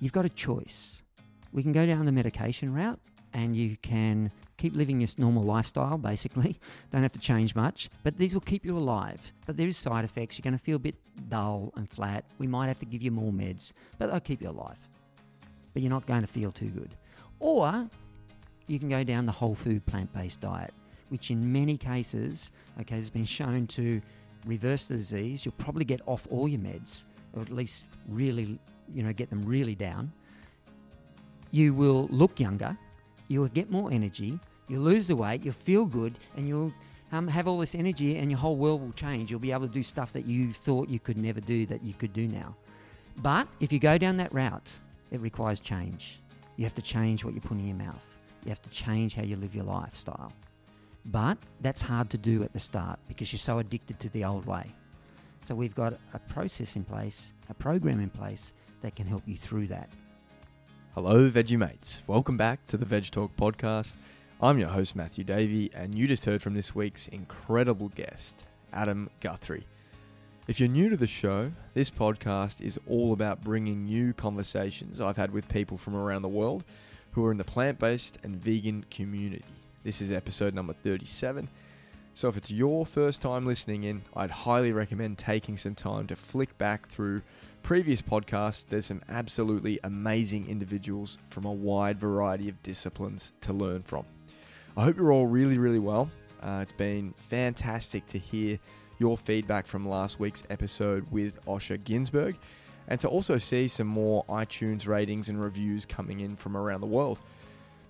you've 0.00 0.12
got 0.12 0.24
a 0.24 0.30
choice. 0.30 1.02
We 1.52 1.62
can 1.62 1.72
go 1.72 1.86
down 1.86 2.04
the 2.04 2.12
medication 2.12 2.72
route 2.72 3.00
and 3.34 3.56
you 3.56 3.76
can 3.82 4.30
keep 4.56 4.74
living 4.74 5.00
your 5.00 5.08
normal 5.18 5.42
lifestyle 5.42 5.98
basically. 5.98 6.58
Don't 6.90 7.02
have 7.02 7.12
to 7.12 7.18
change 7.18 7.54
much 7.54 7.90
but 8.02 8.16
these 8.18 8.34
will 8.34 8.40
keep 8.40 8.64
you 8.64 8.76
alive. 8.76 9.20
But 9.46 9.56
there 9.56 9.68
is 9.68 9.76
side 9.76 10.04
effects. 10.04 10.38
You're 10.38 10.44
going 10.44 10.58
to 10.58 10.62
feel 10.62 10.76
a 10.76 10.80
bit 10.80 10.96
dull 11.28 11.72
and 11.76 11.88
flat. 11.88 12.24
We 12.38 12.46
might 12.46 12.68
have 12.68 12.78
to 12.80 12.86
give 12.86 13.02
you 13.02 13.10
more 13.10 13.32
meds 13.32 13.72
but 13.98 14.10
they'll 14.10 14.20
keep 14.20 14.42
you 14.42 14.50
alive. 14.50 14.78
But 15.72 15.82
you're 15.82 15.90
not 15.90 16.06
going 16.06 16.22
to 16.22 16.26
feel 16.26 16.50
too 16.50 16.68
good. 16.68 16.90
Or 17.40 17.88
you 18.66 18.78
can 18.78 18.88
go 18.88 19.04
down 19.04 19.26
the 19.26 19.32
whole 19.32 19.54
food 19.54 19.84
plant-based 19.86 20.40
diet 20.40 20.72
which 21.08 21.30
in 21.30 21.52
many 21.52 21.76
cases 21.76 22.52
okay 22.80 22.96
has 22.96 23.10
been 23.10 23.24
shown 23.24 23.66
to 23.66 24.00
reverse 24.46 24.86
the 24.86 24.94
disease. 24.94 25.44
You'll 25.44 25.54
probably 25.58 25.84
get 25.84 26.00
off 26.06 26.26
all 26.30 26.48
your 26.48 26.60
meds 26.60 27.04
or 27.32 27.42
at 27.42 27.50
least 27.50 27.86
really 28.08 28.58
you 28.92 29.02
know 29.02 29.12
get 29.12 29.30
them 29.30 29.42
really 29.42 29.74
down 29.74 30.10
you 31.50 31.72
will 31.72 32.08
look 32.10 32.38
younger 32.38 32.76
you'll 33.28 33.48
get 33.48 33.70
more 33.70 33.90
energy, 33.92 34.38
you'll 34.66 34.82
lose 34.82 35.06
the 35.06 35.14
weight, 35.14 35.44
you'll 35.44 35.54
feel 35.54 35.84
good, 35.84 36.18
and 36.36 36.48
you'll 36.48 36.72
um, 37.12 37.28
have 37.28 37.46
all 37.46 37.58
this 37.58 37.74
energy, 37.74 38.16
and 38.16 38.30
your 38.30 38.40
whole 38.40 38.56
world 38.56 38.80
will 38.80 38.92
change. 38.92 39.30
You'll 39.30 39.40
be 39.40 39.52
able 39.52 39.68
to 39.68 39.72
do 39.72 39.82
stuff 39.82 40.12
that 40.14 40.26
you 40.26 40.52
thought 40.52 40.88
you 40.88 40.98
could 40.98 41.16
never 41.16 41.40
do 41.40 41.66
that 41.66 41.82
you 41.84 41.94
could 41.94 42.12
do 42.12 42.26
now. 42.26 42.56
But 43.18 43.46
if 43.60 43.72
you 43.72 43.78
go 43.78 43.98
down 43.98 44.16
that 44.16 44.32
route, 44.32 44.78
it 45.10 45.20
requires 45.20 45.60
change. 45.60 46.20
You 46.56 46.64
have 46.64 46.74
to 46.74 46.82
change 46.82 47.24
what 47.24 47.34
you 47.34 47.40
put 47.40 47.58
in 47.58 47.66
your 47.66 47.76
mouth. 47.76 48.18
You 48.44 48.50
have 48.50 48.62
to 48.62 48.70
change 48.70 49.14
how 49.14 49.22
you 49.22 49.36
live 49.36 49.54
your 49.54 49.64
lifestyle. 49.64 50.32
But 51.06 51.38
that's 51.60 51.80
hard 51.80 52.10
to 52.10 52.18
do 52.18 52.42
at 52.42 52.52
the 52.52 52.58
start 52.58 52.98
because 53.08 53.32
you're 53.32 53.38
so 53.38 53.58
addicted 53.58 53.98
to 54.00 54.08
the 54.10 54.24
old 54.24 54.46
way. 54.46 54.66
So 55.42 55.54
we've 55.54 55.74
got 55.74 55.94
a 56.14 56.18
process 56.18 56.76
in 56.76 56.84
place, 56.84 57.32
a 57.48 57.54
program 57.54 58.00
in 58.00 58.10
place 58.10 58.52
that 58.80 58.94
can 58.96 59.06
help 59.06 59.22
you 59.26 59.36
through 59.36 59.68
that. 59.68 59.88
Hello, 60.94 61.30
Veggie 61.30 61.58
Mates. 61.58 62.02
Welcome 62.06 62.36
back 62.36 62.66
to 62.68 62.76
the 62.76 62.86
VedgeTalk 62.86 63.30
podcast. 63.38 63.94
I'm 64.40 64.58
your 64.58 64.68
host, 64.68 64.96
Matthew 64.96 65.24
Davey, 65.24 65.70
and 65.74 65.94
you 65.94 66.06
just 66.06 66.24
heard 66.24 66.42
from 66.42 66.54
this 66.54 66.74
week's 66.74 67.08
incredible 67.08 67.88
guest, 67.88 68.36
Adam 68.72 69.10
Guthrie. 69.20 69.66
If 70.46 70.58
you're 70.58 70.68
new 70.68 70.88
to 70.88 70.96
the 70.96 71.06
show, 71.06 71.52
this 71.74 71.90
podcast 71.90 72.60
is 72.62 72.78
all 72.88 73.12
about 73.12 73.42
bringing 73.42 73.84
new 73.84 74.12
conversations 74.12 75.00
I've 75.00 75.16
had 75.16 75.32
with 75.32 75.48
people 75.48 75.76
from 75.76 75.94
around 75.94 76.22
the 76.22 76.28
world 76.28 76.64
who 77.12 77.24
are 77.26 77.32
in 77.32 77.38
the 77.38 77.44
plant 77.44 77.78
based 77.78 78.18
and 78.22 78.36
vegan 78.36 78.84
community. 78.90 79.44
This 79.84 80.00
is 80.00 80.10
episode 80.10 80.54
number 80.54 80.72
37. 80.72 81.48
So, 82.14 82.28
if 82.28 82.36
it's 82.36 82.50
your 82.50 82.86
first 82.86 83.20
time 83.20 83.44
listening 83.44 83.84
in, 83.84 84.02
I'd 84.14 84.30
highly 84.30 84.72
recommend 84.72 85.18
taking 85.18 85.56
some 85.56 85.74
time 85.74 86.06
to 86.08 86.16
flick 86.16 86.56
back 86.58 86.88
through 86.88 87.22
previous 87.62 88.02
podcasts, 88.02 88.66
there's 88.68 88.86
some 88.86 89.02
absolutely 89.08 89.78
amazing 89.84 90.48
individuals 90.48 91.18
from 91.28 91.44
a 91.44 91.52
wide 91.52 91.98
variety 91.98 92.48
of 92.48 92.62
disciplines 92.62 93.32
to 93.42 93.52
learn 93.52 93.82
from. 93.82 94.04
I 94.76 94.84
hope 94.84 94.96
you're 94.96 95.12
all 95.12 95.26
really, 95.26 95.58
really 95.58 95.78
well. 95.78 96.10
Uh, 96.42 96.60
it's 96.62 96.72
been 96.72 97.14
fantastic 97.18 98.06
to 98.06 98.18
hear 98.18 98.58
your 98.98 99.16
feedback 99.16 99.66
from 99.66 99.88
last 99.88 100.18
week's 100.18 100.42
episode 100.50 101.10
with 101.10 101.44
Osher 101.46 101.78
Günsberg 101.78 102.36
and 102.88 102.98
to 103.00 103.08
also 103.08 103.38
see 103.38 103.68
some 103.68 103.86
more 103.86 104.24
iTunes 104.26 104.86
ratings 104.86 105.28
and 105.28 105.40
reviews 105.40 105.84
coming 105.84 106.20
in 106.20 106.36
from 106.36 106.56
around 106.56 106.80
the 106.80 106.86
world. 106.86 107.18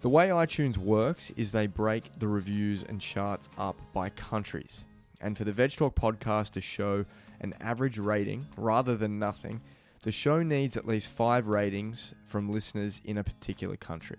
The 0.00 0.08
way 0.08 0.28
iTunes 0.28 0.76
works 0.76 1.30
is 1.36 1.52
they 1.52 1.66
break 1.66 2.18
the 2.18 2.28
reviews 2.28 2.84
and 2.84 3.00
charts 3.00 3.48
up 3.58 3.80
by 3.92 4.10
countries. 4.10 4.84
And 5.20 5.36
for 5.36 5.44
the 5.44 5.52
VedgeTalk 5.52 5.94
podcast 5.94 6.52
to 6.52 6.60
show 6.60 7.04
an 7.40 7.54
average 7.60 7.98
rating 7.98 8.46
rather 8.56 8.96
than 8.96 9.18
nothing, 9.18 9.60
the 10.02 10.12
show 10.12 10.42
needs 10.42 10.76
at 10.76 10.86
least 10.86 11.08
five 11.08 11.48
ratings 11.48 12.14
from 12.24 12.50
listeners 12.50 13.00
in 13.04 13.18
a 13.18 13.24
particular 13.24 13.76
country. 13.76 14.18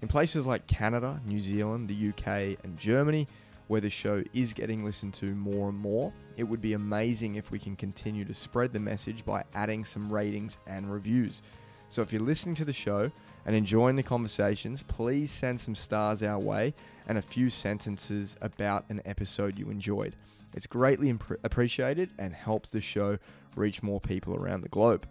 In 0.00 0.08
places 0.08 0.46
like 0.46 0.66
Canada, 0.66 1.20
New 1.24 1.38
Zealand, 1.38 1.88
the 1.88 2.08
UK, 2.08 2.58
and 2.64 2.76
Germany, 2.76 3.28
where 3.68 3.80
the 3.80 3.88
show 3.88 4.22
is 4.34 4.52
getting 4.52 4.84
listened 4.84 5.14
to 5.14 5.34
more 5.34 5.68
and 5.68 5.78
more, 5.78 6.12
it 6.36 6.44
would 6.44 6.60
be 6.60 6.72
amazing 6.72 7.36
if 7.36 7.50
we 7.50 7.58
can 7.58 7.76
continue 7.76 8.24
to 8.24 8.34
spread 8.34 8.72
the 8.72 8.80
message 8.80 9.24
by 9.24 9.44
adding 9.54 9.84
some 9.84 10.12
ratings 10.12 10.58
and 10.66 10.92
reviews. 10.92 11.40
So 11.88 12.02
if 12.02 12.12
you're 12.12 12.22
listening 12.22 12.54
to 12.56 12.64
the 12.64 12.72
show 12.72 13.12
and 13.46 13.54
enjoying 13.54 13.96
the 13.96 14.02
conversations, 14.02 14.82
please 14.82 15.30
send 15.30 15.60
some 15.60 15.74
stars 15.74 16.22
our 16.22 16.38
way 16.38 16.74
and 17.06 17.16
a 17.16 17.22
few 17.22 17.48
sentences 17.48 18.36
about 18.40 18.84
an 18.88 19.02
episode 19.04 19.58
you 19.58 19.70
enjoyed. 19.70 20.16
It's 20.54 20.66
greatly 20.66 21.08
imp- 21.08 21.40
appreciated 21.44 22.10
and 22.18 22.34
helps 22.34 22.70
the 22.70 22.80
show 22.80 23.18
reach 23.56 23.82
more 23.82 24.00
people 24.00 24.34
around 24.34 24.62
the 24.62 24.68
globe. 24.68 25.06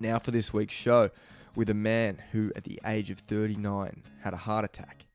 Now, 0.00 0.18
for 0.18 0.30
this 0.30 0.52
week's 0.52 0.74
show, 0.74 1.10
with 1.56 1.70
a 1.70 1.74
man 1.74 2.20
who, 2.32 2.52
at 2.56 2.64
the 2.64 2.80
age 2.86 3.10
of 3.10 3.18
39, 3.20 4.02
had 4.22 4.34
a 4.34 4.38
heart 4.38 4.64
attack. 4.64 5.06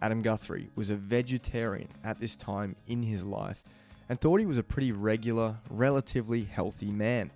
Adam 0.00 0.22
Guthrie 0.22 0.70
was 0.76 0.88
a 0.88 0.96
vegetarian 0.96 1.88
at 2.04 2.20
this 2.20 2.36
time 2.36 2.76
in 2.86 3.02
his 3.02 3.24
life 3.24 3.62
and 4.08 4.20
thought 4.20 4.40
he 4.40 4.46
was 4.46 4.58
a 4.58 4.62
pretty 4.62 4.92
regular, 4.92 5.56
relatively 5.68 6.44
healthy 6.44 6.90
man. 6.90 7.30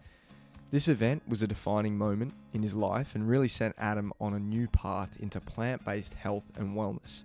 This 0.71 0.89
event 0.89 1.23
was 1.29 1.43
a 1.43 1.47
defining 1.47 1.97
moment 1.97 2.33
in 2.53 2.63
his 2.63 2.75
life 2.75 3.15
and 3.15 3.29
really 3.29 3.49
sent 3.49 3.77
Adam 3.79 4.13
on 4.21 4.35
a 4.35 4.41
new 4.41 4.67
path 4.67 5.17
into 5.21 5.41
plant 5.41 5.85
based 5.85 6.15
health 6.15 6.47
and 6.57 6.77
wellness. 6.77 7.25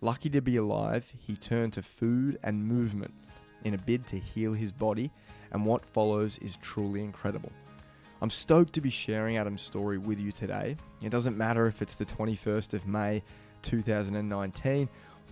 Lucky 0.00 0.30
to 0.30 0.40
be 0.40 0.56
alive, 0.56 1.12
he 1.16 1.36
turned 1.36 1.74
to 1.74 1.82
food 1.82 2.38
and 2.42 2.66
movement 2.66 3.14
in 3.64 3.74
a 3.74 3.78
bid 3.78 4.06
to 4.08 4.18
heal 4.18 4.52
his 4.52 4.72
body, 4.72 5.10
and 5.52 5.64
what 5.64 5.84
follows 5.84 6.38
is 6.38 6.56
truly 6.56 7.02
incredible. 7.02 7.52
I'm 8.20 8.30
stoked 8.30 8.72
to 8.74 8.80
be 8.80 8.90
sharing 8.90 9.36
Adam's 9.36 9.62
story 9.62 9.98
with 9.98 10.18
you 10.18 10.32
today. 10.32 10.76
It 11.02 11.10
doesn't 11.10 11.36
matter 11.36 11.66
if 11.66 11.82
it's 11.82 11.94
the 11.94 12.04
21st 12.04 12.74
of 12.74 12.86
May 12.86 13.22
2019 13.62 14.88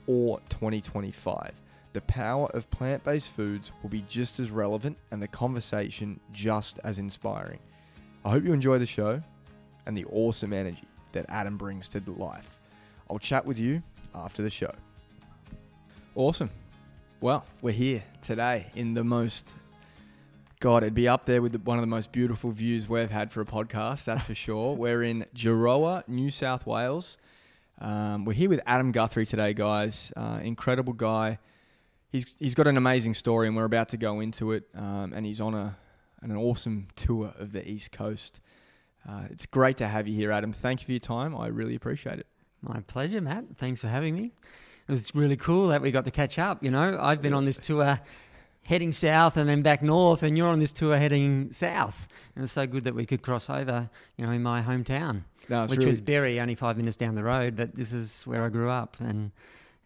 or 0.07 0.41
2025. 0.49 1.53
The 1.93 2.01
power 2.03 2.47
of 2.53 2.71
plant 2.71 3.03
based 3.03 3.31
foods 3.31 3.73
will 3.83 3.91
be 3.91 4.05
just 4.09 4.39
as 4.39 4.51
relevant 4.51 4.99
and 5.11 5.21
the 5.21 5.29
conversation 5.29 6.21
just 6.33 6.79
as 6.85 6.99
inspiring. 6.99 7.59
I 8.25 8.31
hope 8.31 8.45
you 8.45 8.53
enjoy 8.53 8.79
the 8.79 8.87
show 8.87 9.23
and 9.87 9.97
the 9.97 10.05
awesome 10.07 10.53
energy 10.53 10.87
that 11.13 11.27
Adam 11.29 11.57
brings 11.57 11.89
to 11.89 12.03
life. 12.07 12.59
I'll 13.09 13.19
chat 13.19 13.47
with 13.47 13.59
you 13.59 13.83
after 14.15 14.43
the 14.43 14.51
show. 14.51 14.73
Awesome. 16.15 16.51
Well, 17.27 17.45
we're 17.61 17.73
here 17.73 18.05
today 18.23 18.69
in 18.77 18.95
the 18.95 19.03
most. 19.03 19.49
God, 20.61 20.85
it'd 20.85 20.95
be 20.95 21.09
up 21.09 21.27
there 21.27 21.43
with 21.43 21.51
the, 21.51 21.59
one 21.59 21.77
of 21.77 21.83
the 21.83 21.89
most 21.89 22.13
beautiful 22.13 22.53
views 22.53 22.89
we've 22.89 23.11
had 23.11 23.33
for 23.33 23.41
a 23.41 23.45
podcast, 23.45 24.05
that's 24.05 24.23
for 24.23 24.35
sure. 24.37 24.77
We're 24.77 25.03
in 25.03 25.27
Gerroa, 25.35 26.07
New 26.07 26.31
South 26.31 26.69
Wales. 26.69 27.19
Um, 27.81 28.27
we're 28.27 28.35
here 28.35 28.49
with 28.49 28.61
Adam 28.65 28.93
Guthrie 28.93 29.27
today, 29.27 29.55
guys. 29.55 30.13
Uh, 30.17 30.39
incredible 30.41 30.93
guy. 30.93 31.41
He's 32.13 32.37
he's 32.39 32.55
got 32.55 32.69
an 32.69 32.77
amazing 32.77 33.15
story, 33.15 33.49
and 33.49 33.57
we're 33.57 33.65
about 33.65 33.89
to 33.89 33.97
go 33.97 34.21
into 34.21 34.53
it. 34.53 34.69
Um, 34.77 35.13
and 35.13 35.27
he's 35.27 35.41
on 35.41 35.53
a 35.53 35.77
an 36.23 36.31
awesome 36.37 36.87
tour 36.95 37.35
of 37.41 37.51
the 37.51 37.69
East 37.69 37.91
Coast. 37.91 38.39
Uh, 39.05 39.23
it's 39.31 39.47
great 39.47 39.79
to 39.79 39.89
have 39.89 40.07
you 40.07 40.15
here, 40.15 40.31
Adam. 40.31 40.53
Thank 40.53 40.83
you 40.83 40.85
for 40.87 40.93
your 40.93 41.01
time. 41.01 41.37
I 41.37 41.49
really 41.49 41.75
appreciate 41.75 42.21
it. 42.21 42.29
My 42.63 42.83
pleasure, 42.87 43.21
Matt. 43.21 43.57
Thanks 43.57 43.81
for 43.81 43.89
having 43.89 44.15
me 44.15 44.31
it 44.89 44.93
was 44.93 45.15
really 45.15 45.37
cool 45.37 45.69
that 45.69 45.83
we 45.83 45.91
got 45.91 46.05
to 46.05 46.11
catch 46.11 46.39
up. 46.39 46.63
You 46.63 46.71
know, 46.71 46.99
I've 47.01 47.21
been 47.21 47.35
on 47.35 47.45
this 47.45 47.59
tour 47.59 48.01
heading 48.63 48.93
south 48.93 49.37
and 49.37 49.49
then 49.49 49.63
back 49.63 49.83
north, 49.83 50.23
and 50.23 50.37
you're 50.37 50.49
on 50.49 50.59
this 50.59 50.73
tour 50.73 50.97
heading 50.97 51.53
south. 51.53 52.09
And 52.35 52.45
it's 52.45 52.53
so 52.53 52.67
good 52.67 52.85
that 52.85 52.95
we 52.95 53.07
could 53.07 53.23
cross 53.23 53.49
over, 53.49 53.89
you 54.17 54.27
know, 54.27 54.33
in 54.33 54.43
my 54.43 54.63
hometown, 54.63 55.23
no, 55.49 55.63
which 55.63 55.79
really 55.79 55.87
was 55.87 56.01
Berry, 56.01 56.41
only 56.41 56.55
five 56.55 56.77
minutes 56.77 56.97
down 56.97 57.15
the 57.15 57.25
road. 57.25 57.57
But 57.57 57.75
this 57.75 57.93
is 57.93 58.23
where 58.23 58.45
I 58.45 58.49
grew 58.49 58.71
up, 58.71 58.97
and 59.01 59.31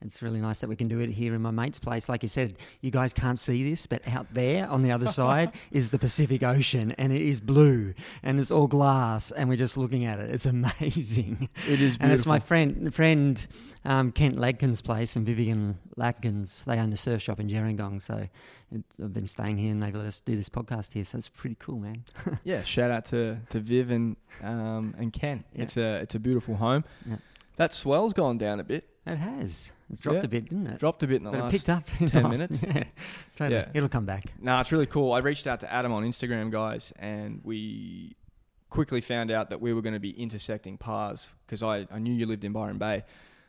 it's 0.03 0.23
really 0.23 0.41
nice 0.41 0.61
that 0.61 0.69
we 0.69 0.77
can 0.77 0.89
do 0.89 1.01
it 1.01 1.11
here 1.11 1.35
in 1.35 1.43
my 1.43 1.51
mate's 1.51 1.79
place. 1.79 2.09
Like 2.09 2.23
you 2.23 2.29
said, 2.29 2.57
you 2.81 2.91
guys 2.91 3.13
can't 3.13 3.39
see 3.39 3.69
this, 3.69 3.87
but 3.87 4.07
out 4.09 4.33
there 4.33 4.67
on 4.69 4.83
the 4.83 4.93
other 4.93 5.07
side 5.21 5.53
is 5.71 5.91
the 5.91 5.99
Pacific 5.99 6.43
Ocean, 6.43 6.93
and 6.93 7.13
it 7.13 7.21
is 7.21 7.41
blue, 7.41 7.95
and 8.23 8.41
it's 8.41 8.51
all 8.51 8.67
glass, 8.67 9.31
and 9.31 9.49
we're 9.49 9.57
just 9.57 9.77
looking 9.77 10.07
at 10.07 10.19
it. 10.19 10.31
It's 10.31 10.47
amazing. 10.57 11.49
It 11.67 11.73
is, 11.73 11.79
beautiful. 11.79 12.05
and 12.05 12.13
it's 12.13 12.27
my 12.27 12.39
friend 12.39 12.95
friend 12.95 13.47
um, 13.85 14.13
Kent 14.13 14.37
Ladkin's 14.37 14.81
place, 14.81 15.17
and 15.17 15.27
Vivian 15.27 15.79
Ladkins. 15.97 16.65
They 16.65 16.79
own 16.79 16.91
the 16.91 16.97
surf 16.97 17.21
shop 17.21 17.39
in 17.39 17.49
Gerringong, 17.49 18.01
so 18.01 18.27
I've 18.73 19.13
been 19.13 19.27
staying 19.27 19.59
here, 19.59 19.73
and 19.73 19.83
they've 19.83 19.95
let 19.95 20.07
us 20.07 20.21
do 20.21 20.35
this 20.35 20.49
podcast 20.49 20.95
here. 20.95 21.05
So 21.05 21.19
it's 21.19 21.29
pretty 21.29 21.57
cool, 21.59 21.79
man. 21.79 22.05
yeah, 22.45 22.63
shout 22.63 22.91
out 22.91 23.05
to 23.07 23.39
to 23.51 23.61
Viv 23.61 23.91
and 23.91 24.17
um, 24.43 24.95
and 24.99 25.13
Ken. 25.13 25.45
Yeah. 25.55 25.63
It's 25.63 25.77
a 25.77 25.97
it's 25.97 26.15
a 26.15 26.21
beautiful 26.21 26.57
home. 26.57 26.85
Yeah. 27.07 27.17
That 27.57 27.75
swell's 27.75 28.15
gone 28.15 28.39
down 28.39 28.61
a 28.61 28.65
bit. 28.65 28.89
It 29.07 29.17
has. 29.17 29.71
It's 29.91 30.01
dropped 30.01 30.19
yeah. 30.19 30.25
a 30.25 30.29
bit, 30.29 30.49
didn't 30.49 30.67
it? 30.69 30.79
Dropped 30.79 31.03
a 31.03 31.07
bit 31.07 31.17
in 31.17 31.25
the 31.25 31.31
but 31.31 31.41
last 31.41 31.55
it 31.55 31.59
picked 31.59 31.69
up 31.69 32.01
in 32.01 32.09
10 32.09 32.23
last, 32.23 32.33
minutes. 32.33 32.63
Yeah. 32.75 32.85
Totally. 33.37 33.61
yeah. 33.61 33.69
It'll 33.75 33.89
come 33.89 34.07
back. 34.07 34.25
No, 34.41 34.59
it's 34.61 34.71
really 34.71 34.87
cool. 34.87 35.13
I 35.13 35.19
reached 35.19 35.47
out 35.47 35.61
to 35.61 35.73
Adam 35.73 35.93
on 35.93 36.05
Instagram, 36.05 36.51
guys, 36.51 36.93
and 36.99 37.41
we 37.43 38.15
quickly 38.69 39.01
found 39.01 39.31
out 39.31 39.51
that 39.51 39.61
we 39.61 39.73
were 39.73 39.83
going 39.83 39.95
to 39.95 40.01
be 40.01 40.11
intersecting 40.11 40.79
paths 40.79 41.31
because 41.45 41.63
I, 41.63 41.87
I 41.91 41.99
knew 41.99 42.15
you 42.15 42.27
lived 42.27 42.45
in 42.45 42.53
Byron 42.53 42.79
Bay. 42.79 42.95
And 42.95 43.03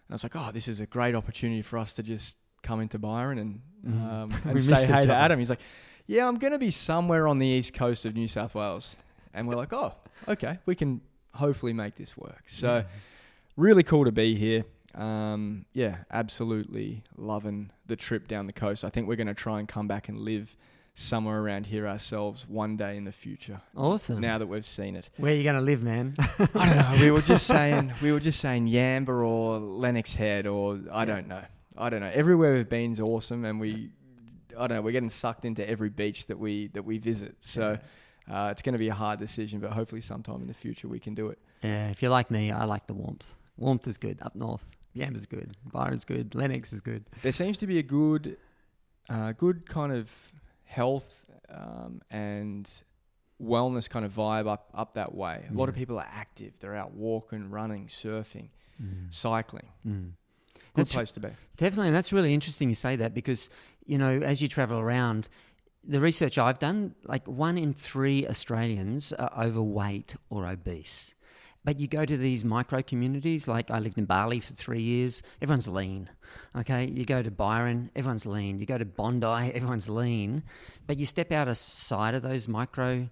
I 0.10 0.14
was 0.14 0.24
like, 0.24 0.36
oh, 0.36 0.50
this 0.52 0.68
is 0.68 0.80
a 0.80 0.86
great 0.86 1.16
opportunity 1.16 1.62
for 1.62 1.78
us 1.78 1.94
to 1.94 2.04
just 2.04 2.38
come 2.64 2.80
into 2.80 2.98
Byron 2.98 3.38
and, 3.38 3.62
mm. 3.86 4.12
um, 4.12 4.34
and 4.46 4.62
say 4.62 4.88
hey 4.88 5.02
to 5.02 5.14
Adam. 5.14 5.40
He's 5.40 5.50
like, 5.50 5.62
yeah, 6.08 6.28
I'm 6.28 6.38
going 6.38 6.54
to 6.54 6.60
be 6.60 6.72
somewhere 6.72 7.28
on 7.28 7.40
the 7.40 7.48
east 7.48 7.74
coast 7.74 8.06
of 8.06 8.16
New 8.16 8.28
South 8.28 8.56
Wales. 8.56 8.96
And 9.34 9.48
we're 9.48 9.56
like, 9.56 9.72
oh, 9.72 9.94
okay, 10.28 10.58
we 10.66 10.76
can 10.76 11.02
hopefully 11.34 11.74
make 11.74 11.96
this 11.96 12.18
work. 12.18 12.44
So 12.48 12.84
really 13.56 13.84
cool 13.84 14.06
to 14.06 14.12
be 14.12 14.36
here. 14.36 14.66
Um, 14.96 15.66
yeah, 15.74 15.98
absolutely 16.12 17.04
loving 17.16 17.72
the 17.88 17.96
trip 17.96 18.28
down 18.28 18.48
the 18.48 18.54
coast. 18.54 18.84
I 18.84 18.90
think 18.90 19.08
we're 19.08 19.16
going 19.16 19.28
to 19.28 19.34
try 19.34 19.60
and 19.60 19.68
come 19.68 19.88
back 19.88 20.10
and 20.10 20.20
live 20.20 20.56
somewhere 20.94 21.42
around 21.42 21.68
here 21.68 21.88
ourselves 21.88 22.48
one 22.48 22.76
day 22.76 22.98
in 22.98 23.06
the 23.06 23.12
future. 23.12 23.62
Awesome. 23.76 24.20
Now 24.20 24.38
that 24.38 24.48
we've 24.48 24.66
seen 24.66 24.96
it. 24.96 25.10
Where 25.18 25.32
are 25.32 25.36
you 25.36 25.44
going 25.44 25.56
to 25.56 25.62
live, 25.62 25.84
man? 25.84 26.16
I 26.20 26.66
don't 26.66 26.76
know. 26.76 26.98
We 27.00 27.12
were 27.12 27.22
just 27.22 27.48
saying 27.48 27.94
we 28.02 28.12
were 28.12 28.20
just 28.20 28.40
saying 28.40 28.68
Yamba 28.68 29.24
or 29.24 29.60
Lennox 29.60 30.14
Head 30.14 30.48
or 30.48 30.80
I 30.92 31.06
don't 31.06 31.28
know. 31.28 31.44
I 31.78 31.90
don't 31.90 32.02
know. 32.02 32.12
Everywhere 32.14 32.54
we've 32.54 32.68
been 32.68 32.92
is 32.92 33.00
awesome, 33.00 33.46
and 33.46 33.60
we 33.60 33.92
I 34.58 34.68
don't 34.68 34.78
know. 34.78 34.82
We're 34.82 34.92
getting 34.92 35.10
sucked 35.10 35.46
into 35.46 35.68
every 35.68 35.90
beach 35.90 36.28
that 36.28 36.38
we 36.38 36.68
that 36.70 36.84
we 36.84 36.98
visit. 36.98 37.36
So. 37.40 37.78
Uh, 38.32 38.50
it's 38.52 38.62
going 38.62 38.74
to 38.74 38.80
be 38.80 38.88
a 38.88 38.94
hard 38.94 39.20
decision, 39.20 39.60
but 39.60 39.72
hopefully 39.72 40.00
sometime 40.00 40.42
in 40.42 40.48
the 40.48 40.54
future 40.54 40.88
we 40.88 41.00
can 41.00 41.16
do 41.16 41.30
it. 41.30 41.40
Yeah, 41.64 41.90
if 41.90 42.02
you're 42.02 42.12
like 42.12 42.32
me, 42.32 42.52
I 42.52 42.64
like 42.66 42.88
the 42.88 42.94
warmth. 42.94 43.34
Warmth 43.58 43.88
is 43.88 43.98
good 43.98 44.20
up 44.22 44.36
north. 44.36 44.68
Yamba's 44.96 45.26
good. 45.26 45.52
Byron's 45.72 46.04
good. 46.06 46.36
Lennox 46.36 46.74
is 46.74 46.82
good. 46.82 47.06
There 47.22 47.32
seems 47.32 47.58
to 47.60 47.68
be 47.68 47.80
a 47.80 47.84
good, 47.84 48.38
uh, 49.10 49.32
good 49.34 49.68
kind 49.68 49.92
of 49.94 50.32
health 50.66 51.26
um, 51.50 52.02
and 52.12 52.70
wellness 53.42 53.90
kind 53.90 54.06
of 54.06 54.14
vibe 54.14 54.48
up 54.48 54.70
up 54.74 54.94
that 54.94 55.16
way. 55.16 55.46
A 55.50 55.54
lot 55.54 55.70
of 55.70 55.76
people 55.76 55.98
are 55.98 56.08
active. 56.12 56.54
They're 56.60 56.76
out 56.76 56.94
walking, 56.94 57.50
running, 57.50 57.88
surfing, 57.88 58.50
Mm. 58.82 59.14
cycling. 59.14 59.68
Mm. 59.86 60.12
Good 60.74 60.86
That's- 60.88 60.94
place 60.94 61.12
to 61.12 61.20
be. 61.20 61.30
Definitely, 61.58 61.88
and 61.88 61.96
that's 61.96 62.14
really 62.14 62.34
interesting 62.34 62.70
you 62.70 62.76
say 62.76 62.96
that 62.96 63.14
because 63.14 63.50
you 63.86 63.98
know 63.98 64.20
as 64.20 64.42
you 64.42 64.48
travel 64.48 64.80
around, 64.80 65.28
the 65.84 66.00
research 66.00 66.38
I've 66.38 66.60
done, 66.60 66.96
like 67.04 67.28
one 67.28 67.58
in 67.58 67.74
three 67.74 68.28
Australians 68.28 69.12
are 69.14 69.32
overweight 69.46 70.16
or 70.30 70.46
obese. 70.48 71.14
But 71.64 71.80
you 71.80 71.88
go 71.88 72.06
to 72.06 72.18
these 72.18 72.44
micro 72.44 72.82
communities, 72.82 73.48
like 73.48 73.70
I 73.70 73.78
lived 73.78 73.98
in 73.98 74.06
Bali 74.06 74.40
for 74.40 74.54
three 74.54 74.82
years, 74.82 75.22
everyone's 75.42 75.68
lean. 75.68 76.10
Okay, 76.58 76.86
you 76.88 77.06
go 77.06 77.22
to 77.22 77.30
Byron, 77.30 77.92
everyone's 77.96 78.26
lean. 78.26 78.60
You 78.60 78.66
go 78.66 78.80
to 78.80 78.86
Bondi, 78.86 79.26
everyone's 79.54 79.90
lean. 79.90 80.44
But 80.88 80.98
you 80.98 81.06
step 81.06 81.32
outside 81.32 82.16
of 82.16 82.24
those 82.24 82.48
micro 82.48 83.10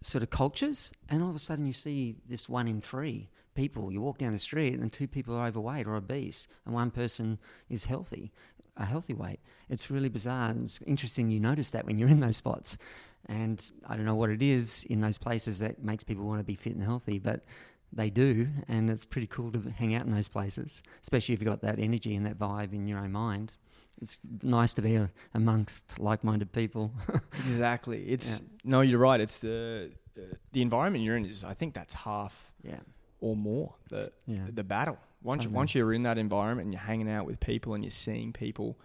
sort 0.00 0.22
of 0.22 0.30
cultures, 0.30 0.92
and 1.08 1.22
all 1.22 1.30
of 1.30 1.36
a 1.36 1.40
sudden 1.40 1.66
you 1.66 1.72
see 1.72 2.14
this 2.28 2.48
one 2.48 2.68
in 2.68 2.80
three 2.80 3.28
people. 3.54 3.90
You 3.90 4.00
walk 4.00 4.18
down 4.18 4.32
the 4.32 4.38
street, 4.38 4.74
and 4.74 4.92
two 4.92 5.08
people 5.08 5.34
are 5.34 5.46
overweight 5.46 5.86
or 5.88 5.96
obese, 5.96 6.46
and 6.64 6.74
one 6.74 6.92
person 6.92 7.38
is 7.68 7.86
healthy, 7.86 8.30
a 8.76 8.84
healthy 8.84 9.14
weight. 9.14 9.40
It's 9.68 9.90
really 9.90 10.08
bizarre. 10.08 10.50
And 10.50 10.62
it's 10.62 10.80
interesting 10.86 11.30
you 11.30 11.40
notice 11.40 11.72
that 11.72 11.84
when 11.84 11.98
you're 11.98 12.08
in 12.08 12.20
those 12.20 12.36
spots. 12.36 12.78
And 13.28 13.68
I 13.86 13.96
don't 13.96 14.04
know 14.04 14.14
what 14.14 14.30
it 14.30 14.42
is 14.42 14.84
in 14.88 15.00
those 15.00 15.18
places 15.18 15.58
that 15.58 15.82
makes 15.82 16.04
people 16.04 16.24
want 16.24 16.40
to 16.40 16.44
be 16.44 16.54
fit 16.54 16.74
and 16.74 16.82
healthy, 16.84 17.18
but 17.18 17.44
they 17.92 18.10
do, 18.10 18.48
and 18.68 18.88
it's 18.90 19.06
pretty 19.06 19.26
cool 19.26 19.50
to 19.52 19.60
hang 19.76 19.94
out 19.94 20.04
in 20.06 20.12
those 20.12 20.28
places, 20.28 20.82
especially 21.02 21.34
if 21.34 21.40
you've 21.40 21.48
got 21.48 21.62
that 21.62 21.78
energy 21.78 22.14
and 22.14 22.26
that 22.26 22.38
vibe 22.38 22.72
in 22.72 22.86
your 22.86 22.98
own 22.98 23.12
mind. 23.12 23.54
It's 24.02 24.18
nice 24.42 24.74
to 24.74 24.82
be 24.82 24.96
a, 24.96 25.10
amongst 25.34 25.98
like-minded 25.98 26.52
people. 26.52 26.92
Exactly. 27.48 28.04
It's 28.08 28.40
Yeah. 28.40 28.46
no, 28.64 28.80
you're 28.82 28.98
right. 28.98 29.20
It's 29.20 29.38
the 29.38 29.90
uh, 30.18 30.20
the 30.52 30.62
environment 30.62 31.04
you're 31.04 31.16
in 31.16 31.24
is. 31.24 31.44
I 31.44 31.54
think 31.54 31.72
that's 31.74 31.94
half 31.94 32.52
yeah, 32.62 32.80
or 33.20 33.34
more 33.36 33.74
the 33.88 34.10
yeah, 34.26 34.46
the 34.52 34.64
battle. 34.64 34.98
Once 35.22 35.40
Totally. 35.44 35.54
once 35.54 35.74
you're 35.74 35.92
in 35.94 36.02
that 36.02 36.18
environment 36.18 36.66
and 36.66 36.74
you're 36.74 36.82
hanging 36.82 37.10
out 37.10 37.24
with 37.26 37.40
people 37.40 37.74
and 37.74 37.82
you're 37.84 37.90
seeing 37.90 38.32
people, 38.32 38.78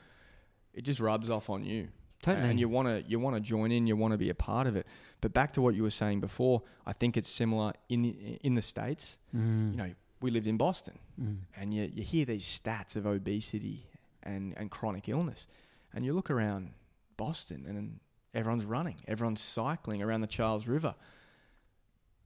it 0.74 0.84
just 0.84 1.00
rubs 1.00 1.30
off 1.30 1.50
on 1.50 1.64
you. 1.66 1.90
Totally. 2.22 2.50
and 2.50 2.60
you 2.60 2.70
want 2.70 2.88
to 2.88 3.04
you 3.10 3.20
want 3.20 3.36
to 3.36 3.42
join 3.42 3.72
in, 3.72 3.88
you 3.88 3.96
want 3.96 4.12
to 4.14 4.18
be 4.18 4.30
a 4.30 4.36
part 4.36 4.68
of 4.68 4.76
it. 4.76 4.86
But 5.22 5.34
back 5.34 5.54
to 5.54 5.62
what 5.62 5.76
you 5.76 5.84
were 5.84 5.92
saying 5.92 6.20
before, 6.22 6.62
I 6.86 6.94
think 6.94 7.18
it's 7.18 7.30
similar 7.30 7.74
in 7.90 8.06
in 8.42 8.56
the 8.56 8.62
states. 8.62 9.18
Mm, 9.36 9.72
You 9.72 9.78
know, 9.78 9.92
we 10.22 10.32
lived 10.32 10.48
in 10.48 10.58
Boston, 10.58 10.98
mm, 11.20 11.38
and 11.56 11.74
you 11.74 11.84
you 11.94 12.04
hear 12.04 12.26
these 12.26 12.46
stats 12.46 12.96
of 12.96 13.06
obesity 13.06 13.88
and 14.24 14.54
and 14.58 14.70
chronic 14.72 15.08
illness, 15.10 15.48
and 15.94 16.06
you 16.06 16.14
look 16.14 16.30
around 16.32 16.72
Boston, 17.18 17.66
and 17.68 18.00
everyone's 18.34 18.66
running, 18.66 18.98
everyone's 19.08 19.42
cycling 19.42 20.02
around 20.02 20.22
the 20.22 20.28
Charles 20.38 20.68
River. 20.68 20.96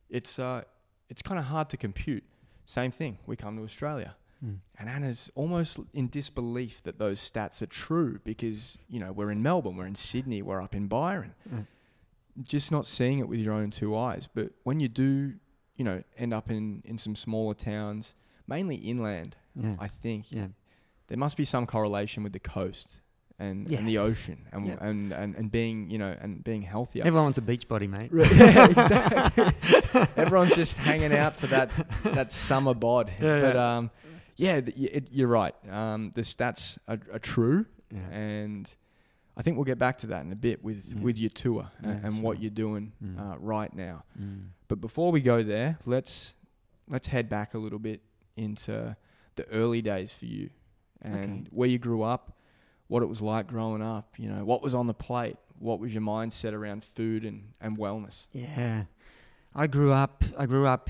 It's 0.10 0.40
uh, 0.40 0.62
it's 1.10 1.22
kind 1.22 1.40
of 1.40 1.46
hard 1.46 1.70
to 1.70 1.78
compute. 1.78 2.24
Same 2.66 2.92
thing. 2.92 3.18
We 3.26 3.36
come 3.36 3.58
to 3.58 3.64
Australia. 3.64 4.16
Mm. 4.46 4.58
And 4.78 4.90
Anna's 4.90 5.32
almost 5.36 5.80
in 5.94 6.10
disbelief 6.10 6.84
that 6.84 7.00
those 7.00 7.20
stats 7.20 7.62
are 7.62 7.66
true 7.68 8.20
because, 8.24 8.78
you 8.90 9.00
know, 9.00 9.12
we're 9.14 9.32
in 9.32 9.42
Melbourne, 9.42 9.78
we're 9.78 9.86
in 9.88 9.96
Sydney, 9.96 10.42
we're 10.42 10.62
up 10.62 10.76
in 10.76 10.88
Byron. 10.88 11.34
Mm. 11.54 11.66
Just 12.44 12.72
not 12.72 12.86
seeing 12.86 13.20
it 13.20 13.28
with 13.30 13.40
your 13.40 13.54
own 13.54 13.72
two 13.72 13.96
eyes. 13.98 14.28
But 14.34 14.52
when 14.64 14.80
you 14.82 14.90
do, 14.90 15.34
you 15.78 15.86
know, 15.86 16.04
end 16.18 16.34
up 16.34 16.52
in, 16.52 16.82
in 16.86 16.98
some 16.98 17.16
smaller 17.16 17.54
towns, 17.54 18.16
mainly 18.48 18.76
inland, 18.76 19.38
Yeah, 19.56 19.76
I 19.80 19.88
think 19.88 20.26
yeah, 20.32 20.48
there 21.08 21.18
must 21.18 21.38
be 21.38 21.46
some 21.46 21.66
correlation 21.66 22.24
with 22.24 22.34
the 22.34 22.40
coast 22.40 23.00
and, 23.40 23.70
Yeah. 23.72 23.80
and 23.80 23.88
the 23.88 23.98
ocean 24.00 24.48
and, 24.52 24.68
Yeah. 24.68 24.78
and, 24.82 25.12
and, 25.14 25.36
and 25.36 25.50
being, 25.50 25.90
you 25.90 25.98
know, 25.98 26.14
and 26.20 26.44
being 26.44 26.62
healthier. 26.62 27.04
everyone 27.06 27.24
wants 27.24 27.38
a 27.38 27.42
beach 27.42 27.68
body, 27.70 27.88
mate. 27.88 28.10
yeah, 28.14 28.66
exactly. 28.70 29.46
Everyone's 30.18 30.56
just 30.56 30.76
hanging 30.78 31.14
out 31.14 31.34
for 31.38 31.48
that 31.48 31.70
that 32.04 32.32
summer 32.34 32.74
bod. 32.74 33.12
Yeah, 33.22 33.42
but 33.42 33.56
um, 33.56 33.92
yeah, 34.36 34.56
it, 34.58 35.08
you're 35.12 35.28
right. 35.28 35.56
Um, 35.70 36.12
the 36.16 36.22
stats 36.22 36.78
are, 36.88 37.00
are 37.14 37.20
true, 37.20 37.66
Yeah. 37.92 38.00
and 38.12 38.70
I 39.38 39.42
think 39.42 39.58
we'll 39.58 39.66
get 39.66 39.78
back 39.80 39.98
to 40.00 40.08
that 40.08 40.24
in 40.26 40.32
a 40.32 40.36
bit 40.36 40.64
with 40.64 40.94
Yeah. 40.94 41.02
with 41.02 41.18
your 41.20 41.30
tour 41.30 41.70
Yeah, 41.84 42.00
and 42.04 42.22
what 42.24 42.38
sure. 42.38 42.44
you're 42.44 42.52
doing 42.52 42.94
Mm. 43.04 43.20
uh, 43.20 43.38
right 43.40 43.74
now. 43.74 44.04
Mm. 44.20 44.50
But 44.68 44.80
before 44.82 45.12
we 45.12 45.22
go 45.22 45.44
there, 45.44 45.78
let's 45.86 46.34
let's 46.88 47.08
head 47.08 47.28
back 47.30 47.54
a 47.54 47.58
little 47.58 47.80
bit 47.80 48.02
into 48.38 48.96
the 49.36 49.48
early 49.50 49.82
days 49.82 50.14
for 50.14 50.26
you 50.26 50.50
and 51.02 51.16
Okay. 51.18 51.44
where 51.52 51.68
you 51.70 51.78
grew 51.80 52.04
up, 52.04 52.38
what 52.88 53.02
it 53.04 53.08
was 53.08 53.22
like 53.22 53.48
growing 53.48 53.82
up. 53.82 54.18
You 54.20 54.30
know, 54.30 54.46
what 54.46 54.62
was 54.62 54.74
on 54.76 54.88
the 54.88 54.94
plate. 54.94 55.38
What 55.58 55.80
was 55.80 55.94
your 55.94 56.04
mindset 56.04 56.54
around 56.54 56.84
food 56.84 57.24
and, 57.26 57.54
and 57.62 57.78
wellness? 57.78 58.28
Yeah, 58.34 58.86
I 59.54 59.68
grew 59.68 59.94
up. 59.94 60.24
I 60.38 60.46
grew 60.46 60.68
up, 60.68 60.90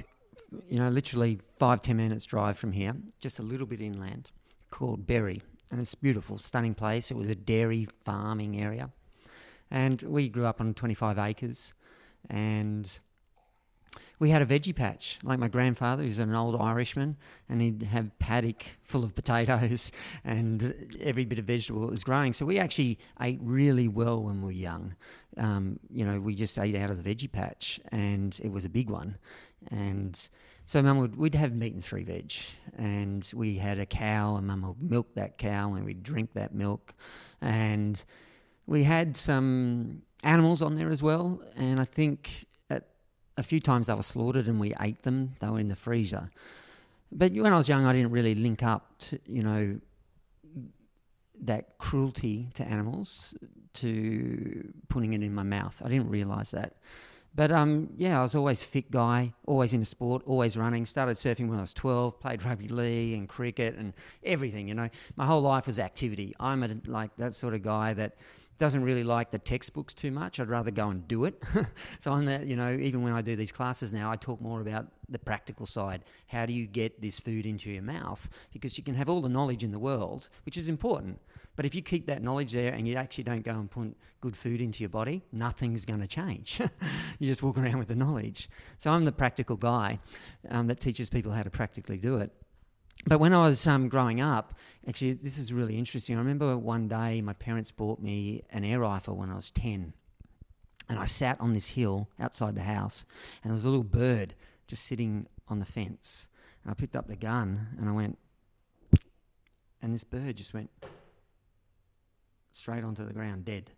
you 0.69 0.78
know, 0.80 0.90
literally 0.90 1.40
five 1.57 1.81
ten 1.81 1.98
minutes 1.98 2.25
drive 2.25 2.57
from 2.57 2.72
here, 2.72 2.96
just 3.19 3.40
a 3.40 3.44
little 3.44 3.68
bit 3.68 3.81
inland, 3.81 4.31
called 4.69 5.06
Berry, 5.06 5.42
and 5.72 5.80
it's 5.80 5.96
beautiful, 5.96 6.38
stunning 6.38 6.74
place. 6.74 7.12
It 7.12 7.18
was 7.18 7.30
a 7.30 7.36
dairy 7.36 7.88
farming 8.04 8.62
area, 8.62 8.90
and 9.69 10.02
we 10.02 10.30
grew 10.30 10.46
up 10.46 10.62
on 10.62 10.74
twenty 10.74 10.96
five 10.96 11.18
acres, 11.18 11.74
and 12.30 13.00
we 14.20 14.30
had 14.30 14.42
a 14.42 14.46
veggie 14.46 14.76
patch. 14.76 15.20
Like 15.24 15.40
my 15.40 15.48
grandfather, 15.48 16.04
who's 16.04 16.20
an 16.20 16.34
old 16.34 16.60
Irishman, 16.60 17.18
and 17.50 17.62
he'd 17.62 17.84
have 17.84 18.18
paddock 18.20 18.64
full 18.84 19.04
of 19.04 19.16
potatoes 19.16 19.92
and 20.24 20.98
every 21.02 21.25
bit 21.25 21.40
of 21.40 21.46
vegetable 21.46 21.88
was 21.88 22.04
growing. 22.04 22.34
So 22.34 22.46
we 22.46 22.60
actually 22.60 23.00
ate 23.22 23.40
really 23.42 23.88
well 23.88 24.22
when 24.22 24.42
we 24.42 24.46
were 24.46 24.52
young. 24.52 24.96
Um, 25.38 25.80
you 25.90 26.06
know, 26.06 26.20
we 26.20 26.36
just 26.36 26.58
ate 26.58 26.75
out 26.75 26.90
of 26.90 27.04
the 27.04 27.16
veggie 27.16 27.32
patch, 27.32 27.80
and 27.92 28.40
it 28.44 28.52
was 28.52 28.66
a 28.66 28.70
big 28.70 28.90
one. 28.90 29.18
And 29.70 30.30
so 30.66 30.82
mum 30.82 30.98
would 31.00 31.16
we'd 31.16 31.36
have 31.36 31.54
meat 31.54 31.74
and 31.74 31.84
three 31.84 32.04
veg, 32.04 32.34
and 32.78 33.30
we 33.36 33.56
had 33.56 33.80
a 33.80 33.86
cow, 33.86 34.36
and 34.36 34.48
mum 34.48 34.62
would 34.62 34.82
milk 34.82 35.14
that 35.16 35.38
cow, 35.38 35.74
and 35.74 35.86
we'd 35.86 36.04
drink 36.04 36.34
that 36.34 36.56
milk, 36.56 36.94
and 37.42 38.04
we 38.66 38.84
had 38.84 39.16
some 39.16 40.02
animals 40.24 40.62
on 40.62 40.75
there 40.75 40.90
as 40.90 41.04
well. 41.04 41.42
And 41.56 41.80
I 41.80 41.86
think 41.86 42.46
a 43.38 43.44
few 43.44 43.60
times 43.60 43.88
they 43.88 43.94
were 43.94 44.01
slaughtered, 44.01 44.48
and 44.48 44.60
we 44.60 44.74
ate 44.80 45.04
them. 45.04 45.36
They 45.39 45.48
were 45.48 45.60
in 45.60 45.68
the 45.68 45.75
freezer. 45.75 46.32
But 47.12 47.34
when 47.34 47.54
I 47.54 47.58
was 47.58 47.70
young, 47.70 47.86
I 47.86 47.94
didn't 47.94 48.12
really 48.12 48.36
link 48.36 48.63
up 48.63 48.98
to 49.00 49.20
you 49.27 49.44
know 49.44 49.80
that 51.42 51.77
cruelty 51.77 52.50
to 52.54 52.63
animals 52.63 53.36
to 53.74 54.74
putting 54.88 55.13
it 55.13 55.22
in 55.22 55.34
my 55.34 55.44
mouth. 55.44 55.82
I 55.84 55.89
didn't 55.89 56.10
realize 56.10 56.51
that. 56.51 56.74
But 57.36 57.51
um, 57.51 57.89
yeah, 57.98 58.20
I 58.22 58.24
was 58.24 58.34
always 58.34 58.63
fit 58.63 58.89
guy, 58.89 59.34
always 59.46 59.74
into 59.74 59.86
sport, 59.86 60.24
always 60.25 60.56
running. 60.56 60.86
Started 60.86 61.18
surfing 61.18 61.50
when 61.50 61.58
I 61.58 61.62
was 61.62 61.74
12, 61.74 62.20
played 62.22 62.44
rugby 62.46 62.70
league 62.70 63.18
and 63.18 63.27
cricket 63.27 63.75
and 63.75 63.94
everything, 64.24 64.70
you 64.70 64.74
know. 64.74 64.89
My 65.18 65.25
whole 65.25 65.42
life 65.42 65.68
was 65.68 65.77
activity. 65.77 66.34
I'm 66.39 66.63
a, 66.63 66.70
like 66.86 67.15
that 67.18 67.36
sort 67.36 67.54
of 67.54 67.62
guy 67.62 67.94
that 67.94 68.15
doesn't 68.58 68.84
really 68.84 69.04
like 69.04 69.32
the 69.32 69.40
textbooks 69.40 69.94
too 69.94 70.12
much. 70.12 70.40
I'd 70.40 70.50
rather 70.50 70.72
go 70.72 70.90
and 70.90 71.08
do 71.08 71.26
it. 71.26 71.44
so 72.00 72.14
I'm 72.14 72.26
that, 72.26 72.46
you 72.46 72.56
know, 72.56 72.72
even 72.72 73.04
when 73.04 73.14
I 73.14 73.22
do 73.22 73.36
these 73.36 73.52
classes 73.52 73.94
now, 73.94 74.10
I 74.10 74.16
talk 74.16 74.42
more 74.42 74.62
about 74.62 74.88
the 75.10 75.20
practical 75.20 75.66
side. 75.66 76.04
How 76.28 76.46
do 76.46 76.54
you 76.54 76.66
get 76.66 77.02
this 77.02 77.20
food 77.20 77.46
into 77.46 77.70
your 77.70 77.82
mouth? 77.82 78.30
Because 78.54 78.78
you 78.78 78.84
can 78.84 78.96
have 78.96 79.10
all 79.10 79.22
the 79.22 79.30
knowledge 79.30 79.64
in 79.64 79.72
the 79.72 79.80
world, 79.80 80.30
which 80.46 80.58
is 80.58 80.70
important. 80.70 81.20
But 81.56 81.66
if 81.66 81.74
you 81.74 81.82
keep 81.82 82.08
that 82.08 82.22
knowledge 82.22 82.52
there 82.52 82.74
and 82.74 82.88
you 82.88 82.96
actually 82.96 83.24
don't 83.24 83.44
go 83.44 83.52
and 83.52 83.70
put 83.70 83.96
good 84.22 84.36
food 84.36 84.62
into 84.62 84.82
your 84.82 84.90
body, 84.90 85.22
nothing's 85.32 85.86
going 85.86 86.02
to 86.02 86.08
change. 86.08 86.60
you 87.20 87.28
just 87.28 87.44
walk 87.44 87.58
around 87.58 87.78
with 87.78 87.88
the 87.88 87.96
knowledge. 87.96 88.50
So 88.78 88.92
I'm 88.92 89.06
the 89.06 89.12
practical 89.12 89.56
guy 89.56 90.00
um, 90.50 90.68
that 90.68 90.80
teaches 90.80 91.10
people 91.10 91.32
how 91.32 91.44
to 91.44 91.50
practically 91.50 91.98
do 91.98 92.18
it. 92.18 92.32
But 93.06 93.20
when 93.20 93.34
I 93.34 93.46
was 93.46 93.68
um, 93.68 93.88
growing 93.88 94.20
up, 94.20 94.56
actually, 94.88 95.14
this 95.14 95.38
is 95.38 95.54
really 95.54 95.78
interesting. 95.78 96.16
I 96.16 96.20
remember 96.20 96.58
one 96.58 96.88
day 96.88 97.22
my 97.22 97.34
parents 97.34 97.72
bought 97.72 98.00
me 98.00 98.44
an 98.50 98.64
air 98.64 98.80
rifle 98.80 99.16
when 99.16 99.30
I 99.30 99.36
was 99.36 99.52
10. 99.52 99.94
And 100.88 101.00
I 101.00 101.06
sat 101.06 101.40
on 101.40 101.54
this 101.54 101.70
hill 101.70 102.10
outside 102.20 102.56
the 102.56 102.62
house, 102.62 103.06
and 103.44 103.50
there 103.50 103.56
was 103.56 103.66
a 103.66 103.70
little 103.70 103.84
bird 103.84 104.36
just 104.68 104.86
sitting 104.86 105.28
on 105.48 105.60
the 105.60 105.66
fence. 105.66 106.28
And 106.64 106.72
I 106.72 106.74
picked 106.74 106.96
up 106.96 107.08
the 107.08 107.16
gun 107.16 107.68
and 107.80 107.90
I 107.90 107.92
went, 107.92 108.18
and 109.82 109.94
this 109.94 110.04
bird 110.04 110.36
just 110.36 110.54
went 110.54 110.70
straight 112.54 112.84
onto 112.84 113.06
the 113.06 113.14
ground, 113.14 113.46
dead. 113.46 113.72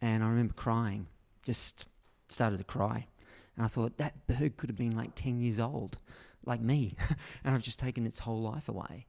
And 0.00 0.22
I 0.22 0.28
remember 0.28 0.52
crying, 0.52 1.06
just 1.42 1.86
started 2.28 2.58
to 2.58 2.64
cry. 2.64 3.06
And 3.56 3.64
I 3.64 3.68
thought, 3.68 3.96
that 3.96 4.26
bird 4.26 4.58
could 4.58 4.68
have 4.68 4.76
been 4.76 4.94
like 4.96 5.14
10 5.14 5.40
years 5.40 5.58
old, 5.58 5.98
like 6.46 6.60
me. 6.60 6.96
and 7.44 7.54
I've 7.54 7.62
just 7.62 7.78
taken 7.78 8.06
its 8.06 8.20
whole 8.20 8.40
life 8.40 8.68
away. 8.68 9.06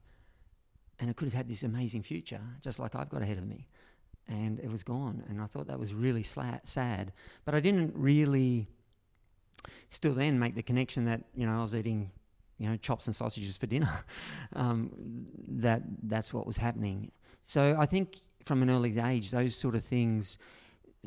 And 1.00 1.10
it 1.10 1.15
could 1.15 1.25
have 1.25 1.34
had 1.34 1.48
this 1.48 1.63
amazing 1.63 2.03
future, 2.03 2.41
just 2.62 2.79
like 2.79 2.96
I've 2.96 3.10
got 3.10 3.22
ahead 3.22 3.38
of 3.38 3.48
me. 3.48 3.67
And 4.27 4.60
it 4.60 4.70
was 4.70 4.84
gone. 4.84 5.24
And 5.29 5.39
I 5.41 5.46
thought 5.46 5.67
that 5.67 5.79
was 5.79 5.94
really 5.94 6.24
sla- 6.24 6.65
sad. 6.67 7.13
But 7.46 7.56
I 7.56 7.60
didn't 7.60 7.94
really 7.96 8.67
still 9.89 10.13
then 10.13 10.39
make 10.39 10.56
the 10.56 10.63
connection 10.63 11.06
that, 11.06 11.24
you 11.36 11.46
know, 11.46 11.60
I 11.60 11.62
was 11.62 11.75
eating, 11.75 12.12
you 12.58 12.67
know, 12.67 12.75
chops 12.77 13.08
and 13.08 13.15
sausages 13.15 13.56
for 13.58 13.67
dinner. 13.67 14.03
um, 14.56 14.91
that 15.48 15.84
that's 16.03 16.34
what 16.34 16.48
was 16.48 16.58
happening. 16.58 17.12
So 17.44 17.75
I 17.77 17.86
think 17.86 18.22
from 18.44 18.62
an 18.63 18.70
early 18.70 18.98
age, 19.00 19.32
those 19.32 19.56
sort 19.56 19.75
of 19.75 19.84
things 19.84 20.38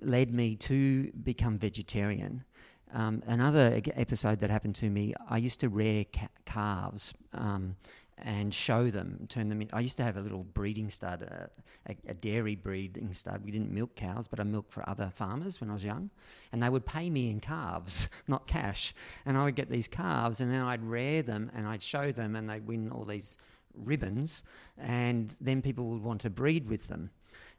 led 0.00 0.32
me 0.32 0.56
to 0.56 1.10
become 1.12 1.58
vegetarian. 1.58 2.44
Um, 2.92 3.22
another 3.26 3.80
episode 3.94 4.40
that 4.40 4.50
happened 4.50 4.74
to 4.76 4.90
me, 4.90 5.14
I 5.28 5.38
used 5.38 5.60
to 5.60 5.68
rear 5.68 6.04
ca- 6.12 6.28
calves 6.44 7.14
um, 7.32 7.76
and 8.18 8.52
show 8.52 8.90
them, 8.90 9.26
turn 9.28 9.48
them 9.48 9.62
in. 9.62 9.70
I 9.72 9.80
used 9.80 9.96
to 9.98 10.02
have 10.02 10.16
a 10.16 10.20
little 10.20 10.44
breeding 10.44 10.90
stud, 10.90 11.22
uh, 11.22 11.46
a, 11.88 12.10
a 12.10 12.14
dairy 12.14 12.56
breeding 12.56 13.14
stud. 13.14 13.44
We 13.44 13.50
didn't 13.50 13.70
milk 13.70 13.94
cows, 13.94 14.28
but 14.28 14.40
I 14.40 14.42
milked 14.42 14.72
for 14.72 14.88
other 14.88 15.10
farmers 15.14 15.60
when 15.60 15.70
I 15.70 15.74
was 15.74 15.84
young. 15.84 16.10
And 16.52 16.62
they 16.62 16.68
would 16.68 16.84
pay 16.84 17.10
me 17.10 17.30
in 17.30 17.40
calves, 17.40 18.08
not 18.28 18.46
cash. 18.46 18.92
And 19.24 19.38
I 19.38 19.44
would 19.44 19.54
get 19.54 19.70
these 19.70 19.88
calves 19.88 20.40
and 20.40 20.52
then 20.52 20.62
I'd 20.62 20.82
rear 20.82 21.22
them 21.22 21.50
and 21.54 21.66
I'd 21.66 21.82
show 21.82 22.10
them 22.10 22.34
and 22.34 22.50
they'd 22.50 22.66
win 22.66 22.90
all 22.90 23.04
these 23.04 23.38
ribbons. 23.74 24.42
And 24.76 25.34
then 25.40 25.62
people 25.62 25.86
would 25.90 26.02
want 26.02 26.22
to 26.22 26.30
breed 26.30 26.68
with 26.68 26.88
them. 26.88 27.10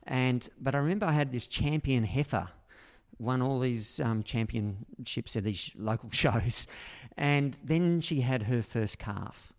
And 0.03 0.47
but 0.59 0.75
I 0.75 0.79
remember 0.79 1.05
I 1.05 1.11
had 1.11 1.31
this 1.31 1.47
champion 1.47 2.03
heifer, 2.03 2.49
won 3.21 3.41
all 3.41 3.59
these 3.59 3.99
um, 3.99 4.23
championships 4.23 5.35
at 5.35 5.43
these 5.43 5.71
local 5.75 6.09
shows, 6.11 6.67
and 7.17 7.55
then 7.63 8.01
she 8.01 8.21
had 8.21 8.43
her 8.43 8.61
first 8.63 8.97
calf, 8.99 9.53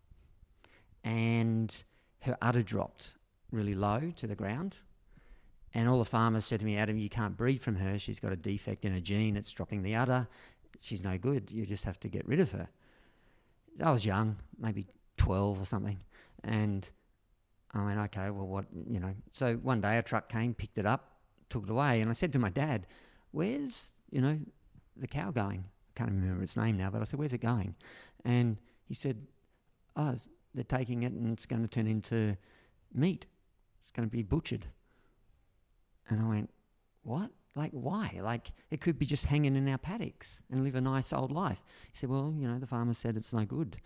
and 1.05 1.85
her 2.23 2.37
udder 2.43 2.63
dropped 2.63 3.17
really 3.51 3.75
low 3.75 4.13
to 4.17 4.27
the 4.27 4.35
ground. 4.37 4.79
And 5.75 5.89
all 5.89 5.99
the 5.99 6.05
farmers 6.05 6.45
said 6.45 6.61
to 6.61 6.67
me, 6.67 6.77
Adam, 6.77 6.99
you 6.99 7.09
can't 7.09 7.37
breed 7.37 7.63
from 7.63 7.77
her. 7.77 7.99
She's 7.99 8.21
got 8.21 8.33
a 8.33 8.37
defect 8.37 8.85
in 8.85 8.93
a 8.93 9.01
gene. 9.01 9.37
It's 9.37 9.51
dropping 9.51 9.83
the 9.83 9.97
udder. 9.97 10.29
She's 10.81 11.03
no 11.03 11.17
good. 11.17 11.51
You 11.51 11.65
just 11.65 11.85
have 11.85 11.99
to 12.01 12.09
get 12.09 12.27
rid 12.29 12.41
of 12.41 12.53
her. 12.53 12.69
I 13.83 13.91
was 13.91 14.05
young, 14.05 14.37
maybe 14.59 14.87
12 15.17 15.63
or 15.63 15.65
something. 15.65 15.99
And 16.45 16.91
I 17.73 17.85
went, 17.85 17.99
okay, 18.01 18.29
well, 18.31 18.47
what, 18.47 18.67
you 18.87 19.01
know. 19.01 19.15
So 19.31 19.55
one 19.57 19.81
day 19.81 19.97
a 19.97 20.03
truck 20.03 20.29
came, 20.29 20.53
picked 20.53 20.77
it 20.77 20.85
up, 20.85 21.13
took 21.49 21.65
it 21.65 21.71
away. 21.71 22.03
And 22.03 22.11
I 22.11 22.13
said 22.13 22.33
to 22.35 22.39
my 22.39 22.51
dad, 22.51 22.87
where's, 23.33 23.93
you 24.11 24.21
know, 24.21 24.39
the 24.97 25.09
cow 25.09 25.31
going? 25.31 25.65
I 25.95 25.99
can't 25.99 26.11
remember 26.11 26.43
its 26.43 26.57
name 26.57 26.77
now, 26.77 26.91
but 26.91 27.03
I 27.03 27.05
said, 27.05 27.19
where's 27.19 27.33
it 27.33 27.41
going? 27.41 27.75
And 28.25 28.57
he 28.85 28.95
said, 28.95 29.27
oh, 29.97 30.15
they're 30.55 30.65
taking 30.65 31.03
it 31.03 31.13
and 31.13 31.33
it's 31.33 31.47
going 31.47 31.63
to 31.63 31.69
turn 31.69 31.87
into 31.87 32.37
meat. 32.95 33.27
It's 33.81 33.91
going 33.91 34.09
to 34.09 34.11
be 34.11 34.23
butchered. 34.23 34.67
And 36.09 36.21
I 36.21 36.29
went, 36.29 36.51
what? 37.03 37.31
Like, 37.55 37.73
why? 37.73 38.21
Like, 38.23 38.53
it 38.71 38.81
could 38.81 38.99
be 38.99 39.07
just 39.07 39.27
hanging 39.27 39.57
in 39.57 39.69
our 39.69 39.79
paddocks 39.79 40.43
and 40.51 40.65
live 40.65 40.75
a 40.75 40.81
nice 40.81 41.13
old 41.13 41.33
life. 41.33 41.63
He 41.93 41.99
said, 41.99 42.09
well, 42.09 42.35
you 42.37 42.49
know, 42.49 42.59
the 42.59 42.67
farmer 42.67 42.95
said 42.95 43.17
it's 43.17 43.35
no 43.35 43.45
good. 43.45 43.77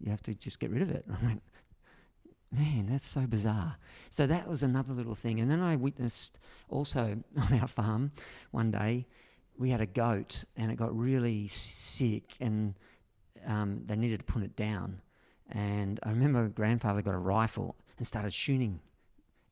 You 0.00 0.10
have 0.10 0.22
to 0.22 0.34
just 0.34 0.58
get 0.58 0.70
rid 0.70 0.82
of 0.82 0.90
it. 0.90 1.04
I 1.22 1.24
went, 1.24 1.42
man, 2.54 2.86
that's 2.86 3.06
so 3.06 3.22
bizarre. 3.22 3.76
So 4.10 4.26
that 4.26 4.48
was 4.48 4.62
another 4.62 4.94
little 4.94 5.14
thing. 5.14 5.40
And 5.40 5.50
then 5.50 5.60
I 5.60 5.76
witnessed 5.76 6.38
also 6.68 7.18
on 7.40 7.58
our 7.58 7.68
farm 7.68 8.12
one 8.50 8.70
day, 8.70 9.06
we 9.56 9.70
had 9.70 9.80
a 9.80 9.86
goat 9.86 10.44
and 10.56 10.70
it 10.72 10.76
got 10.76 10.96
really 10.96 11.48
sick 11.48 12.34
and 12.40 12.74
um, 13.46 13.82
they 13.86 13.96
needed 13.96 14.20
to 14.20 14.24
put 14.24 14.42
it 14.42 14.56
down. 14.56 15.00
And 15.50 16.00
I 16.02 16.10
remember 16.10 16.48
grandfather 16.48 17.02
got 17.02 17.14
a 17.14 17.18
rifle 17.18 17.76
and 17.98 18.06
started 18.06 18.32
shooting 18.32 18.80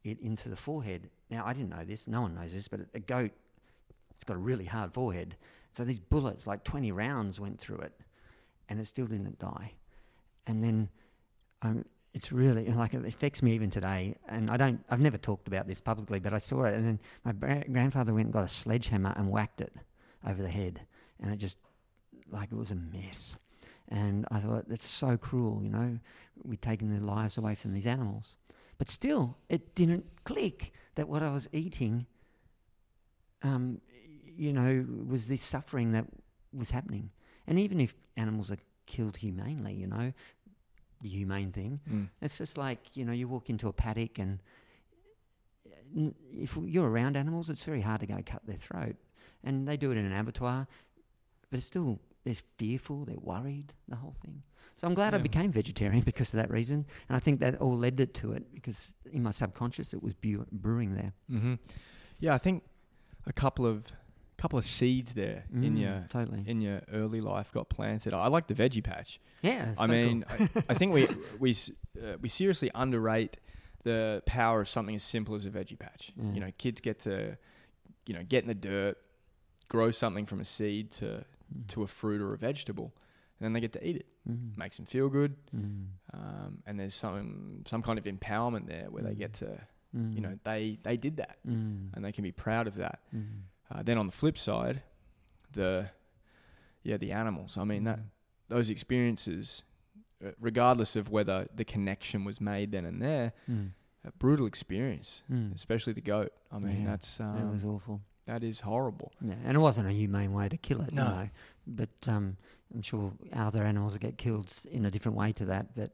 it 0.02 0.18
into 0.20 0.48
the 0.48 0.56
forehead. 0.56 1.08
Now, 1.30 1.44
I 1.46 1.52
didn't 1.52 1.70
know 1.70 1.84
this, 1.84 2.08
no 2.08 2.22
one 2.22 2.34
knows 2.34 2.52
this, 2.52 2.68
but 2.68 2.80
a 2.94 2.98
goat, 2.98 3.30
it's 4.10 4.24
got 4.24 4.34
a 4.34 4.40
really 4.40 4.64
hard 4.64 4.92
forehead. 4.92 5.36
So 5.72 5.84
these 5.84 6.00
bullets, 6.00 6.46
like 6.46 6.64
20 6.64 6.92
rounds, 6.92 7.38
went 7.38 7.58
through 7.58 7.78
it 7.78 7.92
and 8.68 8.80
it 8.80 8.86
still 8.86 9.06
didn't 9.06 9.38
die. 9.38 9.72
And 10.46 10.62
then 10.62 10.88
um, 11.62 11.84
it's 12.14 12.30
really 12.30 12.66
like 12.70 12.94
it 12.94 13.04
affects 13.04 13.42
me 13.42 13.54
even 13.54 13.70
today. 13.70 14.16
And 14.28 14.50
I 14.50 14.56
don't, 14.56 14.84
I've 14.90 15.00
never 15.00 15.16
talked 15.16 15.48
about 15.48 15.66
this 15.66 15.80
publicly, 15.80 16.20
but 16.20 16.34
I 16.34 16.38
saw 16.38 16.64
it. 16.64 16.74
And 16.74 16.86
then 16.86 17.00
my 17.24 17.32
bra- 17.32 17.62
grandfather 17.70 18.12
went 18.12 18.26
and 18.26 18.32
got 18.32 18.44
a 18.44 18.48
sledgehammer 18.48 19.14
and 19.16 19.30
whacked 19.30 19.60
it 19.60 19.72
over 20.26 20.42
the 20.42 20.48
head. 20.48 20.80
And 21.20 21.32
it 21.32 21.36
just, 21.36 21.58
like, 22.30 22.52
it 22.52 22.56
was 22.56 22.70
a 22.70 22.74
mess. 22.76 23.36
And 23.88 24.26
I 24.30 24.38
thought, 24.38 24.68
that's 24.68 24.86
so 24.86 25.16
cruel, 25.16 25.60
you 25.62 25.70
know, 25.70 25.98
we've 26.44 26.60
taken 26.60 26.90
their 26.90 27.00
lives 27.00 27.38
away 27.38 27.54
from 27.54 27.72
these 27.72 27.86
animals. 27.86 28.36
But 28.78 28.88
still, 28.88 29.36
it 29.48 29.74
didn't 29.74 30.06
click 30.24 30.72
that 30.94 31.08
what 31.08 31.22
I 31.22 31.30
was 31.30 31.48
eating, 31.52 32.06
um, 33.42 33.80
you 34.24 34.52
know, 34.52 34.86
was 35.06 35.28
this 35.28 35.42
suffering 35.42 35.92
that 35.92 36.06
was 36.52 36.70
happening. 36.70 37.10
And 37.46 37.58
even 37.58 37.80
if 37.80 37.94
animals 38.16 38.50
are 38.50 38.58
killed 38.86 39.16
humanely, 39.16 39.74
you 39.74 39.86
know, 39.86 40.12
the 41.02 41.08
humane 41.08 41.52
thing, 41.52 41.80
Mm. 41.90 42.08
it's 42.20 42.38
just 42.38 42.56
like, 42.56 42.96
you 42.96 43.04
know, 43.04 43.12
you 43.12 43.28
walk 43.28 43.50
into 43.50 43.68
a 43.68 43.72
paddock 43.72 44.18
and 44.18 44.38
if 46.32 46.56
you're 46.56 46.88
around 46.88 47.16
animals, 47.16 47.50
it's 47.50 47.62
very 47.64 47.80
hard 47.82 48.00
to 48.00 48.06
go 48.06 48.18
cut 48.24 48.46
their 48.46 48.56
throat. 48.56 48.96
And 49.44 49.66
they 49.68 49.76
do 49.76 49.90
it 49.90 49.96
in 49.98 50.04
an 50.04 50.12
abattoir, 50.12 50.66
but 51.50 51.58
it's 51.58 51.66
still, 51.66 52.00
they're 52.24 52.36
fearful, 52.56 53.04
they're 53.04 53.16
worried, 53.20 53.72
the 53.88 53.96
whole 53.96 54.12
thing. 54.12 54.42
So 54.76 54.86
I'm 54.86 54.94
glad 54.94 55.14
I 55.14 55.18
became 55.18 55.52
vegetarian 55.52 56.02
because 56.04 56.32
of 56.32 56.38
that 56.38 56.50
reason. 56.50 56.86
And 57.08 57.16
I 57.16 57.20
think 57.20 57.40
that 57.40 57.56
all 57.56 57.76
led 57.76 58.00
it 58.00 58.14
to 58.14 58.32
it 58.32 58.54
because 58.54 58.94
in 59.12 59.22
my 59.22 59.30
subconscious 59.32 59.92
it 59.92 60.02
was 60.02 60.14
brewing 60.14 60.94
there. 60.94 61.12
hmm 61.28 61.54
Yeah, 62.20 62.34
I 62.34 62.38
think 62.38 62.62
a 63.26 63.32
couple 63.32 63.66
of 63.66 63.92
couple 64.42 64.58
of 64.58 64.64
seeds 64.64 65.12
there 65.14 65.44
in 65.54 65.74
Mm, 65.76 65.80
your 65.80 66.06
Totally. 66.08 66.42
in 66.46 66.60
your 66.60 66.80
early 66.92 67.20
life 67.20 67.52
got 67.52 67.68
planted. 67.68 68.12
I 68.12 68.26
like 68.28 68.46
the 68.48 68.54
veggie 68.54 68.82
patch. 68.82 69.20
yeah. 69.42 69.62
I 69.78 69.86
so 69.86 69.86
cool. 69.86 69.86
mean, 69.88 70.24
I, 70.28 70.48
I 70.70 70.74
think 70.74 70.92
we 70.92 71.06
we 71.38 71.50
uh, 72.02 72.16
we 72.20 72.28
seriously 72.28 72.70
underrate 72.74 73.36
the 73.84 74.22
power 74.26 74.60
of 74.60 74.68
something 74.68 74.94
as 74.94 75.02
simple 75.04 75.34
as 75.34 75.44
a 75.46 75.50
veggie 75.50 75.78
patch. 75.78 76.12
Yeah. 76.16 76.32
You 76.34 76.40
know, 76.40 76.50
kids 76.58 76.80
get 76.80 76.98
to 77.00 77.36
you 78.06 78.14
know 78.14 78.22
get 78.28 78.42
in 78.44 78.48
the 78.48 78.54
dirt, 78.72 78.96
grow 79.68 79.90
something 79.90 80.26
from 80.26 80.40
a 80.40 80.44
seed 80.44 80.90
to 81.00 81.24
Mm. 81.54 81.66
to 81.68 81.82
a 81.82 81.86
fruit 81.86 82.20
or 82.22 82.32
a 82.32 82.38
vegetable, 82.38 82.88
and 83.38 83.44
then 83.44 83.52
they 83.52 83.60
get 83.60 83.72
to 83.72 83.86
eat 83.86 83.96
it. 83.96 84.06
Mm. 84.28 84.56
Makes 84.56 84.76
them 84.78 84.86
feel 84.86 85.08
good, 85.10 85.36
Mm. 85.54 85.86
um, 86.14 86.62
and 86.66 86.80
there's 86.80 86.94
some 86.94 87.62
some 87.66 87.82
kind 87.82 87.98
of 87.98 88.04
empowerment 88.06 88.66
there 88.66 88.86
where 88.90 89.02
they 89.04 89.14
get 89.14 89.34
to 89.34 89.46
Mm. 89.94 90.14
you 90.16 90.20
know 90.24 90.38
they 90.44 90.78
they 90.82 90.96
did 90.96 91.16
that 91.18 91.36
Mm. 91.46 91.92
and 91.94 92.02
they 92.04 92.10
can 92.12 92.24
be 92.24 92.32
proud 92.32 92.66
of 92.66 92.76
that. 92.76 93.00
Mm. 93.74 93.78
Uh, 93.78 93.82
then 93.82 93.98
on 93.98 94.06
the 94.06 94.12
flip 94.12 94.36
side, 94.38 94.82
the 95.52 95.88
yeah 96.82 96.96
the 96.96 97.12
animals. 97.12 97.56
I 97.58 97.64
mean 97.64 97.84
that 97.84 98.00
those 98.48 98.70
experiences, 98.70 99.64
uh, 100.24 100.30
regardless 100.40 100.96
of 100.96 101.08
whether 101.10 101.46
the 101.54 101.64
connection 101.64 102.24
was 102.24 102.40
made 102.40 102.72
then 102.72 102.84
and 102.84 103.00
there, 103.00 103.32
Mm. 103.50 103.70
a 104.04 104.10
brutal 104.12 104.46
experience, 104.46 105.22
Mm. 105.30 105.54
especially 105.54 105.92
the 105.92 106.00
goat. 106.02 106.32
I 106.50 106.58
mean 106.58 106.82
Yeah, 106.82 106.86
that's 106.90 107.16
That 107.18 107.24
um, 107.24 107.50
was 107.52 107.64
awful. 107.64 108.00
that 108.26 108.42
is 108.42 108.60
horrible. 108.60 109.12
Yeah, 109.20 109.34
and 109.44 109.56
it 109.56 109.60
wasn't 109.60 109.88
a 109.88 109.92
humane 109.92 110.32
way 110.32 110.48
to 110.48 110.56
kill 110.56 110.80
it, 110.82 110.92
No. 110.92 111.04
you 111.04 111.08
know. 111.10 111.30
But 111.66 112.08
um, 112.08 112.36
I'm 112.74 112.82
sure 112.82 113.12
other 113.32 113.62
animals 113.64 113.96
get 113.98 114.16
killed 114.18 114.52
in 114.70 114.84
a 114.86 114.90
different 114.90 115.16
way 115.16 115.32
to 115.32 115.44
that. 115.46 115.74
But 115.74 115.90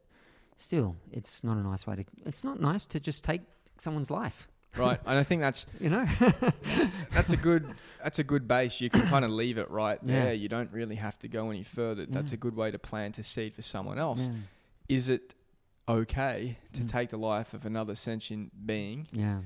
still, 0.55 0.95
it's 1.11 1.43
not 1.43 1.57
a 1.57 1.63
nice 1.63 1.85
way 1.87 1.95
to. 1.97 2.05
It's 2.25 2.43
not 2.43 2.59
nice 2.59 2.85
to 2.87 2.99
just 2.99 3.23
take 3.23 3.41
someone's 3.77 4.09
life, 4.11 4.47
Right, 4.77 4.99
and 5.05 5.17
I 5.17 5.23
think 5.23 5.41
that's 5.41 5.65
you 5.79 5.89
know. 5.89 6.05
that's 7.11 7.31
a 7.33 7.37
good 7.37 7.65
that's 8.03 8.19
a 8.19 8.23
good 8.23 8.47
base. 8.47 8.79
You 8.81 8.89
can 8.89 9.01
kind 9.07 9.25
of 9.25 9.31
leave 9.31 9.57
it 9.57 9.69
right 9.69 9.99
Yeah. 10.05 10.25
there. 10.25 10.33
You 10.33 10.47
don't 10.47 10.71
really 10.71 10.95
have 10.95 11.17
to 11.19 11.27
go 11.27 11.49
any 11.49 11.63
further. 11.63 12.05
That's 12.05 12.31
Yeah. 12.31 12.35
a 12.35 12.39
good 12.39 12.55
way 12.55 12.71
to 12.71 12.79
plant 12.79 13.17
a 13.19 13.23
seed 13.23 13.53
for 13.55 13.61
someone 13.61 13.97
else. 13.99 14.27
yeah. 14.27 14.35
Is 14.87 15.09
it 15.09 15.33
okay 15.87 16.57
to 16.73 16.81
Mm. 16.83 16.89
take 16.89 17.09
the 17.09 17.17
life 17.17 17.53
of 17.55 17.65
another 17.65 17.95
sentient 17.95 18.65
being 18.67 19.07
yeah. 19.11 19.39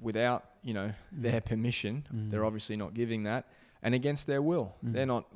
without 0.00 0.44
you 0.62 0.74
know 0.74 0.92
their 1.12 1.40
permission? 1.40 2.06
Mm. 2.14 2.30
They're 2.30 2.44
obviously 2.44 2.76
not 2.76 2.94
giving 2.94 3.24
that, 3.24 3.48
and 3.82 3.94
against 3.94 4.26
their 4.26 4.42
will. 4.42 4.74
Mm. 4.84 4.92
They're 4.92 5.06
not 5.06 5.26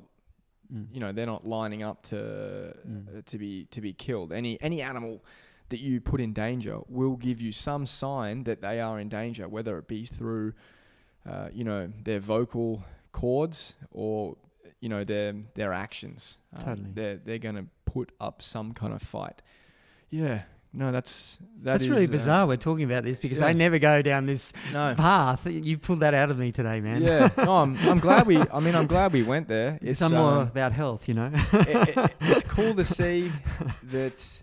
Mm. 0.73 0.87
you 0.93 1.01
know 1.01 1.11
they're 1.11 1.27
not 1.27 1.45
lining 1.45 1.83
up 1.83 2.03
to 2.05 2.73
Mm. 2.89 3.19
uh, 3.19 3.23
to 3.27 3.39
be 3.39 3.65
to 3.73 3.81
be 3.81 3.93
killed. 3.93 4.33
Any 4.33 4.61
any 4.63 4.81
animal 4.81 5.25
that 5.71 5.81
you 5.81 6.01
put 6.01 6.21
in 6.21 6.33
danger 6.33 6.79
will 6.89 7.17
give 7.17 7.41
you 7.41 7.53
some 7.53 7.87
sign 7.87 8.45
that 8.45 8.61
they 8.61 8.81
are 8.81 9.01
in 9.01 9.09
danger, 9.09 9.49
whether 9.49 9.79
it 9.79 9.89
be 9.89 10.05
through 10.05 10.53
uh, 11.29 11.49
you 11.53 11.65
know 11.65 11.91
their 12.05 12.21
vocal 12.21 12.85
cords 13.13 13.75
or 13.91 14.37
you 14.81 14.89
know 14.89 15.05
their 15.05 15.35
their 15.55 15.73
actions. 15.73 16.39
Um, 16.55 16.63
Totally. 16.63 16.91
They're 16.95 17.17
they're 17.17 17.39
going 17.39 17.57
to 17.57 17.67
put 17.87 18.13
up 18.21 18.43
some 18.43 18.73
kind 18.73 18.93
of 18.93 19.03
fight. 19.03 19.43
Yeah. 20.11 20.43
No, 20.73 20.93
that's 20.93 21.37
that 21.63 21.73
That's 21.73 21.85
is, 21.85 21.91
really 21.91 22.05
uh, 22.05 22.11
bizarre. 22.11 22.47
We're 22.47 22.57
talking 22.57 22.85
about 22.85 23.03
this 23.03 23.19
because 23.19 23.41
yeah. 23.41 23.47
I 23.47 23.53
never 23.55 23.81
go 23.81 24.03
down 24.03 24.27
this 24.27 24.53
no. 24.73 24.95
path. 24.97 25.45
You 25.47 25.79
pulled 25.79 26.01
that 26.01 26.15
out 26.15 26.31
of 26.31 26.39
me 26.39 26.53
today, 26.53 26.81
man. 26.81 27.03
Yeah. 27.03 27.29
No, 27.37 27.57
I'm 27.57 27.77
I'm 27.89 27.99
glad 27.99 28.27
we. 28.27 28.39
I 28.39 28.61
mean, 28.61 28.77
I'm 28.77 28.87
glad 28.87 29.13
we 29.13 29.25
went 29.25 29.49
there. 29.49 29.79
It's 29.83 29.99
Some 29.99 30.13
more 30.15 30.43
um, 30.43 30.49
about 30.49 30.73
health, 30.73 31.09
you 31.09 31.15
know. 31.15 31.31
it, 31.35 31.97
it- 31.97 32.13
it's 32.21 32.45
cool 32.45 32.75
to 32.75 32.85
see 32.99 33.33
that, 33.91 34.39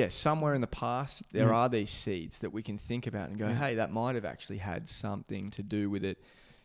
yeah, 0.00 0.08
somewhere 0.08 0.54
in 0.54 0.60
the 0.60 0.66
past 0.84 1.22
there 1.32 1.48
Yeah. 1.50 1.54
are 1.60 1.68
these 1.68 1.90
seeds 1.90 2.40
that 2.40 2.52
we 2.52 2.62
can 2.68 2.76
think 2.78 3.06
about 3.06 3.28
and 3.28 3.38
go, 3.38 3.48
Yeah. 3.48 3.54
hey, 3.64 3.74
that 3.76 3.90
might 3.92 4.14
have 4.16 4.24
actually 4.24 4.58
had 4.58 4.88
something 4.88 5.48
to 5.50 5.62
do 5.62 5.88
with 5.88 6.04
it, 6.04 6.18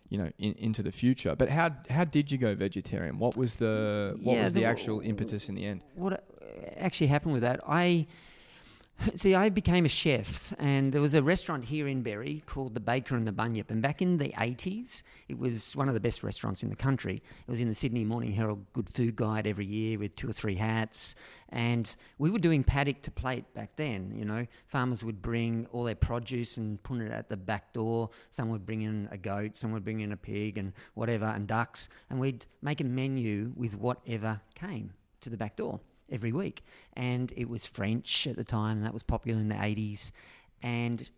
you 0.10 0.18
know, 0.18 0.30
in, 0.40 0.54
into 0.68 0.82
the 0.82 0.92
future. 0.92 1.36
But 1.36 1.50
how 1.50 1.68
how 1.98 2.06
did 2.06 2.32
you 2.32 2.38
go 2.40 2.56
vegetarian? 2.56 3.20
What 3.20 3.38
was 3.38 3.52
the 3.58 4.18
what 4.24 4.36
Yeah, 4.36 4.44
was 4.44 4.54
the 4.54 4.62
the- 4.62 4.66
actual 4.74 5.00
impetus 5.12 5.48
in 5.50 5.54
the 5.56 5.66
end? 5.72 5.80
what 5.96 6.14
actually 6.88 7.08
happened 7.16 7.34
with 7.34 7.44
that? 7.44 7.60
I 7.68 8.08
see. 9.16 9.36
I 9.36 9.50
became 9.50 9.86
a 9.86 9.90
chef, 9.90 10.54
and 10.60 10.92
there 10.92 11.02
was 11.02 11.14
a 11.14 11.24
restaurant 11.24 11.66
here 11.66 11.88
in 11.88 12.02
Berry 12.02 12.44
called 12.46 12.74
the 12.74 12.80
Baker 12.80 13.16
and 13.16 13.28
the 13.28 13.32
Bunyip. 13.32 13.72
And 13.72 13.82
back 13.82 14.02
in 14.02 14.18
the 14.18 14.34
eighties, 14.40 15.04
it 15.28 15.38
was 15.38 15.76
one 15.76 15.88
of 15.88 15.94
the 15.94 16.00
best 16.00 16.24
restaurants 16.24 16.64
in 16.64 16.70
the 16.70 16.76
country. 16.76 17.22
It 17.48 17.52
was 17.52 17.62
in 17.62 17.68
the 17.68 17.74
Sydney 17.74 18.04
Morning 18.04 18.34
Herald 18.34 18.66
Good 18.74 18.90
Food 18.90 19.16
Guide 19.16 19.48
every 19.48 19.66
year 19.66 19.98
with 19.98 20.16
two 20.16 20.30
or 20.30 20.34
three 20.34 20.56
hats. 20.56 21.16
And 21.50 21.94
we 22.18 22.30
were 22.30 22.40
doing 22.40 22.64
paddock 22.64 23.02
to 23.04 23.12
plate 23.12 23.54
back 23.54 23.76
then. 23.76 24.14
You 24.16 24.26
know, 24.26 24.46
farmers 24.68 25.04
would 25.04 25.22
bring 25.22 25.68
all 25.72 25.84
their 25.84 25.96
produce 25.96 26.58
and 26.58 26.82
put 26.84 27.00
it 27.00 27.12
at 27.12 27.30
the 27.30 27.38
back 27.38 27.74
door. 27.74 28.10
Some 28.32 28.50
would 28.50 28.66
bring 28.66 28.82
in 28.82 29.08
a 29.12 29.18
goat, 29.18 29.56
some 29.56 29.72
would 29.72 29.84
bring 29.84 30.02
in 30.02 30.12
a 30.12 30.18
pig, 30.18 30.58
and 30.58 30.74
whatever, 30.94 31.26
and 31.26 31.48
ducks. 31.48 31.90
And 32.10 32.20
we'd 32.20 32.46
make 32.62 32.82
a 32.82 32.86
menu 32.86 33.54
with 33.56 33.78
whatever 33.78 34.42
came 34.56 34.94
to 35.22 35.30
the 35.30 35.38
back 35.38 35.56
door 35.56 35.80
every 36.12 36.32
week. 36.32 36.64
And 36.94 37.32
it 37.36 37.50
was 37.50 37.66
French 37.66 38.28
at 38.28 38.36
the 38.36 38.44
time, 38.44 38.78
and 38.78 38.86
that 38.86 38.94
was 38.94 39.04
popular 39.04 39.40
in 39.40 39.50
the 39.50 39.56
80s. 39.56 40.12
And 40.62 41.10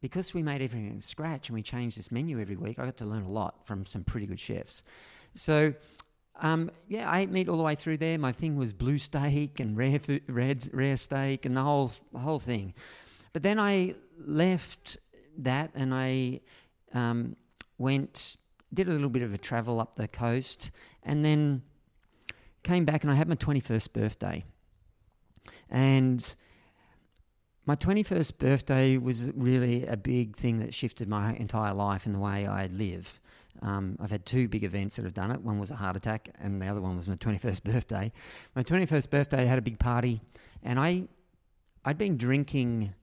because 0.00 0.34
we 0.34 0.42
made 0.42 0.62
everything 0.62 0.90
from 0.90 1.00
scratch 1.00 1.48
and 1.48 1.54
we 1.54 1.62
changed 1.62 1.98
this 1.98 2.10
menu 2.10 2.40
every 2.40 2.56
week, 2.56 2.78
I 2.78 2.84
got 2.84 2.96
to 2.98 3.04
learn 3.04 3.22
a 3.22 3.30
lot 3.30 3.66
from 3.66 3.86
some 3.86 4.02
pretty 4.04 4.26
good 4.26 4.40
chefs. 4.40 4.82
So, 5.34 5.74
um, 6.40 6.70
yeah, 6.88 7.08
I 7.08 7.20
ate 7.20 7.30
meat 7.30 7.48
all 7.48 7.56
the 7.56 7.62
way 7.62 7.76
through 7.76 7.98
there. 7.98 8.18
My 8.18 8.32
thing 8.32 8.56
was 8.56 8.72
blue 8.72 8.98
steak 8.98 9.60
and 9.60 9.76
rare, 9.76 10.00
rare, 10.28 10.56
rare 10.72 10.96
steak 10.96 11.46
and 11.46 11.56
the 11.56 11.62
whole, 11.62 11.92
the 12.12 12.18
whole 12.18 12.40
thing. 12.40 12.74
But 13.32 13.42
then 13.42 13.60
I 13.60 13.94
left 14.18 14.98
that 15.38 15.70
and 15.74 15.94
I 15.94 16.40
um, 16.92 17.36
went, 17.78 18.36
did 18.74 18.88
a 18.88 18.92
little 18.92 19.08
bit 19.08 19.22
of 19.22 19.32
a 19.32 19.38
travel 19.38 19.80
up 19.80 19.96
the 19.96 20.08
coast, 20.08 20.70
and 21.02 21.24
then 21.24 21.62
came 22.62 22.84
back 22.84 23.02
and 23.02 23.12
I 23.12 23.14
had 23.14 23.28
my 23.28 23.34
21st 23.34 23.92
birthday. 23.92 24.44
And 25.68 26.36
my 27.64 27.76
21st 27.76 28.38
birthday 28.38 28.96
was 28.98 29.30
really 29.34 29.86
a 29.86 29.96
big 29.96 30.36
thing 30.36 30.58
that 30.58 30.74
shifted 30.74 31.08
my 31.08 31.34
entire 31.34 31.74
life 31.74 32.06
and 32.06 32.14
the 32.14 32.18
way 32.18 32.46
I 32.46 32.66
live. 32.66 33.20
Um, 33.60 33.96
I've 34.00 34.10
had 34.10 34.26
two 34.26 34.48
big 34.48 34.64
events 34.64 34.96
that 34.96 35.04
have 35.04 35.14
done 35.14 35.30
it. 35.30 35.40
One 35.42 35.60
was 35.60 35.70
a 35.70 35.76
heart 35.76 35.96
attack, 35.96 36.30
and 36.40 36.60
the 36.60 36.66
other 36.66 36.80
one 36.80 36.96
was 36.96 37.06
my 37.06 37.14
21st 37.14 37.62
birthday. 37.64 38.10
My 38.56 38.62
21st 38.62 39.10
birthday, 39.10 39.42
I 39.42 39.44
had 39.44 39.58
a 39.58 39.62
big 39.62 39.78
party, 39.78 40.20
and 40.62 40.80
I, 40.80 41.04
I'd 41.84 41.98
been 41.98 42.16
drinking 42.16 42.94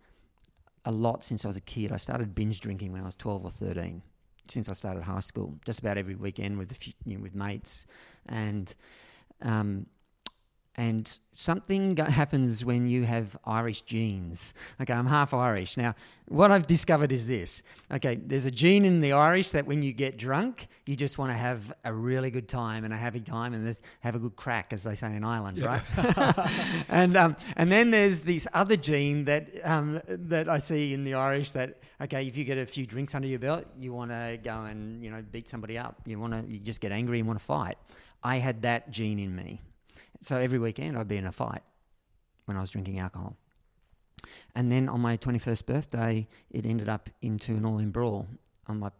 a 0.85 0.91
lot 0.91 1.23
since 1.23 1.45
I 1.45 1.47
was 1.47 1.55
a 1.55 1.61
kid. 1.61 1.91
I 1.91 1.97
started 1.97 2.35
binge 2.35 2.59
drinking 2.59 2.91
when 2.91 3.01
I 3.01 3.05
was 3.05 3.15
12 3.15 3.45
or 3.45 3.51
13, 3.51 4.01
since 4.49 4.67
I 4.67 4.73
started 4.73 5.03
high 5.03 5.19
school, 5.19 5.57
just 5.65 5.79
about 5.79 5.97
every 5.97 6.15
weekend 6.15 6.57
with, 6.57 6.75
few, 6.75 6.93
you 7.05 7.15
know, 7.15 7.23
with 7.23 7.35
mates. 7.35 7.85
And 8.25 8.75
um, 9.41 9.85
and 10.79 11.19
something 11.33 11.97
happens 11.97 12.63
when 12.63 12.87
you 12.87 13.03
have 13.03 13.35
Irish 13.43 13.81
genes. 13.81 14.53
Okay, 14.79 14.93
I'm 14.93 15.07
half 15.07 15.33
Irish. 15.33 15.75
Now, 15.75 15.93
what 16.29 16.51
I've 16.51 16.67
discovered 16.67 17.11
is 17.11 17.27
this. 17.27 17.63
Okay, 17.91 18.15
there's 18.15 18.45
a 18.45 18.51
gene 18.51 18.85
in 18.85 19.01
the 19.01 19.11
Irish 19.11 19.51
that 19.51 19.65
when 19.65 19.83
you 19.83 19.91
get 19.91 20.17
drunk, 20.17 20.69
you 20.85 20.95
just 20.95 21.17
want 21.17 21.31
to 21.31 21.37
have 21.37 21.73
a 21.83 21.93
really 21.93 22.31
good 22.31 22.47
time 22.47 22.85
and 22.85 22.93
a 22.93 22.97
happy 22.97 23.19
time 23.19 23.53
and 23.53 23.77
have 23.99 24.15
a 24.15 24.19
good 24.19 24.37
crack, 24.37 24.71
as 24.71 24.83
they 24.83 24.95
say 24.95 25.13
in 25.13 25.25
Ireland, 25.25 25.61
right? 25.61 25.81
and 26.89 27.17
um, 27.17 27.35
and 27.57 27.69
then 27.69 27.91
there's 27.91 28.21
this 28.21 28.47
other 28.53 28.77
gene 28.77 29.25
that 29.25 29.49
um, 29.65 30.01
that 30.07 30.47
I 30.47 30.59
see 30.59 30.93
in 30.93 31.03
the 31.03 31.15
Irish 31.15 31.51
that 31.51 31.79
okay, 31.99 32.25
if 32.25 32.37
you 32.37 32.45
get 32.45 32.57
a 32.57 32.65
few 32.65 32.85
drinks 32.85 33.15
under 33.15 33.27
your 33.27 33.39
belt, 33.39 33.65
you 33.77 33.91
want 33.91 34.11
to 34.11 34.39
go 34.41 34.63
and 34.63 35.03
you 35.03 35.11
know 35.11 35.21
beat 35.29 35.49
somebody 35.49 35.77
up. 35.77 35.97
You 36.05 36.19
want 36.19 36.31
to 36.31 36.49
you 36.49 36.59
just 36.59 36.79
get 36.79 36.93
angry 36.93 37.19
and 37.19 37.27
want 37.27 37.39
to 37.39 37.45
fight. 37.45 37.77
I 38.23 38.37
had 38.37 38.61
that 38.63 38.91
gene 38.91 39.19
in 39.19 39.35
me. 39.35 39.61
So 40.21 40.37
every 40.37 40.59
weekend 40.59 40.97
I'd 40.97 41.07
be 41.07 41.17
in 41.17 41.25
a 41.25 41.31
fight 41.31 41.61
when 42.45 42.57
I 42.57 42.59
was 42.61 42.69
drinking 42.69 42.99
alcohol. 42.99 43.37
And 44.55 44.71
then 44.71 44.89
on 44.89 44.99
my 44.99 45.17
21st 45.17 45.65
birthday, 45.65 46.27
it 46.49 46.65
ended 46.65 46.89
up 46.89 47.09
into 47.21 47.55
an 47.55 47.65
all 47.65 47.79
in 47.79 47.91
brawl 47.91 48.27
on 48.67 48.79
my 48.79 48.91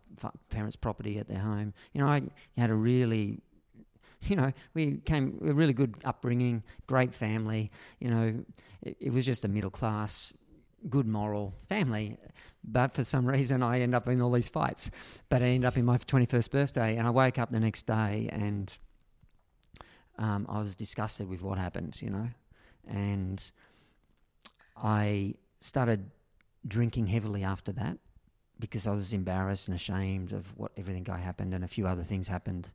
parents' 0.49 0.75
property 0.75 1.17
at 1.19 1.27
their 1.27 1.39
home. 1.39 1.73
You 1.93 2.01
know, 2.01 2.07
I 2.07 2.23
had 2.57 2.69
a 2.69 2.75
really, 2.75 3.41
you 4.23 4.35
know, 4.35 4.51
we 4.73 4.97
came, 4.97 5.39
a 5.45 5.53
really 5.53 5.73
good 5.73 5.95
upbringing, 6.05 6.63
great 6.87 7.13
family. 7.13 7.71
You 7.99 8.09
know, 8.09 8.43
it, 8.81 8.97
it 8.99 9.13
was 9.13 9.25
just 9.25 9.45
a 9.45 9.47
middle 9.47 9.69
class, 9.69 10.33
good 10.89 11.07
moral 11.07 11.53
family. 11.67 12.17
But 12.63 12.93
for 12.93 13.03
some 13.03 13.25
reason, 13.35 13.61
I 13.61 13.81
end 13.81 13.93
up 13.93 14.07
in 14.07 14.21
all 14.21 14.31
these 14.31 14.49
fights. 14.49 14.89
But 15.27 15.41
I 15.41 15.47
end 15.47 15.65
up 15.65 15.77
in 15.77 15.85
my 15.85 15.97
21st 15.97 16.51
birthday, 16.51 16.95
and 16.95 17.07
I 17.07 17.11
wake 17.11 17.37
up 17.37 17.51
the 17.51 17.59
next 17.59 17.85
day 17.85 18.29
and 18.31 18.75
um, 20.19 20.45
I 20.49 20.59
was 20.59 20.75
disgusted 20.75 21.29
with 21.29 21.41
what 21.41 21.57
happened, 21.57 21.99
you 22.01 22.09
know, 22.09 22.27
and 22.87 23.51
I 24.75 25.35
started 25.61 26.11
drinking 26.67 27.07
heavily 27.07 27.43
after 27.43 27.71
that 27.71 27.97
because 28.59 28.85
I 28.85 28.91
was 28.91 29.13
embarrassed 29.13 29.69
and 29.69 29.75
ashamed 29.75 30.33
of 30.33 30.55
what 30.57 30.73
everything 30.77 31.05
that 31.05 31.21
happened 31.21 31.53
and 31.53 31.63
a 31.63 31.67
few 31.67 31.87
other 31.87 32.03
things 32.03 32.27
happened, 32.27 32.67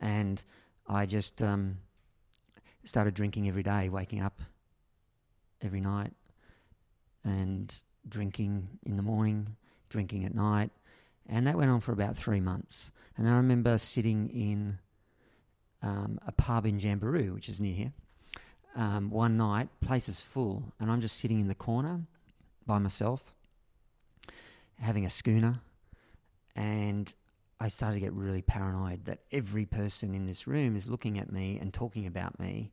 and 0.00 0.42
I 0.88 1.06
just 1.06 1.40
um, 1.40 1.78
started 2.82 3.14
drinking 3.14 3.46
every 3.46 3.62
day, 3.62 3.88
waking 3.88 4.20
up 4.20 4.40
every 5.62 5.80
night, 5.80 6.12
and 7.24 7.72
drinking 8.08 8.68
in 8.84 8.96
the 8.96 9.02
morning, 9.02 9.56
drinking 9.88 10.24
at 10.24 10.34
night, 10.34 10.70
and 11.28 11.46
that 11.46 11.56
went 11.56 11.70
on 11.70 11.80
for 11.80 11.92
about 11.92 12.16
three 12.16 12.40
months. 12.40 12.90
And 13.16 13.28
I 13.28 13.36
remember 13.36 13.78
sitting 13.78 14.28
in 14.30 14.78
um, 15.82 16.18
a 16.26 16.32
pub 16.32 16.66
in 16.66 16.78
Jamberoo, 16.78 17.34
which 17.34 17.48
is 17.48 17.60
near 17.60 17.74
here. 17.74 17.92
Um, 18.76 19.10
one 19.10 19.36
night, 19.36 19.68
place 19.80 20.08
is 20.08 20.20
full, 20.20 20.72
and 20.78 20.90
I'm 20.90 21.00
just 21.00 21.16
sitting 21.16 21.40
in 21.40 21.48
the 21.48 21.54
corner 21.54 22.02
by 22.66 22.78
myself, 22.78 23.34
having 24.78 25.04
a 25.04 25.10
schooner, 25.10 25.60
and 26.54 27.12
I 27.60 27.68
started 27.68 27.94
to 27.94 28.00
get 28.00 28.12
really 28.12 28.42
paranoid 28.42 29.06
that 29.06 29.20
every 29.32 29.64
person 29.64 30.14
in 30.14 30.26
this 30.26 30.46
room 30.46 30.76
is 30.76 30.88
looking 30.88 31.18
at 31.18 31.32
me 31.32 31.58
and 31.60 31.72
talking 31.74 32.06
about 32.06 32.38
me, 32.38 32.70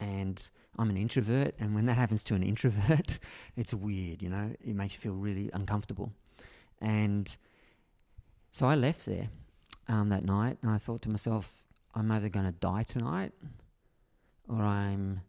and 0.00 0.48
I'm 0.78 0.90
an 0.90 0.96
introvert, 0.96 1.54
and 1.58 1.74
when 1.74 1.86
that 1.86 1.94
happens 1.94 2.24
to 2.24 2.34
an 2.34 2.42
introvert, 2.44 3.18
it's 3.56 3.72
weird, 3.72 4.22
you 4.22 4.28
know. 4.28 4.52
It 4.60 4.74
makes 4.74 4.94
you 4.94 5.00
feel 5.00 5.14
really 5.14 5.50
uncomfortable, 5.52 6.12
and 6.80 7.36
so 8.50 8.66
I 8.66 8.74
left 8.74 9.04
there 9.04 9.28
um, 9.86 10.08
that 10.08 10.24
night, 10.24 10.58
and 10.62 10.70
I 10.70 10.78
thought 10.78 11.02
to 11.02 11.10
myself, 11.10 11.52
I'm 11.96 12.10
either 12.12 12.28
going 12.28 12.44
to 12.44 12.52
die 12.52 12.82
tonight 12.82 13.32
or 14.48 14.62
I'm 14.62 15.22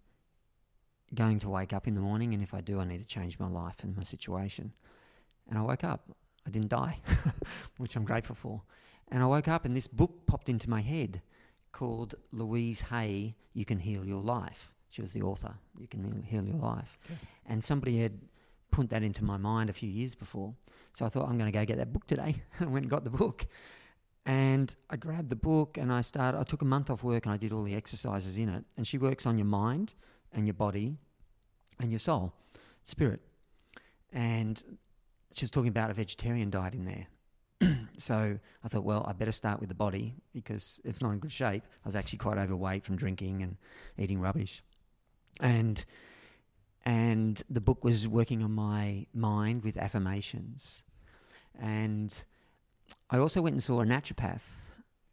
going 1.16 1.40
to 1.40 1.50
wake 1.50 1.72
up 1.72 1.88
in 1.88 1.96
the 1.96 2.02
morning, 2.02 2.34
and 2.34 2.44
if 2.44 2.54
I 2.54 2.60
do, 2.60 2.82
I 2.82 2.86
need 2.86 2.98
to 2.98 3.06
change 3.06 3.40
my 3.40 3.48
life 3.48 3.78
and 3.84 3.96
my 3.96 4.04
situation. 4.04 4.74
And 5.50 5.58
I 5.58 5.62
woke 5.62 5.86
up. 5.86 6.12
I 6.46 6.50
didn't 6.50 6.70
die, 6.70 7.00
which 7.78 7.96
I'm 7.96 8.04
grateful 8.04 8.36
for. 8.36 8.62
And 9.10 9.24
I 9.24 9.26
woke 9.26 9.48
up, 9.48 9.64
and 9.64 9.76
this 9.76 9.88
book 9.88 10.26
popped 10.28 10.50
into 10.50 10.70
my 10.70 10.82
head 10.82 11.22
called 11.72 12.16
Louise 12.34 12.82
Hay, 12.82 13.36
You 13.54 13.64
Can 13.64 13.80
Heal 13.80 14.06
Your 14.06 14.22
Life. 14.22 14.74
She 14.90 15.02
was 15.02 15.14
the 15.14 15.22
author, 15.22 15.54
You 15.80 15.88
Can 15.88 16.24
Heal- 16.28 16.44
Your 16.44 16.58
Life. 16.58 17.00
Okay. 17.06 17.16
And 17.46 17.64
somebody 17.64 18.00
had 18.00 18.20
put 18.72 18.90
that 18.90 19.04
into 19.04 19.24
my 19.24 19.38
mind 19.38 19.70
a 19.70 19.74
few 19.74 19.90
years 19.90 20.16
before. 20.16 20.54
So 20.94 21.06
I 21.06 21.10
thought, 21.10 21.30
I'm 21.30 21.38
going 21.38 21.52
to 21.52 21.58
go 21.58 21.64
get 21.64 21.78
that 21.78 21.94
book 21.94 22.08
today. 22.08 22.42
I 22.60 22.66
went 22.66 22.84
and 22.84 22.90
got 22.90 23.06
the 23.06 23.10
book. 23.10 23.46
And 24.28 24.76
I 24.90 24.98
grabbed 24.98 25.30
the 25.30 25.38
book 25.38 25.78
and 25.78 25.92
I 25.92 26.02
started. 26.02 26.38
I 26.38 26.44
took 26.44 26.62
a 26.62 26.66
month 26.66 26.90
off 26.90 27.02
work 27.02 27.26
and 27.26 27.34
I 27.34 27.38
did 27.38 27.54
all 27.54 27.64
the 27.64 27.74
exercises 27.74 28.38
in 28.38 28.50
it. 28.50 28.66
And 28.76 28.86
she 28.86 28.98
works 28.98 29.26
on 29.26 29.38
your 29.38 29.46
mind 29.46 29.94
and 30.34 30.46
your 30.46 30.54
body 30.54 30.98
and 31.80 31.90
your 31.90 32.00
soul, 32.00 32.34
spirit. 32.84 33.22
And 34.12 34.62
she 35.34 35.46
was 35.46 35.52
talking 35.52 35.70
about 35.70 35.92
a 35.92 35.94
vegetarian 35.94 36.50
diet 36.50 36.74
in 36.74 36.84
there. 36.84 37.08
so 37.98 38.38
I 38.66 38.68
thought, 38.68 38.84
well, 38.84 39.06
I 39.08 39.14
better 39.14 39.32
start 39.32 39.62
with 39.62 39.70
the 39.70 39.76
body 39.76 40.16
because 40.34 40.82
it's 40.84 41.02
not 41.02 41.12
in 41.12 41.20
good 41.20 41.32
shape. 41.32 41.64
I 41.66 41.88
was 41.88 41.96
actually 41.96 42.20
quite 42.20 42.38
overweight 42.38 42.84
from 42.84 42.98
drinking 42.98 43.42
and 43.44 43.56
eating 43.98 44.20
rubbish. 44.20 44.62
And 45.40 45.84
and 46.84 47.42
the 47.50 47.62
book 47.62 47.86
was 47.86 48.10
working 48.10 48.44
on 48.44 48.52
my 48.52 49.06
mind 49.14 49.64
with 49.64 49.78
affirmations. 49.78 50.84
And 51.58 52.14
I 53.10 53.18
also 53.18 53.42
went 53.42 53.54
and 53.54 53.64
saw 53.64 53.82
a 53.82 53.86
naturopath 53.86 54.66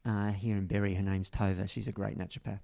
uh, 0.05 0.33
here 0.33 0.57
in 0.57 0.67
Berry. 0.67 0.95
Her 0.95 1.03
name's 1.03 1.31
Tova. 1.31 1.69
She's 1.69 1.89
a 1.89 1.93
great 1.93 2.19
naturopath. 2.19 2.61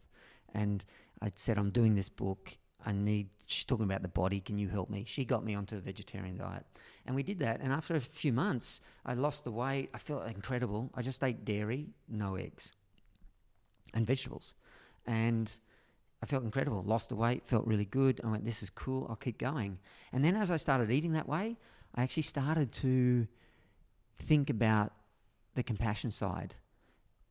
And 0.54 0.84
I 1.22 1.30
said, 1.34 1.58
I'm 1.58 1.70
doing 1.70 1.94
this 1.94 2.08
book. 2.08 2.56
I 2.84 2.92
need, 2.92 3.28
she's 3.46 3.64
talking 3.64 3.84
about 3.84 4.02
the 4.02 4.08
body. 4.08 4.40
Can 4.40 4.58
you 4.58 4.68
help 4.68 4.90
me? 4.90 5.04
She 5.06 5.24
got 5.24 5.44
me 5.44 5.54
onto 5.54 5.76
a 5.76 5.80
vegetarian 5.80 6.38
diet. 6.38 6.64
And 7.06 7.14
we 7.14 7.22
did 7.22 7.38
that. 7.40 7.60
And 7.60 7.72
after 7.72 7.94
a 7.94 8.00
few 8.00 8.32
months, 8.32 8.80
I 9.04 9.14
lost 9.14 9.44
the 9.44 9.50
weight. 9.50 9.90
I 9.94 9.98
felt 9.98 10.26
incredible. 10.26 10.90
I 10.94 11.02
just 11.02 11.22
ate 11.22 11.44
dairy, 11.44 11.88
no 12.08 12.36
eggs, 12.36 12.72
and 13.92 14.06
vegetables. 14.06 14.54
And 15.06 15.52
I 16.22 16.26
felt 16.26 16.44
incredible. 16.44 16.82
Lost 16.82 17.08
the 17.08 17.16
weight, 17.16 17.46
felt 17.46 17.66
really 17.66 17.84
good. 17.84 18.20
I 18.24 18.28
went, 18.28 18.44
this 18.44 18.62
is 18.62 18.70
cool. 18.70 19.06
I'll 19.08 19.16
keep 19.16 19.38
going. 19.38 19.78
And 20.12 20.24
then 20.24 20.36
as 20.36 20.50
I 20.50 20.56
started 20.56 20.90
eating 20.90 21.12
that 21.12 21.28
way, 21.28 21.56
I 21.94 22.02
actually 22.02 22.24
started 22.24 22.72
to 22.72 23.26
think 24.18 24.50
about 24.50 24.92
the 25.60 25.64
compassion 25.64 26.10
side 26.10 26.54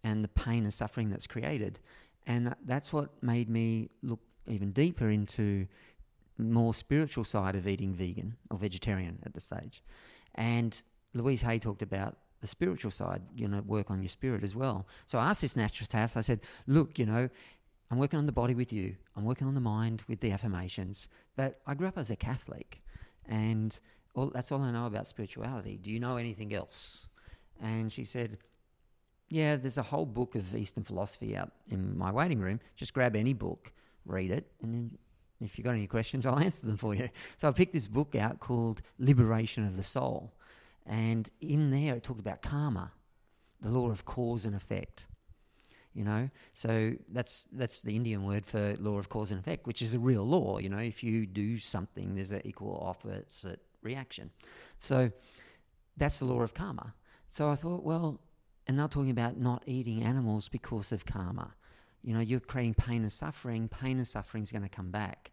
and 0.04 0.24
the 0.24 0.28
pain 0.28 0.64
and 0.64 0.74
suffering 0.74 1.10
that's 1.10 1.26
created. 1.26 1.80
And 2.28 2.56
that's 2.64 2.94
what 2.94 3.24
made 3.24 3.50
me 3.50 3.90
look 4.04 4.20
even 4.46 4.72
deeper 4.72 5.10
into 5.10 5.66
more 6.38 6.76
spiritual 6.76 7.24
side 7.24 7.56
of 7.56 7.68
eating 7.68 7.92
vegan 7.92 8.38
or 8.52 8.60
vegetarian 8.60 9.18
at 9.26 9.34
the 9.34 9.40
stage. 9.40 9.82
And 10.36 10.80
Louise 11.16 11.42
Hay 11.42 11.58
talked 11.58 11.82
about 11.82 12.18
the 12.42 12.48
spiritual 12.48 12.92
side, 12.92 13.24
you 13.36 13.48
know, 13.48 13.62
work 13.62 13.90
on 13.90 14.00
your 14.04 14.10
spirit 14.10 14.44
as 14.44 14.56
well. 14.56 14.88
So 15.08 15.18
I 15.18 15.26
asked 15.26 15.42
this 15.42 15.56
naturopath, 15.56 16.16
I 16.16 16.22
said, 16.22 16.42
look, 16.68 17.00
you 17.00 17.08
know, 17.08 17.30
I'm 17.90 17.98
working 17.98 18.20
on 18.20 18.28
the 18.28 18.32
body 18.32 18.54
with 18.54 18.72
you. 18.72 18.96
I'm 19.16 19.26
working 19.26 19.48
on 19.48 19.56
the 19.56 19.60
mind 19.60 20.04
with 20.08 20.20
the 20.20 20.32
affirmations. 20.32 21.08
But 21.36 21.62
I 21.66 21.74
grew 21.74 21.88
up 21.88 21.98
as 21.98 22.12
a 22.12 22.16
Catholic, 22.16 22.84
and 23.28 23.78
all, 24.14 24.28
that's 24.28 24.52
all 24.52 24.62
I 24.62 24.70
know 24.72 24.86
about 24.86 25.08
spirituality. 25.08 25.80
Do 25.82 25.92
you 25.92 26.00
know 26.00 26.18
anything 26.18 26.54
else? 26.54 27.09
And 27.62 27.92
she 27.92 28.06
said, 28.06 28.38
Yeah, 29.30 29.58
there's 29.58 29.78
a 29.78 29.84
whole 29.84 30.06
book 30.06 30.36
of 30.36 30.56
Eastern 30.56 30.84
philosophy 30.84 31.36
out 31.36 31.52
in 31.70 31.98
my 31.98 32.12
waiting 32.12 32.40
room. 32.40 32.60
Just 32.76 32.94
grab 32.94 33.16
any 33.16 33.34
book, 33.34 33.72
read 34.06 34.32
it, 34.32 34.52
and 34.62 34.74
then 34.74 34.98
if 35.42 35.58
you've 35.58 35.66
got 35.66 35.76
any 35.76 35.88
questions, 35.88 36.26
I'll 36.26 36.40
answer 36.40 36.66
them 36.66 36.78
for 36.78 36.94
you. 36.94 37.10
So 37.38 37.48
I 37.48 37.52
picked 37.52 37.74
this 37.74 37.88
book 37.88 38.16
out 38.16 38.40
called 38.40 38.82
Liberation 38.98 39.66
of 39.66 39.78
the 39.78 39.84
Soul. 39.84 40.34
And 40.86 41.30
in 41.40 41.72
there, 41.72 41.96
it 41.96 42.04
talked 42.04 42.20
about 42.20 42.42
karma, 42.42 42.92
the 43.62 43.70
law 43.70 43.90
of 43.90 44.06
cause 44.06 44.46
and 44.46 44.56
effect 44.56 45.08
you 45.94 46.04
know 46.04 46.30
so 46.54 46.94
that's 47.10 47.46
that's 47.52 47.82
the 47.82 47.96
indian 47.96 48.24
word 48.24 48.46
for 48.46 48.76
law 48.80 48.98
of 48.98 49.10
cause 49.10 49.32
and 49.32 49.40
effect 49.40 49.66
which 49.66 49.82
is 49.82 49.94
a 49.94 50.00
real 50.00 50.24
law 50.24 50.58
you 50.60 50.70
know 50.70 50.78
if 50.78 51.04
you 51.04 51.26
do 51.26 51.58
something 51.58 52.16
there's 52.16 52.32
an 52.32 52.42
equal 52.46 52.82
opposite 52.86 53.60
reaction 53.82 54.30
so 54.78 55.12
that's 55.98 56.20
the 56.20 56.26
law 56.26 56.42
of 56.42 56.54
karma 56.54 56.94
so 57.30 57.50
i 57.50 57.56
thought 57.56 57.84
well 57.84 58.20
and 58.68 58.78
they're 58.78 58.88
talking 58.90 59.10
about 59.12 59.38
not 59.38 59.64
eating 59.66 60.04
animals 60.04 60.50
because 60.50 60.92
of 60.92 61.06
karma 61.06 61.54
you 62.04 62.14
know 62.14 62.20
you're 62.20 62.40
creating 62.42 62.74
pain 62.74 63.02
and 63.04 63.12
suffering 63.14 63.70
pain 63.70 63.98
and 63.98 64.08
suffering 64.08 64.44
is 64.44 64.52
going 64.52 64.64
to 64.64 64.70
come 64.70 64.92
back 64.92 65.32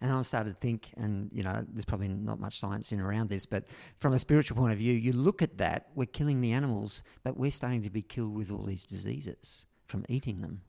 and 0.00 0.12
I 0.12 0.22
started 0.22 0.50
to 0.50 0.60
think, 0.60 0.90
and 0.96 1.28
you 1.32 1.42
know, 1.42 1.64
there's 1.72 1.84
probably 1.84 2.06
not 2.08 2.38
much 2.38 2.60
science 2.60 2.92
in 2.92 3.00
around 3.00 3.30
this, 3.30 3.46
but 3.46 3.64
from 3.98 4.12
a 4.12 4.18
spiritual 4.20 4.56
point 4.56 4.72
of 4.72 4.78
view, 4.78 4.94
you 4.94 5.12
look 5.12 5.42
at 5.42 5.58
that, 5.58 5.88
we're 5.96 6.06
killing 6.06 6.40
the 6.40 6.52
animals, 6.52 7.02
but 7.24 7.36
we're 7.36 7.50
starting 7.50 7.82
to 7.82 7.90
be 7.90 8.02
killed 8.02 8.32
with 8.36 8.52
all 8.52 8.62
these 8.62 8.86
diseases 8.86 9.66
from 9.88 10.04
eating 10.08 10.40
them. 10.40 10.60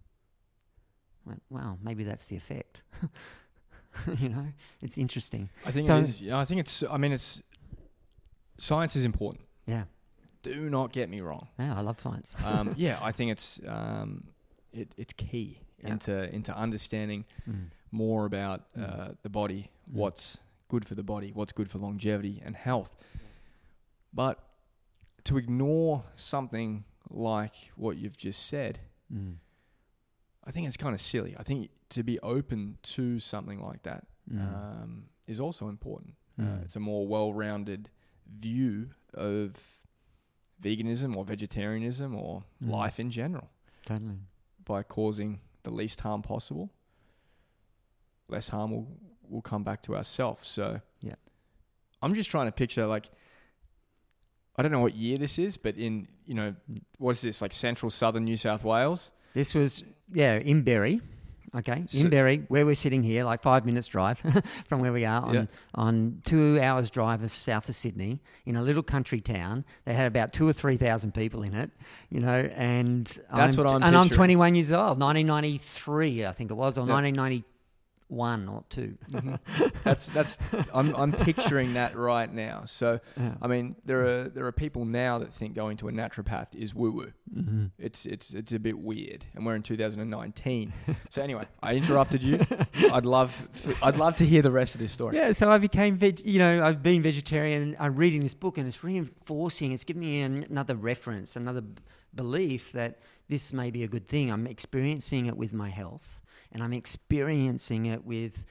I 1.25 1.29
went, 1.29 1.43
wow, 1.51 1.77
maybe 1.84 2.03
that's 2.03 2.25
the 2.27 2.38
effect. 2.38 2.82
you 4.17 4.29
know, 4.29 4.47
it's 4.82 4.97
interesting. 4.97 5.49
I 5.63 5.69
think 5.71 5.86
So- 5.86 5.97
it 5.97 6.03
is. 6.05 6.21
Yeah, 6.23 6.39
I 6.39 6.45
think 6.45 6.62
it's. 6.62 6.84
I 6.89 6.97
mean, 6.97 7.12
it's 7.12 7.43
science 8.58 8.95
is 8.95 9.05
important. 9.05 9.45
Yeah, 9.67 9.84
Do 10.41 10.69
not 10.69 10.91
get 10.93 11.10
me 11.10 11.21
wrong. 11.21 11.47
yeah, 11.60 11.78
I 11.78 11.82
love 11.82 11.99
science. 12.02 12.34
Um, 12.45 12.73
yeah, 12.78 12.97
I 13.02 13.12
think 13.12 13.32
it's 13.32 13.60
um, 13.67 14.23
it, 14.71 14.93
it's 14.97 15.13
key 15.13 15.60
Yeah. 15.84 15.91
into 15.91 16.34
into 16.36 16.56
understanding 16.56 17.25
Mm. 17.49 17.69
more 17.91 18.25
about 18.25 18.62
uh, 18.78 18.80
Mm. 18.80 19.17
the 19.23 19.30
body, 19.30 19.69
Mm. 19.89 19.93
what's 19.95 20.38
good 20.69 20.86
for 20.86 20.95
the 20.95 21.04
body, 21.04 21.32
what's 21.34 21.52
good 21.54 21.69
for 21.69 21.80
longevity 21.80 22.41
and 22.45 22.56
health. 22.56 22.95
But 24.13 24.39
to 25.25 25.38
ignore 25.38 26.04
something 26.15 26.84
like 27.10 27.71
what 27.75 27.97
you've 27.97 28.17
just 28.17 28.45
said, 28.47 28.80
Mm. 29.13 29.38
I 30.45 30.52
think 30.52 30.67
it's 30.67 30.78
kind 30.78 30.93
of 30.95 31.02
silly. 31.02 31.36
I 31.38 31.43
think 31.43 31.69
to 31.89 32.04
be 32.04 32.19
open 32.21 32.78
to 32.84 33.19
something 33.19 33.60
like 33.62 33.84
that 33.84 34.06
Mm. 34.32 34.39
um, 34.41 35.10
is 35.28 35.39
also 35.39 35.67
important. 35.67 36.15
Uh, 36.39 36.60
it's 36.63 36.75
a 36.75 36.80
more 36.80 37.06
well-rounded 37.08 37.89
view 38.28 38.91
of 39.13 39.79
veganism 40.62 41.15
or 41.15 41.24
vegetarianism 41.26 42.15
or 42.15 42.43
Mm. 42.63 42.69
life 42.72 43.00
in 43.00 43.10
general 43.12 43.50
totally. 43.86 44.17
by 44.65 44.84
causing 44.84 45.39
the 45.63 45.72
least 45.72 46.02
harm 46.02 46.22
possible. 46.22 46.69
Less 48.28 48.50
harm 48.50 48.72
will 48.72 48.88
will 49.30 49.41
come 49.43 49.63
back 49.63 49.82
to 49.84 49.95
ourselves. 49.95 50.48
So 50.48 50.82
Yeah. 51.02 51.15
I'm 52.02 52.13
just 52.15 52.30
trying 52.32 52.48
to 52.48 52.52
picture 52.52 52.86
like 52.88 53.10
I 54.58 54.62
don't 54.62 54.72
know 54.72 54.82
what 54.82 54.95
year 54.95 55.17
this 55.17 55.38
is, 55.39 55.56
but 55.58 55.76
in 55.78 56.08
you 56.26 56.34
know 56.34 56.56
what 56.98 57.12
is 57.12 57.22
this 57.22 57.41
like 57.41 57.54
central 57.54 57.89
southern 57.89 58.26
New 58.26 58.38
South 58.38 58.63
Wales? 58.63 59.12
This 59.34 59.54
was 59.56 59.84
yeah 60.12 60.36
in 60.38 60.63
Berry. 60.63 61.02
Okay, 61.55 61.83
So- 61.88 62.01
in 62.01 62.09
Berry, 62.09 62.43
where 62.47 62.63
we're 62.65 62.75
sitting 62.75 63.01
here, 63.01 63.23
like 63.23 63.41
five 63.41 63.65
minutes 63.65 63.88
drive 63.88 64.19
from 64.67 64.81
where 64.81 64.93
we 64.93 65.03
are, 65.05 65.23
on, 65.23 65.33
Yeah. 65.33 65.45
on 65.73 66.21
two 66.23 66.59
hours 66.62 66.89
drive 66.91 67.23
of 67.23 67.31
south 67.31 67.67
of 67.69 67.75
Sydney, 67.75 68.19
in 68.45 68.55
a 68.55 68.62
little 68.62 68.83
country 68.83 69.19
town. 69.19 69.65
They 69.85 69.93
had 69.95 70.05
about 70.05 70.31
two 70.31 70.47
or 70.47 70.53
three 70.53 70.77
thousand 70.77 71.13
people 71.15 71.41
in 71.41 71.55
it, 71.55 71.71
you 72.12 72.19
know, 72.19 72.47
and 72.55 73.05
That's 73.33 73.57
what 73.57 73.65
I'm 73.67 73.81
and 73.81 73.97
I'm 73.97 74.09
21 74.09 74.53
years 74.55 74.71
old, 74.71 74.99
1993, 74.99 76.25
I 76.25 76.31
think 76.33 76.51
it 76.51 76.55
was, 76.55 76.77
or 76.77 76.85
Yeah. 76.88 76.93
1991 78.10 78.50
or 78.50 78.63
2 78.69 78.98
That's 79.84 80.08
that's 80.08 80.38
I'm 80.74 80.95
I'm 80.95 81.12
picturing 81.12 81.74
that 81.74 81.95
right 81.95 82.32
now. 82.32 82.63
So 82.65 83.00
Yeah. 83.17 83.36
I 83.41 83.48
mean 83.48 83.76
there 83.86 84.06
are 84.08 84.30
there 84.30 84.45
are 84.45 84.52
people 84.52 84.86
now 84.86 85.19
that 85.19 85.34
think 85.34 85.54
going 85.56 85.78
to 85.78 85.88
a 85.88 85.91
naturopath 85.91 86.56
is 86.56 86.74
woo 86.74 86.91
woo. 86.91 87.12
hmm 87.34 87.65
It's 87.78 88.06
it's 88.06 88.34
it's 88.34 88.52
a 88.52 88.60
bit 88.60 88.78
weird, 88.80 89.26
and 89.36 89.45
we're 89.45 89.56
in 89.56 89.63
2019. 89.63 90.74
so 91.10 91.22
anyway, 91.22 91.43
I 91.62 91.76
interrupted 91.76 92.24
you. 92.24 92.39
I'd 92.91 93.06
love 93.06 93.48
I'd 93.84 93.98
love 93.98 94.15
to 94.17 94.26
hear 94.26 94.41
the 94.41 94.52
rest 94.52 94.76
of 94.76 94.82
this 94.82 94.91
story. 94.91 95.15
Yeah, 95.15 95.34
so 95.34 95.50
I 95.52 95.58
became 95.58 95.95
veg. 95.95 96.19
You 96.26 96.39
know, 96.39 96.63
I've 96.63 96.82
been 96.84 97.02
vegetarian. 97.02 97.76
I'm 97.80 97.95
reading 97.95 98.24
this 98.24 98.34
book, 98.34 98.58
and 98.58 98.67
it's 98.67 98.84
reinforcing. 98.84 99.72
It's 99.72 99.84
giving 99.84 100.02
me 100.02 100.22
an, 100.22 100.45
another 100.50 100.76
reference, 100.76 101.36
another 101.36 101.62
b- 101.62 101.82
belief 102.15 102.72
that 102.74 103.00
this 103.28 103.54
may 103.54 103.69
be 103.72 103.84
a 103.84 103.88
good 103.88 104.08
thing. 104.08 104.32
I'm 104.32 104.48
experiencing 104.48 105.28
it 105.28 105.38
with 105.38 105.54
my 105.54 105.69
health, 105.69 106.18
and 106.51 106.63
I'm 106.63 106.73
experiencing 106.73 107.85
it 107.85 108.03
with, 108.05 108.45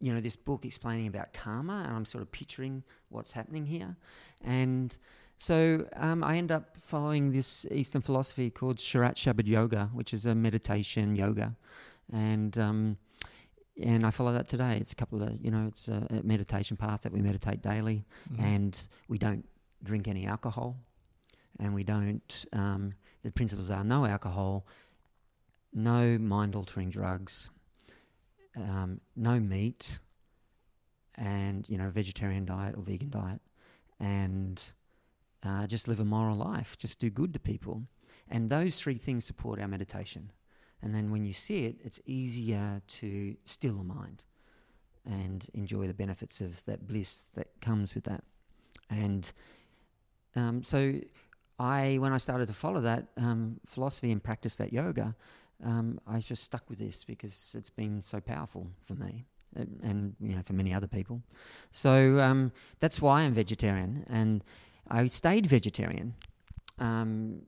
you 0.00 0.12
know, 0.12 0.20
this 0.20 0.36
book 0.36 0.64
explaining 0.64 1.06
about 1.06 1.32
karma, 1.32 1.84
and 1.86 1.94
I'm 1.96 2.04
sort 2.04 2.22
of 2.22 2.30
picturing 2.32 2.82
what's 3.08 3.32
happening 3.32 3.66
here, 3.66 3.96
and. 4.44 4.96
So 5.40 5.86
um, 5.94 6.24
I 6.24 6.36
end 6.36 6.50
up 6.50 6.76
following 6.76 7.30
this 7.30 7.64
Eastern 7.70 8.02
philosophy 8.02 8.50
called 8.50 8.80
Surat 8.80 9.14
Shabd 9.14 9.46
Yoga, 9.46 9.88
which 9.92 10.12
is 10.12 10.26
a 10.26 10.34
meditation 10.34 11.14
yoga, 11.14 11.54
and 12.12 12.58
um, 12.58 12.96
and 13.80 14.04
I 14.04 14.10
follow 14.10 14.32
that 14.32 14.48
today. 14.48 14.78
It's 14.80 14.90
a 14.90 14.96
couple 14.96 15.22
of 15.22 15.38
you 15.40 15.52
know, 15.52 15.66
it's 15.68 15.86
a, 15.86 16.04
a 16.10 16.22
meditation 16.24 16.76
path 16.76 17.02
that 17.02 17.12
we 17.12 17.20
meditate 17.20 17.62
daily, 17.62 18.04
Mhm. 18.32 18.42
and 18.42 18.88
we 19.06 19.16
don't 19.16 19.44
drink 19.84 20.08
any 20.08 20.26
alcohol, 20.26 20.76
and 21.60 21.72
we 21.72 21.84
don't. 21.84 22.44
Um, 22.52 22.94
the 23.22 23.30
principles 23.30 23.70
are 23.70 23.84
no 23.84 24.06
alcohol, 24.06 24.66
no 25.72 26.18
mind-altering 26.18 26.90
drugs, 26.90 27.50
um, 28.56 29.00
no 29.16 29.38
meat, 29.38 29.98
and 31.16 31.68
you 31.68 31.78
know, 31.78 31.90
vegetarian 31.90 32.44
diet 32.44 32.74
or 32.76 32.82
vegan 32.82 33.10
diet, 33.10 33.40
and 34.00 34.72
uh, 35.44 35.66
just 35.66 35.88
live 35.88 36.00
a 36.00 36.04
moral 36.04 36.36
life. 36.36 36.76
Just 36.78 36.98
do 36.98 37.10
good 37.10 37.32
to 37.32 37.40
people, 37.40 37.82
and 38.28 38.50
those 38.50 38.78
three 38.80 38.96
things 38.96 39.24
support 39.24 39.60
our 39.60 39.68
meditation. 39.68 40.32
And 40.80 40.94
then 40.94 41.10
when 41.10 41.24
you 41.24 41.32
see 41.32 41.64
it, 41.64 41.76
it's 41.82 42.00
easier 42.06 42.80
to 42.86 43.36
still 43.44 43.80
a 43.80 43.84
mind 43.84 44.24
and 45.04 45.46
enjoy 45.54 45.86
the 45.86 45.94
benefits 45.94 46.40
of 46.40 46.64
that 46.66 46.86
bliss 46.86 47.30
that 47.34 47.48
comes 47.60 47.94
with 47.94 48.04
that. 48.04 48.22
And 48.90 49.30
um, 50.36 50.62
so, 50.62 50.94
I 51.58 51.98
when 51.98 52.12
I 52.12 52.18
started 52.18 52.46
to 52.48 52.54
follow 52.54 52.80
that 52.82 53.08
um, 53.16 53.58
philosophy 53.66 54.12
and 54.12 54.22
practice 54.22 54.56
that 54.56 54.72
yoga, 54.72 55.16
um, 55.64 55.98
I 56.06 56.18
just 56.20 56.44
stuck 56.44 56.68
with 56.70 56.78
this 56.78 57.04
because 57.04 57.54
it's 57.58 57.70
been 57.70 58.00
so 58.02 58.20
powerful 58.20 58.70
for 58.84 58.94
me. 58.94 59.24
uh, 59.58 59.64
And 59.82 60.14
you 60.20 60.34
know, 60.36 60.42
for 60.42 60.52
many 60.52 60.72
other 60.74 60.86
people, 60.88 61.22
so 61.72 62.20
um, 62.20 62.52
that's 62.80 63.00
why 63.00 63.22
I'm 63.22 63.34
vegetarian, 63.34 64.04
and 64.08 64.44
I 64.90 65.06
stayed 65.08 65.46
vegetarian 65.46 66.14
um, 66.78 67.42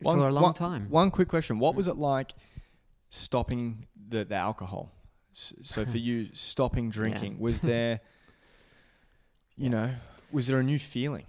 One- 0.00 0.18
for 0.18 0.28
a 0.28 0.32
long 0.32 0.42
one- 0.44 0.54
time. 0.54 0.86
One 0.90 1.10
quick 1.10 1.28
question: 1.28 1.58
What 1.58 1.74
was 1.74 1.86
it 1.88 1.96
like 1.96 2.32
stopping 3.10 3.84
the, 4.08 4.24
the 4.24 4.34
alcohol? 4.36 4.90
So 5.34 5.84
for 5.86 5.98
you, 6.08 6.28
stopping 6.34 6.90
drinking 6.90 7.38
was 7.38 7.60
there, 7.60 8.00
you 9.56 9.70
know, 9.70 9.94
was 10.32 10.46
there 10.48 10.58
a 10.58 10.64
new 10.64 10.78
feeling? 10.78 11.26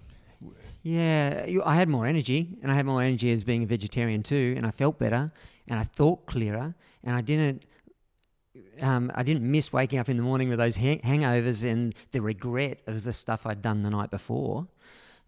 Yeah, 0.82 1.46
I 1.64 1.74
had 1.74 1.88
more 1.88 2.06
energy, 2.06 2.56
and 2.62 2.72
I 2.72 2.74
had 2.74 2.86
more 2.86 3.02
energy 3.02 3.30
as 3.30 3.44
being 3.44 3.62
a 3.62 3.66
vegetarian 3.66 4.22
too, 4.22 4.54
and 4.56 4.66
I 4.66 4.70
felt 4.70 4.98
better, 4.98 5.30
and 5.68 5.78
I 5.78 5.84
thought 5.84 6.26
clearer, 6.26 6.74
and 7.04 7.16
I 7.16 7.20
didn't. 7.20 7.64
Um, 8.80 9.12
I 9.14 9.22
didn't 9.22 9.48
miss 9.48 9.72
waking 9.72 9.98
up 9.98 10.08
in 10.08 10.16
the 10.16 10.22
morning 10.22 10.48
with 10.48 10.58
those 10.58 10.76
hang- 10.76 11.00
hangovers 11.00 11.64
and 11.70 11.94
the 12.12 12.22
regret 12.22 12.80
of 12.86 13.04
the 13.04 13.12
stuff 13.12 13.46
I'd 13.46 13.62
done 13.62 13.82
the 13.82 13.90
night 13.90 14.10
before. 14.10 14.68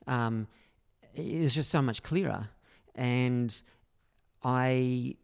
Um, 0.07 0.49
it 1.15 1.41
was 1.41 1.55
just 1.55 1.71
so 1.71 1.83
much 1.83 2.03
clearer, 2.03 2.49
and 2.95 3.63
I. 4.43 5.17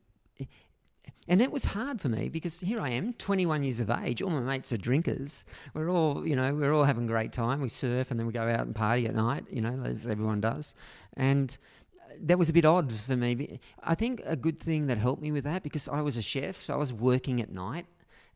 And 1.29 1.43
it 1.43 1.53
was 1.53 1.67
hard 1.67 2.01
for 2.01 2.09
me 2.09 2.31
because 2.31 2.61
here 2.61 2.81
I 2.81 2.89
am, 2.89 3.13
21 3.13 3.63
years 3.63 3.81
of 3.81 3.91
age. 3.91 4.23
All 4.23 4.31
my 4.31 4.41
mates 4.41 4.73
are 4.73 4.79
drinkers. 4.79 5.45
We're 5.75 5.91
all, 5.91 6.27
you 6.27 6.35
know, 6.35 6.55
we're 6.55 6.73
all 6.73 6.85
having 6.85 7.05
a 7.05 7.07
great 7.07 7.33
time. 7.33 7.61
We 7.61 7.69
surf 7.69 8.11
and 8.11 8.19
then 8.19 8.27
we 8.27 8.33
go 8.33 8.49
out 8.49 8.61
and 8.61 8.75
party 8.75 9.07
at 9.07 9.15
night, 9.15 9.45
you 9.51 9.61
know, 9.61 9.83
as 9.85 10.07
everyone 10.07 10.41
does. 10.41 10.75
And 11.19 11.57
uh, 12.01 12.15
that 12.23 12.39
was 12.39 12.49
a 12.49 12.53
bit 12.55 12.65
odd 12.65 12.91
for 12.91 13.15
me. 13.15 13.61
I 13.85 13.95
think 13.95 14.23
a 14.25 14.37
good 14.37 14.59
thing 14.59 14.87
that 14.87 14.97
helped 14.97 15.21
me 15.21 15.31
with 15.31 15.45
that 15.45 15.63
because 15.63 15.87
I 15.87 16.01
was 16.01 16.17
a 16.17 16.23
chef, 16.23 16.57
so 16.57 16.73
I 16.73 16.77
was 16.79 16.95
working 16.95 17.43
at 17.43 17.53
night. 17.53 17.85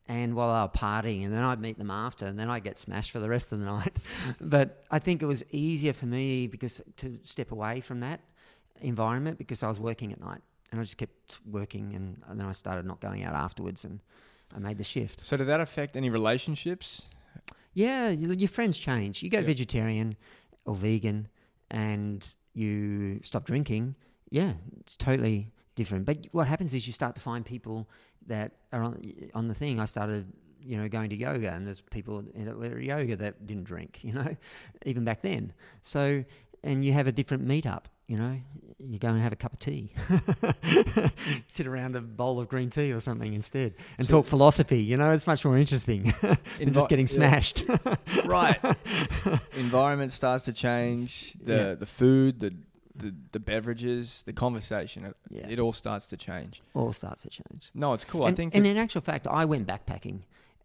And 0.07 0.35
while 0.35 0.49
I 0.49 0.63
was 0.63 0.71
partying, 0.75 1.23
and 1.23 1.33
then 1.33 1.43
I'd 1.43 1.61
meet 1.61 1.77
them 1.77 1.89
after, 1.89 2.25
and 2.27 2.37
then 2.37 2.49
I'd 2.49 2.65
get 2.65 2.77
smashed 2.77 3.11
for 3.11 3.19
the 3.19 3.29
rest 3.29 3.53
of 3.53 3.59
the 3.59 3.65
night. 3.77 3.95
but 4.39 4.83
I 4.91 4.99
think 4.99 5.23
it 5.23 5.25
was 5.25 5.43
easier 5.49 5.93
for 5.93 6.05
me 6.05 6.45
because 6.45 6.81
to 6.97 7.17
step 7.23 7.51
away 7.51 7.79
from 7.79 8.01
that 8.01 8.19
environment 8.81 9.37
because 9.37 9.63
I 9.63 9.67
was 9.67 9.79
working 9.79 10.11
at 10.11 10.19
night, 10.19 10.41
and 10.73 10.79
I 10.79 10.83
just 10.83 10.97
kept 10.97 11.37
working, 11.45 11.93
and, 11.93 12.19
and 12.27 12.39
then 12.39 12.47
I 12.47 12.51
started 12.51 12.83
not 12.87 12.99
going 12.99 13.23
out 13.23 13.35
afterwards, 13.35 13.85
and 13.85 13.99
I 14.55 14.57
made 14.57 14.79
the 14.79 14.83
shift. 14.83 15.23
So 15.23 15.37
did 15.37 15.45
that 15.47 15.59
affect 15.61 15.95
any 15.95 16.09
relationships? 16.09 17.07
Yeah, 17.75 18.09
your 18.09 18.47
friends 18.49 18.77
change. 18.79 19.21
You 19.21 19.29
go 19.29 19.37
Yeah. 19.39 19.45
vegetarian 19.45 20.15
or 20.65 20.73
vegan, 20.75 21.27
and 21.69 22.27
you 22.55 23.19
stop 23.23 23.45
drinking. 23.45 23.95
Yeah, 24.31 24.53
it's 24.79 24.97
totally 24.97 25.51
different. 25.75 26.05
But 26.05 26.25
what 26.31 26.47
happens 26.47 26.73
is 26.73 26.87
you 26.87 26.93
start 26.93 27.13
to 27.15 27.21
find 27.21 27.45
people 27.45 27.87
that 28.25 28.53
are 28.71 28.81
on 28.81 28.99
on 29.35 29.47
the 29.47 29.53
thing. 29.55 29.79
I 29.79 29.85
started, 29.85 30.25
you 30.59 30.77
know, 30.77 30.87
going 30.89 31.09
to 31.11 31.15
yoga, 31.15 31.51
and 31.51 31.67
there's 31.67 31.81
people 31.81 32.23
that 32.35 32.57
were 32.57 32.79
yoga 32.79 33.15
that 33.17 33.45
didn't 33.45 33.65
drink. 33.65 33.99
You 34.03 34.13
know, 34.13 34.35
even 34.87 35.03
back 35.03 35.21
then. 35.21 35.53
So, 35.83 36.23
and 36.63 36.83
you 36.83 36.93
have 36.93 37.05
a 37.07 37.11
different 37.11 37.47
meetup. 37.47 37.85
You 38.13 38.19
know, 38.19 38.39
you 38.91 38.99
go 38.99 39.07
and 39.07 39.19
have 39.23 39.33
a 39.33 39.35
cup 39.35 39.53
of 39.53 39.59
tea, 39.59 39.91
sit 41.47 41.65
around 41.65 41.95
a 41.95 42.01
bowl 42.01 42.39
of 42.39 42.47
green 42.47 42.69
tea 42.69 42.93
or 42.93 42.99
something 42.99 43.33
instead, 43.33 43.73
and 43.97 44.05
So- 44.07 44.17
talk 44.17 44.27
philosophy. 44.27 44.83
You 44.83 44.97
know, 44.97 45.09
it's 45.09 45.25
much 45.25 45.43
more 45.43 45.57
interesting 45.57 46.03
than 46.21 46.35
Envi- 46.59 46.73
just 46.73 46.89
getting 46.89 47.07
yeah. 47.07 47.13
smashed. 47.13 47.63
right. 48.25 48.59
Environment 49.57 50.11
starts 50.11 50.45
to 50.45 50.53
change. 50.53 51.33
The 51.43 51.55
Yeah. 51.55 51.73
the 51.73 51.87
food, 51.87 52.39
the, 52.39 52.53
the 52.95 53.15
the 53.31 53.39
beverages, 53.39 54.21
the 54.27 54.33
conversation. 54.33 55.05
It, 55.05 55.15
Yeah. 55.31 55.47
it 55.49 55.57
all 55.59 55.73
starts 55.73 56.07
to 56.09 56.15
change. 56.17 56.61
All 56.75 56.93
starts 56.93 57.23
to 57.23 57.29
change. 57.29 57.71
No, 57.73 57.93
it's 57.93 58.05
cool. 58.05 58.27
and, 58.27 58.33
I 58.33 58.35
think. 58.35 58.53
and 58.53 58.67
in 58.67 58.77
actual 58.77 59.01
fact, 59.01 59.25
I 59.27 59.45
went 59.45 59.65
backpacking 59.65 60.19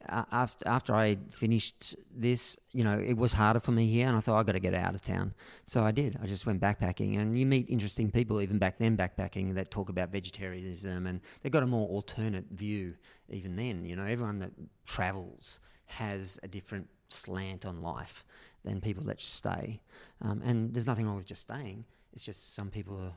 after 0.07 0.69
after 0.69 0.95
I 0.95 1.19
finished 1.31 1.97
this. 2.15 2.57
You 2.73 2.85
know, 2.85 2.99
it 2.99 3.17
was 3.17 3.33
harder 3.33 3.61
for 3.61 3.73
me 3.73 3.87
here, 3.89 4.09
and 4.09 4.17
I 4.17 4.21
thought 4.21 4.39
I 4.39 4.43
got 4.43 4.53
to 4.53 4.61
get 4.61 4.75
out 4.75 4.95
of 4.95 5.01
town. 5.01 5.33
So 5.67 5.83
I 5.83 5.91
did. 5.91 6.19
I 6.23 6.27
just 6.27 6.47
went 6.47 6.61
backpacking, 6.61 7.19
and 7.19 7.39
you 7.39 7.47
meet 7.47 7.69
interesting 7.69 8.11
people 8.11 8.41
even 8.41 8.59
back 8.59 8.79
then 8.79 8.97
backpacking 8.97 9.55
that 9.55 9.71
talk 9.71 9.89
about 9.89 10.11
vegetarianism, 10.11 11.07
and 11.07 11.21
they've 11.43 11.53
got 11.53 11.63
a 11.63 11.67
more 11.67 11.89
alternate 11.89 12.47
view. 12.51 12.95
Even 13.31 13.57
then, 13.57 13.85
you 13.85 13.97
know, 13.97 14.05
everyone 14.05 14.39
that 14.39 14.53
travels 14.87 15.61
has 15.87 16.39
a 16.43 16.49
different 16.49 16.89
slant 17.09 17.65
on 17.65 17.83
life 17.83 18.25
than 18.65 18.81
people 18.81 19.05
that 19.05 19.21
stay. 19.21 19.81
Um, 20.21 20.43
and 20.45 20.75
there's 20.75 20.87
nothing 20.87 21.07
wrong 21.07 21.17
with 21.17 21.27
just 21.27 21.43
staying. 21.43 21.85
It's 22.13 22.25
just 22.25 22.55
some 22.55 22.71
people 22.71 22.99
are 22.99 23.13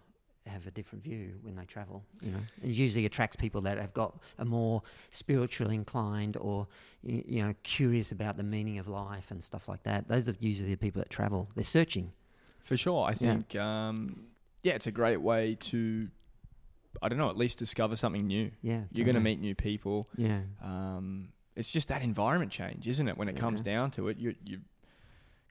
have 0.47 0.65
a 0.67 0.71
different 0.71 1.03
view 1.03 1.33
when 1.43 1.55
they 1.55 1.65
travel. 1.65 2.03
You 2.21 2.31
know, 2.31 2.39
it 2.63 2.69
usually 2.69 3.05
attracts 3.05 3.35
people 3.35 3.61
that 3.61 3.77
have 3.77 3.93
got 3.93 4.17
a 4.37 4.45
more 4.45 4.81
spiritual 5.11 5.69
inclined 5.69 6.37
or 6.37 6.67
you 7.03 7.43
know 7.43 7.53
curious 7.63 8.11
about 8.11 8.37
the 8.37 8.43
meaning 8.43 8.79
of 8.79 8.87
life 8.87 9.31
and 9.31 9.43
stuff 9.43 9.67
like 9.67 9.83
that. 9.83 10.07
Those 10.07 10.27
are 10.27 10.35
usually 10.39 10.71
the 10.71 10.77
people 10.77 10.99
that 11.01 11.09
travel. 11.09 11.49
They're 11.55 11.63
searching. 11.63 12.11
For 12.59 12.77
sure. 12.77 13.05
I 13.05 13.09
Yeah. 13.11 13.15
think, 13.15 13.55
um, 13.55 14.25
yeah, 14.63 14.73
it's 14.73 14.87
a 14.87 14.91
great 14.91 15.17
way 15.21 15.55
to, 15.55 16.09
I 17.01 17.09
don't 17.09 17.17
know, 17.17 17.29
at 17.29 17.37
least 17.37 17.57
discover 17.57 17.95
something 17.95 18.27
new. 18.27 18.51
Yeah, 18.61 18.83
You're 18.91 19.05
going 19.05 19.15
to 19.15 19.21
meet 19.21 19.39
new 19.39 19.55
people. 19.55 20.07
Yeah, 20.15 20.41
Um, 20.61 21.29
it's 21.55 21.71
just 21.71 21.87
that 21.87 22.01
environment 22.03 22.51
change, 22.51 22.87
isn't 22.87 23.07
it? 23.07 23.17
When 23.17 23.27
it 23.29 23.35
comes 23.35 23.61
down 23.61 23.91
to 23.91 24.07
it, 24.09 24.17
you're, 24.19 24.33
you're 24.45 24.59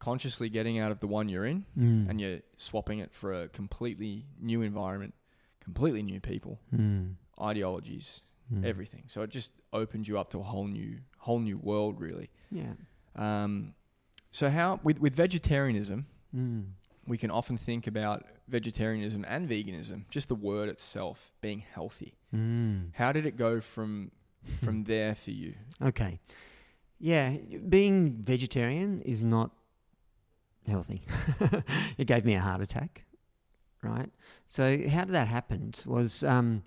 consciously 0.01 0.49
getting 0.49 0.79
out 0.81 0.91
of 0.91 0.99
the 1.01 1.07
one 1.07 1.29
you're 1.29 1.47
in 1.47 1.65
mm. 1.79 2.09
and 2.11 2.21
you're 2.21 2.41
swapping 2.57 2.99
it 2.99 3.13
for 3.13 3.33
a 3.43 3.49
completely 3.49 4.25
new 4.41 4.63
environment, 4.63 5.15
completely 5.63 6.03
new 6.03 6.19
people, 6.21 6.59
Mm. 6.75 7.15
ideologies, 7.41 8.23
Mm. 8.53 8.65
everything. 8.65 9.05
So 9.07 9.23
it 9.23 9.31
just 9.31 9.61
opens 9.73 10.09
you 10.09 10.19
up 10.19 10.31
to 10.31 10.41
a 10.41 10.43
whole 10.43 10.67
new, 10.67 10.99
whole 11.19 11.39
new 11.39 11.57
world, 11.59 12.01
really. 12.01 12.31
Yeah. 12.51 12.73
Um, 13.15 13.75
so 14.33 14.51
how 14.51 14.81
with 14.83 14.99
with 15.01 15.15
vegetarianism, 15.15 16.07
Mm. 16.35 16.65
we 17.07 17.17
can 17.19 17.31
often 17.31 17.57
think 17.57 17.87
about 17.87 18.25
vegetarianism 18.49 19.25
and 19.29 19.49
veganism, 19.49 20.09
just 20.11 20.29
the 20.29 20.35
word 20.35 20.69
itself 20.69 21.33
being 21.41 21.61
healthy. 21.61 22.15
Mm. 22.35 22.91
How 22.95 23.13
did 23.13 23.25
it 23.27 23.37
go 23.37 23.61
from 23.61 24.11
from 24.65 24.85
there 24.85 25.15
for 25.15 25.31
you? 25.31 25.55
Okay. 25.83 26.19
Yeah, 26.99 27.37
being 27.69 28.23
vegetarian 28.23 29.01
is 29.03 29.23
not 29.23 29.51
healthy. 30.69 31.03
it 31.99 32.07
gave 32.07 32.25
me 32.25 32.35
a 32.35 32.41
heart 32.41 32.61
attack, 32.61 33.05
right? 33.83 34.11
So 34.47 34.65
how 34.89 35.05
did 35.05 35.15
that 35.15 35.29
happen? 35.29 35.73
Was 35.87 36.25
um, 36.25 36.63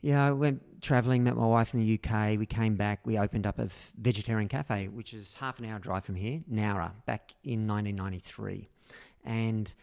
yeah, 0.00 0.26
I 0.26 0.30
went 0.32 0.82
traveling, 0.82 1.24
met 1.24 1.36
my 1.36 1.46
wife 1.46 1.74
in 1.74 1.80
the 1.80 2.00
UK. 2.02 2.38
We 2.38 2.46
came 2.46 2.76
back. 2.76 3.00
We 3.04 3.18
opened 3.18 3.46
up 3.46 3.58
a 3.58 3.68
vegetarian 3.98 4.48
cafe, 4.48 4.88
which 4.88 5.12
is 5.12 5.34
half 5.34 5.58
an 5.58 5.66
hour 5.66 5.78
drive 5.78 6.04
from 6.04 6.14
here, 6.14 6.40
Nowra, 6.50 6.92
back 7.06 7.34
in 7.44 7.66
1993, 7.66 8.68
and 9.24 9.74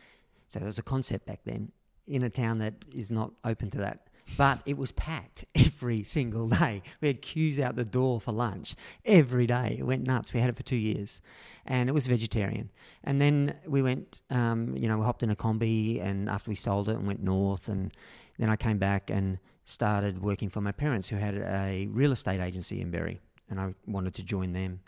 so 0.48 0.60
it 0.60 0.64
was 0.64 0.80
a 0.80 0.84
concept 0.84 1.26
back 1.26 1.42
then 1.46 1.72
in 2.08 2.24
a 2.24 2.30
town 2.30 2.60
that 2.60 2.74
is 2.94 3.12
not 3.12 3.32
open 3.44 3.70
to 3.72 3.78
that. 3.80 4.07
But 4.36 4.60
it 4.66 4.78
was 4.78 4.92
packed 4.92 5.46
every 5.56 6.04
single 6.04 6.50
day. 6.50 6.82
We 7.02 7.08
had 7.08 7.22
queues 7.22 7.60
out 7.60 7.76
the 7.76 7.86
door 7.86 8.20
for 8.20 8.32
lunch 8.32 8.76
every 9.06 9.48
day. 9.48 9.78
It 9.80 9.84
went 9.84 10.06
nuts. 10.06 10.34
We 10.34 10.40
had 10.40 10.50
it 10.50 10.58
for 10.58 10.64
two 10.64 10.76
years, 10.76 11.22
and 11.66 11.90
it 11.90 11.94
was 11.94 12.08
vegetarian. 12.08 12.72
And 13.04 13.22
then 13.22 13.56
we 13.66 13.82
went, 13.82 14.22
um, 14.30 14.76
you 14.76 14.88
know, 14.88 14.98
we 14.98 15.06
hopped 15.06 15.24
in 15.24 15.30
a 15.30 15.36
combi, 15.36 16.02
and 16.02 16.30
after 16.30 16.50
we 16.50 16.56
sold 16.56 16.90
it, 16.90 16.98
and 16.98 17.08
went 17.08 17.24
north, 17.24 17.70
and 17.70 17.94
then 18.38 18.50
I 18.50 18.56
came 18.56 18.78
back 18.78 19.10
and 19.10 19.40
started 19.66 20.22
working 20.22 20.50
for 20.50 20.62
my 20.62 20.72
parents, 20.72 21.10
who 21.10 21.18
had 21.18 21.36
a 21.36 21.88
real 21.92 22.12
estate 22.12 22.40
agency 22.40 22.82
in 22.82 22.92
Berry, 22.92 23.20
and 23.50 23.60
I 23.60 23.74
wanted 23.86 24.14
to 24.16 24.24
join 24.24 24.54
them. 24.54 24.82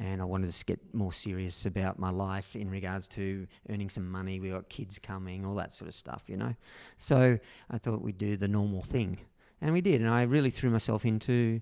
And 0.00 0.22
I 0.22 0.24
wanted 0.24 0.50
to 0.50 0.64
get 0.64 0.80
more 0.94 1.12
serious 1.12 1.66
about 1.66 1.98
my 1.98 2.08
life 2.08 2.56
in 2.56 2.70
regards 2.70 3.06
to 3.08 3.46
earning 3.68 3.90
some 3.90 4.10
money. 4.10 4.40
We 4.40 4.48
got 4.48 4.70
kids 4.70 4.98
coming, 4.98 5.44
all 5.44 5.54
that 5.56 5.74
sort 5.74 5.88
of 5.88 5.94
stuff, 5.94 6.22
you 6.26 6.38
know. 6.38 6.54
So 6.96 7.38
I 7.70 7.78
thought 7.78 8.00
we'd 8.00 8.16
do 8.16 8.38
the 8.38 8.48
normal 8.48 8.82
thing, 8.82 9.18
and 9.60 9.74
we 9.74 9.82
did. 9.82 10.00
And 10.00 10.08
I 10.08 10.22
really 10.22 10.48
threw 10.48 10.70
myself 10.70 11.04
into 11.04 11.60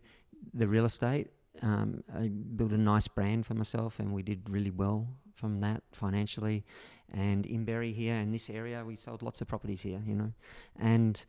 the 0.55 0.69
real 0.69 0.85
estate. 0.85 1.33
Um, 1.63 2.05
I 2.17 2.29
built 2.29 2.71
a 2.71 2.79
nice 2.79 3.09
brand 3.09 3.45
for 3.45 3.55
myself, 3.55 3.99
and 3.99 4.13
we 4.13 4.23
did 4.23 4.49
really 4.49 4.71
well 4.71 5.09
from 5.35 5.61
that 5.61 5.83
financially. 5.93 6.65
And 7.13 7.45
in 7.45 7.65
Berry 7.65 7.93
here, 7.93 8.15
in 8.15 8.31
this 8.31 8.49
area, 8.51 8.85
we 8.85 8.95
sold 8.95 9.23
lots 9.23 9.41
of 9.41 9.49
properties 9.49 9.81
here, 9.81 10.01
you 10.07 10.15
know, 10.15 10.33
and 10.79 11.25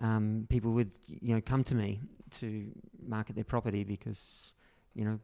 um, 0.00 0.46
people 0.48 0.72
would, 0.72 0.92
you 1.06 1.34
know, 1.34 1.40
come 1.40 1.64
to 1.64 1.74
me 1.74 2.00
to 2.38 2.70
market 3.06 3.34
their 3.34 3.44
property 3.44 3.84
because, 3.84 4.52
you 4.94 5.04
know, 5.04 5.18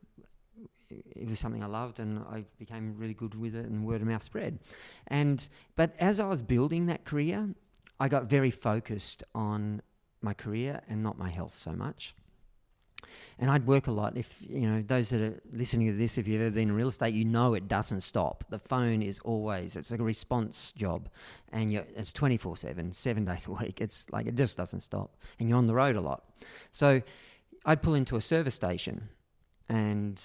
it- 1.16 1.28
was 1.28 1.38
something 1.38 1.62
I 1.62 1.66
loved, 1.66 2.00
and 2.00 2.18
I 2.20 2.44
became 2.58 2.96
really 2.98 3.14
good 3.14 3.34
with 3.34 3.54
it, 3.54 3.66
and 3.66 3.86
word 3.86 4.00
of 4.02 4.08
mouth 4.08 4.22
spread. 4.22 4.58
And 5.06 5.48
but 5.76 5.94
as 5.98 6.20
I 6.20 6.26
was 6.26 6.42
building 6.42 6.86
that 6.86 7.04
career, 7.04 7.54
I 8.00 8.08
got 8.08 8.24
very 8.24 8.50
focused 8.50 9.24
on 9.34 9.82
my 10.20 10.34
career 10.34 10.80
and 10.88 11.02
not 11.02 11.18
my 11.18 11.28
health 11.28 11.54
so 11.54 11.72
much. 11.72 12.14
And 13.38 13.50
I'd 13.50 13.66
work 13.66 13.88
a 13.88 13.90
lot. 13.90 14.16
If 14.16 14.36
you 14.40 14.68
know 14.70 14.80
those 14.80 15.10
that 15.10 15.20
are 15.20 15.40
listening 15.52 15.88
to 15.88 15.96
this, 15.96 16.18
if 16.18 16.28
you've 16.28 16.40
ever 16.40 16.50
been 16.50 16.68
in 16.68 16.74
real 16.74 16.88
estate, 16.88 17.14
you 17.14 17.24
know 17.24 17.54
it 17.54 17.66
doesn't 17.66 18.02
stop. 18.02 18.44
The 18.48 18.60
phone 18.60 19.02
is 19.02 19.18
always 19.20 19.76
it's 19.76 19.90
a 19.90 19.96
response 19.96 20.72
job, 20.72 21.08
and 21.50 21.72
it's 21.72 22.12
twenty 22.12 22.36
four 22.36 22.56
seven, 22.56 22.92
seven 22.92 23.24
days 23.24 23.46
a 23.46 23.50
week. 23.50 23.80
It's 23.80 24.08
like 24.10 24.26
it 24.26 24.36
just 24.36 24.56
doesn't 24.56 24.80
stop, 24.80 25.16
and 25.38 25.48
you're 25.48 25.58
on 25.58 25.66
the 25.66 25.74
road 25.74 25.96
a 25.96 26.00
lot. 26.00 26.24
So 26.70 27.02
I'd 27.64 27.82
pull 27.82 27.94
into 27.94 28.16
a 28.16 28.20
service 28.20 28.54
station, 28.54 29.08
and 29.68 30.22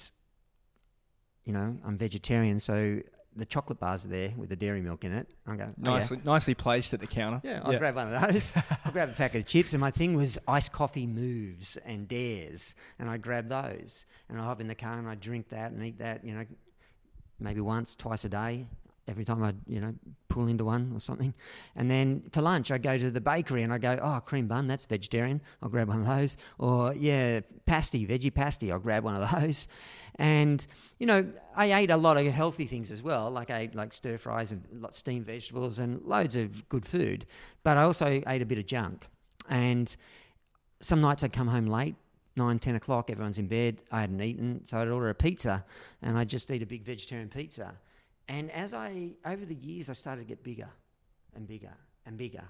you 1.47 1.53
know 1.53 1.77
I'm 1.85 1.97
vegetarian, 1.97 2.59
so 2.59 2.99
the 3.37 3.45
chocolate 3.45 3.79
bars 3.79 4.03
are 4.03 4.09
there 4.09 4.33
with 4.35 4.49
the 4.49 4.55
dairy 4.55 4.81
milk 4.81 5.03
in 5.05 5.13
it. 5.13 5.27
I 5.47 5.55
go 5.55 5.63
"Oh, 5.63 5.67
yeah." 5.67 5.91
Nicely, 5.93 6.19
nicely 6.25 6.53
placed 6.55 6.93
at 6.93 6.99
the 6.99 7.07
counter. 7.07 7.39
Yeah, 7.43 7.61
I'll 7.63 7.77
grab 7.77 7.95
one 7.95 8.13
of 8.13 8.21
those. 8.21 8.51
I'll 8.85 8.91
grab 8.91 9.09
a 9.09 9.13
packet 9.13 9.39
of 9.39 9.47
chips, 9.47 9.73
and 9.73 9.79
my 9.79 9.91
thing 9.91 10.15
was 10.15 10.37
iced 10.47 10.73
coffee 10.73 11.07
moves 11.07 11.77
and 11.85 12.07
dares, 12.07 12.75
and 12.99 13.09
I 13.09 13.17
grab 13.17 13.47
those, 13.47 14.05
and 14.27 14.39
I 14.39 14.43
hop 14.43 14.59
in 14.59 14.67
the 14.67 14.75
car 14.75 14.99
and 14.99 15.07
I 15.07 15.15
drink 15.15 15.49
that 15.49 15.71
and 15.71 15.83
eat 15.83 15.99
that, 15.99 16.25
you 16.25 16.33
know, 16.35 16.45
maybe 17.39 17.61
once, 17.61 17.95
twice 17.95 18.25
a 18.25 18.29
day. 18.29 18.67
Every 19.07 19.23
time 19.25 19.43
I, 19.43 19.53
you 19.67 19.79
know, 19.79 19.93
pull 20.29 20.47
into 20.47 20.65
one 20.65 20.91
or 20.93 20.99
something. 20.99 21.33
And 21.75 21.89
then 21.89 22.23
for 22.31 22.41
lunch, 22.41 22.71
I'd 22.71 22.83
go 22.83 22.97
to 22.97 23.09
the 23.09 23.21
bakery 23.21 23.63
and 23.63 23.73
I'd 23.73 23.81
go, 23.81 23.97
oh, 24.01 24.19
cream 24.19 24.47
bun, 24.47 24.67
that's 24.67 24.85
vegetarian. 24.85 25.41
I'll 25.61 25.69
grab 25.69 25.87
one 25.87 26.01
of 26.01 26.07
those. 26.07 26.37
Or, 26.59 26.93
yeah, 26.93 27.41
pasty, 27.65 28.05
veggie 28.05 28.33
pasty, 28.33 28.71
I'll 28.71 28.79
grab 28.79 29.03
one 29.03 29.21
of 29.21 29.31
those. 29.31 29.67
And, 30.15 30.65
you 30.99 31.05
know, 31.05 31.27
I 31.55 31.73
ate 31.73 31.91
a 31.91 31.97
lot 31.97 32.17
of 32.17 32.25
healthy 32.25 32.65
things 32.65 32.91
as 32.91 33.01
well. 33.01 33.29
Like 33.31 33.51
I 33.51 33.59
ate 33.59 33.75
like 33.75 33.93
stir 33.93 34.17
fries 34.17 34.51
and 34.51 34.63
steamed 34.91 35.25
vegetables 35.25 35.79
and 35.79 36.01
loads 36.03 36.35
of 36.35 36.67
good 36.69 36.85
food. 36.85 37.25
But 37.63 37.77
I 37.77 37.83
also 37.83 38.21
ate 38.25 38.41
a 38.41 38.45
bit 38.45 38.57
of 38.57 38.65
junk. 38.65 39.07
And 39.49 39.95
some 40.81 41.01
nights 41.01 41.23
I'd 41.23 41.33
come 41.33 41.47
home 41.47 41.67
late 41.67 41.95
nine, 42.37 42.59
ten 42.59 42.75
o'clock, 42.75 43.09
everyone's 43.09 43.39
in 43.39 43.47
bed. 43.47 43.81
I 43.91 44.01
hadn't 44.01 44.21
eaten, 44.21 44.61
so 44.63 44.77
I'd 44.77 44.87
order 44.87 45.09
a 45.09 45.15
pizza, 45.15 45.65
and 46.01 46.17
I'd 46.17 46.29
just 46.29 46.49
eat 46.51 46.61
a 46.61 46.65
big 46.65 46.83
vegetarian 46.85 47.29
pizza. 47.29 47.73
And 48.29 48.51
as 48.51 48.73
I, 48.73 49.11
over 49.25 49.45
the 49.45 49.55
years, 49.55 49.89
I 49.89 49.93
started 49.93 50.21
to 50.21 50.27
get 50.27 50.43
bigger 50.43 50.69
and 51.35 51.47
bigger 51.47 51.73
and 52.05 52.17
bigger. 52.17 52.43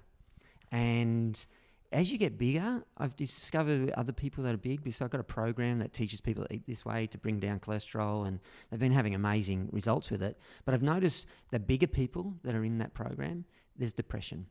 And 0.71 1.45
as 1.91 2.11
you 2.11 2.17
get 2.17 2.37
bigger, 2.37 2.83
I've 2.97 3.15
discovered 3.15 3.91
other 3.91 4.11
people 4.11 4.43
that 4.43 4.53
are 4.53 4.57
big 4.57 4.83
because 4.83 5.01
I've 5.01 5.09
got 5.09 5.21
a 5.21 5.25
program 5.25 5.79
that 5.79 5.93
teaches 5.93 6.19
people 6.19 6.45
to 6.45 6.53
eat 6.53 6.65
this 6.67 6.83
way 6.83 7.07
to 7.07 7.17
bring 7.17 7.39
down 7.39 7.59
cholesterol, 7.59 8.27
and 8.27 8.39
they've 8.69 8.79
been 8.79 8.91
having 8.91 9.15
amazing 9.15 9.69
results 9.71 10.09
with 10.09 10.21
it. 10.21 10.37
But 10.65 10.73
I've 10.73 10.81
noticed 10.81 11.27
the 11.51 11.59
bigger 11.59 11.87
people 11.87 12.33
that 12.43 12.55
are 12.55 12.63
in 12.63 12.79
that 12.79 12.93
program, 12.93 13.45
there's 13.77 13.93
depression. 13.93 14.47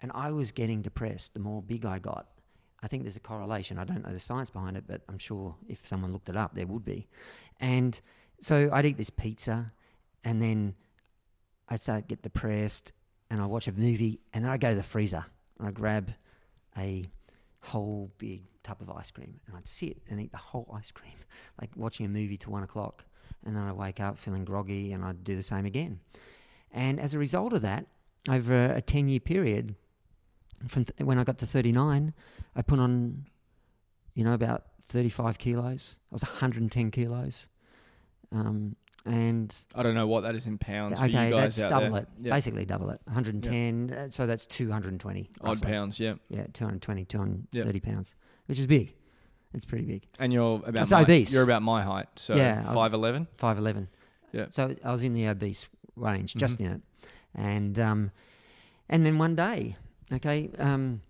And 0.00 0.12
I 0.14 0.30
was 0.30 0.52
getting 0.52 0.82
depressed 0.82 1.34
the 1.34 1.40
more 1.40 1.62
big 1.62 1.84
I 1.84 1.98
got. 1.98 2.28
I 2.82 2.88
think 2.88 3.02
there's 3.02 3.16
a 3.16 3.20
correlation. 3.20 3.78
I 3.78 3.84
don't 3.84 4.06
know 4.06 4.12
the 4.12 4.20
science 4.20 4.50
behind 4.50 4.76
it, 4.76 4.84
but 4.86 5.00
I'm 5.08 5.18
sure 5.18 5.56
if 5.68 5.86
someone 5.86 6.12
looked 6.12 6.28
it 6.28 6.36
up, 6.36 6.54
there 6.54 6.66
would 6.66 6.84
be. 6.84 7.08
And 7.58 7.98
so 8.40 8.68
I'd 8.72 8.84
eat 8.84 8.98
this 8.98 9.10
pizza 9.10 9.72
and 10.26 10.42
then 10.42 10.74
I'd 11.68 11.80
start 11.80 12.02
to 12.02 12.06
get 12.08 12.22
depressed 12.22 12.92
and 13.30 13.40
I'd 13.40 13.46
watch 13.46 13.68
a 13.68 13.72
movie 13.72 14.18
and 14.34 14.44
then 14.44 14.50
I'd 14.50 14.60
go 14.60 14.70
to 14.70 14.74
the 14.74 14.82
freezer 14.82 15.24
and 15.58 15.68
I'd 15.68 15.74
grab 15.74 16.12
a 16.76 17.04
whole 17.60 18.10
big 18.18 18.42
tub 18.64 18.78
of 18.80 18.90
ice 18.90 19.12
cream 19.12 19.38
and 19.46 19.56
I'd 19.56 19.68
sit 19.68 19.98
and 20.10 20.20
eat 20.20 20.32
the 20.32 20.38
whole 20.38 20.68
ice 20.76 20.90
cream, 20.90 21.14
like 21.60 21.70
watching 21.76 22.04
a 22.04 22.08
movie 22.08 22.36
till 22.36 22.52
one 22.52 22.64
o'clock. 22.64 23.04
And 23.44 23.54
then 23.54 23.62
I'd 23.62 23.76
wake 23.76 24.00
up 24.00 24.18
feeling 24.18 24.44
groggy 24.44 24.92
and 24.92 25.04
I'd 25.04 25.22
do 25.22 25.36
the 25.36 25.42
same 25.42 25.64
again. 25.64 26.00
And 26.72 26.98
as 26.98 27.14
a 27.14 27.18
result 27.20 27.52
of 27.52 27.62
that, 27.62 27.86
over 28.28 28.64
a 28.64 28.82
10 28.82 29.08
year 29.08 29.20
period, 29.20 29.76
from 30.66 30.86
th- 30.86 31.06
when 31.06 31.20
I 31.20 31.24
got 31.24 31.38
to 31.38 31.46
39, 31.46 32.12
I 32.56 32.62
put 32.62 32.80
on, 32.80 33.26
you 34.14 34.24
know, 34.24 34.32
about 34.32 34.64
35 34.82 35.38
kilos. 35.38 35.98
I 36.10 36.14
was 36.14 36.22
110 36.22 36.90
kilos. 36.90 37.46
Um, 38.32 38.74
and 39.06 39.54
I 39.74 39.82
don't 39.82 39.94
know 39.94 40.06
what 40.06 40.22
that 40.22 40.34
is 40.34 40.46
in 40.46 40.58
pounds. 40.58 41.00
Okay, 41.00 41.30
that's 41.30 41.56
double 41.56 41.90
there. 41.90 42.02
it. 42.02 42.08
Yeah. 42.22 42.34
Basically, 42.34 42.64
double 42.64 42.90
it. 42.90 43.00
110. 43.04 43.90
Uh, 43.92 44.10
so 44.10 44.26
that's 44.26 44.46
220 44.46 45.30
odd 45.40 45.46
roughly. 45.46 45.72
pounds. 45.72 46.00
Yeah. 46.00 46.14
Yeah, 46.28 46.46
220, 46.52 47.04
230 47.04 47.72
yep. 47.72 47.82
pounds, 47.82 48.14
which 48.46 48.58
is 48.58 48.66
big. 48.66 48.94
It's 49.54 49.64
pretty 49.64 49.84
big. 49.84 50.06
And 50.18 50.32
you're 50.32 50.56
about 50.66 50.82
it's 50.82 50.90
my, 50.90 51.02
obese. 51.02 51.32
You're 51.32 51.44
about 51.44 51.62
my 51.62 51.82
height. 51.82 52.08
So 52.16 52.34
yeah, 52.34 52.62
five 52.74 52.92
eleven. 52.92 53.26
Five 53.38 53.58
eleven. 53.58 53.88
Yeah. 54.32 54.46
So 54.50 54.74
I 54.84 54.92
was 54.92 55.02
in 55.04 55.14
the 55.14 55.28
obese 55.28 55.66
range, 55.94 56.34
just 56.34 56.56
mm-hmm. 56.56 56.64
in 56.64 56.72
it, 56.72 56.80
and 57.34 57.78
um, 57.78 58.10
and 58.88 59.06
then 59.06 59.18
one 59.18 59.34
day, 59.34 59.76
okay, 60.12 60.50
um, 60.58 61.00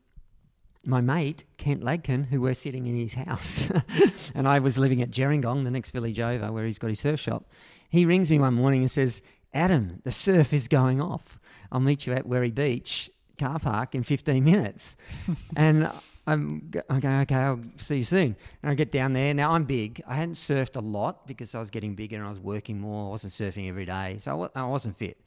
my 0.87 1.01
mate, 1.01 1.45
Kent 1.57 1.83
Ladkin, 1.83 2.27
who 2.27 2.41
we're 2.41 2.55
sitting 2.55 2.87
in 2.87 2.97
his 2.97 3.15
house, 3.15 3.71
and 4.35 4.47
I 4.47 4.59
was 4.59 4.79
living 4.79 5.03
at 5.03 5.11
Gerringong, 5.11 5.65
the 5.65 5.71
next 5.71 5.91
village 5.91 6.21
over, 6.21 6.53
where 6.53 6.65
he's 6.65 6.79
got 6.79 6.89
his 6.89 7.01
surf 7.01 7.21
shop. 7.21 7.45
He 7.89 8.05
rings 8.05 8.31
me 8.31 8.39
one 8.39 8.55
morning 8.55 8.83
and 8.83 8.91
says, 8.91 9.23
Adam, 9.53 10.01
the 10.05 10.13
surf 10.13 10.53
is 10.53 10.69
going 10.69 11.01
off. 11.01 11.39
I'll 11.73 11.81
meet 11.81 12.07
you 12.07 12.13
at 12.13 12.27
Werri 12.27 12.55
Beach 12.55 13.11
car 13.39 13.59
park 13.59 13.95
in 13.95 14.03
15 14.03 14.43
minutes. 14.43 14.97
and 15.57 15.91
I'm, 16.27 16.71
I'm 16.89 17.01
going, 17.01 17.21
okay, 17.21 17.35
I'll 17.35 17.61
see 17.77 17.99
you 17.99 18.05
soon. 18.05 18.37
And 18.63 18.71
I 18.71 18.75
get 18.75 18.91
down 18.91 19.13
there. 19.13 19.33
Now, 19.35 19.53
I'm 19.53 19.65
big. 19.65 20.03
I 20.07 20.15
hadn't 20.17 20.35
surfed 20.35 20.77
a 20.77 20.81
lot 20.81 21.27
because 21.27 21.55
I 21.55 21.59
was 21.59 21.71
getting 21.71 21.95
bigger 21.95 22.17
and 22.17 22.27
I 22.27 22.29
was 22.29 22.41
working 22.41 22.81
more. 22.81 23.09
I 23.09 23.11
wasn't 23.11 23.33
surfing 23.33 23.69
every 23.69 23.85
day. 23.85 24.17
So 24.21 24.51
I 24.55 24.63
wasn't 24.63 24.97
fit. 24.97 25.21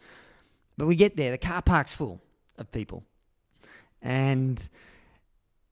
But 0.77 0.87
we 0.87 0.95
get 0.95 1.15
there. 1.15 1.31
The 1.31 1.37
car 1.37 1.61
park's 1.61 1.93
full 1.93 2.21
of 2.57 2.71
people. 2.71 3.03
And 4.01 4.69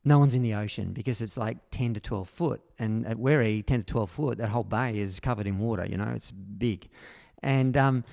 no 0.07 0.19
one's 0.19 0.33
in 0.33 0.41
the 0.41 0.55
ocean 0.55 0.93
because 0.93 1.21
it's 1.21 1.37
like 1.37 1.57
10 1.71 1.95
to 1.95 1.99
12 1.99 2.29
foot. 2.29 2.61
And 2.79 3.05
at 3.05 3.17
Werri, 3.17 3.65
10 3.65 3.79
to 3.79 3.85
12 3.85 4.09
foot, 4.09 4.37
that 4.37 4.49
whole 4.49 4.63
bay 4.63 4.97
is 4.97 5.19
covered 5.19 5.47
in 5.47 5.59
water, 5.59 5.85
you 5.85 5.97
know, 5.97 6.11
it's 6.15 6.31
big. 6.31 6.89
And 7.43 7.75
um, 7.75 8.03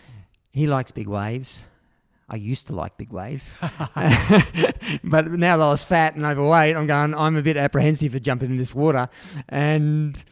he 0.53 0.67
likes 0.67 0.91
big 0.91 1.09
waves. 1.09 1.67
I 2.29 2.37
used 2.37 2.67
to 2.69 2.75
like 2.75 2.97
big 2.97 3.13
waves. 3.13 3.55
but 5.05 5.31
now 5.31 5.57
that 5.57 5.65
I 5.65 5.69
was 5.69 5.85
fat 5.85 6.17
and 6.17 6.25
overweight, 6.25 6.77
I'm 6.77 6.87
going, 6.87 7.15
I'm 7.15 7.37
a 7.37 7.43
bit 7.43 7.57
apprehensive 7.57 8.13
for 8.13 8.19
jumping 8.19 8.51
in 8.51 8.57
this 8.57 8.75
water. 8.75 9.09
And. 9.49 10.23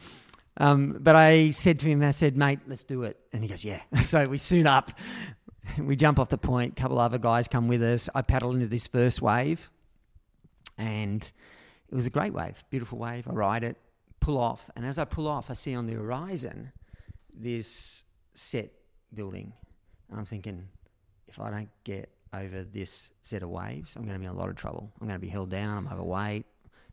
Um, 0.57 0.97
but 0.99 1.15
I 1.15 1.49
said 1.49 1.79
to 1.79 1.87
him, 1.87 2.03
I 2.03 2.11
said, 2.11 2.37
mate, 2.37 2.59
let's 2.67 2.83
do 2.83 3.01
it. 3.01 3.19
And 3.33 3.41
he 3.41 3.49
goes, 3.49 3.65
yeah. 3.65 3.81
So 4.03 4.27
we 4.27 4.37
suit 4.37 4.67
up. 4.67 4.91
We 5.79 5.95
jump 5.95 6.19
off 6.19 6.29
the 6.29 6.37
point. 6.37 6.73
A 6.77 6.81
couple 6.81 6.99
other 6.99 7.17
guys 7.17 7.47
come 7.47 7.67
with 7.67 7.81
us. 7.81 8.07
I 8.13 8.21
paddle 8.21 8.51
into 8.51 8.67
this 8.67 8.85
first 8.85 9.19
wave 9.19 9.71
and 10.77 11.23
it 11.89 11.95
was 11.95 12.07
a 12.07 12.09
great 12.09 12.33
wave, 12.33 12.63
beautiful 12.69 12.97
wave. 12.97 13.27
I 13.27 13.31
ride 13.31 13.63
it, 13.63 13.77
pull 14.19 14.37
off, 14.37 14.69
and 14.75 14.85
as 14.85 14.97
I 14.97 15.05
pull 15.05 15.27
off, 15.27 15.49
I 15.49 15.53
see 15.53 15.75
on 15.75 15.85
the 15.85 15.93
horizon 15.93 16.71
this 17.33 18.05
set 18.33 18.71
building. 19.13 19.53
And 20.09 20.19
I'm 20.19 20.25
thinking, 20.25 20.67
if 21.27 21.39
I 21.39 21.49
don't 21.49 21.69
get 21.83 22.09
over 22.33 22.63
this 22.63 23.11
set 23.21 23.43
of 23.43 23.49
waves, 23.49 23.95
I'm 23.95 24.03
going 24.03 24.13
to 24.13 24.19
be 24.19 24.25
in 24.25 24.31
a 24.31 24.35
lot 24.35 24.49
of 24.49 24.55
trouble. 24.55 24.91
I'm 24.99 25.07
going 25.07 25.19
to 25.19 25.25
be 25.25 25.29
held 25.29 25.49
down, 25.49 25.77
I'm 25.77 25.87
overweight, 25.87 26.45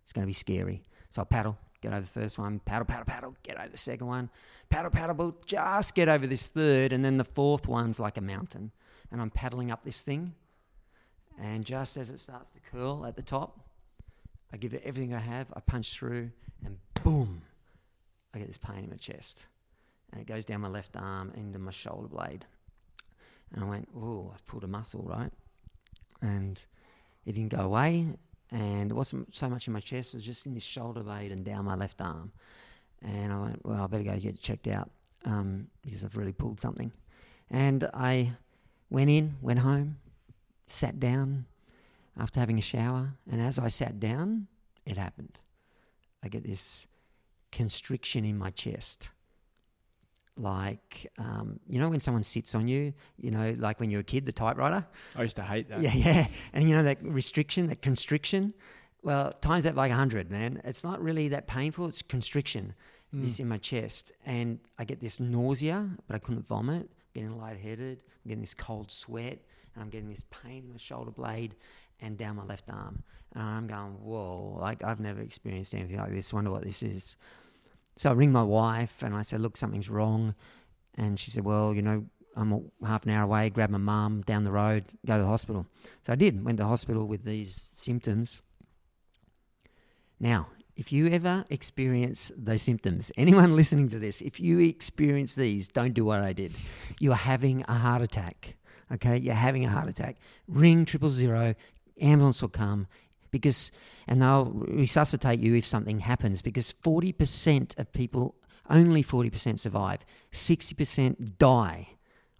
it's 0.02 0.12
going 0.12 0.22
to 0.22 0.26
be 0.26 0.34
scary. 0.34 0.82
So 1.10 1.22
I 1.22 1.24
paddle, 1.24 1.56
get 1.80 1.92
over 1.92 2.02
the 2.02 2.06
first 2.06 2.38
one, 2.38 2.60
paddle, 2.64 2.84
paddle, 2.84 3.04
paddle, 3.04 3.36
get 3.42 3.58
over 3.58 3.68
the 3.68 3.78
second 3.78 4.06
one, 4.06 4.30
paddle, 4.68 4.90
paddle, 4.90 5.14
paddle, 5.14 5.36
just 5.46 5.94
get 5.94 6.08
over 6.08 6.26
this 6.26 6.46
third, 6.46 6.92
and 6.92 7.04
then 7.04 7.16
the 7.16 7.24
fourth 7.24 7.66
one's 7.66 7.98
like 7.98 8.16
a 8.16 8.20
mountain. 8.20 8.70
And 9.10 9.20
I'm 9.20 9.30
paddling 9.30 9.70
up 9.70 9.82
this 9.82 10.02
thing, 10.02 10.34
and 11.40 11.64
just 11.64 11.96
as 11.96 12.10
it 12.10 12.20
starts 12.20 12.50
to 12.52 12.60
curl 12.60 13.04
at 13.06 13.16
the 13.16 13.22
top, 13.22 13.69
I 14.52 14.56
give 14.56 14.74
it 14.74 14.82
everything 14.84 15.14
I 15.14 15.20
have. 15.20 15.46
I 15.54 15.60
punch 15.60 15.94
through, 15.94 16.30
and 16.64 16.78
boom, 17.02 17.42
I 18.34 18.38
get 18.38 18.48
this 18.48 18.58
pain 18.58 18.84
in 18.84 18.90
my 18.90 18.96
chest, 18.96 19.46
and 20.12 20.20
it 20.20 20.26
goes 20.26 20.44
down 20.44 20.60
my 20.60 20.68
left 20.68 20.96
arm 20.96 21.32
into 21.36 21.58
my 21.58 21.70
shoulder 21.70 22.08
blade. 22.08 22.46
And 23.52 23.64
I 23.64 23.66
went, 23.66 23.88
oh, 23.96 24.30
I've 24.34 24.46
pulled 24.46 24.64
a 24.64 24.68
muscle, 24.68 25.02
right? 25.04 25.32
And 26.22 26.64
it 27.26 27.32
didn't 27.32 27.50
go 27.56 27.62
away, 27.62 28.06
and 28.50 28.90
it 28.90 28.94
wasn't 28.94 29.34
so 29.34 29.48
much 29.48 29.66
in 29.66 29.72
my 29.72 29.80
chest; 29.80 30.14
it 30.14 30.16
was 30.16 30.24
just 30.24 30.46
in 30.46 30.54
this 30.54 30.64
shoulder 30.64 31.02
blade 31.02 31.32
and 31.32 31.44
down 31.44 31.64
my 31.64 31.74
left 31.74 32.00
arm. 32.00 32.32
And 33.02 33.32
I 33.32 33.38
went, 33.38 33.66
well, 33.66 33.84
I 33.84 33.86
better 33.86 34.04
go 34.04 34.16
get 34.18 34.40
checked 34.40 34.66
out 34.66 34.90
um, 35.24 35.68
because 35.82 36.04
I've 36.04 36.16
really 36.16 36.32
pulled 36.32 36.60
something. 36.60 36.92
And 37.50 37.88
I 37.94 38.32
went 38.90 39.10
in, 39.10 39.36
went 39.40 39.60
home, 39.60 39.96
sat 40.66 41.00
down, 41.00 41.46
after 42.20 42.38
having 42.38 42.58
a 42.58 42.62
shower. 42.62 43.14
And 43.30 43.40
as 43.40 43.58
I 43.58 43.68
sat 43.68 43.98
down, 43.98 44.46
it 44.84 44.96
happened. 44.96 45.38
I 46.22 46.28
get 46.28 46.44
this 46.44 46.86
constriction 47.50 48.24
in 48.24 48.36
my 48.36 48.50
chest. 48.50 49.10
Like, 50.36 51.10
um, 51.18 51.60
you 51.66 51.78
know, 51.78 51.88
when 51.88 52.00
someone 52.00 52.22
sits 52.22 52.54
on 52.54 52.68
you, 52.68 52.92
you 53.18 53.30
know, 53.30 53.54
like 53.58 53.80
when 53.80 53.90
you're 53.90 54.00
a 54.00 54.04
kid, 54.04 54.26
the 54.26 54.32
typewriter. 54.32 54.86
I 55.16 55.22
used 55.22 55.36
to 55.36 55.42
hate 55.42 55.68
that. 55.70 55.80
Yeah, 55.80 55.92
yeah. 55.94 56.26
And 56.52 56.68
you 56.68 56.74
know, 56.74 56.82
that 56.82 56.98
restriction, 57.02 57.66
that 57.66 57.82
constriction. 57.82 58.52
Well, 59.02 59.32
times 59.32 59.64
that 59.64 59.74
like 59.74 59.90
100, 59.90 60.30
man. 60.30 60.60
It's 60.64 60.84
not 60.84 61.02
really 61.02 61.28
that 61.28 61.46
painful, 61.46 61.86
it's 61.86 62.02
constriction, 62.02 62.74
mm. 63.14 63.22
this 63.22 63.40
in 63.40 63.48
my 63.48 63.58
chest. 63.58 64.12
And 64.26 64.60
I 64.78 64.84
get 64.84 65.00
this 65.00 65.20
nausea, 65.20 65.88
but 66.06 66.16
I 66.16 66.18
couldn't 66.18 66.46
vomit, 66.46 66.90
getting 67.14 67.38
lightheaded, 67.38 68.02
I'm 68.24 68.28
getting 68.28 68.42
this 68.42 68.54
cold 68.54 68.90
sweat, 68.90 69.38
and 69.74 69.82
I'm 69.82 69.90
getting 69.90 70.08
this 70.08 70.24
pain 70.30 70.64
in 70.64 70.70
my 70.70 70.76
shoulder 70.76 71.10
blade 71.10 71.54
and 72.00 72.16
down 72.16 72.36
my 72.36 72.44
left 72.44 72.70
arm. 72.70 73.02
And 73.34 73.42
I'm 73.42 73.66
going, 73.66 73.94
whoa, 74.02 74.56
like 74.60 74.82
I've 74.82 75.00
never 75.00 75.20
experienced 75.20 75.74
anything 75.74 75.98
like 75.98 76.12
this. 76.12 76.32
Wonder 76.32 76.50
what 76.50 76.64
this 76.64 76.82
is. 76.82 77.16
So 77.96 78.10
I 78.10 78.12
ring 78.14 78.32
my 78.32 78.42
wife 78.42 79.02
and 79.02 79.14
I 79.14 79.22
said, 79.22 79.40
look, 79.40 79.56
something's 79.56 79.90
wrong. 79.90 80.34
And 80.96 81.18
she 81.18 81.30
said, 81.30 81.44
well, 81.44 81.74
you 81.74 81.82
know, 81.82 82.06
I'm 82.36 82.70
half 82.84 83.04
an 83.04 83.10
hour 83.10 83.24
away, 83.24 83.50
grab 83.50 83.70
my 83.70 83.78
mum 83.78 84.22
down 84.22 84.44
the 84.44 84.52
road, 84.52 84.84
go 85.06 85.16
to 85.16 85.22
the 85.22 85.28
hospital. 85.28 85.66
So 86.02 86.12
I 86.12 86.16
did, 86.16 86.44
went 86.44 86.58
to 86.58 86.64
the 86.64 86.68
hospital 86.68 87.06
with 87.06 87.24
these 87.24 87.72
symptoms. 87.76 88.42
Now, 90.18 90.48
if 90.76 90.92
you 90.92 91.08
ever 91.08 91.44
experience 91.50 92.32
those 92.36 92.62
symptoms, 92.62 93.12
anyone 93.16 93.52
listening 93.52 93.88
to 93.90 93.98
this, 93.98 94.20
if 94.20 94.40
you 94.40 94.58
experience 94.60 95.34
these, 95.34 95.68
don't 95.68 95.92
do 95.92 96.04
what 96.04 96.20
I 96.20 96.32
did. 96.32 96.52
You 96.98 97.12
are 97.12 97.16
having 97.16 97.64
a 97.68 97.74
heart 97.74 98.02
attack. 98.02 98.56
Okay, 98.92 99.16
you're 99.18 99.34
having 99.34 99.64
a 99.64 99.68
heart 99.68 99.88
attack. 99.88 100.16
Ring 100.48 100.84
triple 100.84 101.10
zero, 101.10 101.54
ambulance 102.00 102.42
will 102.42 102.48
come 102.48 102.86
because 103.30 103.70
and 104.08 104.20
they'll 104.20 104.46
resuscitate 104.46 105.38
you 105.40 105.54
if 105.54 105.64
something 105.64 106.00
happens 106.00 106.42
because 106.42 106.74
40% 106.82 107.78
of 107.78 107.92
people 107.92 108.34
only 108.68 109.02
40% 109.04 109.58
survive 109.60 110.04
60% 110.32 111.38
die 111.38 111.88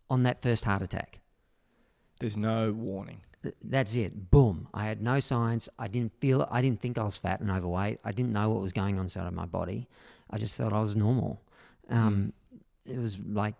on 0.09 0.22
that 0.24 0.42
first 0.42 0.64
heart 0.64 0.82
attack 0.82 1.20
There's 2.18 2.36
no 2.36 2.72
warning. 2.72 3.20
Th- 3.42 3.55
That's 3.62 3.94
it. 3.96 4.30
Boom. 4.30 4.68
I 4.74 4.84
had 4.86 5.01
no 5.01 5.20
signs. 5.20 5.68
I 5.78 5.88
didn't 5.88 6.12
feel. 6.20 6.46
I 6.51 6.61
didn't 6.61 6.80
think 6.80 6.98
I 6.98 7.05
was 7.05 7.16
fat 7.16 7.40
and 7.40 7.51
overweight. 7.51 7.98
I 8.05 8.12
didn't 8.12 8.32
know 8.32 8.51
what 8.51 8.61
was 8.61 8.72
going 8.72 8.96
on 8.98 9.05
inside 9.07 9.26
of 9.26 9.32
my 9.32 9.46
body. 9.46 9.88
I 10.28 10.36
just 10.38 10.57
thought 10.57 10.72
I 10.72 10.80
was 10.80 10.94
normal. 10.96 11.40
Um, 11.88 12.32
It 12.91 12.99
was 12.99 13.18
like, 13.18 13.55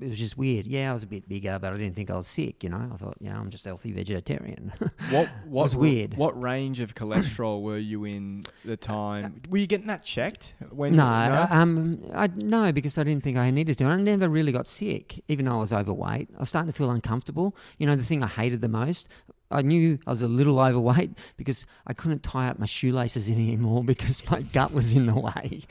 it 0.00 0.08
was 0.08 0.18
just 0.18 0.38
weird. 0.38 0.66
Yeah, 0.66 0.90
I 0.90 0.94
was 0.94 1.02
a 1.02 1.06
bit 1.06 1.28
bigger, 1.28 1.58
but 1.58 1.72
I 1.72 1.76
didn't 1.76 1.96
think 1.96 2.10
I 2.10 2.16
was 2.16 2.28
sick, 2.28 2.62
you 2.62 2.70
know? 2.70 2.90
I 2.92 2.96
thought, 2.96 3.16
yeah, 3.20 3.38
I'm 3.38 3.50
just 3.50 3.66
a 3.66 3.70
healthy 3.70 3.92
vegetarian. 3.92 4.72
What 5.10 5.28
what 5.46 5.62
was 5.62 5.76
weird. 5.76 6.16
What 6.16 6.40
range 6.40 6.80
of 6.80 6.94
cholesterol 6.94 7.62
were 7.62 7.78
you 7.78 8.04
in 8.04 8.42
the 8.64 8.76
time? 8.76 9.40
Were 9.48 9.56
you 9.56 9.66
getting 9.66 9.86
that 9.86 10.04
checked 10.04 10.54
when? 10.70 10.94
no, 10.94 11.28
no? 11.28 11.46
um, 11.50 12.02
I 12.14 12.28
no, 12.36 12.72
because 12.72 12.98
I 12.98 13.04
didn't 13.04 13.24
think 13.24 13.38
I 13.38 13.50
needed 13.50 13.78
to. 13.78 13.84
I 13.84 13.96
never 13.96 14.28
really 14.28 14.52
got 14.52 14.66
sick, 14.66 15.22
even 15.28 15.46
though 15.46 15.52
I 15.52 15.56
was 15.56 15.72
overweight. 15.72 16.28
I 16.36 16.40
was 16.40 16.50
starting 16.50 16.70
to 16.70 16.76
feel 16.76 16.90
uncomfortable. 16.90 17.56
You 17.78 17.86
know, 17.86 17.96
the 17.96 18.04
thing 18.04 18.22
I 18.22 18.26
hated 18.26 18.60
the 18.60 18.68
most. 18.68 19.08
I 19.50 19.62
knew 19.62 19.98
I 20.06 20.10
was 20.10 20.22
a 20.22 20.28
little 20.28 20.60
overweight 20.60 21.12
because 21.36 21.66
I 21.86 21.94
couldn't 21.94 22.22
tie 22.22 22.48
up 22.48 22.58
my 22.58 22.66
shoelaces 22.66 23.30
anymore 23.30 23.82
because 23.84 24.22
my 24.30 24.42
gut 24.42 24.72
was 24.72 24.92
in 24.92 25.06
the 25.06 25.14
way. 25.14 25.62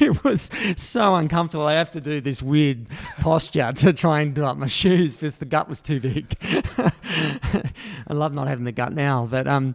it 0.00 0.22
was 0.24 0.50
so 0.76 1.14
uncomfortable. 1.14 1.66
I 1.66 1.74
have 1.74 1.92
to 1.92 2.00
do 2.00 2.20
this 2.20 2.42
weird 2.42 2.86
posture 3.20 3.72
to 3.76 3.92
try 3.92 4.20
and 4.20 4.34
do 4.34 4.44
up 4.44 4.58
my 4.58 4.66
shoes 4.66 5.16
because 5.16 5.38
the 5.38 5.46
gut 5.46 5.68
was 5.68 5.80
too 5.80 6.00
big. 6.00 6.36
I 6.42 8.12
love 8.12 8.34
not 8.34 8.46
having 8.46 8.64
the 8.64 8.72
gut 8.72 8.92
now, 8.92 9.26
but 9.30 9.46
um, 9.46 9.74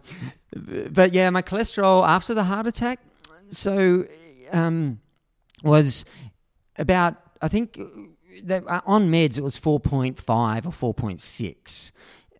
but 0.55 1.13
yeah, 1.13 1.29
my 1.31 1.41
cholesterol 1.41 2.07
after 2.07 2.33
the 2.33 2.43
heart 2.43 2.67
attack, 2.67 2.99
so 3.49 4.05
um, 4.51 4.99
was 5.63 6.05
about 6.77 7.15
I 7.41 7.47
think 7.47 7.79
that 8.43 8.63
uh, 8.67 8.81
on 8.85 9.11
meds 9.11 9.37
it 9.37 9.43
was 9.43 9.57
four 9.57 9.79
point 9.79 10.19
five 10.19 10.67
or 10.67 10.71
four 10.71 10.93
point 10.93 11.21
six. 11.21 11.91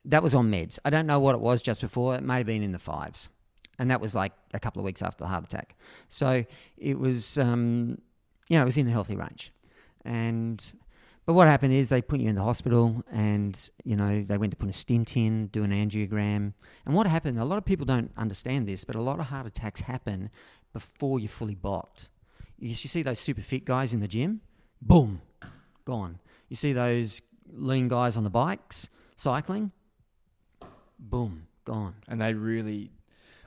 That 0.06 0.22
was 0.22 0.36
on 0.36 0.52
meds. 0.52 0.80
I 0.84 0.90
don't 0.90 1.08
know 1.08 1.20
what 1.20 1.36
it 1.36 1.42
was 1.42 1.62
just 1.62 1.82
before. 1.82 2.16
It 2.16 2.24
may 2.24 2.38
have 2.38 2.46
been 2.46 2.64
in 2.64 2.72
the 2.72 2.80
fives, 2.80 3.30
and 3.80 3.90
that 3.90 4.02
was 4.02 4.14
like 4.14 4.34
a 4.54 4.60
couple 4.60 4.80
of 4.82 4.86
weeks 4.86 5.02
after 5.02 5.24
the 5.24 5.30
heart 5.30 5.44
attack. 5.44 5.76
So 6.10 6.46
it 6.78 7.00
was, 7.00 7.38
um, 7.38 8.00
you 8.50 8.58
know, 8.58 8.64
it 8.64 8.66
was 8.66 8.78
in 8.78 8.86
the 8.86 8.92
healthy 8.92 9.16
range, 9.16 9.54
and 10.04 10.64
but 11.26 11.34
what 11.34 11.48
happened 11.48 11.74
is 11.74 11.88
they 11.88 12.02
put 12.02 12.20
you 12.20 12.28
in 12.28 12.36
the 12.36 12.44
hospital, 12.44 13.04
and 13.12 13.70
you 13.86 13.96
know 13.96 14.24
they 14.24 14.38
went 14.38 14.52
to 14.52 14.58
put 14.58 14.70
a 14.70 14.74
stent 14.74 15.16
in, 15.16 15.48
do 15.48 15.64
an 15.64 15.72
angiogram, 15.72 16.54
and 16.86 16.96
what 16.96 17.08
happened? 17.08 17.40
A 17.40 17.46
lot 17.46 17.58
of 17.58 17.66
people 17.66 17.86
don't 17.86 18.12
understand 18.18 18.68
this, 18.68 18.84
but 18.84 18.96
a 18.96 19.02
lot 19.02 19.20
of 19.20 19.28
heart 19.28 19.48
attacks 19.48 19.82
happen 19.82 20.30
before 20.74 21.20
you're 21.20 21.30
fully 21.30 21.56
blocked. 21.56 22.10
You 22.60 22.74
see 22.74 23.04
those 23.04 23.20
super 23.20 23.42
fit 23.42 23.64
guys 23.64 23.94
in 23.94 24.02
the 24.02 24.08
gym, 24.08 24.42
boom, 24.82 25.22
gone. 25.86 26.20
You 26.50 26.58
see 26.58 26.74
those 26.74 27.22
lean 27.52 27.88
guys 27.88 28.18
on 28.18 28.24
the 28.24 28.30
bikes 28.30 28.90
cycling, 29.16 29.72
boom, 31.10 31.48
gone. 31.66 31.96
and 32.08 32.20
they 32.22 32.34
really, 32.34 32.92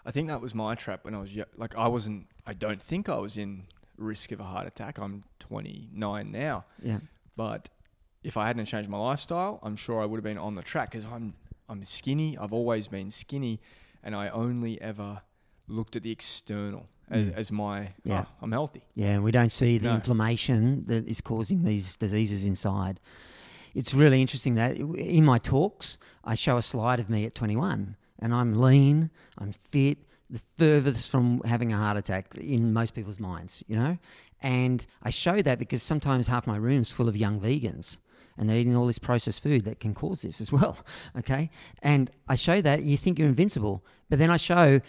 I 0.04 0.10
think 0.10 0.28
that 0.28 0.40
was 0.40 0.54
my 0.54 0.74
trap 0.74 1.04
when 1.04 1.14
I 1.14 1.18
was 1.20 1.34
yo- 1.34 1.44
like 1.56 1.74
I 1.76 1.88
wasn't. 1.88 2.26
I 2.46 2.52
don't 2.52 2.80
think 2.80 3.08
I 3.08 3.16
was 3.18 3.36
in 3.36 3.64
risk 3.98 4.30
of 4.32 4.40
a 4.40 4.44
heart 4.44 4.66
attack. 4.66 4.98
I'm 4.98 5.24
29 5.40 6.30
now, 6.30 6.64
Yeah, 6.82 6.98
but 7.36 7.68
if 8.22 8.36
I 8.36 8.46
hadn't 8.46 8.66
changed 8.66 8.88
my 8.90 8.98
lifestyle, 8.98 9.58
I'm 9.62 9.76
sure 9.76 10.00
I 10.02 10.04
would 10.06 10.18
have 10.18 10.24
been 10.24 10.38
on 10.38 10.54
the 10.54 10.62
track 10.62 10.90
because 10.90 11.06
I'm 11.06 11.34
I'm 11.68 11.82
skinny. 11.82 12.38
I've 12.38 12.52
always 12.52 12.86
been 12.88 13.10
skinny, 13.10 13.60
and 14.04 14.14
I 14.14 14.28
only 14.28 14.80
ever 14.80 15.22
looked 15.68 15.96
at 15.96 16.02
the 16.04 16.12
external 16.12 16.86
as, 17.10 17.24
Mm. 17.24 17.34
as 17.34 17.50
my 17.52 17.92
Yeah. 18.04 18.24
"Oh, 18.28 18.32
I'm 18.42 18.52
healthy. 18.52 18.82
yeah. 18.94 19.18
We 19.18 19.32
don't 19.32 19.50
see 19.50 19.78
the 19.78 19.88
No. 19.88 19.94
inflammation 19.96 20.84
that 20.86 21.06
is 21.08 21.20
causing 21.20 21.64
these 21.64 21.96
diseases 21.96 22.44
inside. 22.44 23.00
It's 23.76 23.92
really 23.92 24.22
interesting 24.22 24.54
that 24.54 24.78
in 24.78 25.22
my 25.22 25.36
talks, 25.36 25.98
I 26.24 26.34
show 26.34 26.56
a 26.56 26.62
slide 26.62 26.98
of 26.98 27.10
me 27.10 27.26
at 27.26 27.34
21, 27.34 27.94
and 28.18 28.34
I'm 28.34 28.58
lean, 28.58 29.10
I'm 29.36 29.52
fit, 29.52 29.98
the 30.30 30.40
furthest 30.56 31.10
from 31.10 31.42
having 31.44 31.74
a 31.74 31.76
heart 31.76 31.98
attack 31.98 32.34
in 32.36 32.72
most 32.72 32.94
people's 32.94 33.20
minds, 33.20 33.62
you 33.68 33.76
know? 33.76 33.98
And 34.40 34.86
I 35.02 35.10
show 35.10 35.42
that 35.42 35.58
because 35.58 35.82
sometimes 35.82 36.26
half 36.26 36.46
my 36.46 36.56
room's 36.56 36.90
full 36.90 37.06
of 37.06 37.18
young 37.18 37.38
vegans 37.38 37.98
and 38.38 38.48
they're 38.48 38.56
eating 38.56 38.74
all 38.74 38.86
this 38.86 38.98
processed 38.98 39.42
food 39.42 39.66
that 39.66 39.78
can 39.78 39.92
cause 39.92 40.22
this 40.22 40.40
as 40.40 40.50
well, 40.50 40.78
okay? 41.18 41.50
And 41.82 42.10
I 42.28 42.34
show 42.34 42.62
that, 42.62 42.82
you 42.82 42.96
think 42.96 43.18
you're 43.18 43.28
invincible, 43.28 43.84
but 44.08 44.18
then 44.18 44.30
I 44.30 44.38
show 44.38 44.80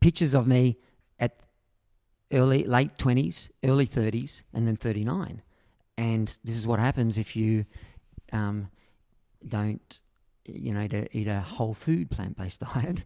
pictures 0.00 0.34
of 0.34 0.48
me 0.48 0.78
at 1.20 1.38
early, 2.32 2.64
late 2.64 2.96
20s, 2.98 3.50
early 3.62 3.86
30s, 3.86 4.42
and 4.52 4.66
then 4.66 4.74
39. 4.74 5.40
And 5.96 6.36
this 6.42 6.56
is 6.56 6.66
what 6.66 6.80
happens 6.80 7.16
if 7.16 7.36
you 7.36 7.66
um, 8.34 8.68
don't 9.46 10.00
you 10.46 10.74
know, 10.74 10.80
a, 10.80 11.16
eat 11.16 11.26
a 11.26 11.40
whole 11.40 11.74
food 11.74 12.10
plant 12.10 12.36
based 12.36 12.60
diet 12.74 13.04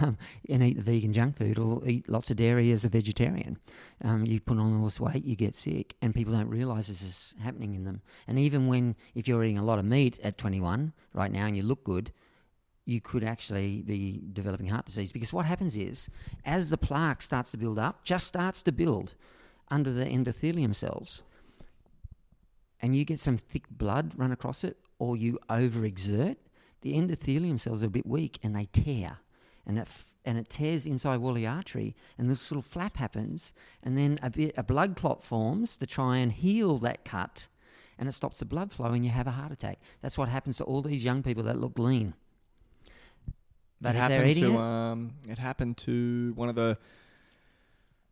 um, 0.00 0.16
and 0.48 0.62
eat 0.62 0.76
the 0.76 0.82
vegan 0.82 1.12
junk 1.12 1.36
food 1.36 1.58
or 1.58 1.82
eat 1.86 2.08
lots 2.08 2.30
of 2.30 2.36
dairy 2.36 2.72
as 2.72 2.84
a 2.84 2.88
vegetarian. 2.88 3.58
Um, 4.02 4.26
you 4.26 4.40
put 4.40 4.58
on 4.58 4.78
all 4.78 4.84
this 4.84 5.00
weight, 5.00 5.24
you 5.24 5.36
get 5.36 5.54
sick, 5.54 5.94
and 6.02 6.14
people 6.14 6.32
don't 6.32 6.48
realize 6.48 6.88
this 6.88 7.02
is 7.02 7.34
happening 7.40 7.74
in 7.74 7.84
them. 7.84 8.02
And 8.26 8.38
even 8.38 8.66
when, 8.66 8.96
if 9.14 9.28
you're 9.28 9.44
eating 9.44 9.58
a 9.58 9.64
lot 9.64 9.78
of 9.78 9.84
meat 9.84 10.18
at 10.22 10.38
21 10.38 10.92
right 11.14 11.30
now 11.30 11.46
and 11.46 11.56
you 11.56 11.62
look 11.62 11.84
good, 11.84 12.12
you 12.86 13.00
could 13.00 13.22
actually 13.22 13.82
be 13.82 14.20
developing 14.32 14.66
heart 14.66 14.86
disease 14.86 15.12
because 15.12 15.32
what 15.32 15.46
happens 15.46 15.76
is 15.76 16.08
as 16.44 16.70
the 16.70 16.78
plaque 16.78 17.22
starts 17.22 17.52
to 17.52 17.56
build 17.56 17.78
up, 17.78 18.04
just 18.04 18.26
starts 18.26 18.62
to 18.64 18.72
build 18.72 19.14
under 19.70 19.92
the 19.92 20.04
endothelium 20.04 20.74
cells, 20.74 21.22
and 22.82 22.94
you 22.96 23.04
get 23.04 23.18
some 23.18 23.36
thick 23.36 23.64
blood 23.70 24.12
run 24.16 24.32
across 24.32 24.64
it, 24.64 24.76
or 24.98 25.16
you 25.16 25.38
overexert, 25.48 26.36
the 26.82 26.94
endothelium 26.94 27.58
cells 27.58 27.82
are 27.82 27.86
a 27.86 27.90
bit 27.90 28.06
weak 28.06 28.38
and 28.42 28.54
they 28.56 28.66
tear, 28.72 29.18
and 29.66 29.78
it 29.78 29.82
f- 29.82 30.06
and 30.24 30.36
it 30.38 30.50
tears 30.50 30.86
inside 30.86 31.16
wall 31.18 31.30
of 31.30 31.36
the 31.36 31.46
artery, 31.46 31.96
and 32.18 32.30
this 32.30 32.50
little 32.50 32.62
flap 32.62 32.96
happens, 32.98 33.52
and 33.82 33.96
then 33.96 34.18
a 34.22 34.30
bit 34.30 34.54
a 34.56 34.62
blood 34.62 34.96
clot 34.96 35.22
forms 35.22 35.76
to 35.76 35.86
try 35.86 36.18
and 36.18 36.32
heal 36.32 36.78
that 36.78 37.04
cut, 37.04 37.48
and 37.98 38.08
it 38.08 38.12
stops 38.12 38.38
the 38.38 38.44
blood 38.44 38.72
flow, 38.72 38.92
and 38.92 39.04
you 39.04 39.10
have 39.10 39.26
a 39.26 39.32
heart 39.32 39.52
attack. 39.52 39.78
That's 40.02 40.18
what 40.18 40.28
happens 40.28 40.56
to 40.58 40.64
all 40.64 40.82
these 40.82 41.04
young 41.04 41.22
people 41.22 41.42
that 41.44 41.58
look 41.58 41.78
lean. 41.78 42.14
But 43.80 43.94
it 43.94 43.98
happened 43.98 44.34
to 44.36 44.58
um, 44.58 45.12
it 45.28 45.38
happened 45.38 45.76
to 45.78 46.32
one 46.36 46.48
of 46.48 46.54
the 46.54 46.76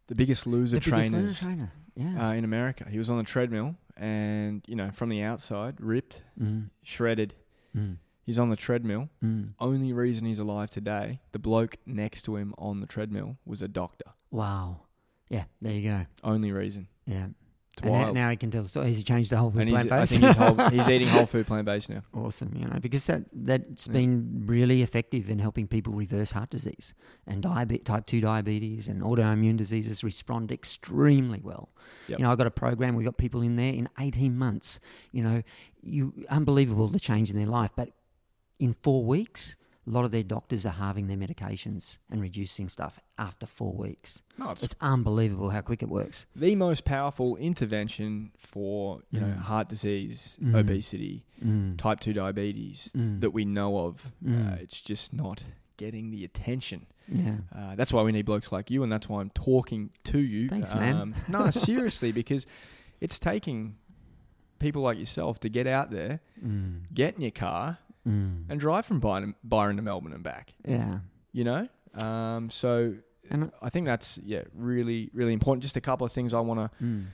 the 0.07 0.15
biggest 0.15 0.47
loser 0.47 0.77
the 0.77 0.91
biggest 0.91 1.11
trainers 1.11 1.41
trainer, 1.41 1.73
yeah. 1.95 2.29
uh, 2.29 2.33
in 2.33 2.45
America. 2.45 2.87
He 2.91 2.97
was 2.97 3.11
on 3.11 3.19
the 3.19 3.25
treadmill, 3.25 3.77
and 3.99 4.65
you 4.69 4.77
know, 4.77 4.91
from 4.93 5.09
the 5.09 5.23
outside, 5.23 5.81
ripped, 5.81 6.23
mm, 6.41 6.71
shredded. 6.83 7.35
mm, 7.77 7.97
He's 8.25 8.39
on 8.39 8.51
the 8.51 8.57
treadmill. 8.57 9.09
mm. 9.25 9.55
Only 9.59 9.93
reason 9.93 10.27
he's 10.27 10.39
alive 10.39 10.69
today, 10.71 11.21
the 11.33 11.39
bloke 11.39 11.77
next 11.87 12.23
to 12.23 12.37
him 12.37 12.55
on 12.59 12.81
the 12.81 12.87
treadmill 12.87 13.39
was 13.47 13.63
a 13.63 13.69
doctor. 13.69 14.05
Wow. 14.31 14.83
Yeah, 15.31 15.45
there 15.63 15.73
you 15.73 15.91
go. 15.91 16.07
Only 16.23 16.53
reason. 16.53 16.89
Yeah. 17.07 17.29
It's 17.79 17.85
and 17.87 17.93
now, 17.93 18.03
wild. 18.05 18.15
now 18.15 18.31
he 18.31 18.37
can 18.37 18.51
tell 18.51 18.63
the 18.63 18.69
story. 18.69 18.89
He's 18.89 19.03
changed 19.05 19.31
the 19.31 19.37
whole 19.37 19.51
food 19.51 19.63
and 19.63 19.71
plant 19.71 19.93
I 19.93 20.07
think 20.07 20.25
he's, 20.25 20.37
whole, 20.37 20.69
he's 20.71 20.89
eating 20.89 21.09
whole 21.09 21.27
food 21.27 21.47
plant 21.47 21.65
based 21.65 21.91
now. 21.91 22.03
awesome, 22.15 22.53
you 22.57 22.67
know, 22.67 22.79
because 22.81 23.07
that 23.07 23.25
that's 23.33 23.87
Yeah. 23.87 23.93
been 23.93 24.43
really 24.47 24.83
effective 24.83 25.31
in 25.31 25.39
helping 25.39 25.67
people 25.67 25.93
reverse 25.93 26.33
heart 26.33 26.51
disease 26.51 26.95
and 27.27 27.43
diabetes, 27.43 27.85
type 27.85 28.07
two 28.07 28.21
diabetes 28.21 28.89
and 28.89 29.03
autoimmune 29.03 29.57
diseases 29.57 30.03
respond 30.05 30.51
extremely 30.53 31.41
well. 31.43 31.71
Yep. 32.09 32.19
You 32.19 32.25
know, 32.25 32.33
I 32.33 32.37
got 32.37 32.47
a 32.47 32.51
program. 32.51 32.95
We 32.97 33.05
got 33.05 33.17
people 33.17 33.43
in 33.43 33.57
there 33.57 33.73
in 33.73 33.89
eighteen 33.99 34.37
months. 34.37 34.81
You 35.13 35.23
know, 35.23 35.43
you 35.83 36.13
unbelievable 36.29 36.89
the 36.89 37.01
change 37.01 37.31
in 37.31 37.37
their 37.37 37.47
life, 37.47 37.71
but 37.77 37.91
in 38.59 38.75
four 38.83 39.05
weeks. 39.05 39.57
A 39.89 39.91
lot 39.91 40.05
of 40.05 40.11
their 40.11 40.23
doctors 40.23 40.67
are 40.67 40.71
halving 40.75 41.07
their 41.07 41.17
medications 41.17 41.97
and 42.11 42.21
reducing 42.21 42.69
stuff 42.69 43.01
after 43.17 43.47
four 43.47 43.73
weeks. 43.73 44.23
No, 44.37 44.51
it's 44.51 44.63
It's 44.63 44.75
unbelievable 44.83 45.49
how 45.49 45.63
quick 45.63 45.83
it 45.83 45.89
works. 45.89 46.27
the 46.37 46.55
most 46.57 46.85
powerful 46.85 47.37
intervention 47.37 48.33
for 48.37 49.01
you 49.11 49.19
know 49.21 49.29
Mm. 49.29 49.39
heart 49.39 49.69
disease, 49.71 50.37
Mm. 50.43 50.55
obesity, 50.59 51.25
Mm. 51.43 51.79
type 51.79 52.01
two 52.01 52.13
diabetes 52.13 52.93
Mm. 52.95 53.21
that 53.21 53.31
we 53.31 53.45
know 53.47 53.79
of. 53.79 54.13
Uh, 54.25 54.29
Mm. 54.31 54.61
it's 54.61 54.81
just 54.83 55.13
not 55.15 55.45
getting 55.79 56.11
the 56.11 56.23
attention. 56.25 56.87
Yeah. 57.11 57.39
Uh, 57.55 57.75
that's 57.75 57.91
why 57.93 58.03
we 58.03 58.13
need 58.13 58.27
blokes 58.27 58.53
like 58.53 58.71
you, 58.71 58.83
and 58.83 58.93
that's 58.93 59.09
why 59.09 59.21
I'm 59.23 59.31
talking 59.31 59.91
to 60.05 60.19
you. 60.19 60.49
Thanks, 60.51 60.75
man. 60.75 60.97
Um, 60.97 61.15
no, 61.29 61.51
seriously, 61.51 62.13
because 62.13 62.47
it's 63.01 63.19
taking 63.19 63.77
people 64.59 64.83
like 64.83 64.99
yourself 64.99 65.41
to 65.41 65.49
get 65.49 65.67
out 65.67 65.91
there, 65.91 66.21
Mm. 66.45 66.93
get 66.93 67.15
in 67.15 67.23
your 67.23 67.31
car, 67.31 67.79
Mm. 68.09 68.45
and 68.49 68.59
drive 68.59 68.87
from 68.87 69.01
Byron, 69.01 69.35
Byron 69.45 69.77
to 69.77 69.83
Melbourne 69.83 70.15
and 70.15 70.23
back. 70.23 70.55
Yeah. 70.65 71.01
You 71.33 71.45
know, 71.45 71.69
um, 71.95 72.49
so 72.49 72.95
And 73.31 73.53
I 73.61 73.69
think 73.69 73.87
that's 73.87 74.19
yeah 74.25 74.43
really 74.55 75.11
really 75.13 75.35
important. 75.35 75.63
Just 75.63 75.77
a 75.77 75.81
couple 75.81 76.07
of 76.07 76.13
things 76.13 76.33
I 76.33 76.41
want 76.41 76.73
mm. 76.83 77.05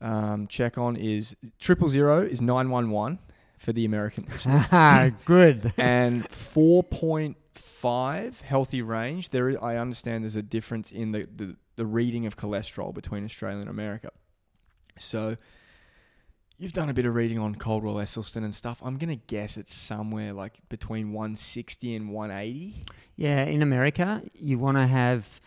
to 0.00 0.06
um, 0.06 0.46
check 0.46 0.78
on 0.78 0.96
is 0.96 1.36
triple 1.58 1.90
zero 1.90 2.22
is 2.22 2.40
nine 2.40 2.70
one 2.70 2.90
one 2.90 3.18
for 3.58 3.72
the 3.72 3.84
American 3.84 4.24
listeners. 4.30 4.66
good. 5.24 5.72
and 5.76 6.28
4.5 6.28 8.42
healthy 8.42 8.82
range 8.82 9.30
there 9.30 9.48
is, 9.48 9.56
i 9.62 9.76
understand 9.76 10.24
there's 10.24 10.36
a 10.36 10.42
difference 10.42 10.90
in 10.90 11.12
the, 11.12 11.26
the, 11.34 11.56
the 11.76 11.86
reading 11.86 12.26
of 12.26 12.36
cholesterol 12.36 12.92
between 12.92 13.24
australia 13.24 13.60
and 13.60 13.70
america 13.70 14.10
so 14.98 15.36
you've 16.58 16.72
done 16.72 16.88
a 16.88 16.94
bit 16.94 17.04
of 17.06 17.14
reading 17.14 17.38
on 17.38 17.54
Caldwell 17.54 17.96
Esselstyn 17.96 18.44
and 18.44 18.54
stuff. 18.54 18.80
I'm 18.84 18.96
gonna 18.98 19.16
guess 19.16 19.56
it's 19.56 19.74
somewhere 19.74 20.32
like 20.32 20.58
between 20.68 21.12
160 21.12 21.94
and 21.96 22.10
180. 22.10 22.84
Yeah, 23.16 23.44
in 23.44 23.62
America, 23.62 24.22
you 24.34 24.58
want 24.58 24.76
to 24.76 24.86
have. 24.86 25.40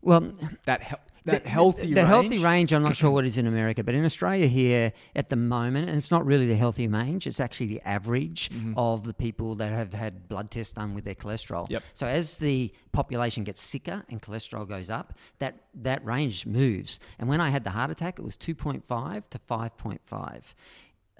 Well, 0.00 0.32
That 0.64 0.82
hel- 0.82 1.00
that 1.24 1.42
the, 1.44 1.48
healthy 1.48 1.88
the, 1.88 1.94
the 1.94 2.04
healthy 2.06 2.28
range? 2.30 2.42
range. 2.44 2.72
I'm 2.72 2.82
not 2.82 2.96
sure 2.96 3.10
what 3.16 3.24
is 3.24 3.38
in 3.38 3.46
America, 3.46 3.82
but 3.84 3.94
in 3.94 4.04
Australia 4.04 4.46
here 4.46 4.92
at 5.14 5.28
the 5.28 5.36
moment, 5.36 5.88
and 5.88 5.96
it's 5.98 6.10
not 6.10 6.24
really 6.26 6.46
the 6.46 6.56
healthy 6.56 6.88
range. 6.88 7.26
It's 7.26 7.40
actually 7.40 7.66
the 7.66 7.80
average 7.82 8.50
Mhm. 8.50 8.74
of 8.76 9.04
the 9.04 9.14
people 9.14 9.54
that 9.56 9.72
have 9.72 9.92
had 9.92 10.28
blood 10.28 10.50
tests 10.50 10.72
done 10.74 10.94
with 10.94 11.04
their 11.04 11.14
cholesterol. 11.14 11.70
Yep. 11.70 11.82
So 11.94 12.06
as 12.06 12.38
the 12.38 12.72
population 12.92 13.44
gets 13.44 13.60
sicker 13.60 14.02
and 14.10 14.20
cholesterol 14.20 14.68
goes 14.68 14.90
up, 14.90 15.14
that 15.38 15.54
that 15.74 16.04
range 16.04 16.46
moves. 16.46 16.98
And 17.18 17.28
when 17.28 17.40
I 17.40 17.50
had 17.50 17.64
the 17.64 17.70
heart 17.70 17.90
attack, 17.90 18.18
it 18.18 18.22
was 18.22 18.36
2.5 18.36 19.28
to 19.30 19.38
5.5. 19.38 20.54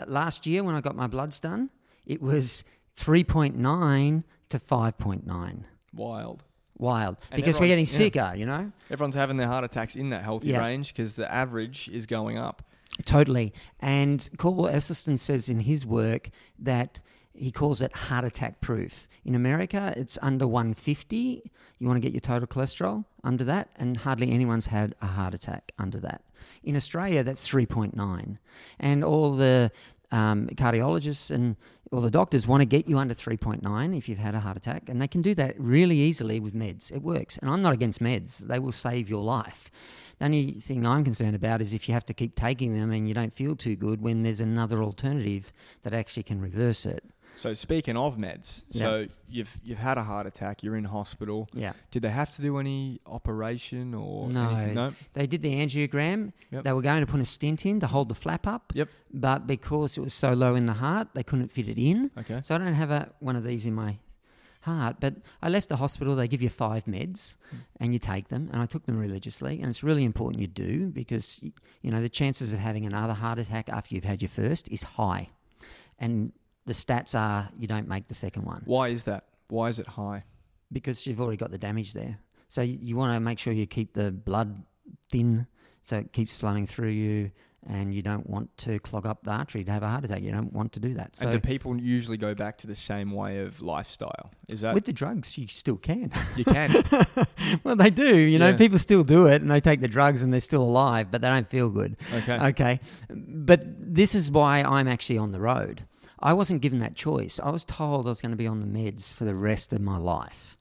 Uh, 0.00 0.04
Last 0.06 0.46
year, 0.46 0.62
when 0.64 0.74
I 0.74 0.80
got 0.80 0.96
my 0.96 1.06
bloods 1.06 1.38
done, 1.40 1.70
it 2.06 2.20
was 2.20 2.64
3.9 2.96 4.24
to 4.48 4.58
5.9. 4.58 5.64
Wild. 5.94 6.44
Wild, 6.82 7.16
And 7.30 7.40
because 7.40 7.60
we're 7.60 7.68
getting 7.68 7.84
everyone's- 7.84 7.92
yeah. 8.16 8.28
sicker, 8.28 8.32
you 8.36 8.44
know. 8.46 8.72
Everyone's 8.90 9.14
having 9.14 9.36
their 9.36 9.46
heart 9.46 9.64
attacks 9.64 9.94
in 9.96 10.10
that 10.10 10.22
healthy 10.24 10.48
Yeah. 10.48 10.58
range 10.66 10.92
because 10.92 11.14
the 11.14 11.32
average 11.32 11.88
is 11.88 12.04
going 12.06 12.36
up. 12.38 12.62
Totally. 13.06 13.54
And 13.80 14.28
Caldwell 14.36 14.70
Esselstyn 14.72 15.18
says 15.18 15.48
in 15.48 15.60
his 15.60 15.86
work 15.86 16.30
that 16.58 17.00
he 17.34 17.50
calls 17.50 17.80
it 17.80 17.92
heart 17.96 18.24
attack 18.24 18.60
proof. 18.60 19.06
In 19.24 19.34
America, 19.34 19.94
it's 19.96 20.18
under 20.20 20.46
150. 20.46 21.50
You 21.78 21.86
want 21.86 21.96
to 21.96 22.00
get 22.06 22.12
your 22.12 22.20
total 22.20 22.46
cholesterol 22.48 23.04
under 23.24 23.44
that, 23.44 23.70
and 23.76 23.98
hardly 23.98 24.30
anyone's 24.32 24.66
had 24.66 24.94
a 25.00 25.06
heart 25.06 25.32
attack 25.34 25.72
under 25.78 25.98
that. 26.00 26.22
In 26.64 26.74
Australia, 26.76 27.22
that's 27.22 27.46
3.9. 27.48 28.38
And 28.80 29.02
all 29.04 29.34
the 29.36 29.70
um, 30.12 30.46
cardiologists 30.54 31.30
and 31.30 31.56
all 31.90 32.00
the 32.00 32.10
doctors 32.10 32.46
want 32.46 32.60
to 32.60 32.66
get 32.66 32.88
you 32.88 32.98
under 32.98 33.14
3.9 33.14 33.96
if 33.96 34.08
you've 34.08 34.18
had 34.18 34.34
a 34.34 34.40
heart 34.40 34.56
attack, 34.56 34.88
and 34.88 35.00
they 35.00 35.08
can 35.08 35.20
do 35.20 35.34
that 35.34 35.58
really 35.58 35.96
easily 35.96 36.40
with 36.40 36.54
meds. 36.54 36.92
It 36.92 37.02
works. 37.02 37.36
And 37.38 37.50
I'm 37.50 37.60
not 37.60 37.74
against 37.74 38.00
meds, 38.00 38.38
they 38.38 38.58
will 38.58 38.72
save 38.72 39.10
your 39.10 39.22
life. 39.22 39.70
The 40.18 40.26
only 40.26 40.52
thing 40.52 40.86
I'm 40.86 41.04
concerned 41.04 41.34
about 41.34 41.60
is 41.60 41.74
if 41.74 41.88
you 41.88 41.94
have 41.94 42.06
to 42.06 42.14
keep 42.14 42.36
taking 42.36 42.74
them 42.74 42.92
and 42.92 43.08
you 43.08 43.14
don't 43.14 43.32
feel 43.32 43.56
too 43.56 43.76
good 43.76 44.00
when 44.00 44.22
there's 44.22 44.40
another 44.40 44.82
alternative 44.82 45.52
that 45.82 45.92
actually 45.92 46.22
can 46.22 46.40
reverse 46.40 46.86
it. 46.86 47.04
So 47.34 47.54
speaking 47.54 47.96
of 47.96 48.16
meds, 48.16 48.64
Yeah. 48.70 48.80
so 48.80 49.06
you've 49.28 49.58
you've 49.64 49.78
had 49.78 49.98
a 49.98 50.02
heart 50.02 50.26
attack, 50.26 50.62
you're 50.62 50.76
in 50.76 50.84
hospital. 50.84 51.48
Yeah. 51.54 51.72
Did 51.90 52.02
they 52.02 52.10
have 52.10 52.30
to 52.36 52.42
do 52.42 52.58
any 52.58 53.00
operation 53.06 53.94
or 53.94 54.28
No. 54.28 54.50
anything? 54.50 54.74
No. 54.74 54.94
They 55.14 55.26
did 55.26 55.42
the 55.42 55.54
angiogram. 55.54 56.32
Yep. 56.50 56.64
They 56.64 56.72
were 56.72 56.82
going 56.82 57.00
to 57.00 57.06
put 57.06 57.20
a 57.20 57.24
stent 57.24 57.64
in 57.66 57.80
to 57.80 57.86
hold 57.86 58.08
the 58.08 58.14
flap 58.14 58.46
up. 58.46 58.72
Yep. 58.74 58.88
But 59.12 59.46
because 59.46 59.96
it 59.96 60.00
was 60.00 60.14
so 60.14 60.32
low 60.32 60.54
in 60.54 60.66
the 60.66 60.74
heart, 60.74 61.08
they 61.14 61.22
couldn't 61.22 61.50
fit 61.50 61.68
it 61.68 61.78
in. 61.78 62.10
Okay. 62.18 62.40
So 62.40 62.54
I 62.54 62.58
don't 62.58 62.74
have 62.74 62.90
a, 62.90 63.10
one 63.20 63.36
of 63.36 63.44
these 63.44 63.66
in 63.66 63.74
my 63.74 63.98
heart. 64.62 64.96
But 65.00 65.14
I 65.40 65.48
left 65.48 65.68
the 65.68 65.76
hospital. 65.76 66.14
They 66.14 66.28
give 66.28 66.42
you 66.42 66.50
five 66.50 66.84
meds, 66.84 67.36
hmm. 67.50 67.56
and 67.80 67.92
you 67.92 67.98
take 67.98 68.28
them. 68.28 68.48
And 68.52 68.60
I 68.62 68.66
took 68.66 68.86
them 68.86 68.98
religiously. 68.98 69.60
And 69.60 69.68
it's 69.68 69.82
really 69.82 70.04
important 70.04 70.40
you 70.40 70.48
do 70.48 70.90
because 70.90 71.42
you 71.82 71.90
know 71.90 72.00
the 72.00 72.08
chances 72.08 72.52
of 72.52 72.58
having 72.58 72.86
another 72.86 73.14
heart 73.14 73.38
attack 73.38 73.68
after 73.68 73.94
you've 73.94 74.04
had 74.04 74.22
your 74.22 74.28
first 74.28 74.68
is 74.70 74.82
high, 74.82 75.28
and 75.98 76.32
the 76.66 76.72
stats 76.72 77.18
are 77.18 77.48
you 77.58 77.66
don't 77.66 77.88
make 77.88 78.06
the 78.08 78.14
second 78.14 78.44
one 78.44 78.62
Why 78.64 78.88
is 78.88 79.04
that? 79.04 79.24
Why 79.48 79.68
is 79.68 79.78
it 79.78 79.86
high? 79.86 80.24
because 80.72 81.06
you've 81.06 81.20
already 81.20 81.36
got 81.36 81.50
the 81.50 81.58
damage 81.58 81.92
there. 81.92 82.18
So 82.48 82.62
you, 82.62 82.78
you 82.80 82.96
want 82.96 83.12
to 83.12 83.20
make 83.20 83.38
sure 83.38 83.52
you 83.52 83.66
keep 83.66 83.92
the 83.92 84.10
blood 84.10 84.62
thin 85.10 85.46
so 85.82 85.98
it 85.98 86.12
keeps 86.14 86.34
flowing 86.38 86.66
through 86.66 86.88
you. 86.88 87.30
And 87.68 87.94
you 87.94 88.02
don't 88.02 88.28
want 88.28 88.56
to 88.58 88.80
clog 88.80 89.06
up 89.06 89.22
the 89.22 89.30
artery 89.30 89.62
to 89.64 89.70
have 89.70 89.82
a 89.84 89.88
heart 89.88 90.04
attack. 90.04 90.22
You 90.22 90.32
don't 90.32 90.52
want 90.52 90.72
to 90.72 90.80
do 90.80 90.94
that. 90.94 91.14
So 91.14 91.24
and 91.28 91.32
do 91.32 91.38
people 91.38 91.78
usually 91.80 92.16
go 92.16 92.34
back 92.34 92.58
to 92.58 92.66
the 92.66 92.74
same 92.74 93.12
way 93.12 93.38
of 93.40 93.60
lifestyle? 93.62 94.32
Is 94.48 94.62
that 94.62 94.74
with 94.74 94.84
the 94.84 94.92
drugs, 94.92 95.38
you 95.38 95.46
still 95.46 95.76
can. 95.76 96.10
you 96.36 96.44
can? 96.44 96.70
well, 97.64 97.76
they 97.76 97.90
do. 97.90 98.16
You 98.16 98.40
know, 98.40 98.48
Yeah. 98.48 98.56
people 98.56 98.78
still 98.78 99.04
do 99.04 99.26
it 99.26 99.42
and 99.42 99.50
they 99.50 99.60
take 99.60 99.80
the 99.80 99.86
drugs 99.88 100.22
and 100.22 100.32
they're 100.32 100.40
still 100.40 100.62
alive, 100.62 101.10
but 101.12 101.20
they 101.20 101.28
don't 101.28 101.48
feel 101.48 101.68
good. 101.68 101.96
Okay. 102.14 102.38
Okay. 102.48 102.80
But 103.10 103.62
this 103.94 104.14
is 104.16 104.28
why 104.30 104.62
I'm 104.62 104.88
actually 104.88 105.18
on 105.18 105.30
the 105.30 105.38
road. 105.40 105.84
I 106.22 106.32
wasn't 106.32 106.60
given 106.62 106.78
that 106.80 106.94
choice. 106.94 107.40
I 107.42 107.50
was 107.50 107.64
told 107.64 108.06
I 108.06 108.10
was 108.10 108.20
going 108.20 108.30
to 108.30 108.36
be 108.36 108.46
on 108.46 108.60
the 108.60 108.66
meds 108.66 109.12
for 109.12 109.24
the 109.24 109.34
rest 109.34 109.72
of 109.72 109.80
my 109.80 109.96
life. 109.98 110.56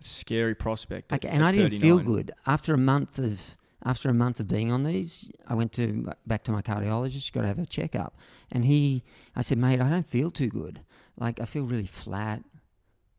Scary 0.00 0.54
prospect. 0.54 1.12
at- 1.12 1.24
Okay, 1.24 1.28
and 1.34 1.44
I 1.44 1.52
didn't 1.52 1.78
feel 1.80 1.98
good 2.06 2.30
after 2.46 2.72
a 2.74 2.78
month 2.78 3.18
of 3.18 3.56
after 3.82 4.10
a 4.10 4.14
month 4.14 4.40
of 4.40 4.46
being 4.48 4.70
on 4.70 4.84
these. 4.84 5.30
I 5.46 5.54
went 5.54 5.72
to 5.72 6.10
back 6.26 6.44
to 6.44 6.52
my 6.52 6.62
cardiologist. 6.62 7.32
Got 7.32 7.42
to 7.42 7.46
have 7.48 7.58
a 7.58 7.66
checkup, 7.66 8.16
and 8.50 8.64
he, 8.64 9.02
I 9.36 9.42
said, 9.42 9.58
mate, 9.58 9.80
I 9.80 9.88
don't 9.90 10.06
feel 10.06 10.30
too 10.30 10.48
good. 10.48 10.80
Like 11.18 11.40
I 11.40 11.44
feel 11.44 11.64
really 11.64 11.86
flat. 11.86 12.42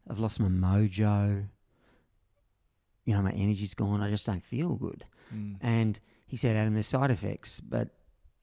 I've 0.09 0.19
lost 0.19 0.39
my 0.39 0.47
mojo. 0.47 1.45
You 3.05 3.15
know, 3.15 3.21
my 3.21 3.31
energy's 3.31 3.73
gone. 3.73 4.01
I 4.01 4.09
just 4.09 4.25
don't 4.25 4.43
feel 4.43 4.75
good. 4.75 5.05
Mm. 5.35 5.57
And 5.61 5.99
he 6.27 6.37
said, 6.37 6.55
Adam, 6.55 6.73
there's 6.73 6.87
side 6.87 7.09
effects, 7.11 7.59
but 7.59 7.89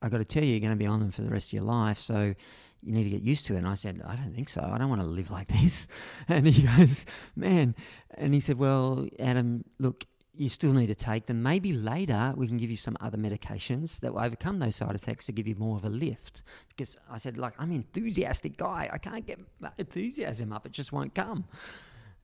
I 0.02 0.08
got 0.08 0.18
to 0.18 0.24
tell 0.24 0.42
you, 0.44 0.50
you're 0.50 0.60
going 0.60 0.70
to 0.72 0.76
be 0.76 0.86
on 0.86 1.00
them 1.00 1.10
for 1.10 1.22
the 1.22 1.30
rest 1.30 1.48
of 1.50 1.52
your 1.54 1.62
life. 1.64 1.98
So 1.98 2.34
you 2.82 2.92
need 2.92 3.04
to 3.04 3.10
get 3.10 3.22
used 3.22 3.46
to 3.46 3.54
it. 3.54 3.58
And 3.58 3.68
I 3.68 3.74
said, 3.74 4.02
I 4.06 4.16
don't 4.16 4.34
think 4.34 4.48
so. 4.48 4.60
I 4.60 4.78
don't 4.78 4.88
want 4.88 5.00
to 5.00 5.06
live 5.06 5.30
like 5.30 5.48
this. 5.60 5.86
And 6.28 6.46
he 6.46 6.62
goes, 6.62 7.06
man. 7.36 7.74
And 8.16 8.34
he 8.34 8.40
said, 8.40 8.58
well, 8.58 9.06
Adam, 9.18 9.64
look, 9.78 10.04
you 10.34 10.48
still 10.48 10.72
need 10.72 10.86
to 10.86 10.94
take 10.94 11.26
them. 11.26 11.42
Maybe 11.42 11.72
later 11.72 12.32
we 12.36 12.46
can 12.46 12.58
give 12.58 12.70
you 12.70 12.76
some 12.76 12.96
other 13.00 13.18
medications 13.18 13.98
that 14.00 14.14
will 14.14 14.20
overcome 14.20 14.60
those 14.60 14.76
side 14.76 14.94
effects 14.94 15.26
to 15.26 15.32
give 15.32 15.48
you 15.48 15.56
more 15.56 15.76
of 15.76 15.84
a 15.84 15.88
lift. 15.88 16.44
Because 16.68 16.96
I 17.10 17.18
said, 17.18 17.36
like, 17.36 17.54
I'm 17.58 17.70
an 17.70 17.76
enthusiastic 17.76 18.56
guy. 18.56 18.88
I 18.92 18.98
can't 18.98 19.26
get 19.26 19.40
enthusiasm 19.78 20.52
up. 20.52 20.64
It 20.64 20.72
just 20.72 20.92
won't 20.92 21.14
come. 21.14 21.44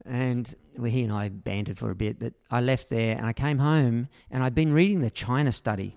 And 0.07 0.55
well, 0.77 0.91
he 0.91 1.03
and 1.03 1.13
I 1.13 1.29
bantered 1.29 1.79
for 1.79 1.91
a 1.91 1.95
bit, 1.95 2.21
but 2.21 2.35
I 2.51 2.61
left 2.61 2.89
there 2.89 3.17
and 3.17 3.27
I 3.27 3.33
came 3.33 3.59
home 3.59 4.09
and 4.31 4.45
I'd 4.45 4.55
been 4.55 4.73
reading 4.73 5.01
the 5.01 5.11
China 5.11 5.51
study, 5.51 5.97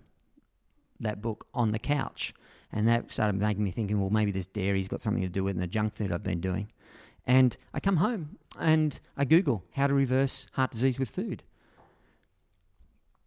that 1.00 1.22
book, 1.22 1.46
on 1.54 1.72
the 1.72 1.80
couch. 1.80 2.34
And 2.72 2.88
that 2.88 3.12
started 3.12 3.40
making 3.40 3.64
me 3.64 3.72
thinking, 3.72 4.00
well, 4.00 4.10
maybe 4.10 4.32
this 4.32 4.48
dairy's 4.48 4.88
got 4.88 5.02
something 5.02 5.24
to 5.24 5.30
do 5.30 5.44
with 5.44 5.58
the 5.58 5.68
junk 5.68 5.96
food 5.96 6.12
I've 6.12 6.24
been 6.24 6.42
doing. 6.42 6.72
And 7.26 7.58
I 7.74 7.80
come 7.80 7.98
home 7.98 8.38
and 8.60 9.00
I 9.16 9.26
Google 9.26 9.64
how 9.74 9.88
to 9.88 9.94
reverse 9.94 10.48
heart 10.54 10.72
disease 10.72 11.00
with 11.00 11.10
food. 11.10 11.44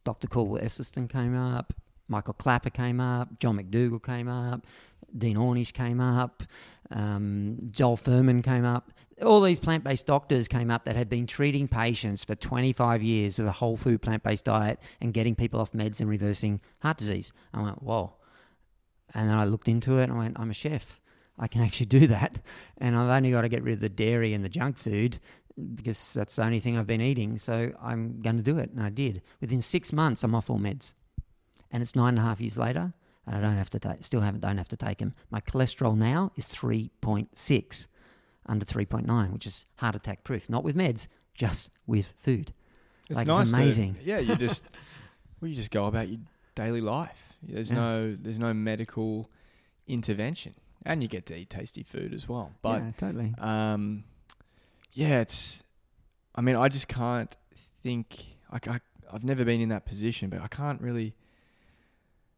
Dr. 0.05 0.27
Caldwell 0.27 0.63
Esselstyn 0.63 1.09
came 1.09 1.37
up, 1.37 1.75
Michael 2.09 2.35
Klaper 2.35 2.71
came 2.71 3.01
up, 3.01 3.39
John 3.39 3.59
McDougall 3.59 4.03
came 4.03 4.29
up, 4.29 4.67
Dean 5.17 5.37
Ornish 5.37 5.73
came 5.73 6.01
up, 6.01 6.43
um, 6.91 7.59
Joel 7.71 7.97
Fuhrman 7.97 8.43
came 8.43 8.65
up. 8.65 8.91
All 9.23 9.43
these 9.43 9.61
plant 9.61 9.85
based 9.85 10.07
doctors 10.07 10.49
came 10.49 10.71
up 10.71 10.85
that 10.85 10.97
had 10.97 11.11
been 11.11 11.27
treating 11.27 11.69
patients 11.69 12.25
for 12.25 12.35
25 12.35 13.03
years 13.03 13.39
with 13.39 13.47
a 13.47 13.53
whole 13.53 13.77
food 13.77 14.01
plant 14.01 14.23
based 14.23 14.47
diet 14.47 14.81
and 15.01 15.13
getting 15.13 15.35
people 15.35 15.61
off 15.61 15.73
meds 15.73 16.01
and 16.01 16.09
reversing 16.09 16.61
heart 16.81 16.97
disease. 16.97 17.33
I 17.53 17.63
went, 17.63 17.83
whoa. 17.83 18.15
And 19.15 19.29
then 19.29 19.39
I 19.39 19.45
looked 19.45 19.69
into 19.69 19.99
it 19.99 20.05
and 20.05 20.13
I 20.13 20.17
went, 20.19 20.39
I'm 20.39 20.51
a 20.51 20.55
chef. 20.55 21.01
I 21.39 21.49
can 21.49 21.63
actually 21.63 21.87
do 21.87 22.07
that. 22.09 22.39
And 22.79 22.95
I've 22.97 23.09
only 23.11 23.31
got 23.31 23.43
to 23.43 23.49
get 23.49 23.63
rid 23.63 23.75
of 23.75 23.81
the 23.81 23.89
dairy 23.89 24.35
and 24.35 24.45
the 24.45 24.49
junk 24.49 24.77
food 24.77 25.19
because 25.75 26.15
that's 26.15 26.37
the 26.37 26.45
only 26.45 26.61
thing 26.61 26.77
I've 26.79 26.87
been 26.87 27.01
eating. 27.01 27.39
So 27.39 27.73
I'm 27.83 28.21
going 28.21 28.37
to 28.37 28.43
do 28.43 28.59
it. 28.59 28.71
And 28.71 28.83
I 28.83 28.89
did. 28.91 29.23
Within 29.41 29.63
six 29.63 29.93
months, 29.93 30.23
I'm 30.23 30.35
off 30.35 30.49
all 30.51 30.59
meds. 30.59 30.95
And 31.73 31.83
it's 31.83 31.95
nine 31.97 32.11
and 32.11 32.19
a 32.19 32.23
half 32.23 32.41
years 32.41 32.59
later, 32.59 32.93
and 33.27 33.37
I 33.37 33.41
don't 33.41 33.57
have 33.57 33.71
to 33.71 33.79
take, 33.79 34.05
still 34.05 34.21
haven't, 34.23 34.41
don't 34.41 34.59
have 34.59 34.69
to 34.71 34.77
take 34.77 34.99
them. 34.99 35.15
My 35.31 35.41
cholesterol 35.41 35.97
now 35.97 36.33
is 36.37 36.47
3.6, 36.47 37.87
under 38.47 38.65
3.9, 38.65 39.33
which 39.33 39.47
is 39.47 39.67
heart 39.77 39.95
attack 39.95 40.25
proof. 40.25 40.51
Not 40.51 40.65
with 40.65 40.75
meds, 40.77 41.07
just 41.35 41.71
with 41.87 42.13
food. 42.19 42.53
It's 43.09 43.17
Like, 43.17 43.27
it's 43.29 43.37
nice. 43.39 43.51
to- 43.51 43.55
amazing. 43.57 43.97
yeah, 44.03 44.19
you 44.19 44.35
just 44.37 44.65
well, 45.41 45.49
you 45.49 45.57
just 45.57 45.71
go 45.71 45.87
about 45.87 46.09
your 46.09 46.19
daily 46.55 46.81
life. 46.81 47.30
There's 47.43 47.71
Yeah. 47.71 47.79
no 47.79 48.15
there's 48.15 48.39
no 48.39 48.53
medical 48.55 49.31
intervention, 49.87 50.55
and 50.85 51.03
you 51.03 51.09
get 51.09 51.27
to 51.27 51.37
eat 51.37 51.51
tasty 51.51 51.83
food 51.83 52.13
as 52.15 52.29
well. 52.29 52.53
But 52.63 52.83
yeah, 52.83 52.93
totally. 52.97 53.35
um, 53.39 54.05
yeah, 54.93 55.21
it's. 55.21 55.63
I 56.35 56.41
mean, 56.43 56.57
I 56.57 56.69
just 56.69 56.89
can't 56.89 57.35
think. 57.83 58.17
Like 58.53 58.69
I, 58.69 58.81
I've 59.13 59.25
never 59.25 59.45
been 59.45 59.61
in 59.61 59.69
that 59.71 59.85
position, 59.87 60.29
but 60.31 60.41
I 60.43 60.49
can't 60.49 60.81
really 60.81 61.15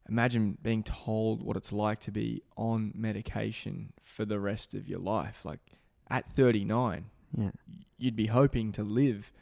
imagine 0.09 0.59
being 0.63 0.83
told 0.83 1.43
what 1.43 1.57
it's 1.57 1.73
like 1.73 2.01
to 2.01 2.11
be 2.11 2.43
on 2.57 2.93
medication 2.95 3.93
for 4.03 4.25
the 4.25 4.39
rest 4.41 4.75
of 4.75 4.89
your 4.89 4.99
life. 4.99 5.45
Like 5.45 5.61
at 6.11 6.31
39, 6.33 7.07
Yeah. 7.37 7.51
you'd 7.99 8.17
be 8.17 8.27
hoping 8.27 8.73
to 8.73 8.83
live, 8.83 9.33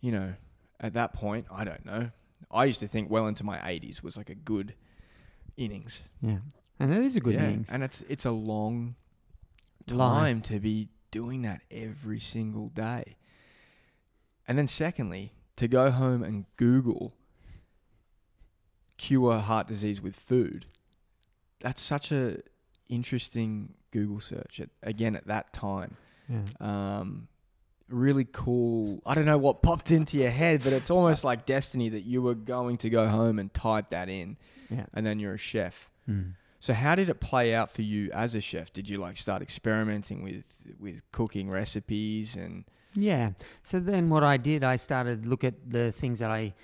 you 0.00 0.10
know, 0.10 0.34
at 0.80 0.94
that 0.94 1.12
point, 1.12 1.46
I 1.50 1.64
don't 1.64 1.84
know. 1.84 2.10
I 2.50 2.64
used 2.64 2.80
to 2.80 2.88
think 2.88 3.10
well 3.10 3.26
into 3.26 3.44
my 3.44 3.58
80s 3.58 4.02
was 4.02 4.16
like 4.16 4.30
a 4.30 4.34
good 4.34 4.74
innings. 5.56 6.08
Yeah. 6.20 6.38
And 6.80 6.92
it 6.92 7.02
is 7.02 7.16
a 7.16 7.20
good 7.20 7.34
Yeah, 7.34 7.44
innings. 7.48 7.68
And 7.70 7.82
it's 7.82 8.02
it's 8.08 8.24
a 8.24 8.30
long 8.32 8.96
Life. 9.88 9.96
time 10.18 10.40
to 10.42 10.58
be 10.60 10.88
doing 11.10 11.42
that 11.42 11.62
every 11.70 12.18
single 12.20 12.68
day. 12.70 13.16
And 14.48 14.58
then 14.58 14.66
secondly, 14.66 15.32
to 15.56 15.68
go 15.68 15.90
home 15.90 16.22
and 16.22 16.44
Google 16.56 17.14
cure 18.96 19.38
heart 19.38 19.66
disease 19.66 20.00
with 20.00 20.14
food. 20.16 20.66
that's 21.60 21.80
such 21.80 22.12
a 22.12 22.38
interesting 22.88 23.74
Google 23.90 24.20
search 24.20 24.60
at, 24.60 24.68
again 24.82 25.16
at 25.16 25.26
that 25.26 25.52
time. 25.52 25.96
Yeah. 26.28 26.42
Um, 26.60 27.28
really 27.88 28.26
cool. 28.30 29.02
I 29.06 29.14
don't 29.14 29.24
know 29.26 29.38
what 29.38 29.62
popped 29.62 29.90
into 29.90 30.16
your 30.18 30.30
head, 30.30 30.62
but 30.64 30.72
it's 30.72 30.90
almost 30.90 31.24
like 31.24 31.46
destiny 31.46 31.88
that 31.90 32.04
you 32.04 32.22
were 32.22 32.34
going 32.34 32.76
to 32.78 32.90
go 32.90 33.06
home 33.08 33.38
and 33.38 33.52
type 33.52 33.90
that 33.90 34.08
in, 34.08 34.36
Yeah. 34.70 34.86
and 34.94 35.04
then 35.06 35.18
you're 35.18 35.34
a 35.34 35.38
chef. 35.38 35.90
Mm. 36.08 36.32
So 36.60 36.72
how 36.72 36.94
did 36.94 37.10
it 37.10 37.20
play 37.20 37.54
out 37.54 37.70
for 37.70 37.82
you 37.82 38.10
as 38.12 38.34
a 38.34 38.40
chef? 38.40 38.72
Did 38.72 38.88
you 38.88 38.96
like 38.98 39.16
start 39.18 39.42
experimenting 39.42 40.22
with 40.22 40.62
with 40.80 41.02
cooking 41.12 41.50
recipes 41.50 42.36
and 42.36 42.64
Yeah. 42.94 43.32
So 43.62 43.80
then 43.80 44.08
what 44.08 44.22
I 44.24 44.38
did, 44.38 44.64
I 44.64 44.76
started 44.76 45.26
look 45.26 45.44
at 45.44 45.54
the 45.68 45.92
things 45.92 46.20
that 46.20 46.30
I 46.30 46.54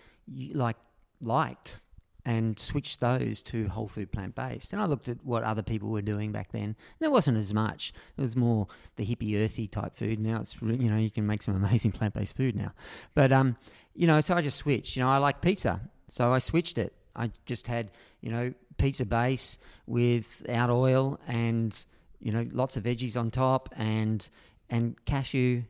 like 0.54 0.76
liked 1.20 1.84
and 2.30 2.60
switched 2.60 3.00
those 3.00 3.42
to 3.42 3.66
whole 3.66 3.88
food 3.88 4.12
plant 4.12 4.36
based. 4.36 4.72
And 4.72 4.80
I 4.80 4.84
looked 4.84 5.08
at 5.08 5.18
what 5.24 5.42
other 5.42 5.64
people 5.64 5.88
were 5.88 6.00
doing 6.00 6.30
back 6.30 6.52
then. 6.52 6.76
There 7.00 7.10
wasn't 7.10 7.36
as 7.38 7.52
much. 7.52 7.92
It 8.16 8.20
was 8.20 8.36
more 8.36 8.68
the 8.94 9.04
hippie 9.04 9.36
earthy 9.42 9.66
type 9.66 9.96
food. 9.96 10.20
Now 10.20 10.40
it's 10.40 10.56
you 10.62 10.88
know 10.88 10.96
you 10.96 11.10
can 11.10 11.26
make 11.26 11.42
some 11.42 11.56
amazing 11.56 11.90
plant 11.98 12.14
based 12.14 12.36
food 12.36 12.54
now. 12.54 12.72
But 13.16 13.32
um 13.32 13.56
you 13.96 14.06
know 14.06 14.20
so 14.20 14.34
I 14.34 14.42
just 14.42 14.58
switched. 14.58 14.96
You 14.96 15.02
know 15.02 15.08
I 15.08 15.18
like 15.18 15.40
pizza, 15.40 15.80
so 16.08 16.32
I 16.32 16.38
switched 16.38 16.78
it. 16.78 16.94
I 17.16 17.32
just 17.46 17.66
had 17.66 17.90
you 18.20 18.30
know 18.30 18.54
pizza 18.78 19.04
base 19.04 19.58
without 19.88 20.70
oil 20.70 21.18
and 21.26 21.84
you 22.20 22.30
know 22.30 22.46
lots 22.52 22.76
of 22.76 22.84
veggies 22.84 23.16
on 23.16 23.32
top 23.32 23.74
and 23.76 24.30
and 24.70 25.04
cashew 25.04 25.62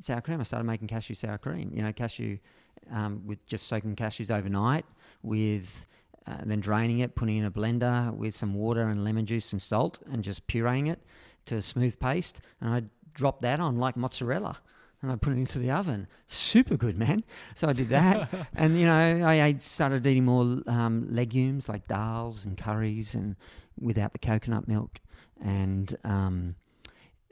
sour 0.00 0.20
cream. 0.20 0.38
I 0.38 0.42
started 0.42 0.64
making 0.64 0.88
cashew 0.88 1.14
sour 1.14 1.38
cream. 1.38 1.72
You 1.74 1.80
know, 1.82 1.92
cashew 1.94 2.38
um, 2.92 3.22
with 3.26 3.44
just 3.46 3.66
soaking 3.66 3.96
cashews 3.96 4.30
overnight, 4.30 4.84
with 5.22 5.86
uh, 6.26 6.38
then 6.44 6.60
draining 6.60 7.00
it, 7.00 7.14
putting 7.14 7.36
in 7.36 7.44
a 7.44 7.50
blender 7.50 8.12
with 8.14 8.34
some 8.34 8.54
water 8.54 8.88
and 8.88 9.04
lemon 9.04 9.26
juice 9.26 9.52
and 9.52 9.60
salt, 9.60 10.00
and 10.10 10.24
just 10.24 10.46
pureeing 10.46 10.90
it 10.90 11.00
to 11.46 11.56
a 11.56 11.62
smooth 11.62 11.98
paste. 12.00 12.40
And 12.60 12.70
I 12.70 12.82
dropped 13.12 13.42
that 13.42 13.60
on 13.60 13.78
like 13.78 13.96
mozzarella. 13.96 14.58
And 15.02 15.12
I 15.12 15.16
put 15.16 15.34
it 15.34 15.36
into 15.36 15.58
the 15.58 15.70
oven. 15.70 16.06
Super 16.26 16.78
good, 16.78 16.96
man. 16.96 17.24
So 17.54 17.68
I 17.68 17.74
did 17.74 17.90
that, 17.90 18.26
and 18.54 18.80
you 18.80 18.86
know, 18.86 19.26
I 19.26 19.42
ate, 19.42 19.60
started 19.60 20.06
eating 20.06 20.24
more 20.24 20.62
um, 20.66 21.06
legumes 21.10 21.68
like 21.68 21.86
dals 21.86 22.46
and 22.46 22.56
curries, 22.56 23.14
and 23.14 23.36
without 23.78 24.14
the 24.14 24.18
coconut 24.18 24.66
milk, 24.66 25.00
and 25.42 25.94
um, 26.04 26.54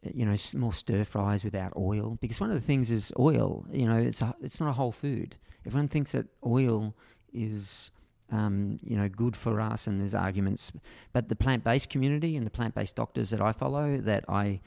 you 0.03 0.27
know, 0.27 0.35
more 0.55 0.73
stir 0.73 1.05
fries 1.05 1.45
without 1.45 1.73
oil. 1.77 2.19
Because 2.21 2.41
one 2.41 2.51
of 2.51 2.57
the 2.57 2.63
things 2.63 2.91
is 2.91 3.13
oil. 3.19 3.65
You 3.73 3.87
know, 3.87 3.99
it's 3.99 4.21
a, 4.23 4.35
it's 4.43 4.61
not 4.61 4.69
a 4.69 4.73
whole 4.73 4.93
food. 4.93 5.37
Everyone 5.67 5.89
thinks 5.89 6.13
that 6.13 6.27
oil 6.45 6.95
is, 7.33 7.93
um, 8.31 8.79
you 8.83 8.97
know, 8.97 9.09
good 9.09 9.37
for 9.37 9.61
us, 9.61 9.87
and 9.87 10.01
there's 10.01 10.15
arguments. 10.15 10.73
But 11.13 11.29
the 11.29 11.37
plant 11.37 11.63
based 11.63 11.89
community 11.89 12.37
and 12.37 12.45
the 12.45 12.51
plant 12.51 12.75
based 12.75 12.97
doctors 12.97 13.31
that 13.31 13.41
I 13.41 13.53
follow, 13.53 13.99
that 13.99 14.25
I 14.29 14.61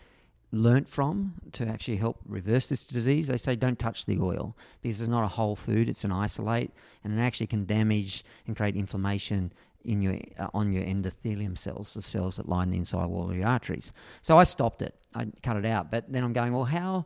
learnt 0.52 0.88
from 0.88 1.34
to 1.52 1.68
actually 1.68 1.98
help 1.98 2.20
reverse 2.26 2.68
this 2.68 2.86
disease, 2.86 3.28
they 3.28 3.36
say 3.38 3.58
don't 3.58 3.78
touch 3.78 4.06
the 4.06 4.20
oil 4.22 4.56
because 4.82 5.02
it's 5.02 5.10
not 5.10 5.24
a 5.24 5.28
whole 5.28 5.58
food; 5.58 5.90
it's 5.90 6.06
an 6.06 6.14
isolate, 6.14 6.72
and 7.04 7.18
it 7.18 7.22
actually 7.22 7.48
can 7.48 7.66
damage 7.66 8.24
and 8.48 8.56
create 8.56 8.76
inflammation 8.78 9.52
in 9.86 10.02
your 10.02 10.18
uh, 10.38 10.48
on 10.54 10.72
your 10.72 10.84
endothelium 10.84 11.58
cells, 11.58 11.94
the 11.94 12.02
cells 12.02 12.38
that 12.38 12.50
line 12.50 12.72
the 12.72 12.78
inside 12.78 13.06
wall 13.06 13.30
of 13.30 13.36
your 13.36 13.48
arteries. 13.48 13.94
So 14.22 14.38
I 14.38 14.44
stopped 14.44 14.82
it. 14.82 14.96
I 15.14 15.28
cut 15.42 15.58
it 15.58 15.66
out. 15.66 15.92
But 15.92 16.12
then 16.12 16.24
I'm 16.24 16.34
going, 16.34 16.54
well, 16.54 16.66
how 16.66 17.06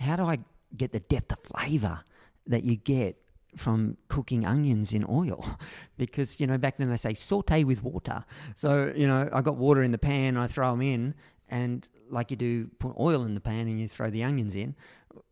how 0.00 0.16
do 0.16 0.24
I 0.24 0.38
get 0.76 0.92
the 0.92 1.00
depth 1.00 1.32
of 1.32 1.38
flavour 1.40 2.00
that 2.46 2.64
you 2.64 2.76
get 2.76 3.16
from 3.56 3.96
cooking 4.08 4.44
onions 4.44 4.92
in 4.92 5.04
oil? 5.08 5.44
because 5.96 6.40
you 6.40 6.46
know 6.46 6.58
back 6.58 6.78
then 6.78 6.90
they 6.90 6.96
say 6.96 7.14
saute 7.14 7.64
with 7.64 7.82
water. 7.82 8.24
So 8.54 8.92
you 8.94 9.06
know 9.06 9.28
I 9.32 9.42
got 9.42 9.56
water 9.56 9.82
in 9.82 9.92
the 9.92 9.98
pan, 9.98 10.36
I 10.36 10.46
throw 10.46 10.70
them 10.70 10.82
in, 10.82 11.14
and 11.48 11.88
like 12.10 12.30
you 12.30 12.36
do, 12.36 12.68
put 12.78 12.94
oil 12.98 13.24
in 13.24 13.34
the 13.34 13.40
pan 13.40 13.66
and 13.68 13.78
you 13.80 13.88
throw 13.88 14.10
the 14.10 14.24
onions 14.24 14.54
in. 14.54 14.74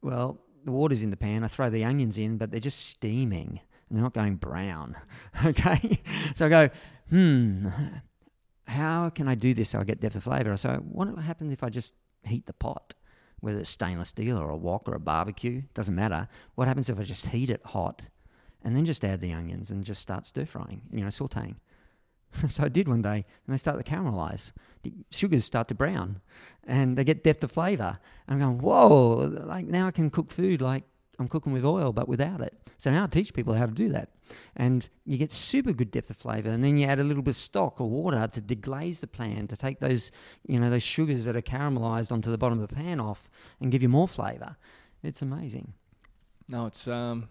Well, 0.03 0.41
the 0.65 0.73
water's 0.73 1.03
in 1.03 1.11
the 1.11 1.17
pan. 1.17 1.45
I 1.45 1.49
throw 1.49 1.71
the 1.71 1.85
onions 1.85 2.19
in, 2.19 2.39
but 2.39 2.51
they're 2.51 2.61
just 2.61 2.87
steaming. 2.87 3.61
They're 3.93 4.03
not 4.03 4.15
going 4.15 4.37
brown. 4.37 4.97
Okay, 5.45 6.01
so 6.35 6.47
I 6.47 6.49
go, 6.49 6.71
hmm, 7.11 7.69
how 8.67 9.11
can 9.11 9.29
I 9.29 9.35
do 9.35 9.55
this 9.55 9.71
so 9.71 9.81
I 9.81 9.85
get 9.85 10.01
depth 10.01 10.17
of 10.17 10.25
flavor? 10.25 10.57
So 10.57 10.77
what 10.77 11.09
happens 11.19 11.53
if 11.53 11.63
I 11.63 11.69
just 11.69 11.95
heat 12.25 12.47
the 12.47 12.53
pot, 12.53 12.95
whether 13.41 13.59
it's 13.59 13.71
stainless 13.71 14.11
steel 14.11 14.39
or 14.39 14.51
a 14.51 14.57
wok 14.57 14.89
or 14.89 14.95
a 14.95 15.01
barbecue, 15.01 15.63
doesn't 15.75 15.95
matter. 15.95 16.29
What 16.55 16.69
happens 16.69 16.89
if 16.89 16.99
I 16.99 17.03
just 17.03 17.27
heat 17.27 17.51
it 17.51 17.61
hot 17.67 18.09
and 18.63 18.77
then 18.77 18.87
just 18.87 19.05
add 19.05 19.21
the 19.21 19.33
onions 19.33 19.71
and 19.71 19.85
just 19.85 20.01
start 20.01 20.27
stir 20.27 20.47
frying, 20.47 20.83
you 20.93 21.01
know, 21.01 21.09
sauteing? 21.09 21.57
so 22.49 22.65
I 22.65 22.69
did 22.69 22.89
one 22.89 23.03
day, 23.03 23.25
and 23.47 23.55
they 23.55 23.59
start 23.59 23.85
to 23.85 23.91
caramelize. 23.91 24.53
The 24.83 24.93
sugars 25.11 25.45
start 25.45 25.69
to 25.69 25.75
brown, 25.75 26.21
and 26.65 26.97
they 26.97 27.05
get 27.05 27.25
depth 27.25 27.45
of 27.45 27.53
flavor. 27.53 27.99
And 28.27 28.35
I'm 28.35 28.49
going, 28.49 28.59
whoa! 28.61 29.29
Like 29.45 29.67
now 29.67 29.89
I 29.89 29.91
can 29.91 30.11
cook 30.11 30.31
food 30.31 30.63
like 30.63 30.85
I'm 31.19 31.29
cooking 31.29 31.53
with 31.53 31.65
oil, 31.65 31.93
but 31.93 32.09
without 32.09 32.41
it. 32.41 32.55
So 32.79 32.91
now 32.91 33.05
I 33.05 33.07
teach 33.07 33.35
people 33.35 33.55
how 33.55 33.67
to 33.67 33.73
do 33.73 33.91
that, 33.91 34.09
and 34.57 34.89
you 35.05 35.19
get 35.19 35.31
super 35.31 35.73
good 35.73 35.91
depth 35.91 36.11
of 36.11 36.17
flavor. 36.17 36.49
And 36.49 36.65
then 36.65 36.79
you 36.79 36.87
add 36.87 36.99
a 36.99 37.05
little 37.05 37.23
bit 37.23 37.33
of 37.33 37.37
stock 37.37 37.81
or 37.81 37.89
water 37.89 38.27
to 38.27 38.41
deglaze 38.41 39.01
the 39.01 39.07
pan 39.07 39.47
to 39.49 39.57
take 39.57 39.79
those, 39.81 40.11
you 40.47 40.59
know, 40.59 40.71
those 40.71 40.83
sugars 40.83 41.25
that 41.27 41.37
are 41.37 41.43
caramelized 41.43 42.11
onto 42.11 42.31
the 42.31 42.39
bottom 42.39 42.61
of 42.61 42.69
the 42.69 42.75
pan 42.75 42.99
off 42.99 43.29
and 43.61 43.71
give 43.71 43.83
you 43.83 43.89
more 43.89 44.09
flavor. 44.09 44.57
It's 45.03 45.23
amazing. 45.23 45.75
No, 46.49 46.67
it's 46.67 46.89
um, 46.89 47.29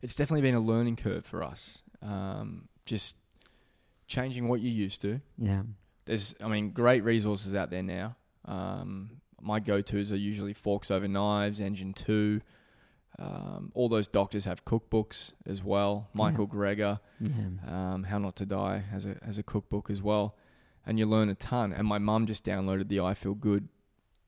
it's 0.00 0.14
definitely 0.14 0.42
been 0.42 0.54
a 0.54 0.60
learning 0.60 0.96
curve 0.96 1.24
for 1.26 1.42
us. 1.42 1.82
Um, 2.00 2.68
just 2.86 3.16
changing 4.06 4.48
what 4.48 4.60
you're 4.60 4.72
used 4.72 5.00
to. 5.02 5.20
Yeah. 5.38 5.62
There's, 6.04 6.34
I 6.42 6.48
mean, 6.48 6.70
great 6.70 7.04
resources 7.04 7.54
out 7.54 7.70
there 7.70 7.82
now. 7.82 8.16
Um, 8.44 9.20
my 9.40 9.60
go-tos 9.60 10.10
are 10.10 10.16
usually 10.16 10.52
Forks 10.52 10.90
Over 10.90 11.06
Knives, 11.06 11.60
Engine 11.60 11.92
Two. 11.92 12.40
Um, 13.18 13.70
all 13.74 13.88
those 13.88 14.08
doctors 14.08 14.46
have 14.46 14.64
cookbooks 14.64 15.32
as 15.46 15.62
well. 15.62 16.08
Michael 16.14 16.46
Greger, 16.48 16.98
Yeah. 17.20 17.30
um, 17.66 18.04
How 18.04 18.18
Not 18.18 18.36
to 18.36 18.46
Die, 18.46 18.78
has 18.90 19.04
a 19.06 19.16
has 19.24 19.38
a 19.38 19.42
cookbook 19.42 19.90
as 19.90 20.00
well, 20.02 20.34
and 20.86 20.98
you 20.98 21.06
learn 21.06 21.28
a 21.28 21.34
ton. 21.34 21.72
And 21.72 21.86
my 21.86 21.98
mum 21.98 22.26
just 22.26 22.44
downloaded 22.44 22.88
the 22.88 23.00
I 23.00 23.14
Feel 23.14 23.34
Good 23.34 23.68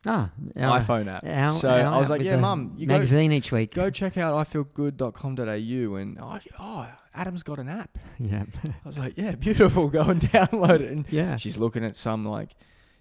Ah, 0.06 0.30
our- 0.56 0.80
iPhone 0.80 1.06
app. 1.08 1.24
our- 1.24 1.48
so 1.50 1.70
our 1.70 1.94
I 1.94 1.98
was 1.98 2.10
like, 2.10 2.20
yeah, 2.22 2.36
mum, 2.38 2.74
you 2.76 2.86
go 2.86 2.92
magazine 2.94 3.32
each 3.32 3.50
week. 3.50 3.72
go 3.74 3.88
check 3.88 4.18
out 4.18 4.34
ifeelgood.com.au 4.46 5.94
and 5.96 6.18
oh, 6.20 6.38
oh, 6.58 6.88
Adam's 7.14 7.42
got 7.42 7.58
an 7.58 7.68
app. 7.68 7.98
Yeah. 8.18 8.44
I 8.64 8.86
was 8.86 8.98
like, 8.98 9.14
yeah, 9.16 9.34
beautiful. 9.34 9.88
Go 9.88 10.02
and 10.02 10.20
download 10.36 10.80
it. 10.80 10.92
And 10.92 11.04
yeah. 11.10 11.36
she's 11.36 11.56
looking 11.56 11.84
at 11.84 11.96
some 11.96 12.24
like 12.26 12.50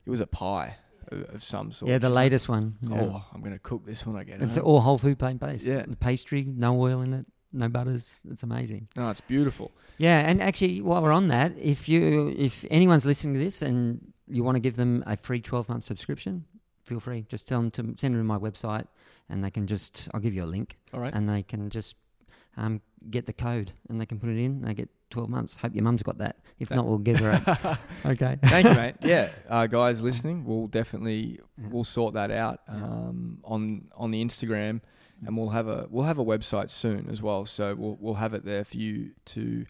it 0.06 0.10
was 0.10 0.22
a 0.22 0.28
pie 0.28 0.78
of, 1.34 1.44
some 1.44 1.72
sort. 1.72 1.90
Yeah, 1.90 1.98
the 1.98 2.08
She's 2.08 2.16
like, 2.16 2.24
latest 2.24 2.50
one. 2.50 2.76
Yeah. 2.82 3.02
oh, 3.02 3.26
I'm 3.34 3.42
gonna 3.42 3.60
cook 3.60 3.86
this 3.86 4.06
when 4.06 4.16
I 4.16 4.24
get 4.24 4.42
It's 4.42 4.56
home. 4.56 4.66
all 4.66 4.82
whole 4.82 4.98
food 4.98 5.20
plant 5.20 5.40
based. 5.40 5.66
Yeah. 5.66 5.84
The 5.88 5.96
pastry, 5.96 6.44
no 6.46 6.80
oil 6.82 7.02
in 7.02 7.14
it, 7.14 7.26
no 7.52 7.68
butters. 7.70 8.20
It's 8.30 8.44
amazing. 8.44 8.88
no, 8.96 9.10
it's 9.10 9.22
beautiful. 9.22 9.72
Yeah, 9.98 10.20
and 10.28 10.42
actually, 10.42 10.82
while 10.82 11.02
we're 11.02 11.12
on 11.12 11.28
that, 11.30 11.54
if 11.58 11.88
you 11.88 12.34
if 12.38 12.66
anyone's 12.72 13.06
listening 13.06 13.34
to 13.36 13.40
this 13.40 13.62
and 13.62 14.14
you 14.28 14.44
want 14.44 14.56
to 14.56 14.60
give 14.62 14.76
them 14.76 15.04
a 15.06 15.16
free 15.18 15.42
twelve 15.42 15.70
month 15.70 15.84
subscription, 15.84 16.46
feel 16.86 17.00
free. 17.00 17.26
Just 17.30 17.48
tell 17.48 17.60
them 17.62 17.72
to 17.72 17.82
send 17.98 18.16
them 18.16 18.22
to 18.22 18.24
my 18.24 18.38
website, 18.40 18.88
and 19.30 19.44
they 19.44 19.52
can 19.52 19.68
just 19.68 20.10
I'll 20.14 20.20
give 20.20 20.34
you 20.34 20.44
a 20.44 20.52
link, 20.56 20.78
All 20.94 21.00
right. 21.00 21.14
and 21.14 21.30
they 21.30 21.44
can 21.44 21.70
just 21.70 21.96
um, 22.58 22.82
get 23.10 23.26
the 23.26 23.34
code, 23.34 23.72
and 23.90 24.00
they 24.02 24.06
can 24.06 24.20
put 24.20 24.30
it 24.30 24.38
in. 24.38 24.62
They 24.62 24.74
get 24.74 24.90
twelve 25.14 25.30
months. 25.30 25.56
Hope 25.56 25.74
your 25.74 25.84
mum's 25.84 26.04
got 26.04 26.18
that. 26.18 26.38
If 26.60 26.70
not, 26.72 26.86
we'll 26.86 26.98
give 26.98 27.20
her. 27.20 27.32
A, 27.32 27.80
okay. 28.12 28.38
Thank 28.44 28.68
you, 28.68 28.74
mate. 28.74 28.96
Yeah, 29.04 29.30
uh, 29.50 29.68
guys 29.68 30.04
listening, 30.04 30.44
we'll 30.46 30.68
definitely 30.68 31.40
Yeah. 31.58 31.68
we'll 31.72 31.84
sort 31.84 32.14
that 32.16 32.32
out 32.32 32.60
Yeah. 32.68 32.76
um, 32.76 33.40
on 33.44 33.86
on 33.96 34.12
the 34.12 34.24
Instagram, 34.24 34.82
and 35.26 35.38
we'll 35.38 35.50
have 35.50 35.68
a 35.68 35.88
we'll 35.90 36.06
have 36.06 36.18
a 36.20 36.26
website 36.26 36.70
soon 36.70 37.10
as 37.10 37.22
well. 37.22 37.46
So 37.46 37.76
we'll 37.76 37.98
we'll 38.00 38.16
have 38.16 38.34
it 38.34 38.44
there 38.46 38.64
for 38.64 38.78
you 38.78 39.12
to 39.26 39.66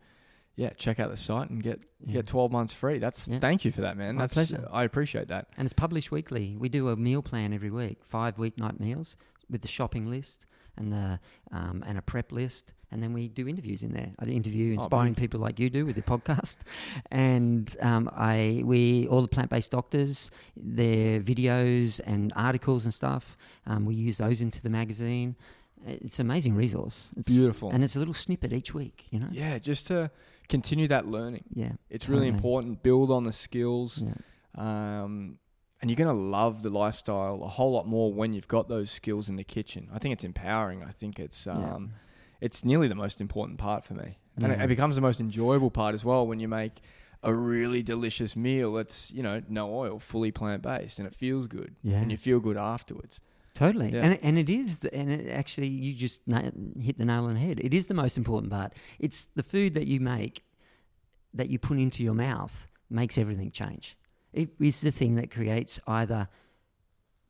yeah 0.56 0.70
check 0.78 1.00
out 1.00 1.10
the 1.10 1.18
site 1.18 1.50
and 1.50 1.62
get 1.64 1.80
Yeah. 2.06 2.14
get 2.16 2.28
12 2.28 2.52
months 2.52 2.74
free. 2.74 3.00
That's 3.00 3.28
Yeah. 3.28 3.40
thank 3.40 3.66
you 3.66 3.72
for 3.72 3.82
that, 3.82 3.98
man. 3.98 4.16
My 4.16 4.24
That's 4.24 4.34
pleasure. 4.36 4.68
I 4.72 4.84
appreciate 4.84 5.28
that. 5.30 5.48
And 5.58 5.66
it's 5.66 5.74
published 5.74 6.12
weekly. 6.12 6.56
We 6.58 6.70
do 6.70 6.90
a 6.90 6.96
meal 6.96 7.22
plan 7.24 7.54
every 7.54 7.72
week, 7.72 8.06
five 8.06 8.38
weeknight 8.38 8.80
meals 8.80 9.18
with 9.50 9.62
the 9.62 9.68
shopping 9.68 10.10
list 10.10 10.46
and 10.78 10.92
the 10.92 11.20
um, 11.52 11.84
and 11.88 11.98
a 11.98 12.02
prep 12.02 12.32
list, 12.32 12.74
and 12.94 13.02
then 13.02 13.12
we 13.12 13.28
do 13.28 13.48
interviews 13.48 13.82
in 13.82 13.92
there. 13.92 14.12
I 14.20 14.26
interview 14.26 14.74
inspiring 14.74 15.16
people 15.16 15.40
like 15.40 15.60
you 15.60 15.70
do 15.70 15.86
with 15.86 15.98
your 15.98 16.04
podcast, 16.06 16.58
and 17.12 17.76
um, 17.82 18.10
I 18.16 18.62
we 18.64 19.08
all 19.08 19.22
the 19.22 19.28
plant 19.28 19.50
based 19.50 19.72
doctors, 19.72 20.30
their 20.56 21.20
videos 21.20 22.00
and 22.06 22.32
articles 22.36 22.86
and 22.86 22.94
stuff. 22.94 23.36
Um, 23.66 23.86
we 23.86 23.96
use 23.96 24.20
those 24.20 24.42
into 24.42 24.62
the 24.62 24.70
magazine. 24.70 25.36
It's 25.86 26.20
an 26.20 26.28
amazing 26.28 26.56
resource. 26.56 27.12
It's, 27.18 27.28
Beautiful. 27.28 27.72
and 27.72 27.84
it's 27.84 27.96
a 27.98 28.00
little 28.00 28.14
snippet 28.14 28.54
each 28.54 28.74
week. 28.74 29.08
You 29.10 29.20
know. 29.20 29.28
yeah, 29.32 29.58
just 29.58 29.88
to 29.88 30.12
continue 30.48 30.88
that 30.88 31.08
learning. 31.08 31.44
Yeah. 31.54 31.74
It's 31.90 32.08
really 32.08 32.28
important. 32.28 32.84
Build 32.84 33.12
on 33.12 33.24
the 33.24 33.34
skills. 33.34 34.02
Yeah. 34.06 34.14
Um, 34.56 35.40
and 35.82 35.90
you're 35.90 35.98
going 35.98 36.16
to 36.16 36.22
love 36.22 36.62
the 36.62 36.70
lifestyle 36.70 37.44
a 37.44 37.50
whole 37.50 37.74
lot 37.74 37.86
more 37.86 38.14
when 38.14 38.32
you've 38.32 38.48
got 38.48 38.70
those 38.70 38.90
skills 38.90 39.28
in 39.28 39.36
the 39.36 39.44
kitchen. 39.44 39.90
I 39.94 40.00
think 40.00 40.14
it's 40.14 40.24
empowering. 40.24 40.84
I 40.84 40.92
think 40.92 41.20
it's 41.20 41.46
Yeah. 41.46 41.80
It's 42.46 42.64
nearly 42.66 42.88
the 42.88 42.96
most 43.06 43.22
important 43.22 43.58
part 43.58 43.82
for 43.86 43.94
me, 43.94 44.18
and 44.38 44.52
it, 44.52 44.60
it 44.62 44.68
becomes 44.68 44.96
the 44.96 45.02
most 45.10 45.20
enjoyable 45.20 45.72
part 45.72 45.94
as 45.94 46.04
well 46.06 46.28
when 46.28 46.40
you 46.40 46.48
make 46.48 46.76
a 47.24 47.34
really 47.34 47.82
delicious 47.82 48.36
meal 48.36 48.74
that's 48.74 49.12
you 49.12 49.24
know 49.24 49.42
no 49.48 49.74
oil, 49.74 50.00
fully 50.00 50.32
plant 50.32 50.62
based, 50.62 51.00
and 51.00 51.08
it 51.08 51.16
feels 51.16 51.48
good, 51.48 51.76
Yeah. 51.84 51.98
and 52.02 52.12
you 52.12 52.18
feel 52.18 52.40
good 52.40 52.58
afterwards. 52.58 53.20
Totally, 53.54 53.90
Yeah. 53.94 54.04
and 54.06 54.20
and 54.28 54.38
it 54.38 54.50
is, 54.50 54.80
the, 54.80 54.94
and 54.94 55.12
it 55.12 55.30
actually 55.30 55.68
you 55.86 55.94
just 55.94 56.20
na- 56.28 56.52
hit 56.88 56.98
the 56.98 57.06
nail 57.06 57.26
on 57.26 57.36
the 57.36 57.40
head. 57.40 57.60
It 57.60 57.74
is 57.74 57.88
the 57.88 57.94
most 57.94 58.18
important 58.18 58.52
part. 58.52 58.74
It's 59.00 59.26
the 59.36 59.44
food 59.44 59.74
that 59.76 59.88
you 59.88 60.00
make, 60.00 60.44
that 61.34 61.50
you 61.50 61.60
put 61.60 61.78
into 61.78 62.04
your 62.04 62.16
mouth, 62.16 62.68
makes 62.90 63.18
everything 63.18 63.52
change. 63.52 63.96
It 64.34 64.50
is 64.60 64.82
the 64.82 64.92
thing 64.92 65.16
that 65.16 65.30
creates 65.32 65.80
either 65.88 66.28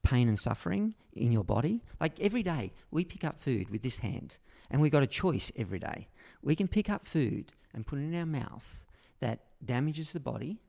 pain 0.03 0.27
and 0.27 0.39
suffering 0.39 0.95
in 1.13 1.31
your 1.31 1.43
body. 1.43 1.83
Like 1.99 2.19
every 2.19 2.43
day, 2.43 2.71
we 2.91 3.03
pick 3.05 3.23
up 3.23 3.39
food 3.39 3.69
with 3.69 3.81
this 3.83 3.97
hand, 3.99 4.37
and 4.73 4.81
we've 4.81 4.91
got 4.91 5.03
a 5.03 5.07
choice 5.07 5.51
every 5.55 5.77
day. 5.77 6.07
We 6.41 6.55
can 6.55 6.67
pick 6.67 6.89
up 6.89 7.05
food 7.05 7.53
and 7.73 7.85
put 7.85 7.99
it 7.99 8.01
in 8.01 8.15
our 8.15 8.25
mouth 8.25 8.83
that 9.19 9.39
damages 9.63 10.11
the 10.11 10.19
body. 10.19 10.59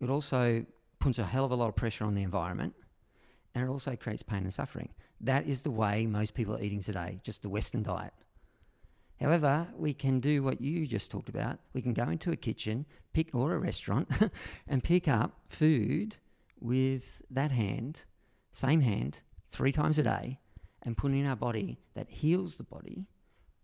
It 0.00 0.10
also 0.10 0.66
puts 0.98 1.20
a 1.20 1.24
hell 1.24 1.44
of 1.44 1.52
a 1.52 1.54
lot 1.54 1.68
of 1.68 1.76
pressure 1.76 2.04
on 2.04 2.14
the 2.14 2.24
environment 2.24 2.74
and 3.54 3.64
it 3.64 3.68
also 3.68 3.94
creates 3.94 4.24
pain 4.24 4.42
and 4.42 4.52
suffering. 4.52 4.88
That 5.20 5.46
is 5.46 5.62
the 5.62 5.70
way 5.70 6.04
most 6.04 6.34
people 6.34 6.56
are 6.56 6.60
eating 6.60 6.82
today, 6.82 7.20
just 7.22 7.42
the 7.42 7.48
Western 7.48 7.84
diet. 7.84 8.12
However, 9.20 9.68
we 9.76 9.94
can 9.94 10.18
do 10.18 10.42
what 10.42 10.60
you 10.60 10.86
just 10.86 11.12
talked 11.12 11.28
about. 11.28 11.60
We 11.72 11.82
can 11.82 11.92
go 11.92 12.08
into 12.08 12.32
a 12.32 12.36
kitchen, 12.36 12.86
pick 13.12 13.34
or 13.34 13.54
a 13.54 13.58
restaurant, 13.58 14.08
and 14.66 14.82
pick 14.82 15.06
up 15.06 15.42
food 15.48 16.16
with 16.58 17.22
that 17.30 17.52
hand, 17.52 18.00
same 18.52 18.80
hand, 18.80 19.22
three 19.48 19.72
times 19.72 19.98
a 19.98 20.02
day, 20.02 20.40
and 20.82 20.96
put 20.96 21.12
in 21.12 21.26
our 21.26 21.36
body 21.36 21.78
that 21.94 22.08
heals 22.08 22.56
the 22.56 22.64
body 22.64 23.06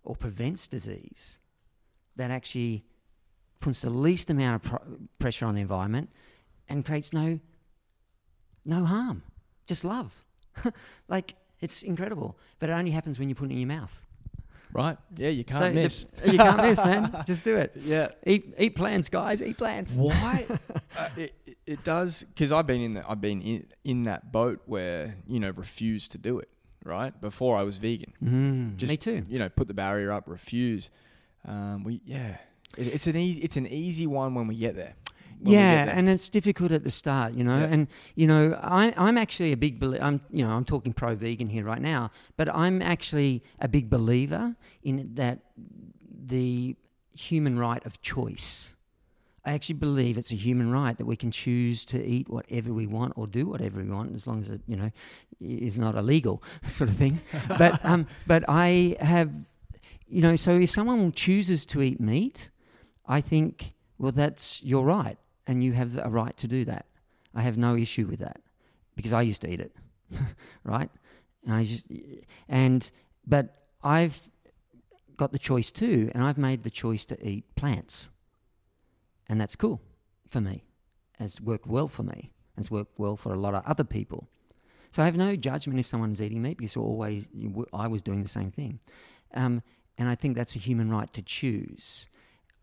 or 0.03 0.15
prevents 0.17 0.69
disease, 0.69 1.39
that 2.17 2.31
actually 2.31 2.85
puts 3.61 3.81
the 3.83 3.91
least 3.91 4.31
amount 4.31 4.65
of 4.65 4.71
pr- 4.71 4.89
pressure 5.19 5.47
on 5.47 5.55
the 5.55 5.61
environment 5.61 6.11
and 6.69 6.85
creates 6.85 7.13
no 7.13 7.41
no 8.65 8.85
harm 8.85 9.23
just 9.67 9.85
love. 9.85 10.25
like 11.09 11.35
it's 11.61 11.83
incredible, 11.83 12.39
but 12.59 12.71
it 12.71 12.73
only 12.73 12.91
happens 12.93 13.19
when 13.19 13.29
you 13.29 13.35
put 13.35 13.49
it 13.51 13.53
in 13.53 13.59
your 13.59 13.67
mouth. 13.69 14.01
Right? 14.73 14.99
Yeah, 15.17 15.31
you 15.31 15.45
can't 15.45 15.63
So 15.65 15.69
the- 15.71 15.75
miss. 15.75 16.07
you 16.27 16.39
can't 16.39 16.61
miss, 16.61 16.79
man. 16.85 17.25
Just 17.27 17.45
do 17.45 17.57
it. 17.57 17.73
yeah. 17.81 18.09
Eat 18.27 18.55
eat 18.59 18.75
plants, 18.75 19.09
guys. 19.09 19.41
Eat 19.41 19.57
plants. 19.57 19.97
Why? 19.97 20.45
uh, 20.99 21.09
it, 21.17 21.35
it- 21.67 21.85
does 21.85 22.25
because 22.25 22.53
I've 22.53 22.67
been 22.67 22.81
in 22.83 22.95
the, 22.95 23.09
I've 23.11 23.21
been 23.21 23.41
in 23.43 23.67
in 23.85 24.05
that 24.05 24.33
boat 24.33 24.61
where 24.67 25.17
you 25.27 25.41
know 25.41 25.51
refuse 25.51 26.09
to 26.09 26.19
do 26.19 26.39
it. 26.41 26.49
Right 26.87 27.13
before 27.21 27.57
I 27.59 27.63
was 27.65 27.79
vegan, 27.79 28.13
Mm, 28.23 28.77
Just- 28.77 28.89
me 28.91 28.97
too. 28.97 29.23
you 29.29 29.39
know, 29.41 29.49
put 29.49 29.67
the 29.69 29.75
barrier 29.75 30.13
up, 30.13 30.25
refuse. 30.29 30.91
Um, 31.45 31.83
we 31.85 32.01
yeah, 32.05 32.37
it, 32.79 32.87
it's 32.95 33.07
an 33.09 33.17
easy 33.17 33.41
it's 33.43 33.57
an 33.57 33.67
easy 33.67 34.07
one 34.07 34.35
when 34.35 34.47
we 34.47 34.57
get 34.57 34.75
there. 34.77 34.95
When 35.41 35.47
we 35.47 35.51
get 35.53 35.61
Yeah, 35.61 35.85
there. 35.87 35.95
and 35.97 36.09
it's 36.09 36.29
difficult 36.31 36.71
at 36.73 36.85
the 36.85 36.91
start, 36.91 37.35
you 37.35 37.43
know. 37.45 37.59
Yeah. 37.59 37.67
And 37.73 37.89
you 38.15 38.27
know, 38.27 38.59
I, 38.63 38.95
I'm 38.97 39.19
actually 39.19 39.53
a 39.53 39.57
big 39.57 39.79
believer. 39.81 40.03
I'm, 40.03 40.21
you 40.31 40.45
know, 40.45 40.51
I'm 40.51 40.65
talking 40.65 40.93
pro-vegan 40.93 41.49
here 41.49 41.65
right 41.65 41.83
now, 41.83 42.11
but 42.37 42.49
I'm 42.55 42.81
actually 42.83 43.43
a 43.61 43.69
big 43.69 43.91
believer 43.91 44.55
in 44.83 45.11
that 45.15 45.41
the 46.27 46.77
human 47.15 47.59
right 47.59 47.85
of 47.85 48.01
choice. 48.01 48.76
I 49.47 49.53
actually 49.53 49.77
believe 49.77 50.19
it's 50.19 50.33
a 50.33 50.37
human 50.37 50.73
right 50.73 50.99
that 50.99 51.07
we 51.07 51.15
can 51.15 51.31
choose 51.31 51.85
to 51.87 52.05
eat 52.05 52.29
whatever 52.29 52.73
we 52.73 52.89
want 52.89 53.13
or 53.17 53.29
do 53.29 53.47
whatever 53.47 53.81
we 53.81 53.89
want, 53.89 54.13
as 54.13 54.27
long 54.27 54.41
as 54.41 54.51
it, 54.51 54.61
you 54.67 54.77
know, 54.77 54.91
is 55.41 55.79
not 55.79 55.95
illegal, 55.95 56.43
sort 56.65 56.91
of 56.91 56.97
thing. 56.97 57.21
but 57.49 57.83
um, 57.85 58.09
but 58.27 58.45
I 58.49 58.97
have, 58.99 59.33
you 60.09 60.21
know, 60.21 60.35
so 60.35 60.57
if 60.57 60.71
someone 60.71 61.13
chooses 61.13 61.65
to 61.67 61.81
eat 61.81 62.01
meat, 62.01 62.51
I 63.07 63.21
think, 63.21 63.75
well, 63.99 64.11
that's 64.11 64.65
your 64.65 64.85
right, 64.85 65.17
and 65.47 65.63
you 65.63 65.75
have 65.75 65.97
a 65.97 66.11
right 66.11 66.37
to 66.39 66.49
do 66.49 66.65
that. 66.65 66.87
I 67.33 67.43
have 67.43 67.57
no 67.57 67.77
issue 67.77 68.07
with 68.07 68.19
that 68.19 68.41
because 68.97 69.13
I 69.13 69.23
used 69.23 69.43
to 69.43 69.53
eat 69.53 69.61
it, 69.61 69.77
right? 70.65 70.91
And 71.45 71.55
I 71.55 71.65
just 71.65 71.87
and 72.49 72.91
but 73.25 73.69
I've 73.85 74.29
got 75.17 75.31
the 75.31 75.39
choice 75.39 75.71
too, 75.71 76.11
and 76.17 76.25
I've 76.25 76.37
made 76.37 76.65
the 76.65 76.71
choice 76.71 77.07
to 77.07 77.27
eat 77.27 77.45
plants, 77.55 78.11
and 79.29 79.41
that's 79.41 79.57
cool 79.57 79.81
for 80.29 80.41
me. 80.41 80.65
It's 81.19 81.41
worked 81.41 81.67
well 81.67 81.89
for 81.89 82.03
me. 82.03 82.31
It's 82.59 82.71
worked 82.71 82.99
well 82.99 83.17
for 83.17 83.33
a 83.33 83.39
lot 83.39 83.55
of 83.55 83.65
other 83.67 83.85
people. 83.85 84.29
So 84.91 85.03
I 85.03 85.07
have 85.07 85.17
no 85.17 85.37
judgment 85.37 85.79
if 85.81 85.87
someone's 85.87 86.23
eating 86.23 86.41
meat 86.43 86.57
because 86.59 86.77
always 86.77 87.29
I 87.73 87.87
was 87.87 88.03
doing 88.03 88.23
the 88.23 88.29
same 88.29 88.51
thing, 88.51 88.81
um, 89.35 89.63
and 89.99 90.09
I 90.09 90.15
think 90.15 90.37
that's 90.37 90.57
a 90.57 90.59
human 90.59 90.91
right 90.91 91.13
to 91.15 91.23
choose. 91.23 92.09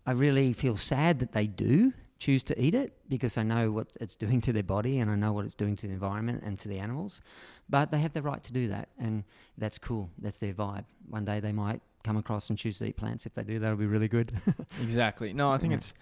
I 0.06 0.12
really 0.12 0.54
feel 0.54 0.76
sad 0.78 1.20
that 1.20 1.32
they 1.32 1.48
do 1.48 1.94
choose 2.20 2.44
to 2.46 2.62
eat 2.62 2.74
it 2.74 2.94
because 3.10 3.38
I 3.38 3.44
know 3.44 3.72
what 3.72 3.88
it's 4.00 4.16
doing 4.16 4.40
to 4.42 4.54
their 4.54 4.64
body 4.64 5.00
and 5.00 5.12
I 5.12 5.16
know 5.16 5.34
what 5.34 5.46
it's 5.46 5.56
doing 5.56 5.76
to 5.78 5.88
the 5.88 5.94
environment 5.94 6.42
and 6.46 6.58
to 6.60 6.68
the 6.70 6.80
animals. 6.80 7.22
But 7.70 7.92
they 7.92 8.00
have 8.00 8.14
the 8.14 8.22
right 8.22 8.42
to 8.44 8.54
do 8.54 8.68
that, 8.70 8.90
and 9.00 9.24
that's 9.58 9.78
cool. 9.78 10.10
That's 10.18 10.40
their 10.40 10.54
vibe. 10.54 10.86
One 11.10 11.26
day 11.26 11.40
they 11.40 11.52
might 11.54 11.82
come 12.04 12.18
across 12.18 12.50
and 12.50 12.58
choose 12.60 12.78
to 12.80 12.86
eat 12.86 12.98
plants. 12.98 13.26
If 13.26 13.34
they 13.34 13.44
do, 13.44 13.60
that'll 13.60 13.78
be 13.78 13.86
really 13.86 14.08
good. 14.10 14.32
Exactly. 14.82 15.34
No, 15.34 15.52
I 15.52 15.58
think 15.58 15.72
Yeah. 15.72 15.78
it's 15.78 15.94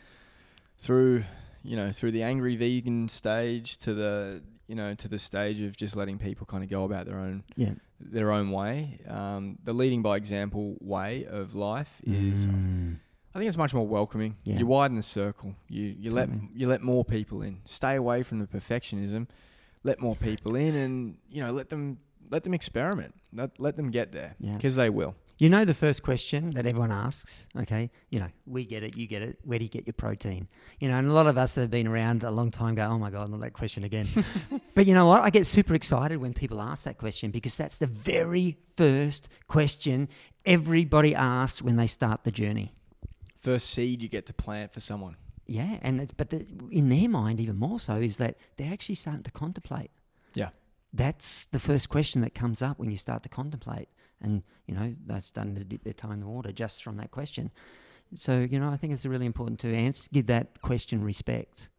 through 0.81 1.23
you 1.63 1.75
know 1.75 1.91
through 1.91 2.11
the 2.11 2.23
angry 2.23 2.55
vegan 2.55 3.07
stage 3.07 3.77
to 3.77 3.93
the 3.93 4.41
you 4.67 4.75
know 4.75 4.93
to 4.95 5.07
the 5.07 5.19
stage 5.19 5.61
of 5.61 5.77
just 5.77 5.95
letting 5.95 6.17
people 6.17 6.45
kind 6.45 6.63
of 6.63 6.69
go 6.69 6.83
about 6.83 7.05
their 7.05 7.19
own 7.19 7.43
yeah. 7.55 7.73
their 7.99 8.31
own 8.31 8.51
way. 8.51 8.99
Um, 9.07 9.57
the 9.63 9.73
leading 9.73 10.01
by 10.01 10.17
example 10.17 10.75
way 10.81 11.25
of 11.25 11.53
life 11.53 12.01
is 12.05 12.47
Mm. 12.47 12.97
I 13.33 13.39
think 13.39 13.47
it's 13.47 13.57
much 13.57 13.73
more 13.73 13.87
welcoming. 13.87 14.35
Yeah. 14.43 14.57
You 14.57 14.67
widen 14.67 14.97
the 14.97 15.03
circle. 15.03 15.55
You 15.69 15.95
you 15.97 16.11
let 16.11 16.29
you 16.53 16.67
let 16.67 16.81
more 16.81 17.05
people 17.05 17.41
in. 17.41 17.61
Stay 17.63 17.95
away 17.95 18.23
from 18.23 18.39
the 18.39 18.45
perfectionism. 18.47 19.27
Let 19.83 19.99
more 20.01 20.15
people 20.15 20.55
in, 20.55 20.75
and 20.75 21.17
you 21.29 21.41
know 21.43 21.51
let 21.51 21.69
them 21.69 21.99
let 22.29 22.43
them 22.43 22.53
experiment. 22.53 23.13
Let 23.33 23.57
let 23.57 23.77
them 23.77 23.89
get 23.89 24.11
there 24.11 24.35
Yeah. 24.39 24.53
because 24.53 24.75
they 24.75 24.89
will. 24.89 25.15
You 25.41 25.49
know 25.49 25.65
the 25.65 25.73
first 25.73 26.03
question 26.03 26.51
that 26.51 26.67
everyone 26.67 26.91
asks, 26.91 27.47
okay? 27.57 27.89
You 28.11 28.19
know, 28.19 28.27
we 28.45 28.63
get 28.63 28.83
it, 28.83 28.95
you 28.95 29.07
get 29.07 29.23
it. 29.23 29.39
Where 29.43 29.57
do 29.57 29.65
you 29.65 29.71
get 29.71 29.87
your 29.87 29.95
protein? 29.95 30.47
You 30.79 30.87
know, 30.87 30.99
and 30.99 31.09
a 31.09 31.13
lot 31.13 31.25
of 31.25 31.35
us 31.35 31.55
that 31.55 31.61
have 31.61 31.71
been 31.71 31.87
around 31.87 32.21
a 32.21 32.29
long 32.29 32.51
time 32.51 32.75
go, 32.75 32.83
oh 32.83 32.99
my 32.99 33.09
God, 33.09 33.27
not 33.27 33.41
that 33.41 33.53
question 33.53 33.83
again. 33.83 34.07
but 34.75 34.85
you 34.85 34.93
know 34.93 35.07
what? 35.07 35.23
I 35.23 35.31
get 35.31 35.47
super 35.47 35.73
excited 35.73 36.17
when 36.17 36.35
people 36.35 36.61
ask 36.61 36.83
that 36.83 36.99
question 36.99 37.31
because 37.31 37.57
that's 37.57 37.79
the 37.79 37.87
very 37.87 38.59
first 38.77 39.29
question 39.47 40.09
everybody 40.45 41.15
asks 41.15 41.59
when 41.59 41.75
they 41.75 41.87
start 41.87 42.23
the 42.23 42.29
journey. 42.29 42.75
First 43.41 43.71
seed 43.71 44.03
you 44.03 44.09
get 44.09 44.27
to 44.27 44.33
plant 44.33 44.71
for 44.71 44.79
someone. 44.79 45.15
Yeah, 45.47 45.79
and 45.81 46.01
it's, 46.01 46.13
but 46.13 46.29
the, 46.29 46.45
in 46.69 46.89
their 46.89 47.09
mind, 47.09 47.39
even 47.39 47.57
more 47.57 47.79
so, 47.79 47.95
is 47.95 48.19
that 48.19 48.37
they're 48.57 48.71
actually 48.71 48.93
starting 48.93 49.23
to 49.23 49.31
contemplate. 49.31 49.89
Yeah. 50.35 50.49
That's 50.93 51.45
the 51.47 51.57
first 51.57 51.89
question 51.89 52.21
that 52.21 52.35
comes 52.35 52.61
up 52.61 52.77
when 52.77 52.91
you 52.91 52.97
start 52.97 53.23
to 53.23 53.29
contemplate, 53.29 53.89
and 54.21 54.43
you 54.67 54.73
know 54.75 54.93
they're 55.05 55.19
starting 55.21 55.55
to 55.55 55.63
dip 55.63 55.83
their 55.83 55.93
toe 55.93 56.11
in 56.11 56.19
the 56.19 56.27
water 56.27 56.51
just 56.51 56.83
from 56.83 56.97
that 56.97 57.11
question. 57.11 57.51
So 58.15 58.39
you 58.39 58.59
know, 58.59 58.69
I 58.69 58.77
think 58.77 58.93
it's 58.93 59.05
really 59.05 59.25
important 59.25 59.59
to 59.61 59.73
answer, 59.73 60.09
give 60.11 60.27
that 60.27 60.61
question 60.61 61.03
respect, 61.03 61.69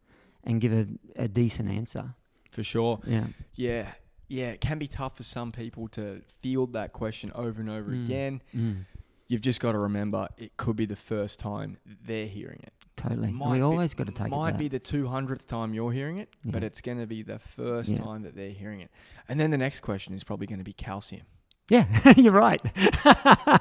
and 0.44 0.60
give 0.60 0.72
a, 0.72 0.86
a 1.16 1.28
decent 1.28 1.70
answer. 1.70 2.14
For 2.50 2.62
sure. 2.64 3.00
Yeah, 3.06 3.26
Yeah. 3.54 3.86
Yeah, 4.28 4.50
it 4.52 4.62
can 4.62 4.78
be 4.78 4.86
tough 4.88 5.18
for 5.18 5.24
some 5.24 5.52
people 5.52 5.88
to 5.88 6.22
field 6.40 6.72
that 6.72 6.94
question 6.94 7.30
over 7.34 7.60
and 7.60 7.68
over 7.68 7.90
Mm. 7.90 8.04
again. 8.04 8.42
mm, 8.54 8.86
You've 9.28 9.42
just 9.42 9.60
got 9.60 9.72
to 9.72 9.78
remember 9.78 10.28
it 10.38 10.56
could 10.56 10.74
be 10.76 10.86
the 10.86 10.96
first 10.96 11.38
time 11.38 11.76
they're 11.84 12.26
hearing 12.26 12.60
it. 12.62 12.72
totally. 12.96 13.30
Might 13.32 13.50
we 13.50 13.58
be- 13.58 13.62
always 13.62 13.92
got 13.94 14.06
to 14.06 14.12
take 14.12 14.30
Might 14.30 14.54
it. 14.54 14.58
be 14.58 14.68
the 14.68 14.80
200th 14.80 15.46
time 15.46 15.74
you're 15.74 15.92
hearing 15.92 16.16
it, 16.18 16.30
but 16.46 16.62
it's 16.62 16.80
going 16.80 16.98
to 16.98 17.06
be 17.06 17.22
the 17.22 17.38
first 17.38 17.90
Yeah. 17.90 17.98
time 17.98 18.22
that 18.22 18.34
they're 18.34 18.50
hearing 18.50 18.80
it. 18.80 18.90
And 19.28 19.38
then 19.40 19.50
the 19.50 19.58
next 19.58 19.80
question 19.80 20.14
is 20.14 20.24
probably 20.24 20.46
going 20.46 20.60
to 20.60 20.64
be 20.64 20.72
calcium. 20.74 21.26
Yeah, 21.68 21.86
you're 22.16 22.32
right. 22.32 22.60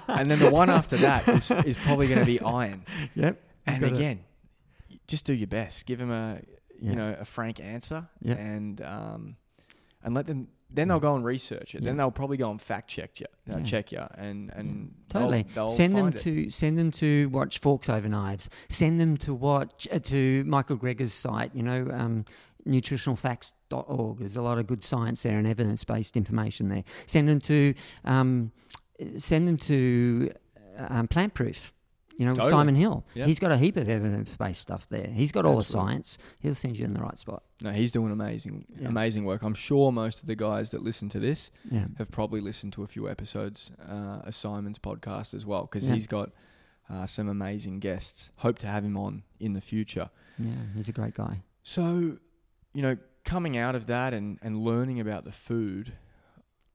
and 0.07 0.29
then 0.29 0.39
the 0.39 0.49
one 0.51 0.69
after 0.69 0.97
that 0.97 1.27
is, 1.27 1.51
is 1.51 1.77
probably 1.79 2.07
going 2.07 2.19
to 2.19 2.25
be 2.25 2.39
iron. 2.41 2.83
Yep. 3.15 3.41
And 3.67 3.81
Got 3.81 3.91
it. 3.91 3.95
again, 3.95 4.19
just 5.07 5.25
do 5.25 5.33
your 5.33 5.47
best. 5.47 5.85
Give 5.85 5.99
them 5.99 6.11
a 6.11 6.39
Yeah. 6.79 6.89
you 6.89 6.95
know 6.95 7.15
a 7.19 7.25
frank 7.25 7.59
answer, 7.59 8.07
Yeah. 8.21 8.33
and 8.35 8.81
um, 8.81 9.35
and 10.03 10.13
let 10.15 10.25
them. 10.27 10.47
Then 10.73 10.87
they'll 10.87 11.01
go 11.01 11.15
and 11.15 11.25
research 11.25 11.75
it. 11.75 11.81
Yeah. 11.81 11.87
Then 11.89 11.97
they'll 11.97 12.11
probably 12.11 12.37
go 12.37 12.49
and 12.49 12.59
fact 12.61 12.89
check 12.89 13.19
you, 13.19 13.25
uh, 13.53 13.57
Yeah. 13.57 13.63
check 13.63 13.91
you, 13.91 13.99
and 14.15 14.49
and 14.55 14.93
they'll- 15.09 15.21
Totally. 15.23 15.45
they'll 15.53 15.67
send 15.67 15.95
them 15.97 16.07
it. 16.07 16.17
to 16.19 16.49
send 16.49 16.77
them 16.79 16.91
to 16.91 17.27
watch 17.29 17.59
Forks 17.59 17.87
Over 17.89 18.07
Knives. 18.07 18.49
Send 18.69 18.99
them 18.99 19.17
to 19.17 19.33
watch 19.33 19.87
uh, 19.91 19.99
to 19.99 20.43
Michael 20.45 20.77
Greger's 20.77 21.13
site. 21.13 21.53
You 21.53 21.63
know, 21.63 21.87
um, 21.91 22.25
nutritionalfacts.org. 22.67 24.19
There's 24.19 24.35
a 24.37 24.41
lot 24.41 24.57
of 24.57 24.67
good 24.67 24.83
science 24.83 25.23
there 25.23 25.37
and 25.37 25.47
evidence 25.47 25.83
based 25.83 26.17
information 26.17 26.69
there. 26.69 26.83
Send 27.05 27.27
them 27.29 27.39
to 27.41 27.73
um, 28.05 28.51
send 29.17 29.47
them 29.47 29.57
to 29.57 30.31
um, 30.77 31.07
Plant 31.07 31.33
Proof. 31.33 31.73
You 32.17 32.25
know, 32.27 32.33
Totally. 32.33 32.51
Simon 32.51 32.75
Hill. 32.75 33.03
Yeah. 33.15 33.25
He's 33.25 33.39
got 33.39 33.51
a 33.51 33.57
heap 33.57 33.77
of 33.77 33.89
evidence 33.89 34.29
based 34.37 34.61
stuff 34.61 34.87
there. 34.89 35.07
He's 35.07 35.31
got 35.31 35.43
all 35.45 35.57
Absolutely. 35.57 35.87
the 35.87 35.91
science. 35.93 36.17
He'll 36.39 36.53
send 36.53 36.77
you 36.77 36.85
in 36.85 36.93
the 36.93 36.99
right 36.99 37.17
spot. 37.17 37.41
No, 37.63 37.71
he's 37.71 37.91
doing 37.91 38.11
amazing, 38.11 38.65
Yeah. 38.79 38.89
amazing 38.89 39.25
work. 39.25 39.41
I'm 39.41 39.55
sure 39.55 39.91
most 39.91 40.21
of 40.21 40.27
the 40.27 40.35
guys 40.35 40.69
that 40.69 40.83
listen 40.83 41.09
to 41.09 41.19
this 41.19 41.49
Yeah. 41.71 41.85
have 41.97 42.11
probably 42.11 42.39
listened 42.39 42.73
to 42.73 42.83
a 42.83 42.87
few 42.87 43.09
episodes 43.09 43.71
uh, 43.89 44.19
of 44.25 44.35
Simon's 44.35 44.77
podcast 44.77 45.33
as 45.33 45.47
well, 45.47 45.63
because 45.63 45.87
Yeah. 45.87 45.95
he's 45.95 46.05
got 46.05 46.29
uh, 46.89 47.07
some 47.07 47.27
amazing 47.27 47.79
guests. 47.79 48.29
Hope 48.35 48.59
to 48.59 48.67
have 48.67 48.83
him 48.85 48.97
on 48.97 49.23
in 49.39 49.53
the 49.53 49.61
future. 49.61 50.09
Yeah, 50.37 50.51
he's 50.75 50.89
a 50.89 50.91
great 50.91 51.15
guy. 51.15 51.41
So, 51.63 52.17
you 52.73 52.81
know, 52.81 52.97
coming 53.23 53.57
out 53.57 53.75
of 53.75 53.87
that 53.87 54.13
and, 54.13 54.39
and 54.41 54.57
learning 54.63 54.99
about 54.99 55.23
the 55.23 55.31
food, 55.31 55.93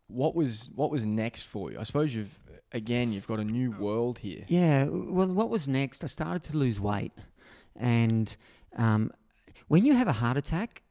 what 0.09 0.35
was 0.35 0.71
what 0.75 0.91
was 0.91 1.05
next 1.05 1.45
for 1.45 1.73
you? 1.73 1.79
I 1.79 1.83
suppose 1.83 2.15
you've 2.15 2.39
again 2.73 3.13
you've 3.13 3.27
got 3.27 3.41
a 3.41 3.45
new 3.45 3.71
world 3.73 4.19
here. 4.21 4.45
Yeah. 4.49 4.85
Well, 4.85 5.29
what 5.29 5.51
was 5.51 5.69
next? 5.69 6.05
I 6.05 6.07
started 6.07 6.43
to 6.45 6.57
lose 6.57 6.79
weight, 6.79 7.13
and 7.75 8.37
um, 8.77 9.11
when 9.69 9.85
you 9.85 9.95
have 9.95 10.09
a 10.09 10.13
heart 10.13 10.37
attack, 10.37 10.83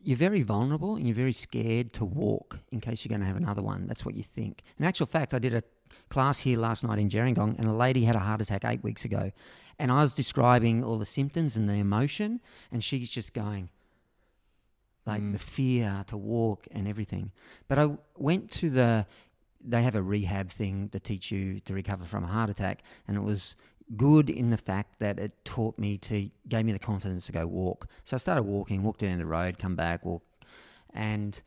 you're 0.00 0.16
very 0.16 0.42
vulnerable 0.42 0.96
and 0.96 1.06
you're 1.06 1.14
very 1.14 1.32
scared 1.32 1.92
to 1.94 2.04
walk 2.04 2.60
in 2.70 2.80
case 2.80 3.04
you're 3.04 3.10
going 3.10 3.20
to 3.20 3.26
have 3.26 3.36
another 3.36 3.62
one. 3.62 3.86
That's 3.86 4.04
what 4.04 4.14
you 4.14 4.22
think. 4.22 4.62
In 4.78 4.84
actual 4.84 5.06
fact, 5.06 5.34
I 5.34 5.38
did 5.38 5.54
a 5.54 5.62
class 6.08 6.40
here 6.40 6.58
last 6.58 6.84
night 6.84 6.98
in 6.98 7.08
Gerringong, 7.08 7.58
and 7.58 7.68
a 7.68 7.72
lady 7.72 8.04
had 8.04 8.16
a 8.16 8.20
heart 8.20 8.40
attack 8.40 8.64
eight 8.64 8.82
weeks 8.82 9.04
ago, 9.04 9.32
and 9.78 9.90
I 9.90 10.02
was 10.02 10.14
describing 10.14 10.84
all 10.84 10.98
the 10.98 11.06
symptoms 11.06 11.56
and 11.56 11.68
the 11.68 11.74
emotion, 11.74 12.40
and 12.70 12.82
she's 12.82 13.10
just 13.10 13.32
going 13.32 13.70
like 15.06 15.20
Mm. 15.22 15.32
the 15.32 15.38
fear 15.38 16.04
to 16.06 16.16
walk 16.16 16.66
and 16.70 16.86
everything. 16.86 17.32
But 17.68 17.78
I 17.78 17.96
went 18.16 18.50
to 18.52 18.70
the 18.70 19.06
they 19.64 19.82
have 19.84 19.94
a 19.94 20.02
rehab 20.02 20.48
thing 20.50 20.88
to 20.88 20.98
teach 20.98 21.30
you 21.30 21.60
to 21.60 21.72
recover 21.72 22.04
from 22.04 22.24
a 22.24 22.26
heart 22.26 22.50
attack, 22.50 22.82
and 23.06 23.16
it 23.16 23.20
was 23.22 23.56
good 23.96 24.28
in 24.28 24.50
the 24.50 24.56
fact 24.56 24.98
that 24.98 25.18
it 25.20 25.44
taught 25.44 25.78
me 25.78 25.96
to 25.98 26.30
gave 26.48 26.64
me 26.64 26.72
the 26.72 26.78
confidence 26.80 27.26
to 27.26 27.32
go 27.32 27.46
walk. 27.46 27.86
So 28.04 28.16
I 28.16 28.18
started 28.18 28.42
walking, 28.42 28.82
walked 28.82 29.00
down 29.00 29.18
the 29.18 29.26
road, 29.26 29.58
come 29.60 29.76
back, 29.76 30.04
walk, 30.04 30.22
and 30.92 31.40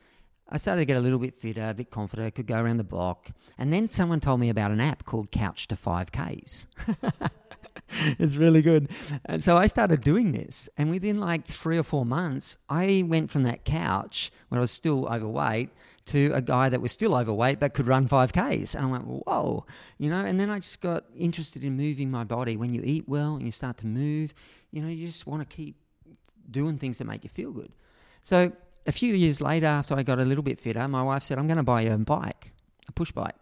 I 0.48 0.56
started 0.58 0.80
to 0.82 0.84
get 0.86 0.96
a 0.96 1.00
little 1.00 1.18
bit 1.18 1.34
fitter, 1.40 1.68
a 1.68 1.74
bit 1.74 1.90
confident. 1.90 2.26
I 2.26 2.30
could 2.30 2.46
go 2.46 2.58
around 2.58 2.76
the 2.78 2.84
block, 2.84 3.32
and 3.58 3.70
then 3.72 3.88
someone 3.90 4.20
told 4.20 4.40
me 4.40 4.48
about 4.48 4.70
an 4.70 4.80
app 4.80 5.04
called 5.04 5.30
Couch 5.30 5.66
to 5.68 5.76
Five 5.76 6.10
Ks. 6.12 6.66
it's 8.18 8.36
really 8.36 8.62
good. 8.62 8.90
And 9.24 9.42
so 9.42 9.56
I 9.56 9.66
started 9.66 10.00
doing 10.00 10.32
this, 10.32 10.68
and 10.76 10.90
within 10.90 11.18
like 11.20 11.46
three 11.46 11.78
or 11.78 11.82
four 11.82 12.04
months, 12.04 12.56
I 12.68 13.04
went 13.06 13.30
from 13.30 13.42
that 13.44 13.64
couch 13.64 14.30
where 14.48 14.58
I 14.58 14.62
was 14.62 14.70
still 14.70 15.06
overweight 15.06 15.70
to 16.06 16.30
a 16.34 16.40
guy 16.40 16.68
that 16.68 16.80
was 16.80 16.92
still 16.92 17.16
overweight 17.16 17.58
but 17.58 17.74
could 17.74 17.86
run 17.86 18.08
5Ks. 18.08 18.74
And 18.74 18.86
I 18.86 18.88
went, 18.88 19.06
whoa, 19.06 19.66
you 19.98 20.08
know, 20.08 20.24
and 20.24 20.38
then 20.38 20.50
I 20.50 20.60
just 20.60 20.80
got 20.80 21.04
interested 21.16 21.64
in 21.64 21.76
moving 21.76 22.10
my 22.10 22.24
body. 22.24 22.56
When 22.56 22.72
you 22.72 22.82
eat 22.84 23.08
well 23.08 23.34
and 23.34 23.44
you 23.44 23.50
start 23.50 23.76
to 23.78 23.86
move, 23.86 24.32
you 24.70 24.80
know, 24.82 24.88
you 24.88 25.06
just 25.06 25.26
want 25.26 25.48
to 25.48 25.56
keep 25.56 25.76
doing 26.50 26.78
things 26.78 26.98
that 26.98 27.06
make 27.06 27.24
you 27.24 27.30
feel 27.30 27.50
good. 27.50 27.72
So 28.22 28.52
a 28.86 28.92
few 28.92 29.14
years 29.14 29.40
later, 29.40 29.66
after 29.66 29.94
I 29.94 30.02
got 30.02 30.20
a 30.20 30.24
little 30.24 30.44
bit 30.44 30.60
fitter, 30.60 30.86
my 30.86 31.02
wife 31.02 31.24
said, 31.24 31.38
I'm 31.38 31.48
going 31.48 31.56
to 31.56 31.64
buy 31.64 31.82
you 31.82 31.92
a 31.92 31.98
bike, 31.98 32.52
a 32.88 32.92
push 32.92 33.10
bike. 33.10 33.34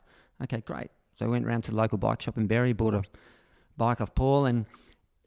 Okay, 0.43 0.63
great. 0.63 0.91
So 1.17 1.27
I 1.27 1.29
went 1.29 1.47
round 1.47 1.65
to 1.65 1.71
the 1.71 1.77
local 1.77 1.99
bike 1.99 2.23
shop 2.23 2.39
in 2.39 2.47
Berry, 2.47 2.73
bought 2.73 2.95
a 2.95 3.03
bike 3.77 4.01
off 4.01 4.15
Paul, 4.15 4.47
and 4.47 4.67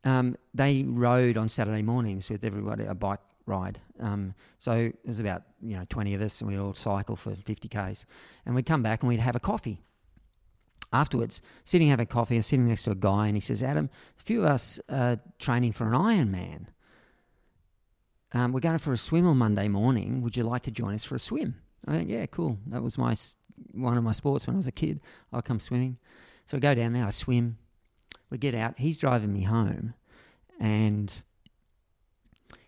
um, 0.03 0.35
they 0.53 0.83
rode 0.83 1.37
on 1.37 1.49
Saturday 1.49 1.81
mornings 1.81 2.29
with 2.29 2.43
everybody, 2.43 2.85
a 2.85 2.95
bike 2.95 3.19
ride. 3.45 3.79
Um, 3.99 4.33
so 4.57 4.73
it 4.73 4.97
was 5.05 5.19
about, 5.19 5.43
you 5.61 5.77
know, 5.77 5.85
20 5.89 6.13
of 6.13 6.21
us, 6.21 6.41
and 6.41 6.49
we'd 6.49 6.59
all 6.59 6.73
cycle 6.73 7.15
for 7.15 7.33
50 7.33 7.67
Ks. 7.67 8.05
And 8.45 8.55
we'd 8.55 8.65
come 8.65 8.83
back 8.83 9.01
and 9.01 9.09
we'd 9.09 9.19
have 9.19 9.35
a 9.35 9.39
coffee. 9.39 9.81
Afterwards, 10.93 11.41
sitting 11.63 11.89
having 11.89 12.05
coffee, 12.07 12.35
and 12.35 12.45
sitting 12.45 12.67
next 12.67 12.83
to 12.83 12.91
a 12.91 12.95
guy, 12.95 13.27
and 13.27 13.35
he 13.35 13.41
says, 13.41 13.61
Adam, 13.61 13.89
a 14.17 14.23
few 14.23 14.43
of 14.43 14.49
us 14.49 14.79
are 14.89 15.19
training 15.39 15.73
for 15.73 15.85
an 15.85 15.93
Ironman. 15.93 16.67
Um, 18.33 18.51
we're 18.51 18.59
going 18.59 18.77
for 18.77 18.93
a 18.93 18.97
swim 18.97 19.25
on 19.27 19.37
Monday 19.37 19.67
morning. 19.67 20.21
Would 20.21 20.37
you 20.37 20.43
like 20.43 20.63
to 20.63 20.71
join 20.71 20.93
us 20.93 21.03
for 21.03 21.15
a 21.15 21.19
swim? 21.19 21.55
I 21.87 21.91
went, 21.91 22.09
yeah, 22.09 22.25
cool. 22.25 22.57
That 22.67 22.83
was 22.83 22.97
my 22.97 23.15
one 23.73 23.97
of 23.97 24.03
my 24.03 24.11
sports 24.11 24.45
when 24.45 24.55
I 24.55 24.57
was 24.57 24.67
a 24.67 24.71
kid. 24.71 24.99
I'll 25.31 25.41
come 25.41 25.59
swimming. 25.59 25.97
So 26.45 26.57
I 26.57 26.59
go 26.59 26.75
down 26.75 26.93
there, 26.93 27.05
I 27.05 27.09
swim. 27.09 27.57
We 28.29 28.37
get 28.37 28.55
out. 28.55 28.77
He's 28.77 28.97
driving 28.97 29.31
me 29.33 29.43
home, 29.43 29.93
and 30.59 31.21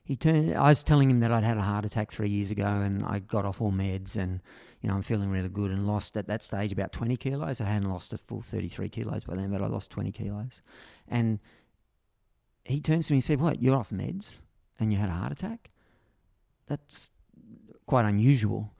he 0.03 0.15
turned. 0.15 0.55
I 0.55 0.69
was 0.69 0.83
telling 0.83 1.09
him 1.09 1.19
that 1.19 1.31
I'd 1.31 1.43
had 1.43 1.57
a 1.57 1.61
heart 1.61 1.85
attack 1.85 2.11
three 2.11 2.29
years 2.29 2.49
ago, 2.49 2.65
and 2.65 3.05
I 3.05 3.19
got 3.19 3.45
off 3.45 3.61
all 3.61 3.71
meds, 3.71 4.15
and 4.15 4.41
you 4.81 4.89
know 4.89 4.95
I'm 4.95 5.01
feeling 5.01 5.29
really 5.29 5.49
good, 5.49 5.69
and 5.69 5.85
lost 5.85 6.17
at 6.17 6.27
that 6.27 6.41
stage 6.41 6.71
about 6.71 6.91
20 6.93 7.17
kilos. 7.17 7.61
I 7.61 7.65
hadn't 7.65 7.89
lost 7.89 8.13
a 8.13 8.17
full 8.17 8.41
33 8.41 8.89
kilos 8.89 9.23
by 9.25 9.35
then, 9.35 9.51
but 9.51 9.61
I 9.61 9.67
lost 9.67 9.91
20 9.91 10.11
kilos, 10.11 10.61
and 11.07 11.39
he 12.63 12.81
turns 12.81 13.07
to 13.07 13.13
me 13.13 13.17
and 13.17 13.23
said, 13.23 13.41
"What? 13.41 13.61
You're 13.61 13.75
off 13.75 13.89
meds, 13.89 14.41
and 14.79 14.93
you 14.93 14.97
had 14.97 15.09
a 15.09 15.13
heart 15.13 15.31
attack? 15.31 15.69
That's 16.67 17.11
quite 17.85 18.05
unusual." 18.05 18.73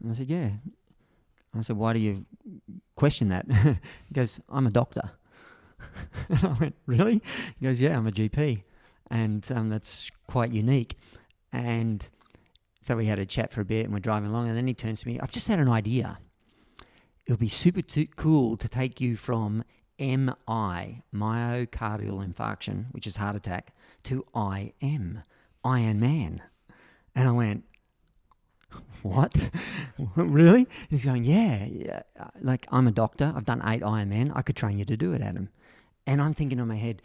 And 0.00 0.12
I 0.12 0.14
said, 0.14 0.28
"Yeah." 0.28 0.50
I 1.54 1.62
said, 1.62 1.78
"Why 1.78 1.94
do 1.94 1.98
you 1.98 2.26
question 2.94 3.28
that?" 3.30 3.50
he 4.06 4.12
goes, 4.12 4.38
"I'm 4.50 4.66
a 4.66 4.70
doctor." 4.70 5.12
and 6.28 6.44
I 6.44 6.56
went, 6.60 6.74
"Really?" 6.86 7.22
He 7.58 7.66
goes, 7.66 7.80
"Yeah, 7.80 7.96
I'm 7.96 8.06
a 8.06 8.12
GP, 8.12 8.62
and 9.10 9.46
um, 9.54 9.68
that's 9.68 10.10
quite 10.26 10.52
unique." 10.52 10.96
And 11.52 12.08
so 12.82 12.96
we 12.96 13.06
had 13.06 13.18
a 13.18 13.26
chat 13.26 13.52
for 13.52 13.60
a 13.60 13.64
bit, 13.64 13.84
and 13.84 13.92
we're 13.92 14.00
driving 14.00 14.30
along, 14.30 14.48
and 14.48 14.56
then 14.56 14.66
he 14.66 14.74
turns 14.74 15.02
to 15.02 15.08
me, 15.08 15.18
"I've 15.20 15.30
just 15.30 15.48
had 15.48 15.58
an 15.58 15.68
idea. 15.68 16.18
It 17.26 17.32
would 17.32 17.40
be 17.40 17.48
super 17.48 17.82
cool 18.16 18.56
to 18.56 18.68
take 18.68 19.00
you 19.00 19.16
from 19.16 19.64
MI, 19.98 21.02
myocardial 21.12 22.24
infarction, 22.24 22.86
which 22.92 23.06
is 23.06 23.16
heart 23.16 23.36
attack, 23.36 23.74
to 24.04 24.24
IM, 24.34 25.22
Iron 25.64 26.00
Man." 26.00 26.42
And 27.14 27.26
I 27.26 27.32
went, 27.32 27.64
what? 29.02 29.50
really? 30.16 30.68
He's 30.88 31.04
going, 31.04 31.24
yeah, 31.24 31.66
yeah. 31.66 32.02
Like, 32.40 32.66
I'm 32.70 32.86
a 32.86 32.92
doctor. 32.92 33.32
I've 33.34 33.44
done 33.44 33.62
eight 33.64 33.82
Ironman. 33.82 34.32
I 34.34 34.42
could 34.42 34.56
train 34.56 34.78
you 34.78 34.84
to 34.84 34.96
do 34.96 35.12
it, 35.12 35.22
Adam. 35.22 35.48
And 36.06 36.22
I'm 36.22 36.34
thinking 36.34 36.58
in 36.58 36.68
my 36.68 36.76
head, 36.76 37.02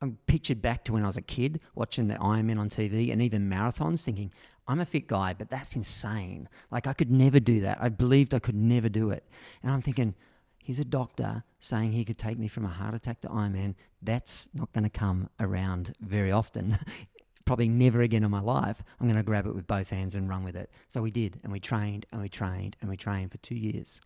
I'm 0.00 0.18
pictured 0.26 0.60
back 0.60 0.84
to 0.84 0.92
when 0.92 1.02
I 1.02 1.06
was 1.06 1.16
a 1.16 1.22
kid 1.22 1.60
watching 1.74 2.08
the 2.08 2.14
Ironman 2.16 2.58
on 2.58 2.68
TV 2.68 3.10
and 3.10 3.22
even 3.22 3.48
marathons, 3.48 4.02
thinking, 4.02 4.32
I'm 4.66 4.80
a 4.80 4.86
fit 4.86 5.06
guy, 5.06 5.34
but 5.34 5.48
that's 5.48 5.76
insane. 5.76 6.48
Like, 6.70 6.86
I 6.86 6.92
could 6.92 7.10
never 7.10 7.40
do 7.40 7.60
that. 7.60 7.78
I 7.80 7.88
believed 7.88 8.34
I 8.34 8.38
could 8.38 8.54
never 8.54 8.88
do 8.88 9.10
it. 9.10 9.24
And 9.62 9.72
I'm 9.72 9.82
thinking, 9.82 10.14
he's 10.58 10.78
a 10.78 10.84
doctor 10.84 11.44
saying 11.60 11.92
he 11.92 12.04
could 12.04 12.18
take 12.18 12.38
me 12.38 12.48
from 12.48 12.64
a 12.64 12.68
heart 12.68 12.94
attack 12.94 13.20
to 13.22 13.28
Ironman. 13.28 13.74
That's 14.02 14.48
not 14.54 14.72
going 14.72 14.84
to 14.84 14.90
come 14.90 15.30
around 15.40 15.94
very 16.00 16.32
often. 16.32 16.78
Probably 17.44 17.68
never 17.68 18.00
again 18.00 18.24
in 18.24 18.30
my 18.30 18.40
life. 18.40 18.82
I'm 19.00 19.06
going 19.06 19.18
to 19.18 19.22
grab 19.22 19.46
it 19.46 19.54
with 19.54 19.66
both 19.66 19.90
hands 19.90 20.14
and 20.14 20.28
run 20.28 20.44
with 20.44 20.56
it. 20.56 20.70
So 20.88 21.02
we 21.02 21.10
did, 21.10 21.40
and 21.42 21.52
we 21.52 21.60
trained, 21.60 22.06
and 22.10 22.22
we 22.22 22.28
trained, 22.28 22.76
and 22.80 22.88
we 22.88 22.96
trained 22.96 23.32
for 23.32 23.38
two 23.38 23.54
years, 23.54 24.00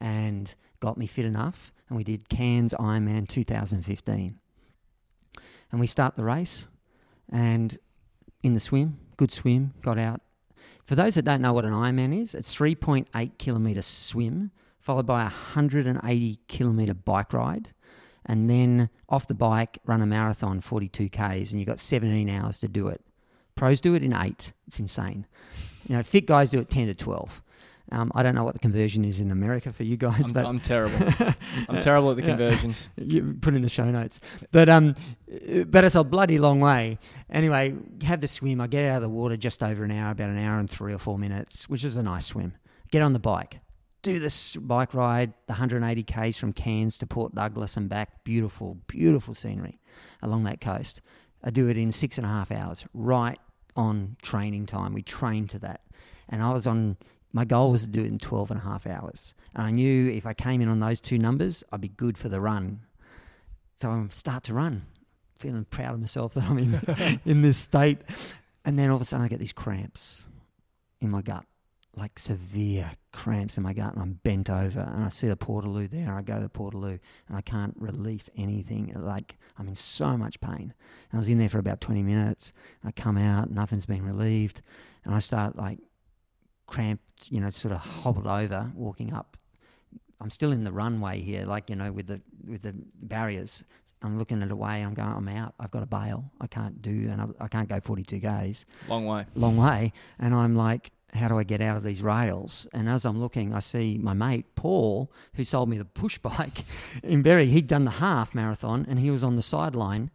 and 0.00 0.54
got 0.80 0.98
me 0.98 1.06
fit 1.06 1.24
enough. 1.24 1.72
And 1.88 1.96
we 1.96 2.04
did 2.04 2.28
Cairns 2.28 2.74
Ironman 2.74 3.26
2015, 3.26 4.38
and 5.72 5.80
we 5.80 5.86
start 5.86 6.16
the 6.16 6.24
race, 6.24 6.66
and 7.32 7.78
in 8.42 8.52
the 8.52 8.60
swim, 8.60 8.98
good 9.16 9.30
swim, 9.30 9.72
got 9.80 9.98
out. 9.98 10.20
For 10.84 10.94
those 10.94 11.14
that 11.14 11.24
don't 11.24 11.40
know 11.40 11.54
what 11.54 11.64
an 11.64 11.72
Ironman 11.72 12.18
is, 12.20 12.34
it's 12.34 12.54
3.8 12.54 13.38
kilometre 13.38 13.80
swim 13.80 14.50
followed 14.88 15.04
by 15.04 15.20
a 15.20 15.24
180 15.24 16.38
kilometre 16.48 16.94
bike 16.94 17.34
ride, 17.34 17.74
and 18.24 18.48
then 18.48 18.88
off 19.10 19.26
the 19.26 19.34
bike 19.34 19.76
run 19.84 20.00
a 20.00 20.06
marathon 20.06 20.62
42 20.62 21.10
k's, 21.10 21.52
and 21.52 21.60
you've 21.60 21.66
got 21.66 21.78
17 21.78 22.30
hours 22.30 22.58
to 22.60 22.68
do 22.68 22.88
it. 22.88 23.02
Pros 23.54 23.82
do 23.82 23.92
it 23.92 24.02
in 24.02 24.14
eight. 24.14 24.54
It's 24.66 24.80
insane. 24.80 25.26
You 25.86 25.96
know, 25.96 26.02
fit 26.02 26.24
guys 26.24 26.48
do 26.48 26.58
it 26.58 26.70
10 26.70 26.86
to 26.86 26.94
12. 26.94 27.42
Um, 27.90 28.12
I 28.14 28.22
don't 28.22 28.34
know 28.34 28.44
what 28.44 28.52
the 28.52 28.58
conversion 28.58 29.04
is 29.04 29.18
in 29.20 29.30
America 29.30 29.72
for 29.72 29.82
you 29.82 29.96
guys, 29.96 30.26
I'm, 30.26 30.32
but 30.32 30.44
I'm 30.44 30.60
terrible. 30.60 30.98
I'm 31.68 31.80
terrible 31.80 32.10
at 32.10 32.16
the 32.16 32.22
conversions. 32.22 32.90
you 32.96 33.36
put 33.40 33.54
in 33.54 33.62
the 33.62 33.68
show 33.68 33.90
notes. 33.90 34.20
But 34.52 34.68
um, 34.68 34.94
but 35.66 35.84
it's 35.84 35.94
a 35.94 36.04
bloody 36.04 36.38
long 36.38 36.60
way. 36.60 36.98
Anyway, 37.30 37.74
have 38.02 38.20
the 38.20 38.28
swim. 38.28 38.60
I 38.60 38.66
get 38.66 38.84
out 38.84 38.96
of 38.96 39.02
the 39.02 39.08
water 39.08 39.36
just 39.36 39.62
over 39.62 39.84
an 39.84 39.90
hour, 39.90 40.10
about 40.10 40.28
an 40.28 40.38
hour 40.38 40.58
and 40.58 40.68
three 40.68 40.92
or 40.92 40.98
four 40.98 41.18
minutes, 41.18 41.68
which 41.68 41.84
is 41.84 41.96
a 41.96 42.02
nice 42.02 42.26
swim. 42.26 42.54
Get 42.90 43.02
on 43.02 43.14
the 43.14 43.18
bike, 43.18 43.60
do 44.02 44.18
this 44.18 44.56
bike 44.56 44.94
ride, 44.94 45.32
the 45.46 45.52
180 45.52 46.02
k's 46.04 46.36
from 46.36 46.52
Cairns 46.52 46.98
to 46.98 47.06
Port 47.06 47.34
Douglas 47.34 47.76
and 47.76 47.88
back. 47.88 48.24
Beautiful, 48.24 48.78
beautiful 48.86 49.34
scenery 49.34 49.78
along 50.22 50.44
that 50.44 50.60
coast. 50.60 51.00
I 51.42 51.50
do 51.50 51.68
it 51.68 51.76
in 51.76 51.92
six 51.92 52.18
and 52.18 52.26
a 52.26 52.30
half 52.30 52.50
hours, 52.50 52.86
right 52.94 53.38
on 53.76 54.16
training 54.22 54.66
time. 54.66 54.92
We 54.92 55.02
trained 55.02 55.50
to 55.50 55.58
that, 55.60 55.82
and 56.28 56.42
I 56.42 56.52
was 56.52 56.66
on. 56.66 56.96
My 57.32 57.44
goal 57.44 57.72
was 57.72 57.82
to 57.82 57.88
do 57.88 58.02
it 58.02 58.06
in 58.06 58.18
12 58.18 58.50
and 58.50 58.60
a 58.60 58.64
half 58.64 58.86
hours. 58.86 59.34
And 59.54 59.66
I 59.66 59.70
knew 59.70 60.10
if 60.10 60.26
I 60.26 60.32
came 60.32 60.60
in 60.60 60.68
on 60.68 60.80
those 60.80 61.00
two 61.00 61.18
numbers, 61.18 61.62
I'd 61.70 61.80
be 61.80 61.88
good 61.88 62.16
for 62.16 62.28
the 62.28 62.40
run. 62.40 62.80
So 63.76 63.90
I 63.90 64.06
start 64.12 64.44
to 64.44 64.54
run, 64.54 64.86
feeling 65.36 65.64
proud 65.64 65.94
of 65.94 66.00
myself 66.00 66.34
that 66.34 66.44
I'm 66.44 66.58
in, 66.58 67.20
in 67.24 67.42
this 67.42 67.58
state. 67.58 67.98
And 68.64 68.78
then 68.78 68.90
all 68.90 68.96
of 68.96 69.02
a 69.02 69.04
sudden 69.04 69.24
I 69.24 69.28
get 69.28 69.38
these 69.38 69.52
cramps 69.52 70.28
in 71.00 71.10
my 71.10 71.22
gut, 71.22 71.44
like 71.94 72.18
severe 72.18 72.92
cramps 73.12 73.56
in 73.56 73.62
my 73.62 73.74
gut. 73.74 73.92
And 73.92 74.02
I'm 74.02 74.20
bent 74.22 74.48
over 74.48 74.80
and 74.80 75.04
I 75.04 75.10
see 75.10 75.28
the 75.28 75.36
Portaloo 75.36 75.88
there. 75.88 76.14
I 76.14 76.22
go 76.22 76.34
to 76.34 76.40
the 76.40 76.48
Portaloo 76.48 76.98
and 77.28 77.36
I 77.36 77.42
can't 77.42 77.74
relieve 77.78 78.28
anything. 78.36 78.92
Like 78.96 79.36
I'm 79.58 79.68
in 79.68 79.74
so 79.74 80.16
much 80.16 80.40
pain. 80.40 80.72
And 81.10 81.14
I 81.14 81.18
was 81.18 81.28
in 81.28 81.38
there 81.38 81.48
for 81.48 81.58
about 81.58 81.80
20 81.82 82.02
minutes. 82.02 82.52
I 82.82 82.90
come 82.90 83.18
out, 83.18 83.50
nothing's 83.50 83.86
been 83.86 84.04
relieved. 84.04 84.62
And 85.04 85.14
I 85.14 85.18
start 85.18 85.56
like 85.56 85.78
cramped, 86.68 87.02
you 87.30 87.40
know, 87.40 87.50
sort 87.50 87.72
of 87.72 87.80
hobbled 87.80 88.28
over, 88.28 88.70
walking 88.76 89.12
up. 89.12 89.36
I'm 90.20 90.30
still 90.30 90.52
in 90.52 90.64
the 90.64 90.72
runway 90.72 91.20
here, 91.20 91.44
like 91.44 91.70
you 91.70 91.76
know, 91.76 91.90
with 91.90 92.06
the 92.06 92.20
with 92.46 92.62
the 92.62 92.74
barriers, 93.02 93.64
I'm 94.02 94.18
looking 94.18 94.42
at 94.42 94.50
a 94.50 94.56
way. 94.56 94.82
I'm 94.82 94.94
going. 94.94 95.08
I'm 95.08 95.28
out. 95.28 95.54
I've 95.58 95.70
got 95.70 95.80
to 95.80 95.86
bail. 95.86 96.30
I 96.40 96.46
can't 96.46 96.80
do 96.80 97.08
another. 97.10 97.34
I 97.40 97.48
can't 97.48 97.68
go 97.68 97.80
42 97.80 98.20
k's. 98.20 98.66
Long 98.88 99.06
way. 99.06 99.26
Long 99.34 99.56
way. 99.56 99.92
And 100.18 100.34
I'm 100.34 100.54
like, 100.54 100.92
how 101.14 101.28
do 101.28 101.38
I 101.38 101.42
get 101.42 101.60
out 101.60 101.76
of 101.76 101.82
these 101.82 102.02
rails? 102.02 102.66
And 102.72 102.88
as 102.88 103.04
I'm 103.04 103.20
looking, 103.20 103.54
I 103.54 103.60
see 103.60 103.98
my 104.00 104.12
mate 104.12 104.54
Paul, 104.54 105.10
who 105.34 105.44
sold 105.44 105.68
me 105.68 105.78
the 105.78 105.84
push 105.84 106.18
bike 106.22 106.64
in 107.02 107.22
Berry. 107.22 107.46
He'd 107.46 107.66
done 107.66 107.84
the 107.84 107.92
half 107.92 108.34
marathon, 108.34 108.86
and 108.88 108.98
he 108.98 109.10
was 109.10 109.24
on 109.24 109.36
the 109.36 109.42
sideline 109.42 110.10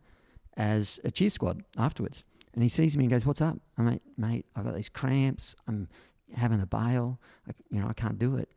as 0.56 0.99
a 1.04 1.12
cheer 1.12 1.30
squad 1.30 1.64
afterwards. 1.78 2.26
And 2.54 2.62
he 2.62 2.70
sees 2.70 2.95
me 2.95 3.06
and 3.06 3.12
goes, 3.12 3.26
"What's 3.26 3.41
up?" 3.41 3.58
I'm 3.78 3.88
like, 3.88 4.01
"Mate, 4.16 4.45
I've 4.56 4.64
got 4.64 4.76
these 4.76 4.89
cramps. 4.89 5.56
I'm 5.68 5.88
having 6.36 6.61
a 6.61 6.65
bail. 6.65 7.19
I, 7.47 7.51
you 7.69 7.82
know, 7.82 7.88
I 7.88 7.93
can't 7.93 8.19
do 8.19 8.36
it." 8.38 8.49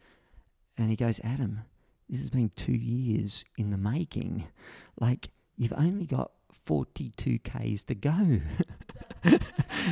And 0.79 0.91
he 0.91 0.97
goes, 0.97 1.21
"Adam, 1.23 1.61
this 2.09 2.21
has 2.21 2.31
been 2.31 2.51
two 2.57 2.73
years 2.73 3.45
in 3.57 3.71
the 3.71 3.79
making. 3.79 4.47
Like, 5.01 5.29
you've 5.57 5.75
only 5.77 6.07
got 6.07 6.33
42 6.65 7.39
k's 7.41 7.85
to 7.85 7.95
go. 7.95 8.41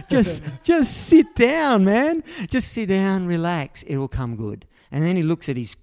just, 0.08 0.42
just 0.62 1.08
sit 1.08 1.34
down, 1.34 1.84
man. 1.84 2.22
Just 2.48 2.72
sit 2.72 2.88
down, 2.88 3.26
relax. 3.26 3.82
It 3.84 3.98
will 3.98 4.08
come 4.08 4.36
good." 4.36 4.66
And 4.90 5.04
then 5.04 5.16
he 5.16 5.22
looks 5.22 5.48
at 5.48 5.56
his 5.56 5.76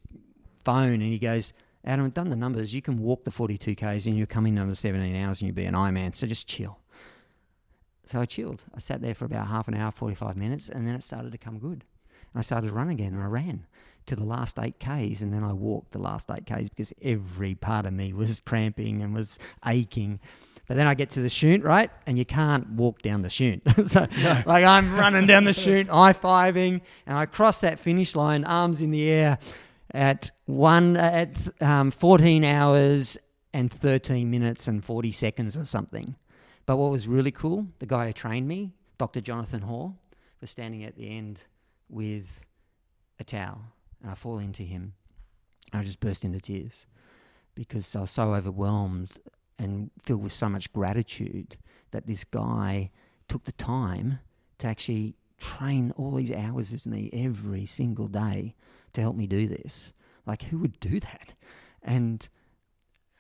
phone 0.64 0.94
and 0.94 1.04
he 1.04 1.20
goes. 1.20 1.54
Adam, 1.84 2.06
I've 2.06 2.14
done 2.14 2.30
the 2.30 2.36
numbers. 2.36 2.76
You 2.76 2.82
can 2.84 3.00
walk 3.00 3.24
the 3.24 3.32
42 3.32 3.76
Ks 3.76 4.06
and 4.06 4.16
you're 4.16 4.28
coming 4.28 4.60
under 4.60 4.76
17 4.76 5.16
hours 5.16 5.42
and 5.42 5.48
you'll 5.48 5.56
be 5.56 5.66
an 5.66 5.74
Ironman. 5.74 6.16
So 6.16 6.28
just 6.28 6.48
chill. 6.48 6.78
So 8.12 8.20
I 8.20 8.26
chilled. 8.26 8.66
I 8.76 8.80
sat 8.80 9.01
there 9.01 9.16
for 9.16 9.24
about 9.24 9.47
half 9.47 9.70
an 9.70 9.74
hour, 9.74 9.89
45 9.89 10.36
minutes, 10.36 10.68
and 10.68 10.86
then 10.86 10.95
it 10.95 11.03
started 11.03 11.32
to 11.32 11.38
come 11.38 11.59
good. 11.59 11.86
And 12.34 12.39
I 12.39 12.41
started 12.41 12.68
to 12.68 12.74
run 12.74 12.89
again 12.89 13.14
and 13.14 13.24
I 13.24 13.28
ran 13.28 13.66
to 14.07 14.16
the 14.18 14.24
last 14.26 14.59
eight 14.59 14.80
Ks 14.80 15.22
and 15.22 15.34
then 15.34 15.43
I 15.45 15.53
walked 15.53 15.91
the 15.91 15.99
last 15.99 16.30
eight 16.30 16.45
Ks 16.45 16.68
because 16.68 16.91
every 17.01 17.55
part 17.55 17.86
of 17.86 17.93
me 17.93 18.12
was 18.12 18.39
cramping 18.45 19.01
and 19.01 19.14
was 19.14 19.39
aching. 19.66 20.20
But 20.68 20.76
then 20.76 20.88
I 20.88 20.93
get 20.93 21.09
to 21.12 21.22
the 21.22 21.30
chute, 21.30 21.64
right? 21.64 21.89
And 22.05 22.18
you 22.18 22.26
can't 22.26 22.70
walk 22.72 23.01
down 23.01 23.22
the 23.22 23.30
chute. 23.30 23.62
so, 23.88 24.07
No. 24.24 24.43
like, 24.45 24.66
I'm 24.66 24.93
running 24.95 25.26
down 25.26 25.45
the 25.45 25.53
chute, 25.64 25.88
high 25.88 26.14
fiving, 26.14 26.82
and 27.05 27.18
I 27.18 27.26
cross 27.26 27.62
that 27.62 27.80
finish 27.80 28.16
line, 28.16 28.43
arms 28.43 28.82
in 28.82 28.91
the 28.91 29.09
air, 29.09 29.38
at 29.93 30.32
one 30.45 30.97
at 30.97 31.36
um, 31.62 31.91
14 31.91 32.43
hours 32.43 33.18
and 33.53 33.72
13 33.72 34.30
minutes 34.30 34.68
and 34.68 34.84
40 34.84 35.12
seconds 35.12 35.55
or 35.57 35.66
something. 35.66 36.16
But 36.72 36.78
what 36.78 36.90
was 36.90 37.06
really 37.06 37.32
cool, 37.32 37.68
the 37.80 37.86
guy 37.86 38.08
who 38.08 38.14
trained 38.14 38.48
me, 38.48 38.72
Dr. 38.98 39.20
Jonathan 39.20 39.64
Hall, 39.64 39.98
was 40.40 40.52
standing 40.52 40.86
at 40.86 40.96
the 40.96 41.10
end 41.10 41.48
with 41.90 42.46
a 43.20 43.26
towel, 43.26 43.60
and 44.02 44.10
I 44.10 44.14
fall 44.14 44.38
into 44.38 44.64
him. 44.64 44.94
I 45.74 45.84
just 45.84 46.00
burst 46.00 46.24
into 46.24 46.40
tears 46.40 46.88
because 47.56 47.94
I 47.94 48.00
was 48.00 48.12
so 48.12 48.34
overwhelmed 48.34 49.18
and 49.60 49.92
filled 50.02 50.24
with 50.24 50.32
so 50.32 50.48
much 50.48 50.72
gratitude 50.72 51.58
that 51.92 52.08
this 52.08 52.24
guy 52.24 52.90
took 53.28 53.44
the 53.44 53.52
time 53.52 54.20
to 54.60 54.68
actually 54.68 55.16
train 55.38 55.92
all 55.98 56.16
these 56.16 56.32
hours 56.32 56.72
with 56.72 56.86
me 56.86 57.10
every 57.12 57.66
single 57.66 58.08
day 58.08 58.56
to 58.94 59.02
help 59.02 59.18
me 59.18 59.28
do 59.28 59.46
this. 59.46 59.92
Like, 60.26 60.44
who 60.44 60.60
would 60.60 60.80
do 60.80 61.02
that? 61.02 61.34
And 61.84 62.30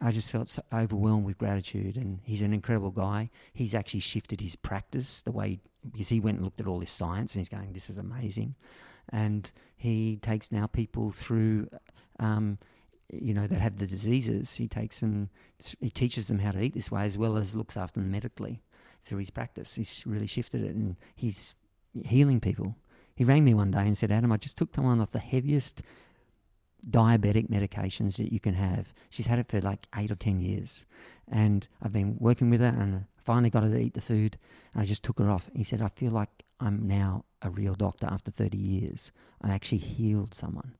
I 0.03 0.11
just 0.11 0.31
felt 0.31 0.49
so 0.49 0.63
overwhelmed 0.73 1.25
with 1.25 1.37
gratitude. 1.37 1.95
And 1.95 2.19
he's 2.23 2.41
an 2.41 2.53
incredible 2.53 2.91
guy. 2.91 3.29
He's 3.53 3.75
actually 3.75 3.99
shifted 3.99 4.41
his 4.41 4.55
practice 4.55 5.21
the 5.21 5.31
way, 5.31 5.59
because 5.89 6.09
he 6.09 6.19
went 6.19 6.37
and 6.37 6.45
looked 6.45 6.59
at 6.59 6.67
all 6.67 6.79
this 6.79 6.91
science 6.91 7.33
and 7.33 7.39
he's 7.39 7.49
going, 7.49 7.73
this 7.73 7.89
is 7.89 7.97
amazing. 7.97 8.55
And 9.09 9.51
he 9.77 10.17
takes 10.17 10.51
now 10.51 10.67
people 10.67 11.11
through, 11.11 11.69
um, 12.19 12.57
you 13.11 13.33
know, 13.33 13.45
that 13.47 13.59
have 13.59 13.77
the 13.77 13.87
diseases. 13.87 14.55
He 14.55 14.67
takes 14.67 14.99
them, 15.01 15.29
he 15.79 15.89
teaches 15.89 16.27
them 16.27 16.39
how 16.39 16.51
to 16.51 16.61
eat 16.61 16.73
this 16.73 16.91
way 16.91 17.03
as 17.03 17.17
well 17.17 17.37
as 17.37 17.55
looks 17.55 17.77
after 17.77 17.99
them 17.99 18.11
medically 18.11 18.61
through 19.03 19.19
his 19.19 19.29
practice. 19.29 19.75
He's 19.75 20.03
really 20.05 20.27
shifted 20.27 20.63
it 20.63 20.75
and 20.75 20.95
he's 21.15 21.55
healing 22.05 22.39
people. 22.39 22.75
He 23.15 23.23
rang 23.23 23.43
me 23.43 23.53
one 23.53 23.71
day 23.71 23.81
and 23.81 23.97
said, 23.97 24.11
Adam, 24.11 24.31
I 24.31 24.37
just 24.37 24.57
took 24.57 24.73
someone 24.73 25.01
off 25.01 25.11
the 25.11 25.19
heaviest 25.19 25.83
diabetic 26.89 27.49
medications 27.49 28.17
that 28.17 28.31
you 28.33 28.39
can 28.39 28.53
have. 28.55 28.93
She's 29.09 29.27
had 29.27 29.39
it 29.39 29.47
for 29.49 29.61
like 29.61 29.85
eight 29.95 30.11
or 30.11 30.15
10 30.15 30.39
years. 30.41 30.85
And 31.27 31.67
I've 31.81 31.91
been 31.91 32.17
working 32.19 32.49
with 32.49 32.61
her 32.61 32.67
and 32.75 33.05
finally 33.17 33.49
got 33.49 33.63
her 33.63 33.69
to 33.69 33.77
eat 33.79 33.93
the 33.93 34.01
food. 34.01 34.37
And 34.73 34.81
I 34.81 34.85
just 34.85 35.03
took 35.03 35.19
her 35.19 35.29
off. 35.29 35.49
He 35.55 35.63
said, 35.63 35.81
I 35.81 35.89
feel 35.89 36.11
like 36.11 36.29
I'm 36.59 36.87
now 36.87 37.25
a 37.41 37.49
real 37.49 37.75
doctor 37.75 38.07
after 38.09 38.31
30 38.31 38.57
years. 38.57 39.11
I 39.41 39.51
actually 39.51 39.79
healed 39.79 40.33
someone. 40.33 40.73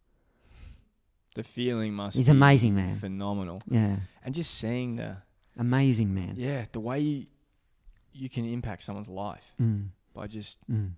The 1.35 1.43
feeling 1.43 1.93
must 1.93 2.17
He's 2.17 2.27
be 2.27 2.31
amazing, 2.31 2.75
man. 2.75 2.97
phenomenal. 2.97 3.61
Yeah. 3.69 3.97
And 4.25 4.35
just 4.35 4.53
seeing 4.55 4.97
the 4.97 5.17
Amazing, 5.57 6.13
man. 6.13 6.33
yeah, 6.37 6.65
the 6.71 6.79
way 6.79 6.99
you, 6.99 7.25
you 8.13 8.29
can 8.29 8.45
impact 8.45 8.83
someone's 8.83 9.09
life 9.09 9.45
Mm, 9.61 9.87
by 10.13 10.27
just 10.27 10.57
mm. 10.69 10.91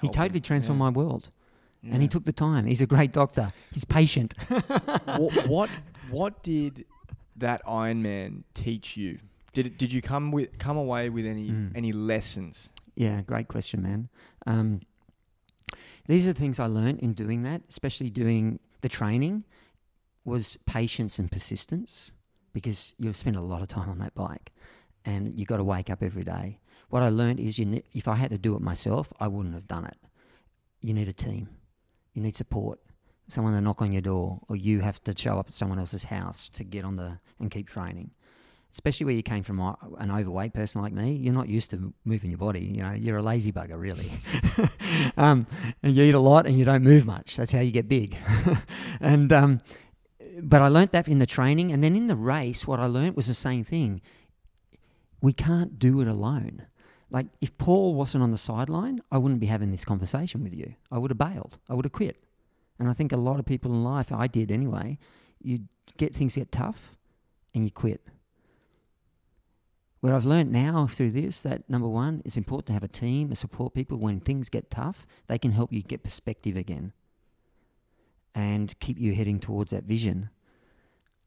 He 0.00 0.08
totally 0.08 0.40
transformed 0.40 0.78
Yeah. 0.80 0.84
my 0.84 0.90
world. 0.90 1.30
And 1.90 2.00
he 2.00 2.06
took 2.08 2.24
the 2.24 2.32
time. 2.32 2.66
He's 2.66 2.80
a 2.80 2.86
great 2.86 3.12
doctor. 3.12 3.48
He's 3.72 3.84
patient. 3.84 4.34
what, 4.48 5.48
what 5.48 5.70
what 6.10 6.42
did 6.42 6.84
that 7.36 7.60
Iron 7.66 8.02
Man 8.02 8.44
teach 8.54 8.96
you? 8.96 9.18
Did 9.52 9.66
it, 9.66 9.78
did 9.78 9.92
you 9.92 10.00
come 10.00 10.30
with 10.30 10.56
come 10.58 10.76
away 10.76 11.08
with 11.10 11.26
any 11.26 11.48
Mm. 11.50 11.72
any 11.74 11.92
lessons? 11.92 12.70
Yeah, 12.94 13.22
great 13.22 13.48
question, 13.48 13.82
man. 13.82 14.08
Um, 14.46 14.80
these 16.06 16.28
are 16.28 16.32
the 16.32 16.38
things 16.38 16.60
I 16.60 16.66
learned 16.66 17.00
in 17.00 17.14
doing 17.14 17.42
that, 17.44 17.62
especially 17.68 18.10
doing 18.10 18.60
the 18.82 18.88
training, 18.88 19.44
was 20.24 20.58
patience 20.66 21.18
and 21.18 21.30
persistence 21.32 22.12
because 22.52 22.94
you 22.98 23.12
spend 23.12 23.36
a 23.36 23.40
lot 23.40 23.62
of 23.62 23.68
time 23.68 23.88
on 23.88 23.98
that 23.98 24.14
bike 24.14 24.52
and 25.04 25.32
you 25.38 25.46
got 25.46 25.56
to 25.56 25.64
wake 25.64 25.90
up 25.90 26.02
every 26.02 26.22
day. 26.24 26.58
What 26.90 27.02
I 27.02 27.08
learned 27.08 27.40
is 27.40 27.58
you 27.58 27.64
ne- 27.64 27.82
if 27.92 28.06
I 28.06 28.14
had 28.16 28.30
to 28.30 28.38
do 28.38 28.54
it 28.54 28.60
myself, 28.60 29.12
I 29.18 29.26
wouldn't 29.28 29.54
have 29.54 29.66
done 29.66 29.86
it. 29.86 29.96
You 30.80 30.92
need 30.94 31.08
a 31.08 31.12
team. 31.12 31.48
You 32.14 32.22
need 32.22 32.36
support. 32.36 32.78
Someone 33.28 33.54
to 33.54 33.60
knock 33.60 33.80
on 33.80 33.92
your 33.92 34.02
door 34.02 34.40
or 34.48 34.56
you 34.56 34.80
have 34.80 35.02
to 35.04 35.14
show 35.16 35.38
up 35.38 35.48
at 35.48 35.54
someone 35.54 35.78
else's 35.78 36.04
house 36.04 36.48
to 36.50 36.64
get 36.64 36.84
on 36.84 36.96
the 36.96 37.18
and 37.40 37.50
keep 37.50 37.68
training. 37.68 38.10
Especially 38.72 39.04
where 39.04 39.14
you 39.14 39.22
came 39.22 39.42
from 39.42 39.60
uh, 39.60 39.74
an 39.98 40.10
overweight 40.10 40.54
person 40.54 40.80
like 40.80 40.92
me, 40.94 41.12
you're 41.12 41.34
not 41.34 41.48
used 41.48 41.70
to 41.70 41.92
moving 42.04 42.30
your 42.30 42.38
body. 42.38 42.60
You 42.60 42.82
know, 42.82 42.92
you're 42.92 43.18
a 43.18 43.22
lazy 43.22 43.52
bugger, 43.52 43.78
really. 43.78 44.10
um, 45.18 45.46
and 45.82 45.94
you 45.94 46.04
eat 46.04 46.14
a 46.14 46.20
lot 46.20 46.46
and 46.46 46.58
you 46.58 46.64
don't 46.64 46.82
move 46.82 47.04
much. 47.06 47.36
That's 47.36 47.52
how 47.52 47.60
you 47.60 47.70
get 47.70 47.86
big. 47.86 48.16
and 49.00 49.30
um, 49.30 49.60
but 50.40 50.62
I 50.62 50.68
learnt 50.68 50.92
that 50.92 51.08
in 51.08 51.18
the 51.18 51.26
training, 51.26 51.70
and 51.72 51.84
then 51.84 51.94
in 51.94 52.06
the 52.06 52.16
race, 52.16 52.66
what 52.66 52.80
I 52.80 52.86
learnt 52.86 53.16
was 53.16 53.26
the 53.26 53.34
same 53.34 53.64
thing. 53.64 54.00
We 55.20 55.32
can't 55.32 55.78
do 55.78 56.00
it 56.00 56.08
alone. 56.08 56.66
Like 57.12 57.26
if 57.42 57.56
Paul 57.58 57.94
wasn't 57.94 58.24
on 58.24 58.30
the 58.30 58.38
sideline, 58.38 59.00
I 59.12 59.18
wouldn't 59.18 59.38
be 59.38 59.46
having 59.46 59.70
this 59.70 59.84
conversation 59.84 60.42
with 60.42 60.54
you. 60.54 60.74
I 60.90 60.96
would 60.96 61.10
have 61.10 61.18
bailed. 61.18 61.58
I 61.68 61.74
would 61.74 61.84
have 61.84 61.92
quit. 61.92 62.24
And 62.78 62.88
I 62.88 62.94
think 62.94 63.12
a 63.12 63.16
lot 63.18 63.38
of 63.38 63.44
people 63.44 63.70
in 63.70 63.84
life, 63.84 64.10
I 64.10 64.26
did 64.26 64.50
anyway. 64.50 64.98
You 65.42 65.60
get 65.98 66.14
things 66.14 66.36
get 66.36 66.50
tough, 66.50 66.96
and 67.54 67.64
you 67.64 67.70
quit. 67.70 68.00
What 70.00 70.12
I've 70.12 70.24
learned 70.24 70.50
now 70.50 70.88
through 70.88 71.10
this, 71.12 71.42
that 71.42 71.68
number 71.68 71.86
one, 71.86 72.22
it's 72.24 72.36
important 72.36 72.66
to 72.68 72.72
have 72.72 72.82
a 72.82 72.88
team 72.88 73.28
and 73.28 73.38
support 73.38 73.74
people 73.74 73.98
when 73.98 74.18
things 74.18 74.48
get 74.48 74.70
tough. 74.70 75.06
They 75.26 75.38
can 75.38 75.52
help 75.52 75.72
you 75.72 75.82
get 75.82 76.02
perspective 76.02 76.56
again 76.56 76.92
and 78.34 78.76
keep 78.80 78.98
you 78.98 79.14
heading 79.14 79.38
towards 79.38 79.70
that 79.70 79.84
vision. 79.84 80.30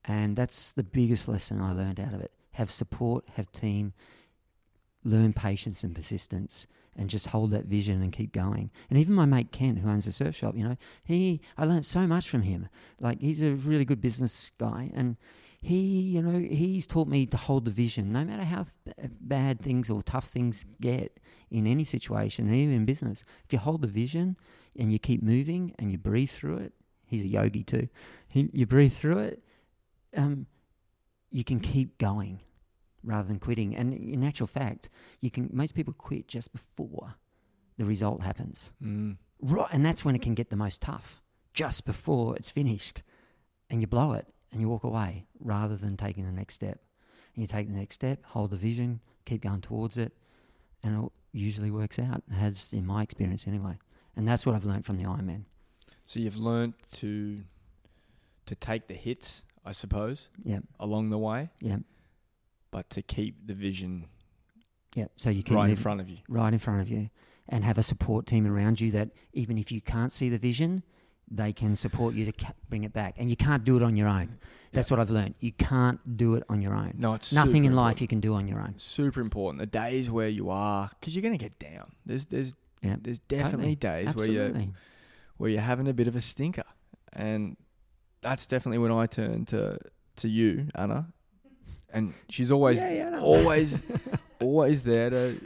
And 0.03 0.35
that's 0.35 0.71
the 0.71 0.83
biggest 0.83 1.27
lesson 1.27 1.61
I 1.61 1.71
learned 1.71 1.99
out 1.99 2.13
of 2.13 2.21
it. 2.21 2.31
Have 2.53 2.71
support, 2.71 3.23
have 3.35 3.51
team, 3.51 3.93
learn 5.05 5.31
patience 5.31 5.83
and 5.83 5.95
persistence, 5.95 6.67
and 6.97 7.09
just 7.09 7.27
hold 7.27 7.51
that 7.51 7.65
vision 7.65 8.01
and 8.01 8.11
keep 8.11 8.33
going. 8.33 8.71
And 8.89 8.99
even 8.99 9.13
my 9.13 9.25
mate 9.25 9.51
Ken, 9.51 9.77
who 9.77 9.89
owns 9.89 10.07
a 10.07 10.11
surf 10.11 10.35
shop, 10.35 10.55
you 10.57 10.67
know, 10.67 10.77
he 11.03 11.41
I 11.57 11.65
learned 11.65 11.85
so 11.85 12.07
much 12.07 12.29
from 12.29 12.41
him. 12.41 12.67
Like 12.99 13.21
he's 13.21 13.43
a 13.43 13.51
really 13.51 13.85
good 13.85 14.01
business 14.01 14.51
guy, 14.57 14.91
and 14.93 15.17
he, 15.65 16.01
you 16.01 16.21
know, 16.21 16.39
he's 16.39 16.85
taught 16.85 17.07
me 17.07 17.25
to 17.25 17.37
hold 17.37 17.65
the 17.65 17.71
vision, 17.71 18.11
no 18.13 18.23
matter 18.23 18.43
how 18.43 18.65
th- 18.85 19.09
bad 19.19 19.59
things 19.59 19.89
or 19.89 20.03
tough 20.03 20.27
things 20.27 20.63
get 20.79 21.19
in 21.49 21.65
any 21.65 21.83
situation, 21.83 22.53
even 22.53 22.75
in 22.75 22.85
business. 22.85 23.23
If 23.45 23.53
you 23.53 23.57
hold 23.57 23.81
the 23.81 23.87
vision 23.87 24.37
and 24.77 24.91
you 24.93 24.99
keep 24.99 25.23
moving 25.23 25.73
and 25.79 25.91
you 25.91 25.97
breathe 25.97 26.29
through 26.29 26.57
it, 26.57 26.73
he's 27.07 27.23
a 27.23 27.27
yogi 27.27 27.63
too. 27.63 27.89
He, 28.27 28.47
you 28.53 28.67
breathe 28.67 28.93
through 28.93 29.19
it, 29.19 29.43
um, 30.15 30.45
you 31.31 31.43
can 31.43 31.59
keep 31.59 31.97
going 31.97 32.41
rather 33.05 33.27
than 33.27 33.39
quitting. 33.39 33.75
And 33.75 33.93
in 33.93 34.23
actual 34.23 34.47
fact, 34.47 34.89
you 35.21 35.29
can. 35.31 35.49
Most 35.53 35.75
people 35.75 35.93
quit 35.93 36.27
just 36.27 36.51
before 36.51 37.15
the 37.77 37.85
result 37.85 38.21
happens, 38.21 38.71
Mm. 38.81 39.17
right? 39.41 39.67
And 39.71 39.85
that's 39.85 40.03
when 40.05 40.15
it 40.15 40.21
can 40.21 40.33
get 40.33 40.49
the 40.49 40.55
most 40.55 40.81
tough, 40.81 41.21
just 41.53 41.85
before 41.85 42.35
it's 42.35 42.49
finished, 42.51 43.03
and 43.69 43.81
you 43.81 43.87
blow 43.87 44.13
it 44.13 44.27
and 44.51 44.61
you 44.61 44.69
walk 44.69 44.83
away 44.83 45.27
rather 45.39 45.75
than 45.75 45.97
taking 45.97 46.25
the 46.25 46.31
next 46.31 46.53
step. 46.55 46.79
And 47.35 47.41
you 47.43 47.47
take 47.47 47.67
the 47.67 47.73
next 47.77 47.95
step, 47.95 48.23
hold 48.27 48.51
the 48.51 48.55
vision, 48.55 49.01
keep 49.25 49.41
going 49.41 49.59
towards 49.61 49.97
it, 49.97 50.13
and 50.83 51.05
it 51.05 51.11
usually 51.33 51.69
works 51.71 51.99
out. 51.99 52.23
It 52.31 52.35
has 52.35 52.71
in 52.71 52.85
my 52.85 53.03
experience 53.03 53.45
anyway. 53.45 53.77
And 54.15 54.25
that's 54.25 54.45
what 54.45 54.55
I've 54.55 54.63
learned 54.65 54.85
from 54.85 54.95
the 54.95 55.03
Ironman. 55.03 55.43
So 56.05 56.19
you've 56.21 56.37
learned 56.37 56.73
to 56.93 57.43
to 58.45 58.55
take 58.55 58.87
the 58.87 58.93
hits, 58.93 59.43
I 59.65 59.71
suppose, 59.73 60.29
Yeah, 60.43 60.59
along 60.79 61.09
the 61.09 61.17
way, 61.17 61.49
yeah. 61.59 61.77
But 62.75 62.89
to 62.89 63.01
keep 63.01 63.33
the 63.47 63.53
vision 63.53 64.05
Yeah. 64.95 65.07
So 65.15 65.29
you 65.29 65.43
keep 65.43 65.55
right 65.55 65.69
in 65.69 65.75
front 65.77 66.01
of 66.01 66.09
you. 66.09 66.17
right 66.27 66.51
in 66.51 66.59
front 66.59 66.81
of 66.81 66.89
you 66.89 67.09
and 67.47 67.63
have 67.63 67.77
a 67.77 67.83
support 67.83 68.25
team 68.25 68.45
around 68.45 68.81
you 68.81 68.91
that 68.91 69.09
even 69.33 69.57
if 69.57 69.71
you 69.71 69.79
can't 69.93 70.11
see 70.11 70.27
the 70.29 70.37
vision, 70.37 70.83
they 71.41 71.53
can 71.53 71.75
support 71.75 72.13
you 72.15 72.25
to 72.25 72.31
ca- 72.33 72.53
bring 72.69 72.83
it 72.83 72.91
back. 72.93 73.15
And 73.17 73.29
you 73.29 73.35
can't 73.37 73.63
do 73.63 73.77
it 73.77 73.83
on 73.83 73.95
your 73.95 74.07
own. 74.07 74.37
That's 74.73 74.91
what 74.91 74.99
I've 74.99 75.09
learned. 75.19 75.35
You 75.39 75.53
can't 75.53 75.99
do 76.17 76.35
it 76.35 76.43
on 76.49 76.61
your 76.61 76.73
own. 76.83 76.95
No, 76.97 77.13
it's 77.13 77.31
Nothing 77.31 77.63
in 77.65 77.73
life 77.75 77.93
important. 77.93 78.01
you 78.01 78.07
can 78.13 78.19
do 78.19 78.33
on 78.33 78.47
your 78.47 78.59
own. 78.59 78.73
super 78.77 79.21
important. 79.21 79.59
The 79.61 79.67
days 79.85 80.11
where 80.11 80.27
you 80.27 80.49
are, 80.49 80.89
because 80.99 81.15
you're 81.15 81.21
going 81.29 81.37
to 81.39 81.45
get 81.49 81.57
down. 81.59 81.93
There's 82.05 82.25
there's 82.25 82.55
Yeah, 82.81 82.97
there's 82.99 83.19
definitely 83.19 83.75
days 83.75 84.13
where 84.15 84.29
you 84.29 84.73
where 85.37 85.49
you're 85.49 85.61
having 85.73 85.87
a 85.87 85.93
bit 85.93 86.07
of 86.07 86.15
a 86.15 86.21
stinker, 86.21 86.63
and 87.13 87.55
that's 88.21 88.45
definitely 88.47 88.79
when 88.79 88.91
I 88.91 89.05
turn 89.05 89.45
to 89.53 89.79
to 90.17 90.27
you, 90.27 90.67
Anna, 90.75 91.07
and 91.95 92.13
she's 92.29 92.51
always 92.51 92.79
Yeah, 92.81 93.09
yeah, 93.11 93.19
always 93.21 93.81
always 94.39 94.83
there 94.83 95.09
to 95.09 95.39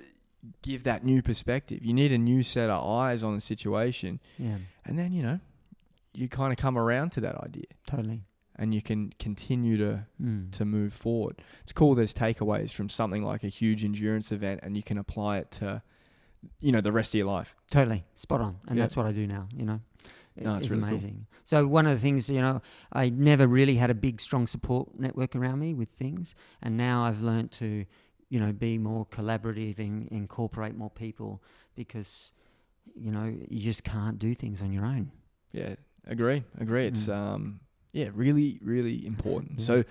give 0.62 0.84
that 0.84 1.04
new 1.06 1.22
perspective. 1.22 1.86
You 1.86 1.93
need 1.93 2.12
a 2.12 2.18
new 2.18 2.43
set 2.43 2.70
of 2.70 2.86
eyes 2.86 3.24
on 3.24 3.36
the 3.36 3.41
situation, 3.41 4.20
Yeah, 4.38 4.58
and 4.86 4.97
then 5.00 5.14
you 5.14 5.24
know 5.24 5.39
you 6.14 6.28
kind 6.28 6.52
of 6.52 6.58
come 6.58 6.78
around 6.78 7.12
to 7.14 7.22
that 7.22 7.36
idea, 7.36 7.66
totally. 7.88 8.24
and 8.58 8.74
you 8.74 8.82
can 8.82 9.14
continue 9.20 9.78
to 9.78 10.06
Mm. 10.22 10.52
to 10.52 10.66
move 10.66 10.91
forward. 10.93 11.41
It's 11.64 11.72
cool. 11.72 11.95
There's 11.95 12.14
takeaways 12.14 12.72
from 12.72 12.89
something 12.89 13.24
like 13.24 13.43
a 13.43 13.47
huge 13.47 13.86
endurance 13.86 14.32
event, 14.32 14.60
and 14.64 14.76
you 14.76 14.84
can 14.84 14.97
apply 14.97 15.38
it 15.38 15.52
to, 15.60 15.82
you 16.60 16.72
know, 16.74 16.82
the 16.82 16.91
rest 16.91 17.14
of 17.14 17.20
your 17.20 17.28
life. 17.28 17.56
Totally 17.70 18.04
spot 18.16 18.41
on, 18.41 18.58
and 18.68 18.78
Yeah. 18.78 18.84
that's 18.84 18.97
what 18.97 19.06
I 19.06 19.12
do 19.14 19.26
now. 19.28 19.47
You 19.56 19.66
know, 19.66 19.80
No, 20.43 20.55
it's 20.55 20.69
really 20.69 20.81
cool. 20.81 20.89
amazing. 20.89 21.25
So 21.43 21.67
one 21.67 21.85
of 21.87 21.93
the 21.93 21.99
things, 21.99 22.29
you 22.29 22.41
know, 22.41 22.61
I 22.93 23.09
never 23.09 23.47
really 23.47 23.75
had 23.75 23.89
a 23.89 23.93
big, 23.95 24.21
strong 24.21 24.47
support 24.47 24.97
network 24.99 25.35
around 25.35 25.59
me 25.59 25.73
with 25.73 25.89
things, 25.89 26.35
and 26.61 26.77
now 26.77 27.03
I've 27.05 27.21
learned 27.21 27.51
to, 27.53 27.85
you 28.29 28.39
know, 28.39 28.51
be 28.53 28.77
more 28.77 29.05
collaborative 29.07 29.79
and 29.79 30.07
incorporate 30.09 30.75
more 30.75 30.89
people 30.89 31.41
because, 31.75 32.31
you 32.95 33.11
know, 33.11 33.33
you 33.49 33.59
just 33.59 33.83
can't 33.83 34.19
do 34.19 34.33
things 34.35 34.61
on 34.61 34.71
your 34.71 34.85
own. 34.85 35.11
Yeah, 35.51 35.75
agree, 36.07 36.43
agree. 36.59 36.85
It's 36.85 37.07
Mm. 37.07 37.13
um, 37.17 37.59
yeah, 37.91 38.09
really, 38.13 38.59
really 38.61 39.05
important. 39.07 39.59
Yeah. 39.59 39.65
So 39.65 39.83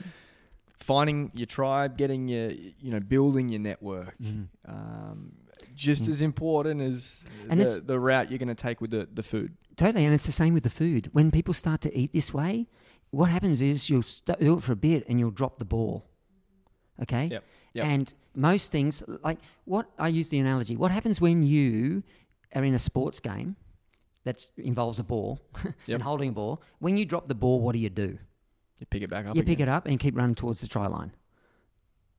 finding 0.78 1.30
your 1.34 1.46
tribe, 1.46 1.96
getting 1.98 2.28
your, 2.28 2.50
you 2.50 2.90
know, 2.92 3.00
building 3.00 3.48
your 3.48 3.60
network, 3.60 4.16
Mm. 4.18 4.46
um, 4.66 5.32
just 5.74 6.08
as 6.08 6.22
important 6.22 6.80
as 6.80 7.24
And 7.50 7.60
it's- 7.60 7.76
the, 7.76 7.80
the 7.82 8.00
route 8.00 8.30
you're 8.30 8.38
going 8.38 8.48
to 8.48 8.54
take 8.54 8.80
with 8.80 8.90
the, 8.90 9.08
the 9.12 9.22
food. 9.22 9.56
Totally, 9.78 10.04
and 10.04 10.12
it's 10.14 10.26
the 10.26 10.32
same 10.32 10.52
with 10.52 10.64
the 10.64 10.70
food. 10.82 11.08
When 11.12 11.30
people 11.30 11.54
start 11.54 11.80
to 11.82 11.90
eat 11.96 12.12
this 12.12 12.34
way, 12.34 12.66
what 13.10 13.30
happens 13.30 13.62
is 13.62 13.88
you'll 13.88 14.02
st- 14.02 14.38
do 14.38 14.58
it 14.58 14.62
for 14.62 14.72
a 14.72 14.76
bit 14.76 15.04
and 15.08 15.18
you'll 15.18 15.30
drop 15.30 15.58
the 15.58 15.64
ball. 15.64 16.04
Okay. 17.02 17.26
Yep, 17.26 17.44
yep. 17.74 17.84
And 17.86 18.12
most 18.34 18.70
things, 18.72 19.02
like 19.24 19.38
what 19.64 19.86
I 19.98 20.08
use 20.08 20.28
the 20.28 20.38
analogy. 20.40 20.76
What 20.76 20.90
happens 20.90 21.20
when 21.20 21.42
you 21.42 22.02
are 22.54 22.64
in 22.64 22.74
a 22.74 22.78
sports 22.78 23.20
game 23.20 23.54
that 24.24 24.46
involves 24.58 24.98
a 24.98 25.04
ball 25.04 25.40
Yep. 25.64 25.94
and 25.94 26.02
holding 26.02 26.30
a 26.30 26.32
ball? 26.32 26.60
When 26.80 26.96
you 26.96 27.04
drop 27.06 27.28
the 27.28 27.34
ball, 27.36 27.60
what 27.60 27.72
do 27.72 27.78
you 27.78 27.88
do? 27.90 28.18
You 28.80 28.86
pick 28.86 29.02
it 29.02 29.10
back 29.10 29.26
up. 29.26 29.36
you 29.36 29.42
pick 29.44 29.60
it 29.60 29.68
up 29.68 29.86
and 29.86 29.98
keep 30.00 30.16
running 30.16 30.34
towards 30.34 30.60
the 30.60 30.68
try 30.68 30.86
line. 30.88 31.12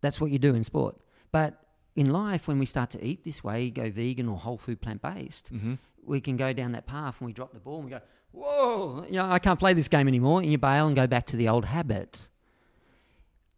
That's 0.01 0.20
what 0.22 0.32
you 0.32 0.39
do 0.39 0.55
in 0.55 0.64
sport. 0.64 0.97
But 1.32 1.60
in 1.95 2.10
life, 2.10 2.47
when 2.47 2.57
we 2.57 2.66
start 2.66 2.89
to 2.91 3.05
eat 3.05 3.24
this 3.26 3.43
way, 3.43 3.70
go 3.70 3.89
vegan 3.91 4.30
or 4.30 4.38
whole 4.38 4.57
food 4.57 4.80
plant 4.82 5.01
based, 5.01 5.53
Mm-hmm. 5.53 5.74
We 6.10 6.20
can 6.20 6.36
go 6.36 6.51
down 6.51 6.72
that 6.72 6.88
path 6.88 7.22
and 7.22 7.28
we 7.28 7.34
drop 7.34 7.53
the 7.53 7.60
ball 7.60 7.76
and 7.76 7.86
we 7.86 7.91
go, 7.91 8.01
whoa, 8.32 9.05
you 9.07 9.14
know, 9.14 9.30
I 9.30 9.39
can't 9.39 9.60
play 9.60 9.74
this 9.74 9.88
game 9.88 10.07
anymore. 10.07 10.41
And 10.41 10.51
you 10.51 10.57
bail 10.57 10.88
and 10.88 10.95
go 10.95 11.05
back 11.05 11.28
to 11.28 11.38
the 11.38 11.47
old 11.47 11.66
habit. 11.66 12.30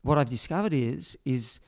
What 0.02 0.18
I've 0.18 0.30
discovered 0.30 0.74
is, 0.74 1.18
is 1.24 1.62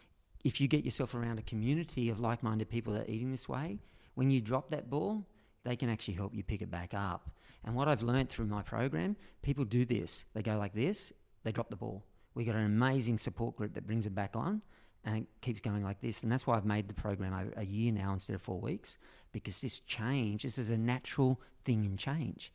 if 0.44 0.60
you 0.60 0.68
get 0.68 0.84
yourself 0.84 1.16
around 1.16 1.40
a 1.40 1.42
community 1.44 2.10
of 2.10 2.20
like-minded 2.20 2.70
people 2.70 2.94
that 2.94 3.08
are 3.08 3.12
eating 3.12 3.32
this 3.32 3.48
way, 3.48 3.80
when 4.16 4.30
you 4.30 4.42
drop 4.42 4.72
that 4.72 4.90
ball, 4.90 5.26
they 5.64 5.78
can 5.78 5.90
actually 5.90 6.16
help 6.16 6.36
you 6.36 6.44
pick 6.44 6.62
it 6.62 6.70
back 6.70 6.94
up. 6.94 7.30
And 7.64 7.76
what 7.76 7.88
I've 7.88 8.04
learned 8.04 8.28
through 8.28 8.48
my 8.48 8.62
program, 8.62 9.16
people 9.42 9.64
do 9.64 9.86
this. 9.86 10.26
They 10.34 10.42
go 10.42 10.58
like 10.58 10.74
this, 10.74 11.14
they 11.44 11.54
drop 11.54 11.70
the 11.70 11.78
ball. 11.78 12.04
We 12.36 12.44
got 12.44 12.56
an 12.56 12.66
amazing 12.66 13.20
support 13.20 13.56
group 13.56 13.74
that 13.76 13.88
brings 13.88 14.04
them 14.04 14.14
back 14.14 14.36
on 14.36 14.62
and 15.06 15.28
keeps 15.42 15.60
going 15.60 15.84
like 15.84 16.02
this. 16.02 16.24
And 16.24 16.32
that's 16.32 16.48
why 16.48 16.56
I've 16.56 16.66
made 16.66 16.88
the 16.88 16.94
program 16.94 17.52
a, 17.56 17.66
year 17.66 17.92
now 17.92 18.14
instead 18.14 18.36
of 18.36 18.42
four 18.42 18.60
weeks 18.60 18.98
because 19.32 19.62
this 19.62 19.80
change, 19.80 20.44
this 20.44 20.58
is 20.58 20.70
a 20.70 20.78
natural 20.78 21.42
thing 21.66 21.84
in 21.84 21.98
change. 21.98 22.52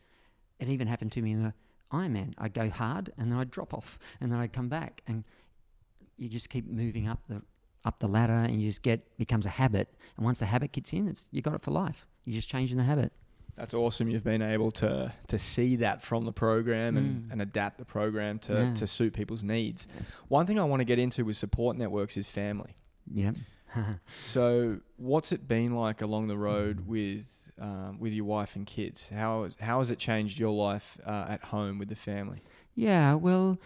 It 0.59 0.69
even 0.69 0.87
happened 0.87 1.13
to 1.13 1.23
me 1.23 1.33
in 1.33 1.43
the 1.43 1.55
Ironman. 1.93 2.35
I'd 2.39 2.55
go 2.55 2.71
hard 2.71 3.13
and 3.19 3.31
then 3.31 3.39
I'd 3.39 3.51
drop 3.51 3.75
off 3.75 3.99
and 4.21 4.33
then 4.33 4.39
I'd 4.39 4.53
come 4.53 4.69
back 4.69 5.03
and 5.07 5.25
you 6.17 6.29
just 6.29 6.51
keep 6.51 6.69
moving 6.69 7.09
up 7.09 7.21
the 7.29 7.43
up 7.85 8.01
the 8.01 8.09
ladder 8.09 8.33
and 8.35 8.61
you 8.61 8.69
just 8.69 8.83
get 8.83 9.17
becomes 9.19 9.47
a 9.47 9.51
habit. 9.51 9.95
And 10.17 10.25
once 10.25 10.41
the 10.41 10.47
habit 10.47 10.73
gets 10.73 10.93
in, 10.93 11.09
it's 11.09 11.27
you 11.31 11.43
got 11.43 11.55
it 11.55 11.63
for 11.63 11.71
life. 11.71 12.07
You're 12.25 12.35
just 12.35 12.49
changing 12.49 12.77
the 12.77 12.85
habit. 12.85 13.13
That's 13.59 13.75
awesome. 13.75 14.09
You've 14.09 14.25
been 14.25 14.41
able 14.43 14.71
to 14.73 15.13
to 15.27 15.39
see 15.39 15.77
that 15.77 16.01
from 16.03 16.25
the 16.25 16.33
program 16.33 16.97
and, 16.97 17.25
Mm. 17.25 17.33
and 17.33 17.43
adapt 17.43 17.79
the 17.79 17.85
program 17.85 18.39
to, 18.41 18.53
Yeah. 18.55 18.75
to 18.75 18.87
suit 18.87 19.13
people's 19.15 19.43
needs. 19.43 19.89
One 20.29 20.47
thing 20.47 20.59
I 20.61 20.65
want 20.65 20.81
to 20.81 20.85
get 20.85 20.99
into 20.99 21.25
with 21.25 21.37
support 21.37 21.77
networks 21.77 22.17
is 22.17 22.31
family. 22.31 22.75
Yeah. 23.13 23.33
So, 24.19 24.79
what's 24.97 25.31
it 25.33 25.47
been 25.47 25.75
like 25.75 26.01
along 26.03 26.29
the 26.29 26.37
road 26.39 26.87
with 26.87 27.51
um, 27.61 27.99
with 27.99 28.13
your 28.15 28.25
wife 28.25 28.57
and 28.57 28.65
kids? 28.67 29.11
How 29.11 29.45
has, 29.45 29.57
how 29.61 29.81
has 29.81 29.91
it 29.91 29.99
changed 29.99 30.39
your 30.39 30.53
life 30.55 30.99
uh, 31.05 31.27
at 31.29 31.45
home 31.45 31.79
with 31.79 31.89
the 31.89 31.95
family? 31.97 32.41
Yeah, 32.75 33.15
well, 33.15 33.59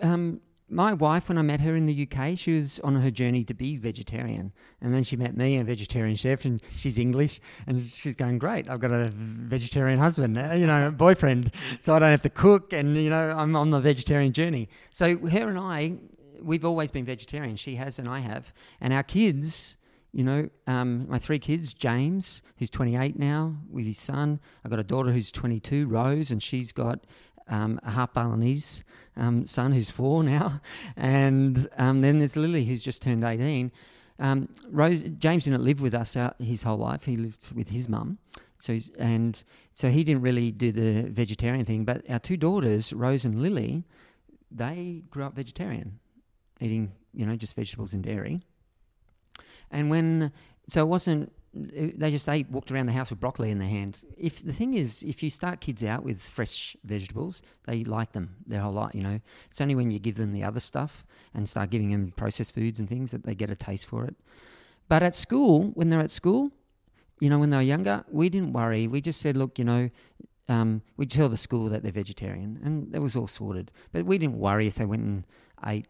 um, 0.00 0.40
my 0.68 0.92
wife, 0.92 1.28
when 1.28 1.38
I 1.38 1.42
met 1.42 1.60
her 1.60 1.76
in 1.76 1.86
the 1.86 2.08
UK, 2.10 2.36
she 2.36 2.54
was 2.54 2.80
on 2.80 2.96
her 2.96 3.10
journey 3.10 3.44
to 3.44 3.54
be 3.54 3.76
vegetarian. 3.76 4.52
And 4.80 4.92
then 4.92 5.04
she 5.04 5.16
met 5.16 5.36
me, 5.36 5.58
a 5.58 5.64
vegetarian 5.64 6.16
chef, 6.16 6.44
and 6.44 6.60
she's 6.74 6.98
English. 6.98 7.40
And 7.66 7.80
she's 7.80 8.16
going, 8.16 8.38
Great, 8.38 8.68
I've 8.68 8.80
got 8.80 8.90
a 8.90 9.10
vegetarian 9.14 9.98
husband, 9.98 10.36
uh, 10.36 10.54
you 10.54 10.66
know, 10.66 10.90
boyfriend. 10.96 11.52
So 11.80 11.94
I 11.94 12.00
don't 12.00 12.10
have 12.10 12.22
to 12.22 12.30
cook, 12.30 12.72
and, 12.72 12.96
you 12.96 13.10
know, 13.10 13.30
I'm 13.30 13.54
on 13.54 13.70
the 13.70 13.80
vegetarian 13.80 14.32
journey. 14.32 14.68
So 14.90 15.16
her 15.18 15.48
and 15.48 15.58
I, 15.58 15.94
we've 16.42 16.64
always 16.64 16.90
been 16.90 17.04
vegetarian. 17.04 17.54
She 17.54 17.76
has, 17.76 17.98
and 17.98 18.08
I 18.08 18.18
have. 18.18 18.52
And 18.80 18.92
our 18.92 19.04
kids, 19.04 19.76
you 20.12 20.24
know, 20.24 20.48
um, 20.66 21.08
my 21.08 21.18
three 21.18 21.38
kids, 21.38 21.74
James, 21.74 22.42
who's 22.58 22.70
28 22.70 23.16
now, 23.18 23.56
with 23.70 23.86
his 23.86 23.98
son. 23.98 24.40
I've 24.64 24.70
got 24.70 24.80
a 24.80 24.84
daughter 24.84 25.12
who's 25.12 25.30
22, 25.30 25.86
Rose, 25.86 26.32
and 26.32 26.42
she's 26.42 26.72
got 26.72 27.06
um, 27.48 27.78
a 27.84 27.90
half 27.90 28.12
Balinese 28.12 28.82
um, 29.16 29.46
son 29.46 29.72
who's 29.72 29.90
four 29.90 30.22
now, 30.22 30.60
and 30.96 31.68
um, 31.78 32.00
then 32.00 32.18
there's 32.18 32.36
Lily 32.36 32.64
who's 32.64 32.82
just 32.82 33.02
turned 33.02 33.24
18. 33.24 33.72
Um, 34.18 34.48
Rose 34.70 35.02
James 35.18 35.44
didn't 35.44 35.62
live 35.62 35.82
with 35.82 35.94
us 35.94 36.16
out 36.16 36.36
his 36.40 36.62
whole 36.62 36.78
life. 36.78 37.04
He 37.04 37.16
lived 37.16 37.52
with 37.52 37.68
his 37.68 37.88
mum, 37.88 38.18
so 38.58 38.78
and 38.98 39.42
so 39.74 39.90
he 39.90 40.04
didn't 40.04 40.22
really 40.22 40.50
do 40.50 40.72
the 40.72 41.02
vegetarian 41.10 41.64
thing. 41.64 41.84
But 41.84 42.08
our 42.08 42.18
two 42.18 42.36
daughters, 42.36 42.92
Rose 42.92 43.24
and 43.24 43.42
Lily, 43.42 43.84
they 44.50 45.02
grew 45.10 45.24
up 45.24 45.34
vegetarian, 45.34 45.98
eating 46.60 46.92
you 47.12 47.26
know 47.26 47.36
just 47.36 47.56
vegetables 47.56 47.92
and 47.92 48.02
dairy. 48.02 48.40
And 49.70 49.90
when 49.90 50.32
so 50.68 50.80
it 50.80 50.88
wasn't 50.88 51.32
they 51.56 52.10
just 52.10 52.26
they 52.26 52.44
walked 52.50 52.70
around 52.70 52.86
the 52.86 52.92
house 52.92 53.10
with 53.10 53.20
broccoli 53.20 53.50
in 53.50 53.58
their 53.58 53.68
hand. 53.68 54.04
If 54.18 54.44
the 54.44 54.52
thing 54.52 54.74
is, 54.74 55.02
if 55.02 55.22
you 55.22 55.30
start 55.30 55.60
kids 55.60 55.82
out 55.82 56.02
with 56.02 56.22
fresh 56.22 56.76
vegetables, 56.84 57.42
they 57.66 57.84
like 57.84 58.12
them 58.12 58.36
their 58.46 58.60
whole 58.60 58.72
life. 58.72 58.94
You 58.94 59.02
know, 59.02 59.20
it's 59.50 59.60
only 59.60 59.74
when 59.74 59.90
you 59.90 59.98
give 59.98 60.16
them 60.16 60.32
the 60.32 60.44
other 60.44 60.60
stuff 60.60 61.04
and 61.34 61.48
start 61.48 61.70
giving 61.70 61.90
them 61.90 62.12
processed 62.16 62.54
foods 62.54 62.78
and 62.78 62.88
things 62.88 63.10
that 63.12 63.24
they 63.24 63.34
get 63.34 63.50
a 63.50 63.56
taste 63.56 63.86
for 63.86 64.04
it. 64.04 64.14
But 64.88 65.02
at 65.02 65.16
school, 65.16 65.70
when 65.74 65.88
they're 65.88 66.00
at 66.00 66.10
school, 66.10 66.52
you 67.20 67.30
know, 67.30 67.38
when 67.38 67.50
they 67.50 67.56
were 67.56 67.62
younger, 67.62 68.04
we 68.10 68.28
didn't 68.28 68.52
worry. 68.52 68.86
We 68.86 69.00
just 69.00 69.20
said, 69.20 69.36
look, 69.36 69.58
you 69.58 69.64
know, 69.64 69.90
um, 70.48 70.82
we'd 70.96 71.10
tell 71.10 71.28
the 71.28 71.36
school 71.36 71.68
that 71.70 71.82
they're 71.82 71.90
vegetarian, 71.92 72.60
and 72.62 72.92
that 72.92 73.00
was 73.00 73.16
all 73.16 73.26
sorted. 73.26 73.72
But 73.92 74.04
we 74.04 74.18
didn't 74.18 74.38
worry 74.38 74.66
if 74.66 74.74
they 74.76 74.84
went 74.84 75.02
and 75.02 75.24
ate 75.64 75.86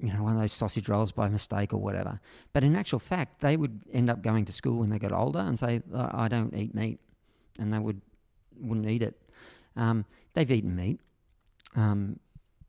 you 0.00 0.12
know, 0.12 0.22
one 0.22 0.34
of 0.34 0.40
those 0.40 0.52
sausage 0.52 0.88
rolls 0.88 1.10
by 1.12 1.28
mistake 1.28 1.72
or 1.74 1.78
whatever. 1.78 2.20
But 2.52 2.62
in 2.64 2.76
actual 2.76 2.98
fact, 3.00 3.40
they 3.40 3.56
would 3.56 3.80
end 3.92 4.08
up 4.10 4.22
going 4.22 4.44
to 4.44 4.52
school 4.52 4.78
when 4.78 4.90
they 4.90 4.98
got 4.98 5.12
older 5.12 5.40
and 5.40 5.58
say, 5.58 5.82
"I 5.94 6.28
don't 6.28 6.54
eat 6.54 6.74
meat," 6.74 7.00
and 7.58 7.72
they 7.72 7.78
would 7.78 8.00
wouldn't 8.60 8.88
eat 8.88 9.02
it. 9.02 9.20
Um, 9.76 10.04
they've 10.34 10.50
eaten 10.50 10.74
meat, 10.76 11.00
um, 11.76 12.18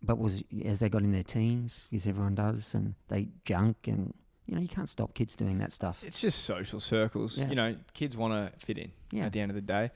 but 0.01 0.17
was 0.17 0.43
as 0.65 0.79
they 0.79 0.89
got 0.89 1.01
in 1.03 1.11
their 1.11 1.23
teens, 1.23 1.87
as 1.93 2.07
everyone 2.07 2.35
does, 2.35 2.73
and 2.73 2.95
they 3.07 3.19
eat 3.21 3.45
junk, 3.45 3.87
and 3.87 4.13
you 4.45 4.55
know, 4.55 4.61
you 4.61 4.67
can't 4.67 4.89
stop 4.89 5.13
kids 5.13 5.35
doing 5.35 5.59
that 5.59 5.71
stuff. 5.71 6.03
It's 6.03 6.21
just 6.21 6.43
social 6.43 6.79
circles. 6.79 7.37
Yeah. 7.39 7.49
You 7.49 7.55
know, 7.55 7.75
kids 7.93 8.17
want 8.17 8.33
to 8.33 8.57
fit 8.65 8.77
in 8.79 8.91
Yeah. 9.11 9.25
at 9.25 9.33
the 9.33 9.39
end 9.41 9.51
of 9.51 9.55
the 9.55 9.61
day, 9.61 9.91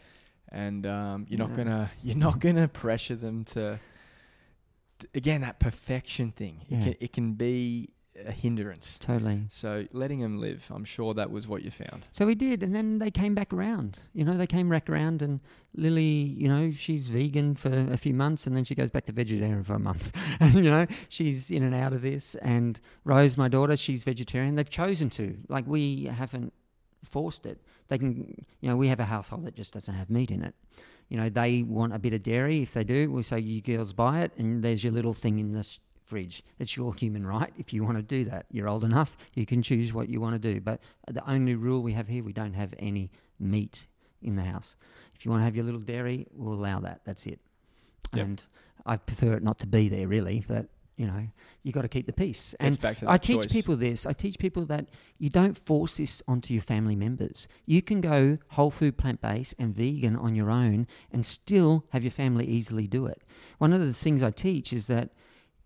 and 0.49 0.85
um, 0.85 1.25
you're 1.29 1.39
not 1.39 1.53
gonna 1.53 1.89
you're 2.03 2.15
not 2.17 2.39
gonna 2.39 2.67
pressure 2.67 3.15
them 3.15 3.43
to. 3.45 3.79
Again, 5.13 5.41
that 5.41 5.59
perfection 5.59 6.31
thing. 6.31 6.61
It 6.69 6.75
Yeah. 6.75 6.83
can 6.83 6.95
it 6.99 7.13
can 7.13 7.33
be 7.33 7.89
a 8.25 8.31
hindrance. 8.31 8.99
Totally. 8.99 9.41
So 9.49 9.87
letting 9.91 10.19
them 10.19 10.39
live, 10.39 10.69
I'm 10.71 10.85
sure 10.85 11.15
that 11.15 11.31
was 11.31 11.47
what 11.47 11.63
you 11.63 11.71
found. 11.71 12.05
So 12.11 12.27
we 12.27 12.35
did, 12.35 12.61
and 12.61 12.73
then 12.75 12.99
they 12.99 13.09
came 13.09 13.33
back 13.33 13.51
around. 13.51 14.01
You 14.13 14.23
know, 14.23 14.37
they 14.37 14.45
came 14.45 14.69
back 14.69 14.87
around, 14.87 15.23
and 15.23 15.39
Lily, 15.73 16.03
you 16.03 16.47
know, 16.47 16.69
she's 16.69 17.07
vegan 17.07 17.55
for 17.55 17.71
a 17.91 17.97
few 17.97 18.13
months, 18.13 18.45
and 18.45 18.55
then 18.55 18.65
she 18.65 18.75
goes 18.75 18.91
back 18.91 19.05
to 19.05 19.11
vegetarian 19.11 19.63
for 19.63 19.73
a 19.73 19.79
month. 19.79 20.15
and 20.39 20.53
you 20.53 20.61
know, 20.69 20.85
she's 21.07 21.49
in 21.49 21.63
and 21.63 21.73
out 21.73 21.91
of 21.91 22.03
this. 22.03 22.35
And 22.35 22.79
Rose, 23.03 23.35
my 23.35 23.47
daughter, 23.47 23.75
she's 23.75 24.03
vegetarian. 24.03 24.55
They've 24.55 24.69
chosen 24.69 25.09
to. 25.11 25.35
Like 25.49 25.65
we 25.65 26.05
haven't 26.05 26.53
forced 27.03 27.45
it. 27.47 27.61
They 27.87 27.97
can, 27.97 28.45
you 28.61 28.69
know, 28.69 28.77
we 28.77 28.89
have 28.89 28.99
a 28.99 29.05
household 29.05 29.45
that 29.45 29.55
just 29.55 29.73
doesn't 29.73 29.93
have 29.93 30.09
meat 30.11 30.29
in 30.31 30.43
it. 30.43 30.53
You 31.13 31.19
know, 31.19 31.29
they 31.29 31.61
want 31.61 31.93
a 31.93 31.99
bit 31.99 32.13
of 32.13 32.23
dairy. 32.23 32.63
If 32.63 32.73
they 32.73 32.83
do, 32.83 33.11
we 33.11 33.21
say 33.21 33.37
you 33.37 33.61
girls 33.61 33.93
buy 33.93 34.21
it, 34.21 34.31
and 34.35 34.63
there's 34.63 34.83
your 34.83 34.91
little 34.91 35.13
thing 35.13 35.37
in 35.37 35.51
the 35.51 35.61
sh- 35.61 35.77
fridge. 36.05 36.43
It's 36.57 36.75
your 36.75 36.95
human 36.95 37.23
right 37.23 37.53
if 37.55 37.71
you 37.71 37.83
want 37.83 37.97
to 37.97 38.01
do 38.01 38.25
that. 38.31 38.47
You're 38.49 38.67
old 38.67 38.83
enough, 38.83 39.15
you 39.35 39.45
can 39.45 39.61
choose 39.61 39.93
what 39.93 40.09
you 40.09 40.19
want 40.19 40.33
to 40.33 40.53
do. 40.53 40.59
But 40.59 40.81
the 41.07 41.23
only 41.29 41.53
rule 41.53 41.83
we 41.83 41.93
have 41.93 42.07
here, 42.07 42.23
we 42.23 42.33
don't 42.33 42.55
have 42.55 42.73
any 42.79 43.11
meat 43.39 43.85
in 44.23 44.37
the 44.37 44.41
house. 44.41 44.75
If 45.13 45.23
you 45.23 45.29
want 45.29 45.41
to 45.41 45.45
have 45.45 45.55
your 45.55 45.65
little 45.65 45.79
dairy, 45.79 46.25
we'll 46.33 46.55
allow 46.55 46.79
that. 46.79 47.01
That's 47.05 47.27
it. 47.27 47.39
Yep. 48.15 48.25
And 48.25 48.43
I 48.83 48.97
prefer 48.97 49.33
it 49.33 49.43
not 49.43 49.59
to 49.59 49.67
be 49.67 49.89
there, 49.89 50.07
really. 50.07 50.43
But 50.47 50.65
you 50.95 51.07
know, 51.07 51.27
you 51.63 51.71
got 51.71 51.81
to 51.81 51.87
keep 51.87 52.05
the 52.05 52.13
peace. 52.13 52.53
And 52.59 52.77
I 53.07 53.17
teach 53.17 53.41
choice. 53.41 53.51
people 53.51 53.75
this. 53.75 54.05
I 54.05 54.13
teach 54.13 54.37
people 54.37 54.65
that 54.65 54.89
you 55.17 55.29
don't 55.29 55.57
force 55.57 55.97
this 55.97 56.21
onto 56.27 56.53
your 56.53 56.61
family 56.61 56.95
members. 56.95 57.47
You 57.65 57.81
can 57.81 58.01
go 58.01 58.37
whole 58.49 58.71
food, 58.71 58.97
plant 58.97 59.21
based, 59.21 59.55
and 59.57 59.75
vegan 59.75 60.15
on 60.15 60.35
your 60.35 60.51
own 60.51 60.87
and 61.11 61.25
still 61.25 61.85
have 61.89 62.03
your 62.03 62.11
family 62.11 62.45
easily 62.45 62.87
do 62.87 63.07
it. 63.07 63.21
One 63.57 63.73
of 63.73 63.79
the 63.79 63.93
things 63.93 64.21
I 64.21 64.31
teach 64.31 64.71
is 64.71 64.87
that 64.87 65.09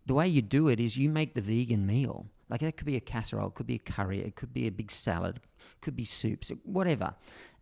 the 0.06 0.14
way 0.14 0.28
you 0.28 0.42
do 0.42 0.70
it 0.70 0.80
is 0.80 0.98
you 0.98 1.10
make 1.10 1.34
the 1.34 1.42
vegan 1.42 1.86
meal. 1.86 2.28
Like 2.50 2.62
that 2.62 2.78
could 2.78 2.88
be 2.88 2.96
a 2.96 3.02
casserole, 3.02 3.50
it 3.50 3.56
could 3.56 3.68
be 3.68 3.76
a 3.76 3.80
curry, 3.80 4.22
it 4.22 4.36
could 4.38 4.54
be 4.54 4.68
a 4.68 4.72
big 4.72 4.90
salad, 4.90 5.42
could 5.82 5.96
be 5.96 6.06
soups, 6.06 6.52
whatever. 6.64 7.14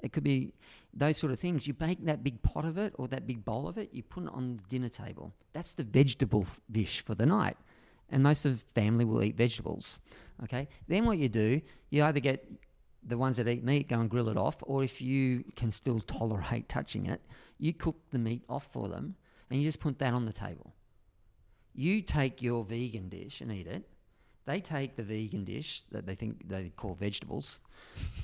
It 0.01 0.13
could 0.13 0.23
be 0.23 0.53
those 0.93 1.17
sort 1.17 1.31
of 1.31 1.39
things. 1.39 1.67
You 1.67 1.73
bake 1.73 2.05
that 2.05 2.23
big 2.23 2.41
pot 2.41 2.65
of 2.65 2.77
it 2.77 2.93
or 2.97 3.07
that 3.09 3.27
big 3.27 3.43
bowl 3.43 3.67
of 3.67 3.77
it, 3.77 3.89
you 3.93 4.03
put 4.03 4.23
it 4.23 4.29
on 4.31 4.57
the 4.57 4.63
dinner 4.69 4.89
table. 4.89 5.33
That's 5.53 5.73
the 5.73 5.83
vegetable 5.83 6.45
dish 6.71 7.03
for 7.03 7.15
the 7.15 7.25
night. 7.25 7.57
And 8.09 8.21
most 8.21 8.45
of 8.45 8.59
the 8.59 8.81
family 8.81 9.03
will 9.03 9.23
eat 9.23 9.35
vegetables. 9.35 9.99
Okay? 10.43 10.67
Then 10.87 11.05
what 11.05 11.17
you 11.17 11.29
do, 11.29 11.61
you 11.89 12.03
either 12.03 12.19
get 12.19 12.47
the 13.03 13.17
ones 13.17 13.37
that 13.37 13.47
eat 13.47 13.63
meat, 13.63 13.87
go 13.87 13.99
and 13.99 14.09
grill 14.09 14.29
it 14.29 14.37
off, 14.37 14.57
or 14.61 14.83
if 14.83 15.01
you 15.01 15.43
can 15.55 15.71
still 15.71 15.99
tolerate 15.99 16.69
touching 16.69 17.05
it, 17.07 17.21
you 17.57 17.73
cook 17.73 17.97
the 18.11 18.19
meat 18.19 18.43
off 18.49 18.67
for 18.71 18.87
them 18.87 19.15
and 19.49 19.59
you 19.59 19.67
just 19.67 19.79
put 19.79 19.99
that 19.99 20.13
on 20.13 20.25
the 20.25 20.33
table. 20.33 20.73
You 21.73 22.01
take 22.01 22.41
your 22.41 22.63
vegan 22.63 23.09
dish 23.09 23.41
and 23.41 23.51
eat 23.51 23.67
it. 23.67 23.87
They 24.45 24.59
take 24.59 24.95
the 24.95 25.03
vegan 25.03 25.43
dish 25.43 25.83
that 25.91 26.05
they 26.05 26.15
think 26.15 26.47
they 26.47 26.71
call 26.75 26.93
vegetables, 26.93 27.59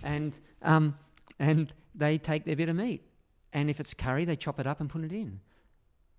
and 0.03 0.37
um, 0.61 0.97
and 1.39 1.73
they 1.95 2.17
take 2.17 2.45
their 2.45 2.55
bit 2.55 2.69
of 2.69 2.75
meat. 2.75 3.03
And 3.53 3.69
if 3.69 3.79
it's 3.79 3.93
curry, 3.93 4.25
they 4.25 4.35
chop 4.35 4.59
it 4.59 4.67
up 4.67 4.79
and 4.79 4.89
put 4.89 5.03
it 5.03 5.11
in. 5.11 5.41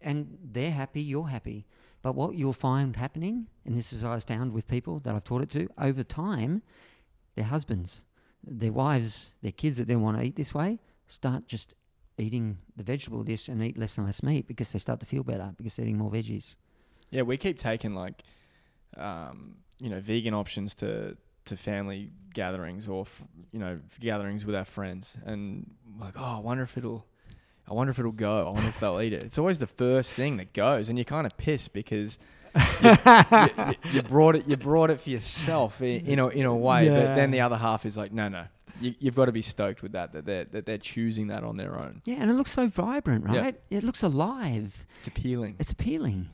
And 0.01 0.39
they're 0.43 0.73
happy, 0.73 1.01
you're 1.01 1.29
happy. 1.29 1.67
But 2.03 2.15
what 2.17 2.35
you'll 2.35 2.53
find 2.53 2.97
happening, 2.97 3.47
and 3.65 3.77
this 3.77 3.93
is 3.93 4.03
what 4.03 4.13
I've 4.13 4.25
found 4.25 4.53
with 4.53 4.67
people 4.67 4.99
that 5.01 5.15
I've 5.15 5.25
taught 5.25 5.43
it 5.43 5.51
to, 5.53 5.69
over 5.79 6.03
time, 6.03 6.63
their 7.37 7.45
husbands, 7.45 8.03
their 8.45 8.73
wives, 8.73 9.35
their 9.41 9.53
kids 9.53 9.77
that 9.79 9.87
they 9.87 9.97
want 9.97 10.19
to 10.19 10.25
eat 10.25 10.35
this 10.35 10.53
way, 10.53 10.81
start 11.07 11.47
just 11.47 11.77
eating 12.19 12.59
the 12.77 12.83
vegetable 12.83 13.23
dish 13.23 13.49
and 13.49 13.63
eat 13.63 13.79
less 13.79 13.97
and 13.97 14.07
less 14.07 14.23
meat 14.23 14.47
because 14.49 14.73
they 14.73 14.79
start 14.79 15.01
to 15.01 15.07
feel 15.07 15.23
better 15.23 15.55
because 15.57 15.77
they're 15.77 15.87
eating 15.87 15.99
more 15.99 16.11
veggies. 16.11 16.57
Yeah, 17.11 17.23
we 17.23 17.37
keep 17.37 17.59
taking 17.59 17.95
like, 17.95 18.23
um, 18.97 19.57
you 19.79 19.91
know, 19.91 20.01
vegan 20.01 20.35
options 20.35 20.75
to 20.77 21.17
to 21.45 21.57
family 21.57 22.11
gatherings 22.35 22.89
or 22.89 23.03
f- 23.03 23.23
you 23.53 23.59
know 23.59 23.81
gatherings 24.01 24.45
with 24.47 24.55
our 24.55 24.65
friends, 24.65 25.19
and 25.25 25.71
like, 26.01 26.15
oh, 26.17 26.37
I 26.37 26.39
wonder 26.39 26.63
if 26.63 26.77
it'll, 26.79 27.05
I 27.69 27.75
wonder 27.75 27.91
if 27.91 27.99
it'll 27.99 28.13
go. 28.13 28.47
I 28.47 28.51
wonder 28.51 28.69
if 28.69 28.79
they'll 28.81 29.01
eat 29.01 29.13
it. 29.13 29.23
It's 29.23 29.39
always 29.39 29.59
the 29.59 29.67
first 29.67 30.13
thing 30.13 30.37
that 30.39 30.53
goes, 30.53 30.89
and 30.89 30.97
you're 30.99 31.05
kind 31.05 31.27
of 31.27 31.37
pissed 31.37 31.73
because. 31.73 32.19
you, 32.83 32.91
you, 33.33 33.75
you 33.95 34.03
brought 34.03 34.37
it. 34.37 34.47
You 34.47 34.59
brought 34.59 34.91
it 34.91 35.01
for 35.01 35.09
yourself 35.09 35.81
in, 35.81 36.05
in 36.07 36.19
a 36.19 36.29
in 36.29 36.45
a 36.45 36.55
way, 36.55 36.87
but 36.89 37.15
then 37.17 37.31
the 37.31 37.41
other 37.41 37.57
half 37.57 37.87
is 37.87 37.97
like, 37.97 38.13
no, 38.13 38.29
no. 38.29 38.45
You, 38.79 38.95
you've 38.99 39.15
got 39.15 39.25
to 39.25 39.33
be 39.33 39.41
stoked 39.41 39.83
with 39.83 39.93
that. 39.93 40.13
That 40.13 40.27
they're 40.27 40.45
that 40.45 40.67
they're 40.67 40.77
choosing 40.77 41.29
that 41.29 41.45
on 41.45 41.57
their 41.57 41.79
own. 41.79 42.03
Yeah, 42.05 42.17
and 42.21 42.31
it 42.31 42.35
looks 42.35 42.51
so 42.53 42.67
vibrant, 42.67 43.25
Yeah. 43.31 43.41
right? 43.41 43.61
It 43.71 43.85
looks 43.85 44.03
alive. 44.03 44.85
It's 44.99 45.09
appealing. 45.09 45.57
It's 45.59 45.73
appealing. 45.73 46.29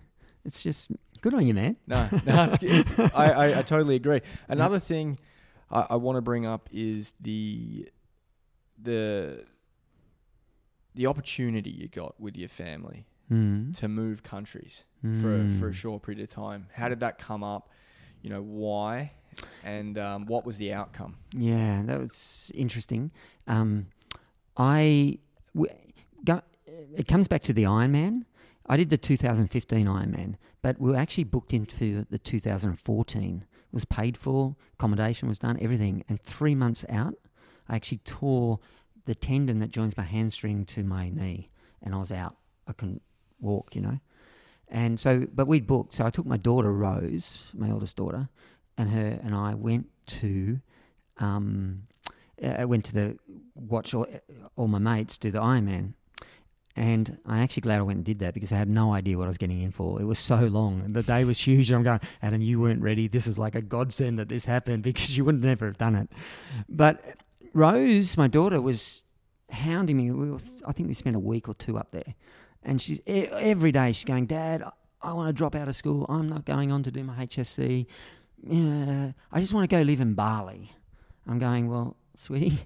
It's 0.44 0.60
just 0.60 0.90
good 1.20 1.34
on 1.34 1.46
you, 1.46 1.54
man. 1.54 1.76
No, 1.86 2.08
no, 2.26 2.44
it's, 2.44 2.58
it's, 2.62 2.98
I, 3.14 3.30
I, 3.30 3.58
I 3.58 3.62
totally 3.62 3.96
agree. 3.96 4.20
Another 4.48 4.78
thing 4.78 5.18
I, 5.70 5.86
I 5.90 5.96
want 5.96 6.16
to 6.16 6.22
bring 6.22 6.46
up 6.46 6.68
is 6.72 7.14
the 7.20 7.88
the 8.80 9.44
the 10.94 11.06
opportunity 11.06 11.70
you 11.70 11.88
got 11.88 12.18
with 12.20 12.36
your 12.36 12.48
family 12.48 13.06
Mm. 13.30 13.74
to 13.78 13.88
move 13.88 14.22
countries 14.22 14.84
for 15.20 15.42
a, 15.42 15.48
for 15.50 15.68
a 15.68 15.72
short 15.74 16.02
period 16.02 16.22
of 16.22 16.30
time. 16.30 16.66
How 16.72 16.88
did 16.88 17.00
that 17.00 17.18
come 17.18 17.44
up? 17.44 17.68
You 18.22 18.30
know 18.30 18.40
why, 18.40 19.12
and 19.62 19.98
um, 19.98 20.24
what 20.24 20.46
was 20.46 20.56
the 20.56 20.72
outcome? 20.72 21.16
Yeah, 21.36 21.82
that 21.84 22.00
was 22.00 22.50
interesting. 22.54 23.10
Um, 23.46 23.88
I 24.56 25.18
w- 25.54 25.70
go, 26.24 26.40
it 26.96 27.06
comes 27.06 27.28
back 27.28 27.42
to 27.42 27.52
the 27.52 27.64
Ironman. 27.64 28.24
I 28.68 28.76
did 28.76 28.90
the 28.90 28.98
2015 28.98 29.86
Ironman, 29.86 30.34
but 30.60 30.78
we 30.78 30.90
were 30.90 30.96
actually 30.96 31.24
booked 31.24 31.54
into 31.54 32.04
the 32.10 32.18
2014. 32.18 33.44
It 33.44 33.74
was 33.74 33.84
paid 33.86 34.16
for, 34.16 34.56
accommodation 34.74 35.28
was 35.28 35.38
done, 35.38 35.58
everything. 35.60 36.04
And 36.08 36.22
three 36.22 36.54
months 36.54 36.84
out, 36.88 37.14
I 37.68 37.76
actually 37.76 37.98
tore 37.98 38.60
the 39.06 39.14
tendon 39.14 39.58
that 39.60 39.70
joins 39.70 39.96
my 39.96 40.02
hamstring 40.02 40.66
to 40.66 40.84
my 40.84 41.08
knee, 41.08 41.50
and 41.82 41.94
I 41.94 41.98
was 41.98 42.12
out. 42.12 42.36
I 42.66 42.72
couldn't 42.72 43.02
walk, 43.40 43.74
you 43.74 43.80
know. 43.80 44.00
And 44.68 45.00
so, 45.00 45.26
but 45.32 45.46
we'd 45.46 45.66
booked. 45.66 45.94
So 45.94 46.04
I 46.04 46.10
took 46.10 46.26
my 46.26 46.36
daughter 46.36 46.70
Rose, 46.72 47.50
my 47.54 47.70
oldest 47.70 47.96
daughter, 47.96 48.28
and 48.76 48.90
her 48.90 49.18
and 49.22 49.34
I 49.34 49.54
went 49.54 49.86
to, 50.06 50.60
um, 51.16 51.84
I 52.42 52.66
went 52.66 52.84
to 52.86 52.92
the 52.92 53.18
watch 53.54 53.94
all, 53.94 54.06
all 54.56 54.68
my 54.68 54.78
mates 54.78 55.16
do 55.16 55.30
the 55.30 55.40
Ironman. 55.40 55.94
And 56.78 57.18
I'm 57.26 57.40
actually 57.40 57.62
glad 57.62 57.80
I 57.80 57.82
went 57.82 57.96
and 57.96 58.04
did 58.04 58.20
that 58.20 58.34
because 58.34 58.52
I 58.52 58.56
had 58.56 58.68
no 58.68 58.94
idea 58.94 59.18
what 59.18 59.24
I 59.24 59.26
was 59.26 59.36
getting 59.36 59.62
in 59.62 59.72
for. 59.72 60.00
It 60.00 60.04
was 60.04 60.16
so 60.16 60.36
long. 60.36 60.92
The 60.92 61.02
day 61.02 61.24
was 61.24 61.40
huge. 61.40 61.70
And 61.70 61.78
I'm 61.78 61.82
going, 61.82 62.00
Adam, 62.22 62.40
you 62.40 62.60
weren't 62.60 62.80
ready. 62.82 63.08
This 63.08 63.26
is 63.26 63.36
like 63.36 63.56
a 63.56 63.60
godsend 63.60 64.16
that 64.20 64.28
this 64.28 64.46
happened 64.46 64.82
because 64.84 65.16
you 65.16 65.24
would 65.24 65.42
never 65.42 65.66
have 65.66 65.76
done 65.76 65.96
it. 65.96 66.08
But 66.68 67.16
Rose, 67.52 68.16
my 68.16 68.28
daughter, 68.28 68.60
was 68.60 69.02
hounding 69.50 69.96
me. 69.96 70.12
We 70.12 70.30
were, 70.30 70.38
I 70.64 70.70
think 70.70 70.86
we 70.86 70.94
spent 70.94 71.16
a 71.16 71.18
week 71.18 71.48
or 71.48 71.54
two 71.54 71.76
up 71.76 71.90
there. 71.90 72.14
And 72.62 72.80
she's 72.80 73.00
every 73.08 73.72
day 73.72 73.90
she's 73.90 74.04
going, 74.04 74.26
Dad, 74.26 74.62
I 75.02 75.12
want 75.14 75.26
to 75.28 75.32
drop 75.32 75.56
out 75.56 75.66
of 75.66 75.74
school. 75.74 76.06
I'm 76.08 76.28
not 76.28 76.44
going 76.44 76.70
on 76.70 76.84
to 76.84 76.92
do 76.92 77.02
my 77.02 77.26
HSC. 77.26 77.86
Yeah, 78.44 79.12
I 79.32 79.40
just 79.40 79.52
want 79.52 79.68
to 79.68 79.76
go 79.76 79.82
live 79.82 80.00
in 80.00 80.14
Bali. 80.14 80.70
I'm 81.26 81.40
going, 81.40 81.68
well, 81.68 81.96
sweetie, 82.14 82.60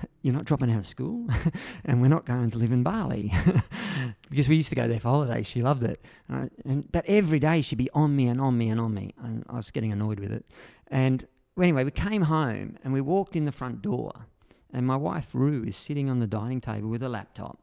you're 0.22 0.34
not 0.34 0.44
dropping 0.44 0.70
out 0.70 0.78
of 0.78 0.86
school, 0.86 1.26
and 1.84 2.00
we're 2.00 2.08
not 2.08 2.24
going 2.24 2.50
to 2.50 2.58
live 2.58 2.72
in 2.72 2.82
Bali 2.82 3.32
because 4.30 4.48
we 4.48 4.56
used 4.56 4.68
to 4.70 4.74
go 4.74 4.88
there 4.88 5.00
for 5.00 5.08
holidays. 5.08 5.46
She 5.46 5.60
loved 5.60 5.82
it, 5.82 6.04
and, 6.28 6.90
but 6.90 7.04
every 7.06 7.38
day 7.38 7.60
she'd 7.60 7.78
be 7.78 7.90
on 7.90 8.14
me 8.14 8.26
and 8.26 8.40
on 8.40 8.56
me 8.58 8.68
and 8.68 8.80
on 8.80 8.94
me, 8.94 9.14
and 9.22 9.44
I 9.48 9.56
was 9.56 9.70
getting 9.70 9.92
annoyed 9.92 10.20
with 10.20 10.32
it. 10.32 10.44
And 10.88 11.26
anyway, 11.60 11.84
we 11.84 11.90
came 11.90 12.22
home 12.22 12.76
and 12.82 12.92
we 12.92 13.00
walked 13.00 13.36
in 13.36 13.44
the 13.44 13.52
front 13.52 13.82
door, 13.82 14.26
and 14.72 14.86
my 14.86 14.96
wife 14.96 15.28
Rue 15.32 15.64
is 15.64 15.76
sitting 15.76 16.08
on 16.10 16.18
the 16.18 16.26
dining 16.26 16.60
table 16.60 16.88
with 16.88 17.02
a 17.02 17.08
laptop. 17.08 17.58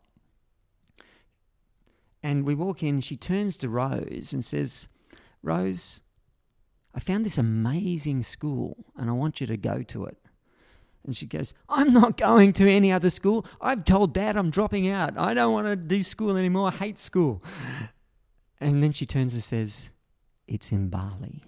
And 2.23 2.45
we 2.45 2.55
walk 2.55 2.83
in, 2.83 2.99
she 3.01 3.15
turns 3.15 3.57
to 3.57 3.69
Rose 3.69 4.33
and 4.33 4.43
says, 4.43 4.89
Rose, 5.41 6.01
I 6.93 6.99
found 6.99 7.25
this 7.25 7.37
amazing 7.37 8.23
school 8.23 8.85
and 8.97 9.09
I 9.09 9.13
want 9.13 9.39
you 9.39 9.47
to 9.47 9.55
go 9.55 9.83
to 9.83 10.05
it. 10.05 10.17
And 11.07 11.15
she 11.15 11.25
goes, 11.25 11.53
I'm 11.69 11.93
not 11.93 12.17
going 12.17 12.53
to 12.53 12.69
any 12.69 12.91
other 12.91 13.09
school. 13.09 13.45
I've 13.61 13.85
told 13.85 14.13
dad 14.13 14.35
I'm 14.35 14.51
dropping 14.51 14.89
out. 14.89 15.17
I 15.17 15.33
don't 15.33 15.53
want 15.53 15.67
to 15.67 15.75
do 15.75 16.03
school 16.03 16.35
anymore. 16.35 16.67
I 16.67 16.71
hate 16.71 16.99
school. 16.99 17.41
And 18.59 18.83
then 18.83 18.91
she 18.91 19.05
turns 19.05 19.33
and 19.33 19.41
says, 19.41 19.89
It's 20.47 20.71
in 20.71 20.89
Bali. 20.89 21.43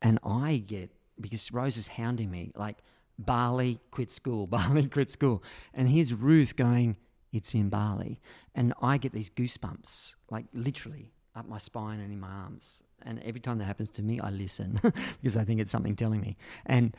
And 0.00 0.18
I 0.24 0.64
get, 0.66 0.90
because 1.20 1.52
Rose 1.52 1.76
is 1.76 1.88
hounding 1.88 2.30
me, 2.30 2.52
like, 2.54 2.78
Bali, 3.18 3.80
quit 3.90 4.10
school, 4.10 4.46
Bali, 4.48 4.86
quit 4.86 5.10
school. 5.10 5.42
And 5.74 5.88
here's 5.88 6.14
Ruth 6.14 6.56
going, 6.56 6.96
It's 7.30 7.54
in 7.54 7.68
Bali. 7.68 8.20
And 8.54 8.72
I 8.80 8.96
get 8.96 9.12
these 9.12 9.28
goosebumps, 9.28 10.14
like 10.30 10.46
literally 10.54 11.12
up 11.36 11.48
my 11.48 11.58
spine 11.58 12.00
and 12.00 12.12
in 12.12 12.20
my 12.20 12.28
arms. 12.28 12.82
And 13.02 13.22
every 13.22 13.40
time 13.40 13.58
that 13.58 13.64
happens 13.64 13.90
to 13.90 14.02
me, 14.02 14.18
I 14.18 14.30
listen 14.30 14.80
because 15.22 15.36
I 15.36 15.44
think 15.44 15.60
it's 15.60 15.70
something 15.70 15.94
telling 15.94 16.20
me. 16.20 16.36
And 16.66 16.96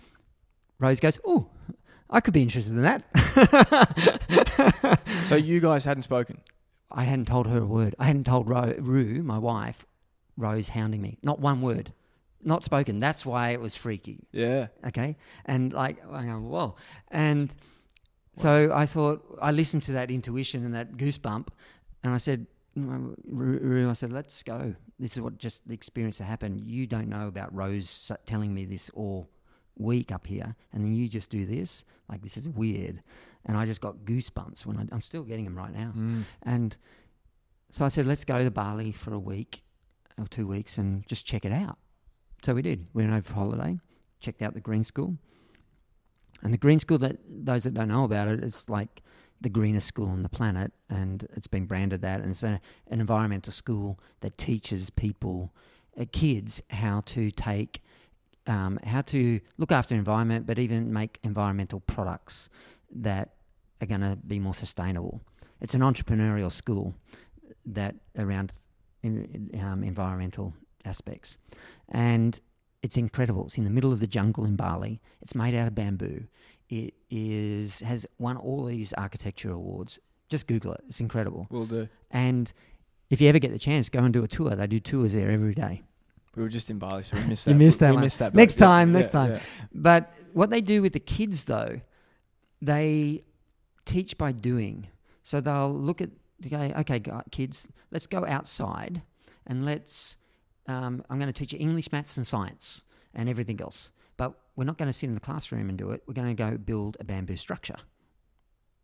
Rose 0.79 0.99
goes, 0.99 1.19
Oh, 1.25 1.49
I 2.09 2.19
could 2.21 2.33
be 2.33 2.41
interested 2.41 2.73
in 2.73 2.81
that. 2.83 3.03
So 5.27 5.35
you 5.35 5.59
guys 5.59 5.85
hadn't 5.85 6.03
spoken. 6.03 6.41
I 6.91 7.03
hadn't 7.03 7.25
told 7.27 7.47
her 7.47 7.59
a 7.59 7.65
word. 7.65 7.93
I 7.99 8.05
hadn't 8.05 8.23
told 8.25 8.49
Ro- 8.49 8.73
Rue, 8.79 9.21
my 9.21 9.37
wife, 9.37 9.85
Rose 10.37 10.69
hounding 10.69 11.01
me. 11.01 11.17
Not 11.21 11.39
one 11.39 11.61
word. 11.61 11.93
not 12.41 12.63
spoken. 12.63 12.99
That's 12.99 13.25
why 13.25 13.49
it 13.51 13.59
was 13.61 13.75
freaky. 13.75 14.25
Yeah. 14.31 14.67
Okay, 14.87 15.17
and 15.45 15.71
like 15.73 15.97
I 16.11 16.23
go, 16.25 16.39
whoa, 16.39 16.75
and 17.11 17.53
so 18.37 18.71
I 18.73 18.85
thought 18.87 19.23
I 19.41 19.51
listened 19.51 19.83
to 19.83 19.91
that 19.93 20.09
intuition 20.09 20.63
and 20.65 20.73
that 20.73 20.93
goosebump, 20.97 21.49
and 22.03 22.13
I 22.13 22.17
said, 22.17 22.47
"Ru- 22.75 23.15
Ru, 23.27 23.89
I 23.89 23.93
said, 23.93 24.11
let's 24.13 24.41
go. 24.41 24.73
This 24.97 25.15
is 25.15 25.21
what 25.21 25.37
just 25.37 25.67
the 25.67 25.73
experience 25.73 26.17
that 26.19 26.23
happened. 26.25 26.61
You 26.61 26.87
don't 26.87 27.09
know 27.09 27.27
about 27.27 27.53
Rose 27.53 28.11
telling 28.25 28.53
me 28.53 28.65
this 28.65 28.89
all 28.95 29.29
week 29.79 30.11
up 30.11 30.27
here, 30.27 30.55
and 30.71 30.83
then 30.83 30.93
you 30.93 31.07
just 31.07 31.31
do 31.31 31.45
this. 31.45 31.83
Like 32.07 32.21
this 32.21 32.37
is 32.37 32.47
weird, 32.47 33.01
and 33.45 33.57
I 33.57 33.65
just 33.65 33.81
got 33.81 33.97
goosebumps 34.05 34.65
when 34.65 34.77
I, 34.77 34.85
I'm 34.91 35.01
still 35.01 35.23
getting 35.23 35.45
them 35.45 35.57
right 35.57 35.73
now. 35.73 35.93
Mm. 35.95 36.23
And 36.43 36.77
so 37.71 37.85
I 37.85 37.87
said, 37.87 38.05
let's 38.05 38.25
go 38.25 38.43
to 38.43 38.51
Bali 38.51 38.91
for 38.91 39.13
a 39.13 39.19
week 39.19 39.63
or 40.17 40.27
two 40.27 40.47
weeks 40.47 40.77
and 40.77 41.07
just 41.07 41.25
check 41.25 41.45
it 41.45 41.51
out. 41.51 41.77
So 42.43 42.53
we 42.53 42.61
did. 42.61 42.87
We 42.93 43.03
went 43.03 43.13
over 43.13 43.23
for 43.23 43.33
holiday, 43.35 43.79
checked 44.19 44.41
out 44.41 44.53
the 44.53 44.59
Green 44.59 44.83
School. 44.83 45.17
And 46.41 46.53
the 46.53 46.57
Green 46.57 46.79
School, 46.79 46.97
that 46.99 47.17
those 47.27 47.63
that 47.63 47.73
don't 47.73 47.89
know 47.89 48.03
about 48.03 48.27
it, 48.27 48.43
it's 48.43 48.69
like 48.69 49.01
the 49.41 49.49
greenest 49.49 49.87
school 49.87 50.09
on 50.09 50.23
the 50.23 50.29
planet, 50.29 50.71
and 50.89 51.27
it's 51.35 51.47
been 51.47 51.65
branded 51.65 52.01
that. 52.01 52.21
And 52.21 52.31
it's 52.31 52.43
a, 52.43 52.59
an 52.87 52.99
environmental 52.99 53.53
school 53.53 53.99
that 54.21 54.37
teaches 54.37 54.89
people, 54.89 55.53
uh, 55.99 56.05
kids, 56.11 56.61
how 56.69 57.01
to 57.07 57.31
take, 57.31 57.81
um, 58.49 58.79
how 58.83 59.01
to 59.03 59.39
look 59.57 59.71
after 59.71 59.95
environment, 59.95 60.45
but 60.45 60.59
even 60.59 60.91
make 60.91 61.19
environmental 61.23 61.79
products 61.81 62.49
that 62.91 63.35
are 63.81 63.85
going 63.85 64.01
to 64.01 64.17
be 64.27 64.39
more 64.39 64.55
sustainable. 64.55 65.21
It's 65.61 65.75
an 65.75 65.81
entrepreneurial 65.81 66.51
school 66.51 66.95
that 67.65 67.95
around 68.17 68.51
in, 69.03 69.51
um, 69.63 69.83
environmental 69.83 70.53
aspects, 70.83 71.37
and 71.89 72.39
it's 72.81 72.97
incredible. 72.97 73.45
It's 73.45 73.57
in 73.57 73.65
the 73.65 73.69
middle 73.69 73.91
of 73.91 73.99
the 73.99 74.07
jungle 74.07 74.45
in 74.45 74.55
Bali. 74.55 75.01
It's 75.21 75.35
made 75.35 75.53
out 75.53 75.67
of 75.67 75.75
bamboo. 75.75 76.25
It 76.69 76.93
is 77.09 77.81
has 77.81 78.05
won 78.17 78.37
all 78.37 78.65
these 78.65 78.93
architecture 78.93 79.51
awards. 79.51 79.99
Just 80.29 80.47
Google 80.47 80.73
it. 80.73 80.81
It's 80.87 80.99
incredible. 80.99 81.47
Will 81.49 81.65
do. 81.65 81.89
And 82.11 82.51
if 83.09 83.19
you 83.19 83.27
ever 83.29 83.39
get 83.39 83.51
the 83.51 83.59
chance, 83.59 83.89
go 83.89 83.99
and 83.99 84.13
do 84.13 84.23
a 84.23 84.27
tour. 84.27 84.55
They 84.55 84.67
do 84.67 84.79
tours 84.79 85.13
there 85.13 85.31
every 85.31 85.55
day. 85.55 85.81
We 86.35 86.43
were 86.43 86.49
just 86.49 86.69
in 86.69 86.79
Bali, 86.79 87.03
so 87.03 87.17
we 87.17 87.23
missed 87.23 87.45
that. 87.45 87.51
You 87.51 87.57
missed 87.57 87.79
that 87.79 87.89
we 87.89 87.95
one. 87.95 88.03
missed 88.03 88.19
that. 88.19 88.33
Next 88.33 88.55
boat. 88.55 88.65
Time, 88.65 88.93
yeah, 88.93 88.99
next 88.99 89.11
time. 89.11 89.31
yeah. 89.31 89.39
But 89.73 90.13
what 90.33 90.49
they 90.49 90.61
do 90.61 90.81
with 90.81 90.93
the 90.93 90.99
kids, 90.99 91.45
though, 91.45 91.81
they 92.61 93.23
teach 93.85 94.17
by 94.17 94.31
doing. 94.31 94.87
So 95.23 95.41
they'll 95.41 95.73
look 95.73 96.01
at, 96.01 96.09
they 96.39 96.49
go, 96.49 96.59
okay, 96.79 97.01
kids, 97.31 97.67
let's 97.91 98.07
go 98.07 98.25
outside 98.25 99.01
and 99.47 99.65
let's, 99.65 100.17
um, 100.67 101.03
I'm 101.09 101.17
going 101.19 101.31
to 101.31 101.33
teach 101.33 101.53
you 101.53 101.59
English, 101.59 101.91
maths, 101.91 102.17
and 102.17 102.25
science 102.25 102.83
and 103.13 103.27
everything 103.29 103.59
else. 103.61 103.91
But 104.17 104.33
we're 104.55 104.65
not 104.65 104.77
going 104.77 104.87
to 104.87 104.93
sit 104.93 105.07
in 105.07 105.13
the 105.13 105.19
classroom 105.19 105.69
and 105.69 105.77
do 105.77 105.91
it. 105.91 106.03
We're 106.07 106.13
going 106.13 106.27
to 106.27 106.33
go 106.33 106.57
build 106.57 106.97
a 106.99 107.03
bamboo 107.03 107.37
structure, 107.37 107.77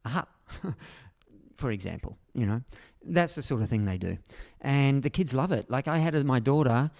a 0.06 0.10
hut, 0.10 0.28
for 1.58 1.72
example. 1.72 2.18
You 2.34 2.46
know, 2.46 2.62
that's 3.04 3.36
the 3.36 3.42
sort 3.42 3.62
of 3.62 3.70
thing 3.70 3.86
they 3.86 3.98
do. 3.98 4.18
And 4.62 5.04
the 5.04 5.10
kids 5.10 5.34
love 5.34 5.52
it. 5.52 5.70
Like 5.70 5.88
I 5.88 5.98
had 5.98 6.16
my 6.26 6.40
daughter, 6.40 6.92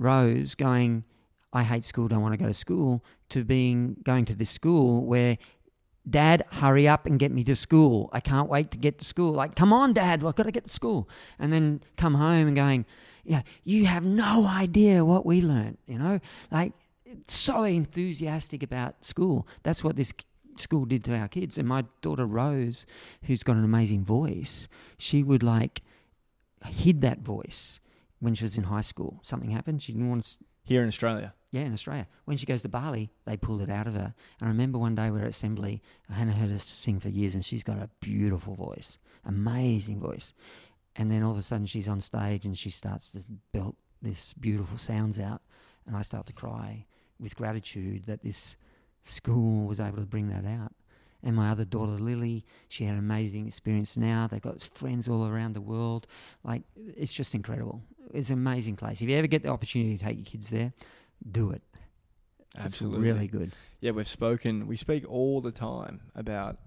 Rose, 0.00 0.54
going, 0.54 1.04
I 1.52 1.62
hate 1.62 1.84
school, 1.84 2.08
don't 2.08 2.22
want 2.22 2.32
to 2.32 2.38
go 2.38 2.46
to 2.46 2.54
school, 2.54 3.04
to 3.28 3.44
being 3.44 3.96
going 4.02 4.24
to 4.24 4.34
this 4.34 4.50
school 4.50 5.04
where 5.04 5.38
Dad, 6.08 6.44
hurry 6.50 6.88
up 6.88 7.04
and 7.04 7.18
get 7.18 7.30
me 7.30 7.44
to 7.44 7.54
school. 7.54 8.08
I 8.12 8.20
can't 8.20 8.48
wait 8.48 8.70
to 8.70 8.78
get 8.78 8.98
to 8.98 9.04
school. 9.04 9.32
Like, 9.32 9.54
come 9.54 9.72
on, 9.72 9.92
Dad, 9.92 10.24
I've 10.24 10.34
got 10.34 10.44
to 10.44 10.50
get 10.50 10.64
to 10.64 10.72
school. 10.72 11.08
And 11.38 11.52
then 11.52 11.82
come 11.96 12.14
home 12.14 12.46
and 12.46 12.56
going, 12.56 12.86
yeah, 13.22 13.42
you 13.64 13.84
have 13.84 14.02
no 14.02 14.46
idea 14.46 15.04
what 15.04 15.26
we 15.26 15.42
learned, 15.42 15.76
you 15.86 15.98
know? 15.98 16.18
Like, 16.50 16.72
so 17.28 17.64
enthusiastic 17.64 18.62
about 18.62 19.04
school. 19.04 19.46
That's 19.62 19.84
what 19.84 19.96
this 19.96 20.14
school 20.56 20.86
did 20.86 21.04
to 21.04 21.14
our 21.14 21.28
kids. 21.28 21.58
And 21.58 21.68
my 21.68 21.84
daughter 22.00 22.26
Rose, 22.26 22.86
who's 23.24 23.42
got 23.42 23.56
an 23.56 23.64
amazing 23.64 24.04
voice, 24.04 24.68
she 24.96 25.22
would 25.22 25.42
like 25.42 25.82
hid 26.64 27.02
that 27.02 27.20
voice 27.20 27.78
when 28.20 28.34
she 28.34 28.44
was 28.44 28.56
in 28.56 28.64
high 28.64 28.80
school. 28.82 29.20
Something 29.22 29.50
happened. 29.50 29.82
She 29.82 29.92
didn't 29.92 30.08
want 30.08 30.24
to 30.24 30.44
Here 30.64 30.82
in 30.82 30.88
Australia. 30.88 31.34
yeah, 31.50 31.62
in 31.62 31.72
Australia. 31.72 32.06
When 32.26 32.36
she 32.36 32.46
goes 32.46 32.62
to 32.62 32.68
Bali, 32.68 33.10
they 33.24 33.36
pull 33.36 33.60
it 33.60 33.70
out 33.70 33.86
of 33.86 33.94
her. 33.94 34.14
I 34.40 34.46
remember 34.46 34.78
one 34.78 34.94
day 34.94 35.10
we 35.10 35.18
were 35.18 35.24
at 35.24 35.30
assembly. 35.30 35.82
I 36.08 36.14
hadn't 36.14 36.34
heard 36.34 36.50
her 36.50 36.58
sing 36.58 37.00
for 37.00 37.08
years, 37.08 37.34
and 37.34 37.44
she's 37.44 37.64
got 37.64 37.78
a 37.78 37.90
beautiful 38.00 38.54
voice, 38.54 38.98
amazing 39.24 39.98
voice. 40.00 40.32
And 40.96 41.10
then 41.10 41.22
all 41.22 41.32
of 41.32 41.38
a 41.38 41.42
sudden, 41.42 41.66
she's 41.66 41.88
on 41.88 42.00
stage 42.00 42.44
and 42.44 42.56
she 42.58 42.70
starts 42.70 43.10
to 43.12 43.20
belt 43.52 43.76
this 44.02 44.32
beautiful 44.34 44.78
sounds 44.78 45.18
out, 45.18 45.42
and 45.86 45.96
I 45.96 46.02
start 46.02 46.26
to 46.26 46.32
cry 46.32 46.86
with 47.18 47.36
gratitude 47.36 48.06
that 48.06 48.22
this 48.22 48.56
school 49.02 49.66
was 49.66 49.80
able 49.80 49.98
to 49.98 50.06
bring 50.06 50.28
that 50.28 50.44
out. 50.46 50.72
And 51.22 51.36
my 51.36 51.50
other 51.50 51.64
daughter 51.64 51.92
Lily, 51.92 52.44
she 52.68 52.84
had 52.84 52.94
an 52.94 52.98
amazing 52.98 53.46
experience 53.46 53.96
now. 53.96 54.26
They've 54.26 54.40
got 54.40 54.62
friends 54.62 55.08
all 55.08 55.26
around 55.26 55.54
the 55.54 55.60
world. 55.60 56.06
Like 56.44 56.62
it's 56.76 57.12
just 57.12 57.34
incredible. 57.34 57.82
It's 58.12 58.30
an 58.30 58.34
amazing 58.34 58.76
place. 58.76 59.02
If 59.02 59.08
you 59.08 59.16
ever 59.16 59.26
get 59.26 59.42
the 59.42 59.50
opportunity 59.50 59.96
to 59.96 60.04
take 60.04 60.16
your 60.16 60.24
kids 60.24 60.50
there, 60.50 60.72
do 61.30 61.50
it. 61.50 61.62
Absolutely. 62.58 63.08
It's 63.08 63.14
really 63.14 63.28
good. 63.28 63.52
Yeah, 63.80 63.92
we've 63.92 64.08
spoken. 64.08 64.66
We 64.66 64.76
speak 64.76 65.08
all 65.08 65.40
the 65.40 65.52
time 65.52 66.00
about, 66.14 66.58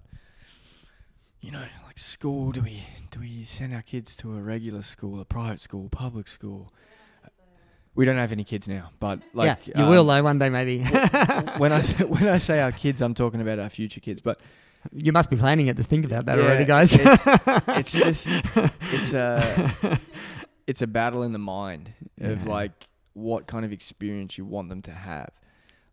you 1.40 1.50
know, 1.50 1.62
like 1.86 1.98
school. 1.98 2.52
Do 2.52 2.62
we 2.62 2.82
do 3.10 3.20
we 3.20 3.44
send 3.44 3.74
our 3.74 3.82
kids 3.82 4.16
to 4.16 4.36
a 4.36 4.40
regular 4.40 4.82
school, 4.82 5.20
a 5.20 5.24
private 5.24 5.60
school, 5.60 5.88
public 5.88 6.26
school? 6.26 6.72
We 7.96 8.04
don't 8.04 8.16
have 8.16 8.32
any 8.32 8.42
kids 8.44 8.66
now, 8.68 8.90
but 8.98 9.20
like 9.34 9.66
yeah, 9.68 9.74
you 9.78 9.84
um, 9.84 9.90
will 9.90 10.04
though 10.04 10.22
one 10.22 10.38
day 10.38 10.50
maybe. 10.50 10.78
when 11.58 11.72
I 11.72 11.82
when 12.08 12.28
I 12.28 12.38
say 12.38 12.60
our 12.60 12.72
kids, 12.72 13.00
I'm 13.00 13.14
talking 13.14 13.40
about 13.40 13.58
our 13.60 13.68
future 13.70 14.00
kids. 14.00 14.20
But 14.20 14.40
you 14.92 15.12
must 15.12 15.30
be 15.30 15.36
planning 15.36 15.68
it 15.68 15.76
to 15.76 15.82
think 15.84 16.04
about 16.04 16.26
that 16.26 16.36
Yeah, 16.38 16.44
already, 16.44 16.64
guys. 16.64 16.92
it's, 16.98 17.26
it's 17.68 17.92
just 18.04 18.28
it's 18.92 19.12
a 19.12 19.98
it's 20.66 20.82
a 20.82 20.86
battle 20.86 21.22
in 21.22 21.32
the 21.32 21.38
mind 21.38 21.92
of 22.20 22.44
Yeah. 22.46 22.52
like 22.52 22.88
what 23.12 23.46
kind 23.46 23.64
of 23.64 23.72
experience 23.72 24.36
you 24.38 24.44
want 24.44 24.68
them 24.70 24.82
to 24.82 24.90
have, 24.90 25.30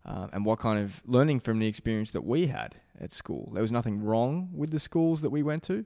um, 0.06 0.30
and 0.34 0.44
what 0.44 0.58
kind 0.58 0.80
of 0.80 1.02
learning 1.06 1.40
from 1.40 1.60
the 1.60 1.68
experience 1.68 2.12
that 2.12 2.24
we 2.24 2.48
had 2.48 2.76
at 3.00 3.12
school. 3.12 3.52
There 3.54 3.62
was 3.62 3.72
nothing 3.72 4.02
wrong 4.04 4.50
with 4.54 4.72
the 4.72 4.80
schools 4.80 5.22
that 5.22 5.30
we 5.30 5.44
went 5.44 5.62
to. 5.64 5.86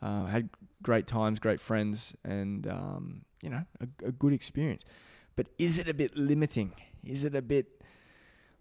Uh, 0.00 0.26
had 0.26 0.48
great 0.82 1.06
times, 1.06 1.38
great 1.38 1.60
friends, 1.60 2.16
and 2.24 2.66
um, 2.66 3.22
you 3.42 3.48
know 3.50 3.62
a, 3.80 4.08
a 4.08 4.12
good 4.12 4.32
experience. 4.32 4.84
But 5.36 5.48
is 5.58 5.78
it 5.78 5.88
a 5.88 5.94
bit 5.94 6.16
limiting? 6.16 6.72
Is 7.04 7.24
it 7.24 7.34
a 7.34 7.42
bit 7.42 7.82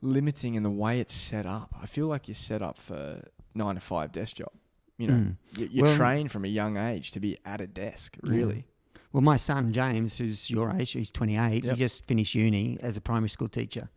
limiting 0.01 0.55
in 0.55 0.63
the 0.63 0.69
way 0.69 0.99
it's 0.99 1.13
set 1.13 1.45
up? 1.45 1.73
I 1.81 1.85
feel 1.85 2.07
like 2.07 2.27
you're 2.27 2.35
set 2.35 2.61
up 2.61 2.77
for 2.77 3.21
nine 3.53 3.75
to 3.75 3.81
five 3.81 4.11
desk 4.11 4.37
job. 4.37 4.51
You 4.97 5.07
know, 5.07 5.13
Mm. 5.13 5.35
you- 5.57 5.69
you're 5.71 5.85
Well- 5.85 5.97
trained 5.97 6.31
from 6.31 6.45
a 6.45 6.47
young 6.47 6.77
age 6.77 7.11
to 7.11 7.19
be 7.19 7.37
at 7.45 7.59
a 7.61 7.67
desk. 7.67 8.17
Yeah. 8.23 8.29
Really, 8.31 8.65
Well, 9.13 9.21
my 9.21 9.35
son 9.35 9.73
James, 9.73 10.17
who's 10.17 10.49
your 10.49 10.71
age, 10.71 10.91
he's 10.91 11.11
28. 11.11 11.65
Yep. 11.65 11.73
He 11.75 11.79
just 11.79 12.05
finished 12.07 12.33
uni 12.33 12.79
as 12.81 12.95
a 12.95 13.01
primary 13.01 13.27
school 13.27 13.49
teacher, 13.49 13.89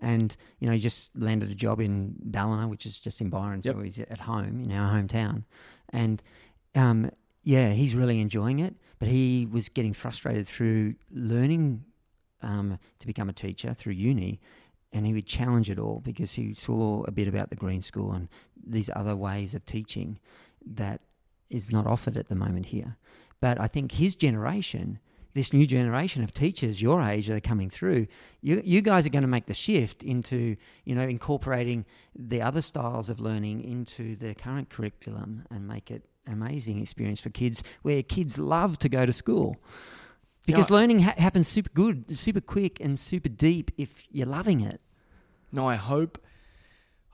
and 0.00 0.36
you 0.58 0.66
know 0.66 0.72
he 0.72 0.80
just 0.80 1.14
landed 1.16 1.50
a 1.50 1.54
job 1.54 1.80
in 1.80 2.16
Ballina, 2.18 2.66
which 2.66 2.84
is 2.84 2.98
just 2.98 3.20
in 3.20 3.30
Byron, 3.30 3.62
so 3.62 3.80
he's 3.80 4.00
at 4.00 4.20
home 4.20 4.64
in 4.64 4.72
our 4.72 4.92
hometown, 4.92 5.44
and 5.90 6.20
um, 6.74 7.10
yeah, 7.44 7.72
he's 7.74 7.94
really 7.94 8.18
enjoying 8.20 8.58
it. 8.58 8.74
But 8.98 9.06
he 9.08 9.46
was 9.46 9.68
getting 9.68 9.92
frustrated 9.92 10.48
through 10.48 10.96
learning 11.12 11.84
um, 12.42 12.78
to 12.98 13.06
become 13.06 13.28
a 13.28 13.32
teacher 13.32 13.74
through 13.74 13.94
uni, 13.94 14.40
and 14.92 15.06
he 15.06 15.12
would 15.12 15.26
challenge 15.26 15.70
it 15.70 15.78
all 15.78 16.00
because 16.00 16.34
he 16.34 16.54
saw 16.54 17.02
a 17.04 17.10
bit 17.10 17.28
about 17.28 17.50
the 17.50 17.56
Green 17.56 17.82
School 17.82 18.12
and 18.12 18.28
these 18.66 18.90
other 18.94 19.16
ways 19.16 19.54
of 19.54 19.64
teaching 19.64 20.18
that 20.64 21.00
is 21.50 21.70
not 21.70 21.86
offered 21.86 22.16
at 22.16 22.28
the 22.28 22.34
moment 22.34 22.66
here. 22.66 22.96
But 23.40 23.60
I 23.60 23.66
think 23.66 23.92
his 23.92 24.14
generation, 24.14 24.98
this 25.34 25.52
new 25.52 25.66
generation 25.66 26.24
of 26.24 26.32
teachers 26.32 26.80
your 26.80 27.02
age 27.02 27.26
that 27.26 27.36
are 27.36 27.40
coming 27.40 27.68
through, 27.68 28.06
you, 28.40 28.62
you 28.64 28.80
guys 28.80 29.06
are 29.06 29.10
going 29.10 29.22
to 29.22 29.28
make 29.28 29.46
the 29.46 29.54
shift 29.54 30.02
into, 30.02 30.56
you 30.84 30.94
know, 30.94 31.06
incorporating 31.06 31.84
the 32.14 32.42
other 32.42 32.62
styles 32.62 33.10
of 33.10 33.20
learning 33.20 33.62
into 33.62 34.16
the 34.16 34.34
current 34.34 34.70
curriculum 34.70 35.44
and 35.50 35.68
make 35.68 35.90
it 35.90 36.04
an 36.26 36.32
amazing 36.32 36.80
experience 36.80 37.20
for 37.20 37.30
kids 37.30 37.62
where 37.82 38.02
kids 38.02 38.38
love 38.38 38.78
to 38.78 38.88
go 38.88 39.06
to 39.06 39.12
school. 39.12 39.56
Because 40.46 40.70
Yeah. 40.70 40.76
learning 40.76 41.00
ha- 41.00 41.14
happens 41.18 41.48
super 41.48 41.70
good, 41.74 42.16
super 42.18 42.40
quick, 42.40 42.80
and 42.80 42.98
super 42.98 43.28
deep 43.28 43.70
if 43.76 44.04
you're 44.10 44.26
loving 44.38 44.60
it. 44.60 44.80
no. 45.52 45.66
I 45.68 45.76
hope. 45.76 46.18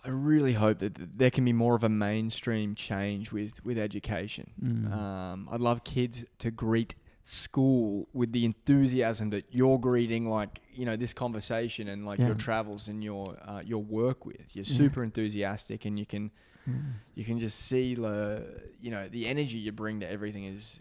I 0.05 0.09
really 0.09 0.55
hope 0.55 0.81
that 0.81 1.17
there 1.19 1.31
can 1.31 1.45
be 1.45 1.53
more 1.53 1.77
of 1.77 1.85
a 1.85 1.89
mainstream 1.89 2.75
change 2.75 3.31
with 3.33 3.65
with 3.65 3.79
education. 3.79 4.51
Mm. 4.61 4.93
Um, 4.93 5.49
I'd 5.53 5.61
love 5.61 5.85
kids 5.85 6.25
to 6.39 6.51
greet 6.51 6.97
school 7.25 8.09
with 8.13 8.33
the 8.33 8.45
enthusiasm 8.45 9.31
that 9.31 9.45
you're 9.53 9.79
greeting, 9.79 10.29
like 10.29 10.61
you 10.75 10.85
know, 10.85 10.97
this 10.97 11.15
conversation 11.15 11.87
and 11.89 12.05
like 12.05 12.19
Yeah. 12.19 12.27
your 12.29 12.35
travels 12.35 12.89
and 12.89 13.05
your 13.05 13.37
uh, 13.49 13.63
your 13.65 13.83
work 13.83 14.27
with. 14.27 14.57
You're 14.57 14.65
Yeah. 14.65 14.77
super 14.77 15.03
enthusiastic, 15.05 15.85
and 15.85 15.99
you 15.99 16.07
can 16.07 16.31
Mm. 16.69 16.95
you 17.15 17.25
can 17.25 17.39
just 17.41 17.59
see 17.61 17.95
the 17.95 18.45
you 18.81 18.91
know 18.91 19.09
the 19.09 19.27
energy 19.27 19.59
you 19.59 19.73
bring 19.73 20.01
to 20.01 20.09
everything 20.11 20.45
is 20.45 20.81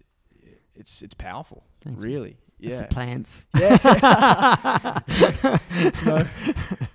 it's 0.75 1.01
it's 1.01 1.13
powerful. 1.13 1.63
Thanks. 1.83 2.01
really, 2.03 2.37
It's 2.59 2.73
yeah. 2.73 2.81
the 2.81 2.87
plants. 2.87 3.45
Yeah. 3.59 3.77
it's 5.07 6.05
no 6.05 6.25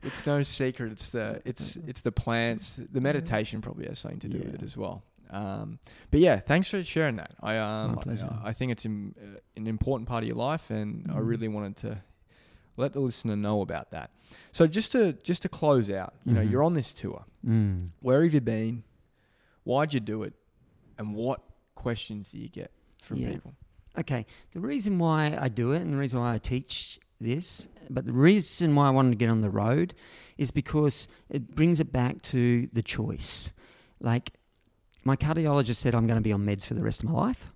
it's 0.02 0.26
no 0.26 0.42
secret. 0.42 0.92
It's 0.92 1.10
the 1.10 1.40
it's 1.44 1.76
it's 1.86 2.00
the 2.00 2.12
plants. 2.12 2.76
The 2.76 3.00
meditation 3.00 3.60
probably 3.60 3.86
has 3.86 3.98
something 3.98 4.20
to 4.20 4.28
do 4.28 4.38
with 4.38 4.54
it 4.54 4.62
as 4.62 4.76
well. 4.76 5.02
Um, 5.30 5.78
but 6.10 6.20
yeah, 6.20 6.38
thanks 6.38 6.68
for 6.68 6.82
sharing 6.84 7.16
that. 7.16 7.32
I 7.42 7.56
um 7.58 7.96
My 7.96 8.02
pleasure. 8.02 8.28
I, 8.44 8.48
I 8.50 8.52
think 8.52 8.72
it's 8.72 8.84
im- 8.86 9.14
uh, 9.20 9.38
an 9.56 9.66
important 9.66 10.08
part 10.08 10.22
of 10.22 10.28
your 10.28 10.36
life, 10.36 10.70
and 10.70 11.06
I 11.10 11.16
Mm. 11.18 11.26
really 11.28 11.48
wanted 11.48 11.76
to 11.78 12.02
let 12.76 12.92
the 12.92 13.00
listener 13.00 13.34
know 13.36 13.60
about 13.62 13.90
that. 13.90 14.10
So 14.52 14.66
just 14.66 14.92
to 14.92 15.14
just 15.24 15.42
to 15.42 15.48
close 15.48 15.90
out, 15.90 16.14
you 16.24 16.32
know, 16.32 16.42
Mhm. 16.42 16.50
you're 16.50 16.62
on 16.62 16.74
this 16.74 16.92
tour. 16.94 17.24
Mm. 17.44 17.90
Where 18.00 18.22
have 18.22 18.34
you 18.34 18.40
been? 18.40 18.84
Why'd 19.64 19.94
you 19.94 20.00
do 20.00 20.22
it? 20.22 20.34
And 20.98 21.14
what 21.14 21.40
questions 21.74 22.30
do 22.32 22.38
you 22.38 22.48
get 22.48 22.70
from 23.02 23.18
Yeah. 23.18 23.32
people? 23.32 23.54
Okay, 23.98 24.26
the 24.52 24.60
reason 24.60 24.98
why 24.98 25.36
I 25.40 25.48
do 25.48 25.72
it 25.72 25.82
and 25.82 25.92
the 25.92 25.96
reason 25.96 26.20
why 26.20 26.34
I 26.34 26.38
teach 26.38 26.98
this, 27.20 27.66
but 27.88 28.04
the 28.04 28.12
reason 28.12 28.74
why 28.74 28.88
I 28.88 28.90
wanted 28.90 29.10
to 29.10 29.16
get 29.16 29.30
on 29.30 29.40
the 29.40 29.50
road 29.50 29.94
is 30.36 30.50
because 30.50 31.08
it 31.30 31.54
brings 31.54 31.80
it 31.80 31.92
back 31.92 32.20
to 32.22 32.68
the 32.72 32.82
choice. 32.82 33.52
Like, 34.00 34.34
my 35.04 35.16
cardiologist 35.16 35.76
said 35.76 35.94
I'm 35.94 36.06
going 36.06 36.18
to 36.18 36.22
be 36.22 36.32
on 36.32 36.44
meds 36.44 36.66
for 36.66 36.74
the 36.74 36.82
rest 36.82 37.02
of 37.02 37.08
my 37.08 37.14
life. 37.18 37.52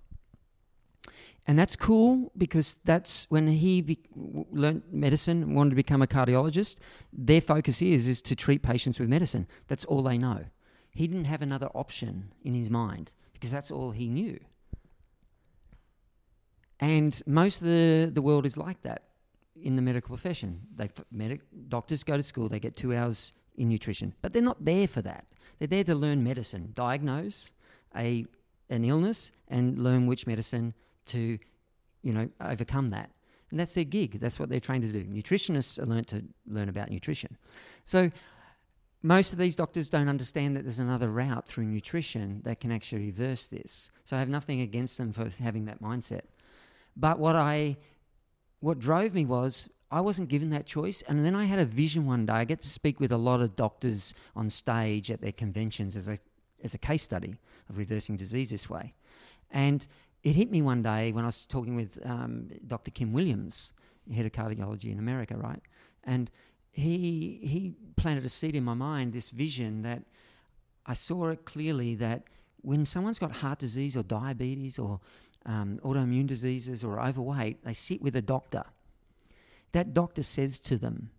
And 1.47 1.57
that's 1.57 1.75
cool 1.75 2.31
because 2.37 2.77
that's 2.85 3.25
when 3.29 3.47
he 3.47 3.81
be- 3.81 3.99
learned 4.15 4.83
medicine, 4.91 5.53
wanted 5.53 5.71
to 5.71 5.75
become 5.75 6.01
a 6.01 6.07
cardiologist. 6.07 6.79
Their 7.11 7.41
focus 7.41 7.81
is 7.81 8.07
is 8.07 8.21
to 8.23 8.35
treat 8.35 8.61
patients 8.61 8.99
with 8.99 9.09
medicine. 9.09 9.47
That's 9.67 9.85
all 9.85 10.03
they 10.03 10.17
know. 10.17 10.45
He 10.91 11.07
didn't 11.07 11.25
have 11.25 11.41
another 11.41 11.67
option 11.73 12.31
in 12.43 12.53
his 12.53 12.69
mind 12.69 13.13
because 13.33 13.51
that's 13.51 13.71
all 13.71 13.91
he 13.91 14.07
knew. 14.07 14.39
And 16.81 17.21
most 17.25 17.61
of 17.61 17.67
the, 17.67 18.09
the 18.11 18.21
world 18.21 18.45
is 18.45 18.57
like 18.57 18.81
that 18.81 19.03
in 19.61 19.75
the 19.75 19.81
medical 19.81 20.09
profession. 20.09 20.61
They 20.75 20.89
medic, 21.11 21.41
doctors 21.69 22.03
go 22.03 22.17
to 22.17 22.23
school, 22.23 22.49
they 22.49 22.59
get 22.59 22.75
two 22.75 22.95
hours 22.95 23.33
in 23.55 23.69
nutrition, 23.69 24.13
but 24.21 24.33
they're 24.33 24.41
not 24.41 24.65
there 24.65 24.87
for 24.87 25.01
that. 25.03 25.25
They're 25.59 25.67
there 25.67 25.83
to 25.83 25.95
learn 25.95 26.23
medicine, 26.23 26.71
diagnose 26.73 27.51
a 27.95 28.25
an 28.69 28.85
illness, 28.85 29.33
and 29.49 29.77
learn 29.77 30.07
which 30.07 30.25
medicine 30.25 30.73
to, 31.05 31.37
you 32.03 32.13
know, 32.13 32.29
overcome 32.39 32.89
that. 32.91 33.11
And 33.49 33.59
that's 33.59 33.73
their 33.73 33.83
gig. 33.83 34.19
That's 34.19 34.39
what 34.39 34.49
they're 34.49 34.61
trained 34.61 34.83
to 34.83 34.91
do. 34.91 35.03
Nutritionists 35.03 35.77
are 35.77 35.85
learned 35.85 36.07
to 36.07 36.23
learn 36.47 36.69
about 36.69 36.89
nutrition. 36.89 37.37
So 37.83 38.09
most 39.03 39.33
of 39.33 39.39
these 39.39 39.57
doctors 39.57 39.89
don't 39.89 40.07
understand 40.07 40.55
that 40.55 40.61
there's 40.61 40.79
another 40.79 41.09
route 41.09 41.45
through 41.47 41.65
nutrition 41.65 42.41
that 42.45 42.61
can 42.61 42.71
actually 42.71 43.07
reverse 43.07 43.47
this. 43.47 43.91
So 44.05 44.15
I 44.15 44.19
have 44.19 44.29
nothing 44.29 44.61
against 44.61 44.97
them 44.97 45.11
for 45.11 45.29
having 45.43 45.65
that 45.65 45.81
mindset. 45.81 46.21
But 46.95 47.19
what 47.19 47.35
I 47.35 47.77
what 48.59 48.79
drove 48.79 49.13
me 49.13 49.25
was 49.25 49.69
I 49.89 50.01
wasn't 50.01 50.29
given 50.29 50.51
that 50.51 50.65
choice 50.65 51.01
and 51.07 51.25
then 51.25 51.35
I 51.35 51.45
had 51.45 51.59
a 51.59 51.65
vision 51.65 52.05
one 52.05 52.25
day. 52.25 52.33
I 52.33 52.45
get 52.45 52.61
to 52.61 52.69
speak 52.69 52.99
with 52.99 53.11
a 53.11 53.17
lot 53.17 53.41
of 53.41 53.55
doctors 53.55 54.13
on 54.35 54.49
stage 54.49 55.11
at 55.11 55.21
their 55.21 55.31
conventions 55.31 55.95
as 55.95 56.07
a 56.07 56.19
as 56.63 56.73
a 56.73 56.77
case 56.77 57.03
study 57.03 57.35
of 57.69 57.77
reversing 57.77 58.17
disease 58.17 58.51
this 58.51 58.69
way. 58.69 58.93
And 59.49 59.85
it 60.23 60.35
hit 60.35 60.51
me 60.51 60.61
one 60.61 60.83
day 60.83 61.11
when 61.11 61.23
I 61.23 61.27
was 61.27 61.45
talking 61.45 61.75
with 61.75 61.97
um, 62.05 62.49
Dr. 62.67 62.91
Kim 62.91 63.11
Williams, 63.11 63.73
head 64.13 64.25
of 64.25 64.31
cardiology 64.31 64.91
in 64.91 64.99
America, 64.99 65.35
right? 65.35 65.61
And 66.03 66.29
he 66.71 67.39
he 67.43 67.75
planted 67.95 68.25
a 68.25 68.29
seed 68.29 68.55
in 68.55 68.63
my 68.63 68.73
mind, 68.73 69.13
this 69.13 69.29
vision 69.29 69.81
that 69.81 70.03
I 70.85 70.93
saw 70.93 71.29
it 71.29 71.45
clearly 71.45 71.95
that 71.95 72.23
when 72.61 72.85
someone's 72.85 73.19
got 73.19 73.31
heart 73.31 73.59
disease 73.59 73.97
or 73.97 74.03
diabetes 74.03 74.79
or 74.79 74.99
um, 75.45 75.79
autoimmune 75.83 76.27
diseases 76.27 76.83
or 76.83 76.99
overweight, 76.99 77.63
they 77.63 77.73
sit 77.73 78.01
with 78.01 78.15
a 78.15 78.21
doctor. 78.21 78.63
That 79.71 79.93
doctor 79.93 80.23
says 80.23 80.59
to 80.61 80.77
them, 80.77 81.11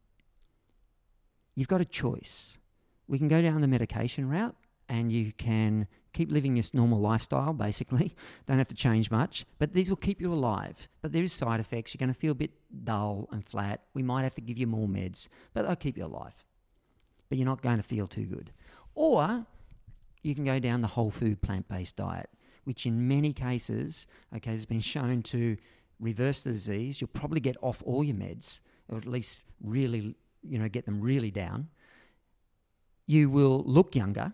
You've 1.54 1.68
got 1.68 1.80
a 1.80 1.86
choice. 1.86 2.58
We 3.06 3.18
can 3.18 3.28
go 3.28 3.42
down 3.42 3.60
the 3.60 3.68
medication 3.68 4.28
route 4.28 4.56
and 4.88 5.12
you 5.12 5.32
can 5.32 5.86
keep 6.12 6.30
living 6.30 6.56
your 6.56 6.64
normal 6.72 7.00
lifestyle, 7.00 7.52
basically. 7.52 8.14
Don't 8.46 8.58
have 8.58 8.68
to 8.68 8.74
change 8.74 9.10
much, 9.10 9.44
but 9.58 9.72
these 9.72 9.88
will 9.88 9.96
keep 9.96 10.20
you 10.20 10.32
alive. 10.32 10.88
But 11.00 11.12
there 11.12 11.22
is 11.22 11.32
side 11.32 11.60
effects. 11.60 11.94
You're 11.94 11.98
going 11.98 12.12
to 12.12 12.18
feel 12.18 12.32
a 12.32 12.36
bit 12.36 12.52
dull 12.84 13.28
and 13.32 13.46
flat. 13.46 13.82
We 13.94 14.02
might 14.02 14.22
have 14.22 14.34
to 14.34 14.40
give 14.40 14.58
you 14.58 14.66
more 14.66 14.88
meds, 14.88 15.28
but 15.54 15.66
they'll 15.66 15.76
keep 15.76 15.96
you 15.96 16.04
alive. 16.04 16.34
But 17.28 17.38
you're 17.38 17.46
not 17.46 17.62
going 17.62 17.78
to 17.78 17.82
feel 17.82 18.06
too 18.06 18.24
good. 18.24 18.52
Or 18.94 19.46
you 20.22 20.34
can 20.34 20.44
go 20.44 20.58
down 20.58 20.80
the 20.80 20.88
whole 20.88 21.10
food 21.10 21.40
plant 21.40 21.68
based 21.68 21.96
diet, 21.96 22.30
which 22.64 22.86
in 22.86 23.08
many 23.08 23.32
cases, 23.32 24.06
okay, 24.36 24.50
has 24.50 24.66
been 24.66 24.80
shown 24.80 25.22
to 25.22 25.56
reverse 26.00 26.42
the 26.42 26.52
disease. 26.52 27.00
You'll 27.00 27.08
probably 27.08 27.40
get 27.40 27.56
off 27.62 27.82
all 27.84 28.04
your 28.04 28.16
meds, 28.16 28.60
or 28.88 28.98
at 28.98 29.06
least 29.06 29.42
really, 29.62 30.16
you 30.42 30.58
know, 30.58 30.68
get 30.68 30.84
them 30.84 31.00
really 31.00 31.30
down. 31.30 31.68
You 33.06 33.30
will 33.30 33.62
look 33.66 33.94
younger. 33.94 34.32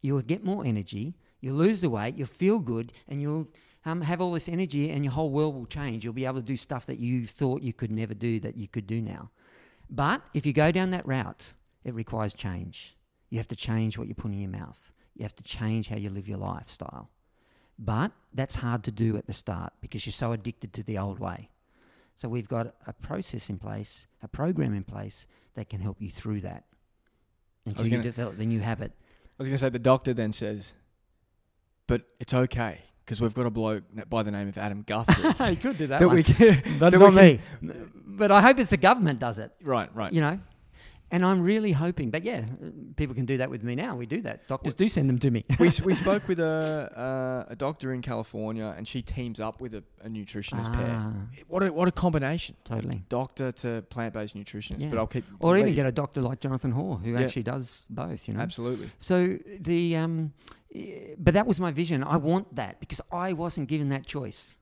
You'll 0.00 0.22
get 0.22 0.44
more 0.44 0.64
energy. 0.64 1.14
You'll 1.40 1.56
lose 1.56 1.80
the 1.80 1.90
weight. 1.90 2.16
You'll 2.16 2.26
feel 2.26 2.58
good, 2.58 2.92
and 3.08 3.20
you'll 3.20 3.48
um, 3.84 4.02
have 4.02 4.20
all 4.20 4.32
this 4.32 4.48
energy, 4.48 4.90
and 4.90 5.04
your 5.04 5.12
whole 5.12 5.30
world 5.30 5.54
will 5.54 5.66
change. 5.66 6.04
You'll 6.04 6.12
be 6.12 6.26
able 6.26 6.40
to 6.40 6.46
do 6.46 6.56
stuff 6.56 6.86
that 6.86 6.98
you 6.98 7.26
thought 7.26 7.62
you 7.62 7.72
could 7.72 7.90
never 7.90 8.14
do 8.14 8.40
that 8.40 8.56
you 8.56 8.68
could 8.68 8.86
do 8.86 9.00
now. 9.00 9.30
But 9.88 10.22
if 10.34 10.46
you 10.46 10.52
go 10.52 10.70
down 10.70 10.90
that 10.90 11.06
route, 11.06 11.54
it 11.84 11.94
requires 11.94 12.32
change. 12.32 12.96
You 13.30 13.38
have 13.38 13.48
to 13.48 13.56
change 13.56 13.96
what 13.96 14.08
you 14.08 14.14
put 14.14 14.32
in 14.32 14.40
your 14.40 14.50
mouth. 14.50 14.92
You 15.14 15.24
have 15.24 15.36
to 15.36 15.42
change 15.42 15.88
how 15.88 15.96
you 15.96 16.10
live 16.10 16.28
your 16.28 16.38
lifestyle. 16.38 17.10
But 17.82 18.12
that's 18.34 18.56
hard 18.56 18.84
to 18.84 18.92
do 18.92 19.16
at 19.16 19.26
the 19.26 19.32
start 19.32 19.72
because 19.80 20.04
you're 20.04 20.12
so 20.12 20.32
addicted 20.32 20.74
to 20.74 20.82
the 20.82 20.98
old 20.98 21.18
way. 21.18 21.48
So 22.14 22.28
we've 22.28 22.46
got 22.46 22.74
a 22.86 22.92
process 22.92 23.48
in 23.48 23.58
place, 23.58 24.06
a 24.22 24.28
program 24.28 24.74
in 24.74 24.84
place 24.84 25.26
that 25.54 25.70
can 25.70 25.80
help 25.80 25.96
you 26.00 26.10
through 26.10 26.42
that 26.42 26.64
until 27.64 27.88
you 27.88 28.02
develop 28.02 28.36
the 28.36 28.44
new 28.44 28.60
habit. 28.60 28.92
I 29.24 29.32
was 29.38 29.48
going 29.48 29.54
to 29.54 29.58
say 29.58 29.70
the 29.70 29.78
doctor 29.78 30.12
then 30.12 30.32
says, 30.32 30.74
but 31.86 32.02
it's 32.20 32.34
okay 32.34 32.80
because 33.04 33.22
we've 33.22 33.34
got 33.34 33.46
a 33.46 33.50
bloke 33.50 33.84
by 34.10 34.22
the 34.22 34.30
name 34.30 34.48
of 34.48 34.58
Adam 34.58 34.82
Guthrie 34.86 35.24
you 35.50 35.56
could 35.56 35.78
do 35.78 35.86
that 35.86 36.00
That 36.00 36.08
we 36.08 36.22
can, 36.22 36.60
that 36.78 36.92
not 36.92 37.12
we 37.14 37.16
me. 37.16 37.40
But 38.06 38.30
I 38.30 38.42
hope 38.42 38.58
it's 38.58 38.70
the 38.70 38.76
government 38.76 39.18
does 39.18 39.38
it. 39.38 39.50
right, 39.62 39.88
right. 39.96 40.12
You 40.12 40.20
know, 40.20 40.38
and 41.10 41.24
I'm 41.24 41.42
really 41.42 41.72
hoping. 41.72 42.10
But 42.10 42.22
yeah, 42.24 42.44
people 42.96 43.14
can 43.14 43.26
do 43.26 43.36
that 43.38 43.50
with 43.50 43.62
me 43.62 43.74
now. 43.74 43.96
We 43.96 44.06
do 44.06 44.20
that. 44.22 44.46
Doctors 44.48 44.74
do 44.74 44.88
send 44.88 45.08
them 45.08 45.18
to 45.18 45.30
me. 45.30 45.44
we, 45.58 45.70
we 45.84 45.94
spoke 46.04 46.28
with 46.28 46.40
a, 46.40 47.46
uh, 47.48 47.52
a 47.52 47.56
doctor 47.56 47.92
in 47.92 48.02
California, 48.02 48.74
and 48.76 48.86
she 48.86 49.02
teams 49.02 49.40
up 49.40 49.60
with 49.60 49.74
a, 49.74 49.82
a 50.04 50.08
nutritionist 50.08 50.72
pair. 50.74 50.90
Ah, 50.90 51.12
What 51.48 51.62
a, 51.62 51.72
what 51.72 51.88
a 51.88 51.92
combination! 51.92 52.56
totally. 52.64 53.02
Doctor 53.08 53.52
to 53.52 53.82
plant 53.90 54.14
based 54.14 54.36
nutritionist. 54.36 54.82
Yeah. 54.82 54.88
But 54.90 54.98
I'll 54.98 55.06
keep 55.06 55.24
Or 55.40 55.56
even 55.58 55.74
get 55.74 55.86
a 55.86 55.92
doctor 55.92 56.20
like 56.20 56.40
Jonathan 56.40 56.70
Hoare 56.72 56.96
who 56.98 57.12
Yeah. 57.12 57.20
actually 57.20 57.42
does 57.44 57.86
both. 57.90 58.28
You 58.28 58.34
know. 58.34 58.40
absolutely. 58.40 58.90
So 58.98 59.38
the 59.60 59.96
um, 59.96 60.32
but 61.18 61.34
that 61.34 61.46
was 61.46 61.60
my 61.60 61.72
vision. 61.72 62.04
I 62.04 62.16
want 62.16 62.54
that 62.54 62.78
because 62.80 63.00
I 63.10 63.32
wasn't 63.32 63.68
given 63.68 63.88
that 63.88 64.06
choice. 64.06 64.56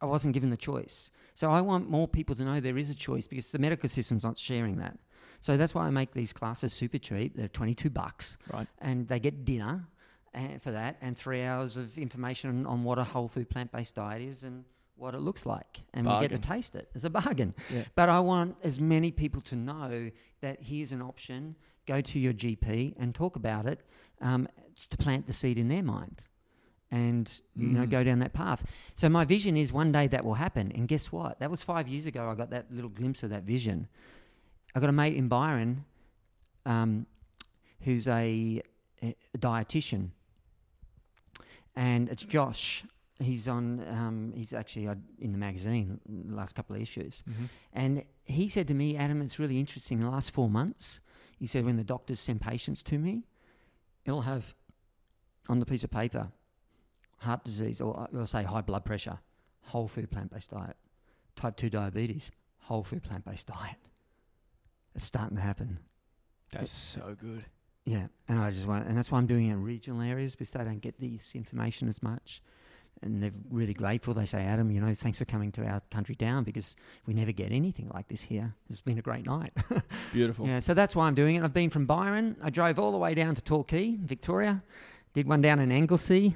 I 0.00 0.06
wasn't 0.06 0.34
given 0.34 0.50
the 0.50 0.56
choice. 0.56 1.10
So 1.34 1.50
I 1.50 1.60
want 1.60 1.88
more 1.88 2.06
people 2.06 2.34
to 2.36 2.44
know 2.44 2.60
there 2.60 2.78
is 2.78 2.90
a 2.90 2.94
choice 2.94 3.26
because 3.26 3.50
the 3.52 3.58
medical 3.58 3.88
system's 3.88 4.24
not 4.24 4.36
sharing 4.38 4.76
that. 4.78 4.98
So 5.40 5.56
that's 5.56 5.74
why 5.74 5.86
I 5.86 5.90
make 5.90 6.12
these 6.12 6.32
classes 6.32 6.72
super 6.72 6.98
cheap. 6.98 7.36
They're 7.36 7.48
22 7.48 7.90
bucks. 7.90 8.38
Right. 8.52 8.66
And 8.80 9.06
they 9.08 9.20
get 9.20 9.44
dinner 9.44 9.86
and 10.34 10.60
for 10.62 10.72
that 10.72 10.96
and 11.00 11.16
3 11.16 11.42
hours 11.44 11.76
of 11.76 11.96
information 11.96 12.66
on 12.66 12.84
what 12.84 12.98
a 12.98 13.04
whole 13.04 13.28
food 13.28 13.48
plant-based 13.48 13.94
diet 13.94 14.20
is 14.22 14.44
and 14.44 14.64
what 14.96 15.14
it 15.14 15.20
looks 15.20 15.46
like 15.46 15.80
and 15.94 16.06
we 16.06 16.12
get 16.20 16.30
to 16.32 16.38
taste 16.38 16.74
it. 16.74 16.88
It's 16.94 17.04
a 17.04 17.10
bargain. 17.10 17.54
Yeah. 17.72 17.84
But 17.94 18.08
I 18.08 18.18
want 18.20 18.56
as 18.64 18.80
many 18.80 19.10
people 19.12 19.40
to 19.42 19.56
know 19.56 20.10
that 20.40 20.60
here's 20.60 20.90
an 20.92 21.00
option. 21.02 21.54
Go 21.86 22.00
to 22.00 22.18
your 22.18 22.32
GP 22.32 22.94
and 22.98 23.14
talk 23.14 23.36
about 23.36 23.66
it 23.66 23.80
um, 24.20 24.48
to 24.90 24.96
plant 24.98 25.26
the 25.26 25.32
seed 25.32 25.56
in 25.56 25.68
their 25.68 25.82
mind, 25.84 26.26
and 26.90 27.40
you 27.54 27.68
know 27.68 27.84
Mm. 27.86 27.90
go 27.90 28.04
down 28.04 28.18
that 28.18 28.32
path. 28.32 28.64
So 28.94 29.08
my 29.08 29.24
vision 29.24 29.56
is 29.56 29.72
one 29.72 29.92
day 29.92 30.06
that 30.08 30.24
will 30.24 30.34
happen. 30.34 30.70
And 30.74 30.86
guess 30.88 31.10
what? 31.12 31.38
That 31.40 31.50
was 31.50 31.62
five 31.62 31.88
years 31.88 32.06
ago. 32.06 32.28
I 32.28 32.34
got 32.34 32.50
that 32.50 32.70
little 32.70 32.90
glimpse 32.90 33.22
of 33.22 33.30
that 33.30 33.44
vision. 33.44 33.88
I 34.74 34.80
got 34.80 34.88
a 34.88 34.92
mate 34.92 35.14
in 35.14 35.28
Byron, 35.28 35.84
um, 36.66 37.06
who's 37.82 38.06
a, 38.06 38.62
a 39.02 39.14
dietitian, 39.36 40.10
and 41.74 42.08
it's 42.08 42.24
Josh. 42.24 42.84
He's 43.20 43.48
on. 43.48 43.84
Um, 43.88 44.32
he's 44.34 44.52
actually 44.52 44.86
uh, 44.86 44.94
in 45.18 45.32
the 45.32 45.38
magazine 45.38 46.00
the 46.06 46.36
last 46.36 46.54
couple 46.54 46.76
of 46.76 46.82
issues. 46.82 47.24
Mm-hmm. 47.28 47.44
And 47.72 48.04
he 48.24 48.48
said 48.48 48.68
to 48.68 48.74
me, 48.74 48.96
Adam, 48.96 49.22
it's 49.22 49.38
really 49.38 49.58
interesting. 49.58 49.98
In 49.98 50.04
the 50.04 50.10
last 50.10 50.30
four 50.32 50.48
months, 50.48 51.00
he 51.38 51.46
said, 51.46 51.64
when 51.64 51.76
the 51.76 51.84
doctors 51.84 52.20
send 52.20 52.40
patients 52.40 52.82
to 52.84 52.98
me, 52.98 53.24
it'll 54.04 54.22
have 54.22 54.54
on 55.48 55.58
the 55.58 55.66
piece 55.66 55.82
of 55.82 55.90
paper 55.90 56.28
heart 57.18 57.44
disease, 57.44 57.80
or 57.80 57.98
uh, 57.98 58.06
it'll 58.12 58.26
say 58.26 58.42
high 58.42 58.60
blood 58.60 58.84
pressure, 58.84 59.18
whole 59.62 59.88
food 59.88 60.10
plant 60.10 60.32
based 60.32 60.50
diet, 60.50 60.76
type 61.36 61.56
2 61.56 61.70
diabetes, 61.70 62.30
whole 62.60 62.82
food 62.82 63.02
plant 63.02 63.24
based 63.24 63.48
diet. 63.48 63.76
It's 64.98 65.06
starting 65.06 65.36
to 65.36 65.42
happen. 65.42 65.78
That's 66.52 66.70
so 66.72 67.14
good. 67.20 67.44
Yeah. 67.84 68.08
And 68.28 68.38
I 68.40 68.50
just 68.50 68.66
want, 68.66 68.86
and 68.88 68.98
that's 68.98 69.10
why 69.12 69.18
I'm 69.18 69.26
doing 69.26 69.48
it 69.48 69.52
in 69.52 69.62
regional 69.62 70.00
areas 70.02 70.32
because 70.34 70.50
they 70.50 70.64
don't 70.64 70.80
get 70.80 70.98
this 71.00 71.34
information 71.34 71.88
as 71.88 72.02
much. 72.02 72.42
and 73.02 73.22
they're 73.22 73.30
really 73.48 73.74
grateful. 73.74 74.12
They 74.12 74.26
say, 74.26 74.42
Adam, 74.42 74.72
you 74.72 74.80
know, 74.80 74.92
thanks 74.92 75.18
for 75.18 75.24
coming 75.24 75.52
to 75.52 75.64
our 75.64 75.80
country 75.92 76.16
town 76.16 76.42
because 76.42 76.74
we 77.06 77.14
never 77.14 77.30
get 77.30 77.52
anything 77.52 77.88
like 77.94 78.08
this 78.08 78.22
here. 78.22 78.52
It's 78.68 78.80
been 78.80 78.98
a 78.98 79.02
great 79.02 79.24
night. 79.24 79.52
Beautiful. 80.12 80.46
yeah, 80.48 80.58
so 80.58 80.74
that's 80.74 80.96
why 80.96 81.06
I'm 81.06 81.14
doing 81.14 81.36
it. 81.36 81.44
I've 81.44 81.54
been 81.54 81.70
from 81.70 81.86
Byron. 81.86 82.36
I 82.42 82.50
drove 82.50 82.78
all 82.80 82.90
the 82.90 82.98
way 82.98 83.14
down 83.14 83.36
to 83.36 83.42
Torquay, 83.42 83.96
Victoria. 84.02 84.62
Did 85.14 85.28
one 85.28 85.40
down 85.40 85.60
in 85.60 85.70
Anglesea, 85.70 86.34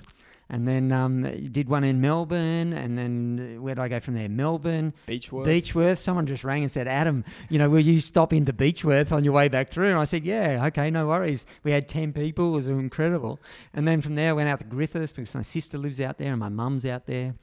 and 0.53 0.69
then 0.69 0.93
um, 0.93 1.23
did 1.51 1.67
one 1.71 1.83
in 1.83 2.03
Melbourne, 2.03 2.75
and 2.75 2.99
then 2.99 3.57
uh, 3.57 3.63
where 3.63 3.75
did 3.75 3.81
I 3.81 3.89
go 3.89 4.01
from 4.01 4.13
there? 4.13 4.29
Melbourne, 4.29 4.93
Beechworth. 5.09 5.47
Beechworth. 5.47 5.97
Someone 5.97 6.27
just 6.27 6.45
rang 6.45 6.61
and 6.61 6.71
said, 6.71 6.87
Adam, 6.87 7.25
you 7.49 7.59
know, 7.59 7.71
will 7.71 7.81
you 7.81 8.03
stop 8.03 8.35
into 8.35 8.53
Beechworth 8.53 9.13
on 9.13 9.25
your 9.25 9.33
way 9.33 9.49
back 9.49 9.71
through? 9.71 9.89
And 9.89 9.99
I 9.99 10.05
said, 10.05 10.27
yeah, 10.27 10.67
okay, 10.67 10.91
no 10.91 11.07
worries. 11.07 11.47
We 11.65 11.73
had 11.73 11.89
10 11.89 12.13
people. 12.13 12.49
It 12.49 12.53
was 12.53 12.69
incredible. 12.69 13.41
And 13.73 13.89
then 13.89 14.03
from 14.03 14.15
there, 14.15 14.29
I 14.29 14.33
went 14.35 14.51
out 14.51 14.59
to 14.59 14.67
Griffith 14.67 15.17
because 15.17 15.35
my 15.35 15.41
sister 15.41 15.79
lives 15.79 16.03
out 16.03 16.19
there 16.19 16.33
and 16.33 16.39
my 16.39 16.51
mum's 16.51 16.85
out 16.85 17.07
there 17.07 17.35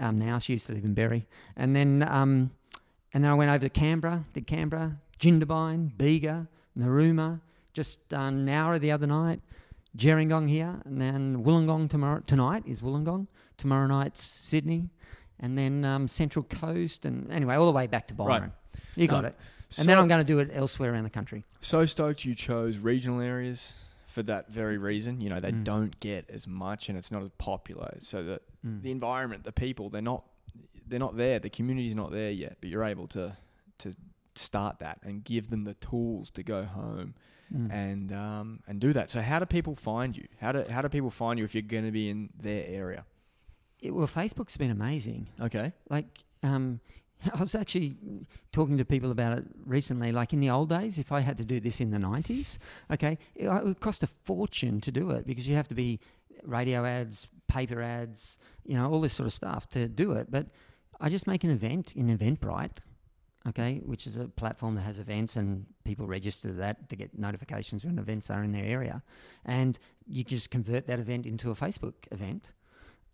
um, 0.00 0.18
now. 0.18 0.38
She 0.38 0.54
used 0.54 0.66
to 0.68 0.72
live 0.72 0.84
in 0.84 0.94
Berry. 0.94 1.26
And 1.58 1.76
then, 1.76 2.02
um, 2.08 2.50
and 3.12 3.22
then 3.22 3.30
I 3.30 3.34
went 3.34 3.50
over 3.50 3.58
to 3.58 3.68
Canberra, 3.68 4.24
did 4.32 4.46
Canberra, 4.46 4.96
Jindabyne, 5.20 5.98
Bega, 5.98 6.48
Narooma, 6.78 7.42
just 7.74 8.08
done 8.08 8.46
Nowra 8.46 8.80
the 8.80 8.90
other 8.90 9.06
night. 9.06 9.42
Gerringong 9.96 10.48
here, 10.48 10.80
and 10.84 11.00
then 11.00 11.44
Wollongong 11.44 11.88
tomorrow 11.88 12.20
tonight 12.26 12.64
is 12.66 12.80
Wollongong. 12.80 13.26
Tomorrow 13.56 13.86
night's 13.86 14.22
Sydney, 14.22 14.90
and 15.38 15.56
then 15.56 15.84
um, 15.84 16.08
Central 16.08 16.42
Coast, 16.44 17.04
and 17.04 17.30
anyway, 17.32 17.54
all 17.54 17.66
the 17.66 17.72
way 17.72 17.86
back 17.86 18.08
to 18.08 18.14
Byron. 18.14 18.42
Right. 18.42 18.50
You 18.96 19.06
got 19.06 19.20
Um, 19.20 19.26
it. 19.26 19.36
And 19.78 19.88
then 19.88 19.98
I'm 19.98 20.06
going 20.08 20.20
to 20.20 20.26
do 20.26 20.38
it 20.40 20.50
elsewhere 20.52 20.92
around 20.92 21.04
the 21.04 21.10
country. 21.10 21.44
So 21.60 21.84
stoked 21.86 22.24
you 22.24 22.34
chose 22.34 22.78
regional 22.78 23.20
areas 23.20 23.72
for 24.06 24.22
that 24.24 24.48
very 24.50 24.78
reason. 24.78 25.20
You 25.20 25.30
know, 25.30 25.40
they 25.40 25.50
Mm. 25.52 25.64
don't 25.64 25.98
get 26.00 26.30
as 26.30 26.46
much 26.46 26.88
and 26.88 26.96
it's 26.98 27.10
not 27.10 27.22
as 27.22 27.30
popular. 27.38 27.96
So 28.00 28.22
the 28.22 28.40
Mm. 28.64 28.82
the 28.82 28.90
environment, 28.92 29.42
the 29.44 29.52
people, 29.52 29.90
they're 29.90 30.02
not 30.02 30.24
they're 30.86 30.98
not 31.00 31.16
there. 31.16 31.38
The 31.38 31.50
community's 31.50 31.94
not 31.94 32.12
there 32.12 32.30
yet, 32.30 32.58
but 32.60 32.68
you're 32.70 32.84
able 32.84 33.08
to 33.08 33.36
to 33.78 33.96
start 34.36 34.78
that 34.80 34.98
and 35.02 35.24
give 35.24 35.50
them 35.50 35.64
the 35.64 35.74
tools 35.74 36.30
to 36.32 36.42
go 36.42 36.64
home 36.64 37.14
Mm. 37.54 37.72
and 37.72 38.12
um, 38.12 38.60
and 38.66 38.80
do 38.80 38.92
that. 38.92 39.08
So 39.10 39.20
how 39.22 39.38
do 39.38 39.46
people 39.46 39.76
find 39.76 40.16
you? 40.16 40.26
How 40.40 40.50
do 40.52 40.64
how 40.68 40.82
do 40.82 40.88
people 40.88 41.10
find 41.10 41.38
you 41.38 41.44
if 41.44 41.54
you're 41.54 41.62
going 41.62 41.84
to 41.84 41.92
be 41.92 42.10
in 42.10 42.30
their 42.36 42.64
area? 42.66 43.04
It- 43.80 43.94
well, 43.94 44.08
Facebook's 44.08 44.56
been 44.56 44.70
amazing. 44.70 45.28
Okay. 45.40 45.72
Like, 45.88 46.06
um, 46.42 46.80
I 47.34 47.40
was 47.40 47.54
actually 47.54 47.96
talking 48.50 48.76
to 48.78 48.84
people 48.84 49.10
about 49.10 49.38
it 49.38 49.44
recently. 49.64 50.10
Like 50.10 50.32
in 50.32 50.40
the 50.40 50.50
old 50.50 50.68
days, 50.70 50.98
if 50.98 51.12
I 51.12 51.20
had 51.20 51.36
to 51.38 51.44
do 51.44 51.60
this 51.60 51.80
in 51.80 51.90
the 51.90 51.98
90s, 51.98 52.58
okay, 52.90 53.18
it, 53.34 53.46
it 53.46 53.64
would 53.64 53.80
cost 53.80 54.02
a 54.02 54.06
fortune 54.08 54.80
to 54.80 54.90
do 54.90 55.10
it 55.10 55.26
because 55.26 55.48
you 55.48 55.54
have 55.54 55.68
to 55.68 55.74
be 55.74 56.00
radio 56.42 56.84
ads, 56.84 57.28
paper 57.46 57.80
ads, 57.80 58.38
you 58.64 58.76
know, 58.76 58.90
all 58.90 59.00
this 59.00 59.12
sort 59.12 59.26
of 59.26 59.32
stuff 59.32 59.68
to 59.70 59.88
do 59.88 60.12
it. 60.12 60.30
But 60.30 60.48
I 61.00 61.08
just 61.08 61.26
make 61.26 61.44
an 61.44 61.50
event 61.50 61.94
in 61.94 62.06
Eventbrite, 62.16 62.78
okay, 63.48 63.82
which 63.84 64.06
is 64.06 64.16
a 64.16 64.26
platform 64.26 64.74
that 64.74 64.82
has 64.82 64.98
events 64.98 65.36
and 65.36 65.66
people 65.84 66.06
register 66.06 66.48
to 66.48 66.54
that 66.54 66.88
to 66.88 66.96
get 66.96 67.18
notifications 67.18 67.84
when 67.84 67.98
events 67.98 68.30
are 68.30 68.42
in 68.42 68.52
their 68.52 68.64
area. 68.64 69.02
And 69.44 69.78
you 70.06 70.24
just 70.24 70.50
convert 70.50 70.86
that 70.86 70.98
event 70.98 71.26
into 71.26 71.50
a 71.50 71.54
Facebook 71.54 71.94
event. 72.10 72.52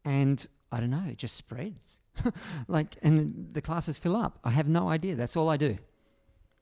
And 0.05 0.47
I 0.71 0.81
don't 0.81 0.91
know, 0.91 1.05
it 1.09 1.19
just 1.19 1.37
spreads. 1.37 1.99
like, 2.69 2.97
and 3.03 3.49
the 3.53 3.61
classes 3.61 3.99
fill 3.99 4.17
up. 4.17 4.39
I 4.45 4.51
have 4.51 4.69
no 4.69 4.89
idea. 4.89 5.17
That's 5.17 5.37
all 5.37 5.49
I 5.49 5.57
do. 5.57 5.79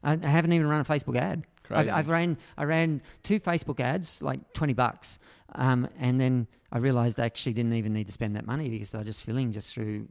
I, 0.02 0.12
I 0.12 0.26
haven't 0.26 0.52
even 0.52 0.66
run 0.66 0.80
a 0.80 0.84
Facebook 0.84 1.16
ad. 1.16 1.44
Crazy. 1.64 1.90
I've, 1.90 1.98
I've 1.98 2.08
ran 2.08 2.38
I 2.56 2.64
ran 2.64 3.02
two 3.22 3.40
Facebook 3.40 3.80
ads, 3.80 4.22
like 4.22 4.54
twenty 4.54 4.72
bucks, 4.72 5.18
um, 5.54 5.88
and 5.98 6.18
then 6.18 6.46
I 6.72 6.78
realised 6.78 7.20
I 7.20 7.26
actually 7.26 7.52
didn't 7.52 7.74
even 7.74 7.92
need 7.92 8.06
to 8.06 8.12
spend 8.12 8.36
that 8.36 8.46
money 8.46 8.70
because 8.70 8.94
I 8.94 8.98
was 8.98 9.06
just 9.06 9.24
filling 9.24 9.52
just 9.52 9.74
through 9.74 10.08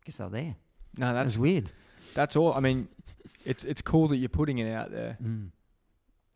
because 0.00 0.18
they 0.18 0.24
were 0.24 0.30
there. 0.30 0.56
no, 0.98 1.06
That's 1.06 1.16
that's 1.16 1.38
weird. 1.38 1.72
That's 2.14 2.36
all. 2.36 2.52
I 2.54 2.60
mean, 2.60 2.88
it's 3.44 3.64
it's 3.64 3.82
cool 3.82 4.08
that 4.08 4.16
you're 4.16 4.28
putting 4.28 4.58
it 4.58 4.70
out 4.72 4.90
there 4.90 5.16
Mm. 5.22 5.50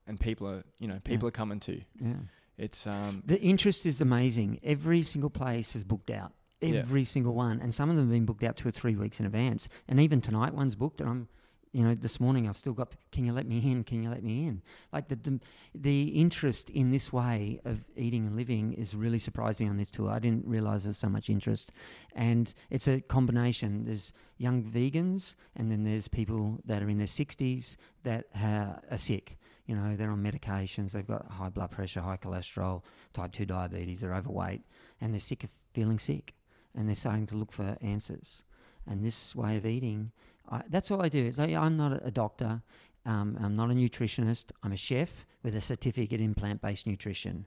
and 0.06 0.18
people 0.20 0.48
are 0.48 0.64
you 0.78 0.88
know 0.88 0.98
people 1.04 1.26
Yeah. 1.26 1.28
are 1.28 1.32
coming 1.32 1.60
to. 1.60 1.80
Yeah. 2.00 2.14
It's 2.56 2.86
um 2.86 3.22
The 3.26 3.40
interest 3.40 3.84
is 3.86 4.00
amazing. 4.00 4.60
Every 4.62 5.02
single 5.02 5.30
place 5.30 5.74
is 5.76 5.84
booked 5.84 6.10
out. 6.10 6.32
Yeah. 6.60 6.80
Every 6.80 7.04
single 7.04 7.34
one, 7.34 7.60
and 7.60 7.74
some 7.74 7.90
of 7.90 7.96
them 7.96 8.06
have 8.06 8.12
been 8.12 8.24
booked 8.24 8.42
out 8.44 8.56
two 8.56 8.68
or 8.68 8.72
three 8.72 8.96
weeks 8.96 9.20
in 9.20 9.26
advance. 9.26 9.68
And 9.88 10.00
even 10.00 10.20
tonight, 10.22 10.54
one's 10.54 10.74
booked, 10.74 11.00
and 11.02 11.10
I'm, 11.10 11.28
you 11.74 11.82
know, 11.82 11.92
this 11.92 12.20
morning 12.20 12.48
I've 12.48 12.56
still 12.56 12.72
got. 12.72 12.92
Can 13.10 13.24
you 13.24 13.32
let 13.32 13.46
me 13.46 13.58
in? 13.58 13.82
Can 13.82 14.04
you 14.04 14.08
let 14.08 14.22
me 14.22 14.46
in? 14.46 14.62
Like 14.92 15.08
the 15.08 15.16
the, 15.16 15.40
the 15.74 16.02
interest 16.10 16.70
in 16.70 16.92
this 16.92 17.12
way 17.12 17.60
of 17.64 17.84
eating 17.96 18.26
and 18.26 18.36
living 18.36 18.74
is 18.74 18.94
really 18.94 19.18
surprised 19.18 19.58
me 19.58 19.66
on 19.66 19.76
this 19.76 19.90
tour. 19.90 20.08
I 20.08 20.20
didn't 20.20 20.46
realize 20.46 20.84
there's 20.84 20.98
so 20.98 21.08
much 21.08 21.28
interest, 21.28 21.72
and 22.14 22.54
it's 22.70 22.86
a 22.86 23.00
combination. 23.00 23.84
There's 23.86 24.12
young 24.38 24.62
vegans, 24.62 25.34
and 25.56 25.68
then 25.68 25.82
there's 25.82 26.06
people 26.06 26.60
that 26.64 26.80
are 26.80 26.88
in 26.88 26.98
their 26.98 27.08
60s 27.08 27.76
that 28.04 28.26
ha- 28.36 28.78
are 28.88 28.98
sick. 28.98 29.36
You 29.66 29.74
know, 29.74 29.96
they're 29.96 30.10
on 30.12 30.22
medications, 30.22 30.92
they've 30.92 31.06
got 31.06 31.28
high 31.28 31.48
blood 31.48 31.72
pressure, 31.72 32.02
high 32.02 32.18
cholesterol, 32.18 32.82
type 33.14 33.32
2 33.32 33.46
diabetes, 33.46 34.02
they're 34.02 34.14
overweight, 34.14 34.62
and 35.00 35.12
they're 35.12 35.18
sick 35.18 35.42
of 35.42 35.50
feeling 35.72 35.98
sick. 35.98 36.34
And 36.76 36.86
they're 36.86 36.94
starting 36.94 37.26
to 37.26 37.36
look 37.36 37.50
for 37.50 37.76
answers. 37.80 38.44
And 38.86 39.02
this 39.02 39.34
way 39.34 39.56
of 39.56 39.64
eating, 39.64 40.12
I, 40.50 40.62
that's 40.68 40.90
all 40.90 41.02
I 41.02 41.08
do. 41.08 41.24
It's 41.24 41.38
like, 41.38 41.54
I'm 41.54 41.76
not 41.76 42.00
a, 42.04 42.10
doctor, 42.10 42.62
um, 43.06 43.38
I'm 43.42 43.56
not 43.56 43.70
a 43.70 43.74
nutritionist, 43.74 44.46
I'm 44.62 44.72
a 44.72 44.76
chef 44.76 45.26
with 45.42 45.54
a 45.54 45.60
certificate 45.60 46.20
in 46.20 46.34
plant 46.34 46.60
based 46.60 46.86
nutrition. 46.86 47.46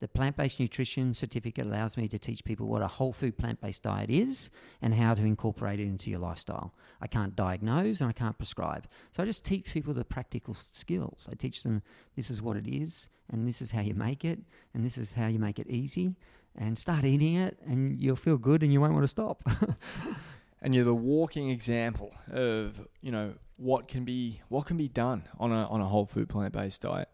The 0.00 0.08
plant 0.08 0.36
based 0.36 0.58
nutrition 0.58 1.12
certificate 1.12 1.66
allows 1.66 1.98
me 1.98 2.08
to 2.08 2.18
teach 2.18 2.42
people 2.42 2.66
what 2.66 2.80
a 2.80 2.86
whole 2.86 3.12
food 3.12 3.36
plant 3.36 3.60
based 3.60 3.82
diet 3.82 4.08
is 4.08 4.48
and 4.80 4.94
how 4.94 5.12
to 5.12 5.22
incorporate 5.22 5.78
it 5.78 5.84
into 5.84 6.10
your 6.10 6.20
lifestyle. 6.20 6.74
I 7.02 7.06
can't 7.06 7.36
diagnose 7.36 8.00
and 8.00 8.08
I 8.08 8.14
can't 8.14 8.38
prescribe. 8.38 8.88
So 9.12 9.22
I 9.22 9.26
just 9.26 9.44
teach 9.44 9.66
people 9.66 9.92
the 9.92 10.04
practical 10.04 10.54
skills. 10.54 11.28
I 11.30 11.34
teach 11.34 11.62
them 11.62 11.82
this 12.16 12.30
is 12.30 12.40
what 12.40 12.56
it 12.56 12.66
is 12.66 13.08
and 13.30 13.46
this 13.46 13.60
is 13.60 13.70
how 13.72 13.82
you 13.82 13.94
make 13.94 14.24
it 14.24 14.38
and 14.72 14.84
this 14.84 14.96
is 14.96 15.12
how 15.12 15.26
you 15.26 15.38
make 15.38 15.58
it 15.58 15.68
easy 15.68 16.16
and 16.56 16.78
start 16.78 17.04
eating 17.04 17.36
it 17.36 17.58
and 17.66 18.00
you'll 18.00 18.16
feel 18.16 18.38
good 18.38 18.62
and 18.62 18.72
you 18.72 18.80
won't 18.80 18.94
want 18.94 19.04
to 19.04 19.08
stop. 19.08 19.44
and 20.62 20.74
you're 20.74 20.84
the 20.84 20.94
walking 20.94 21.50
example 21.50 22.14
of 22.30 22.86
you 23.00 23.10
know 23.12 23.34
what 23.56 23.88
can 23.88 24.04
be 24.04 24.40
what 24.48 24.66
can 24.66 24.76
be 24.76 24.88
done 24.88 25.22
on 25.38 25.52
a 25.52 25.66
on 25.68 25.80
a 25.80 25.86
whole 25.86 26.06
food 26.06 26.28
plant 26.28 26.52
based 26.52 26.82
diet. 26.82 27.08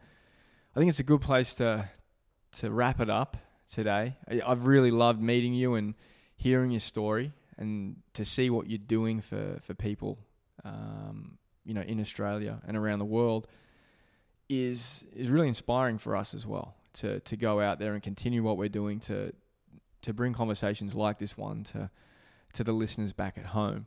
I 0.74 0.78
think 0.78 0.88
it's 0.90 1.00
a 1.00 1.04
good 1.04 1.20
place 1.20 1.54
to 1.56 1.88
to 2.52 2.70
wrap 2.70 3.00
it 3.00 3.10
up 3.10 3.36
today. 3.70 4.16
I- 4.30 4.42
I've 4.46 4.66
really 4.66 4.90
loved 4.90 5.20
meeting 5.20 5.54
you 5.54 5.74
and 5.74 5.94
hearing 6.36 6.70
your 6.70 6.80
story 6.80 7.32
and 7.58 7.96
to 8.12 8.24
see 8.24 8.50
what 8.50 8.68
you're 8.68 8.78
doing 8.78 9.20
for 9.20 9.58
for 9.62 9.74
people, 9.74 10.18
um, 10.64 11.38
you 11.64 11.74
know, 11.74 11.80
in 11.82 12.00
Australia 12.00 12.60
and 12.66 12.76
around 12.76 12.98
the 13.00 13.04
world 13.06 13.48
is 14.48 15.06
is 15.14 15.28
really 15.28 15.48
inspiring 15.48 15.98
for 15.98 16.14
us 16.16 16.34
as 16.34 16.46
well 16.46 16.74
to 16.92 17.20
to 17.20 17.36
go 17.36 17.60
out 17.60 17.78
there 17.78 17.94
and 17.94 18.02
continue 18.02 18.42
what 18.42 18.56
we're 18.56 18.68
doing 18.68 19.00
to 19.00 19.32
to 20.02 20.14
bring 20.14 20.32
conversations 20.32 20.94
like 20.94 21.18
this 21.18 21.36
one 21.36 21.64
to 21.64 21.90
to 22.56 22.64
the 22.64 22.72
listeners 22.72 23.12
back 23.12 23.38
at 23.38 23.46
home. 23.46 23.86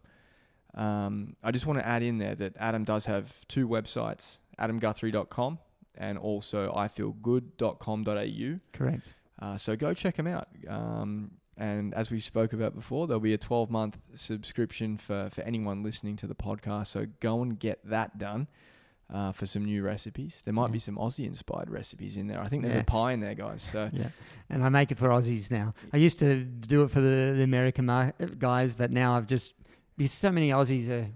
Um, 0.74 1.36
I 1.44 1.52
just 1.52 1.66
want 1.66 1.80
to 1.80 1.88
add 1.88 2.04
in 2.04 2.18
there 2.20 2.36
that 2.36 2.56
Adam 2.58 2.84
does 2.84 3.06
have 3.06 3.48
two 3.48 3.68
websites, 3.68 4.40
adamguthrie.com 4.60 5.60
and 5.96 6.18
also 6.18 6.72
ifeelgood.com.au. 6.74 8.60
Correct. 8.74 9.14
Uh, 9.42 9.58
so 9.58 9.76
go 9.76 9.94
check 9.94 10.16
them 10.16 10.28
out. 10.28 10.48
Um, 10.68 11.32
and 11.58 11.94
as 11.94 12.10
we 12.10 12.20
spoke 12.20 12.54
about 12.54 12.74
before, 12.74 13.06
there'll 13.08 13.20
be 13.20 13.34
a 13.34 13.38
12 13.38 13.70
month 13.70 13.98
subscription 14.16 14.98
for, 14.98 15.30
for 15.32 15.42
anyone 15.42 15.84
listening 15.84 16.16
to 16.18 16.28
the 16.28 16.36
podcast. 16.36 16.88
So 16.88 17.08
go 17.20 17.42
and 17.42 17.60
get 17.60 17.80
that 17.90 18.18
done 18.18 18.48
uh, 19.14 19.32
for 19.32 19.46
some 19.46 19.66
new 19.66 19.82
recipes. 19.84 20.42
There 20.46 20.54
might 20.54 20.68
Yeah. 20.68 20.74
be 20.74 20.80
some 20.80 20.96
Aussie 20.96 21.26
inspired 21.26 21.70
recipes 21.70 22.16
in 22.18 22.28
there. 22.28 22.40
I 22.40 22.48
think 22.48 22.62
there's 22.64 22.76
Yeah. 22.76 22.82
a 22.82 22.86
pie 22.86 23.12
in 23.14 23.20
there, 23.22 23.36
guys. 23.36 23.62
So 23.64 23.90
Yeah, 23.94 24.10
and 24.50 24.64
I 24.64 24.70
make 24.70 24.92
it 24.92 24.98
for 24.98 25.10
Aussies 25.10 25.50
now. 25.52 25.74
I 25.94 25.98
used 25.98 26.20
to 26.20 26.44
do 26.44 26.84
it 26.84 26.92
for 26.92 27.02
the, 27.02 27.34
the 27.36 27.44
American 27.44 27.86
mar- 27.86 28.14
guys, 28.38 28.76
but 28.76 28.92
now 28.92 29.16
I've 29.18 29.28
just 29.28 29.54
because 29.98 30.12
so 30.12 30.32
many 30.32 30.50
Aussies 30.52 30.90
are, 30.90 31.08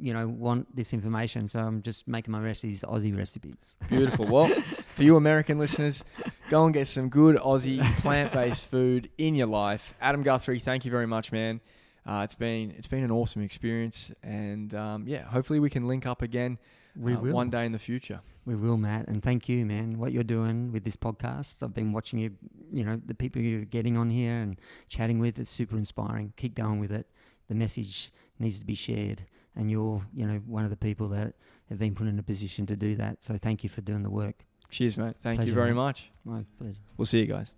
you 0.00 0.14
know, 0.14 0.26
want 0.28 0.74
this 0.74 0.92
information, 0.94 1.48
so 1.48 1.60
I'm 1.60 1.82
just 1.82 2.06
making 2.08 2.32
my 2.32 2.40
recipes 2.40 2.82
Aussie 2.82 3.16
recipes. 3.16 3.76
Beautiful. 3.88 4.26
Well, 4.26 4.46
for 4.94 5.02
you 5.02 5.16
American 5.16 5.58
listeners, 5.58 6.02
go 6.48 6.64
and 6.64 6.72
get 6.72 6.86
some 6.86 7.08
good 7.10 7.36
Aussie 7.36 7.82
plant-based 8.00 8.66
food 8.70 9.10
in 9.18 9.34
your 9.34 9.48
life. 9.48 9.94
Adam 10.00 10.22
Guthrie, 10.22 10.60
thank 10.60 10.84
you 10.84 10.90
very 10.90 11.06
much, 11.06 11.30
man. 11.32 11.60
Uh, 12.06 12.20
it's 12.22 12.36
been 12.36 12.70
it's 12.78 12.86
been 12.86 13.02
an 13.02 13.10
awesome 13.10 13.42
experience, 13.42 14.12
and 14.22 14.72
um, 14.74 15.04
yeah, 15.08 15.24
hopefully 15.24 15.58
we 15.58 15.68
can 15.68 15.88
link 15.88 16.06
up 16.06 16.22
again 16.22 16.56
We 16.98 17.14
uh, 17.14 17.20
will 17.20 17.32
one 17.32 17.50
day 17.50 17.66
in 17.66 17.72
the 17.72 17.78
future. 17.78 18.20
We 18.44 18.54
will, 18.54 18.76
Matt, 18.76 19.08
and 19.08 19.22
thank 19.22 19.48
you, 19.48 19.66
man. 19.66 19.98
What 19.98 20.12
you're 20.12 20.22
doing 20.22 20.72
with 20.72 20.84
this 20.84 20.96
podcast, 20.96 21.62
I've 21.62 21.74
been 21.74 21.92
watching 21.92 22.18
you. 22.18 22.30
You 22.72 22.84
know, 22.84 23.00
the 23.04 23.14
people 23.14 23.42
you're 23.42 23.64
getting 23.64 23.96
on 23.98 24.08
here 24.08 24.34
and 24.34 24.58
chatting 24.88 25.18
with, 25.18 25.38
it's 25.38 25.50
super 25.50 25.76
inspiring. 25.76 26.32
Keep 26.36 26.54
going 26.54 26.78
with 26.78 26.92
it. 26.92 27.08
The 27.48 27.54
message 27.54 28.12
needs 28.38 28.58
to 28.60 28.66
be 28.66 28.74
shared, 28.74 29.24
and 29.56 29.70
you're, 29.70 30.02
you 30.14 30.26
know, 30.26 30.38
one 30.46 30.64
of 30.64 30.70
the 30.70 30.76
people 30.76 31.08
that 31.08 31.34
have 31.68 31.78
been 31.78 31.94
put 31.94 32.06
in 32.06 32.18
a 32.18 32.22
position 32.22 32.66
to 32.66 32.76
do 32.76 32.94
that. 32.96 33.22
So 33.22 33.36
thank 33.36 33.64
you 33.64 33.68
for 33.68 33.80
doing 33.80 34.02
the 34.02 34.10
work. 34.10 34.44
Cheers, 34.70 34.96
mate. 34.96 35.14
Thank 35.22 35.44
you 35.44 35.52
very 35.52 35.70
mate. 35.70 35.76
much. 35.76 36.10
My 36.24 36.44
pleasure. 36.58 36.78
We'll 36.96 37.06
see 37.06 37.20
you 37.20 37.26
guys. 37.26 37.52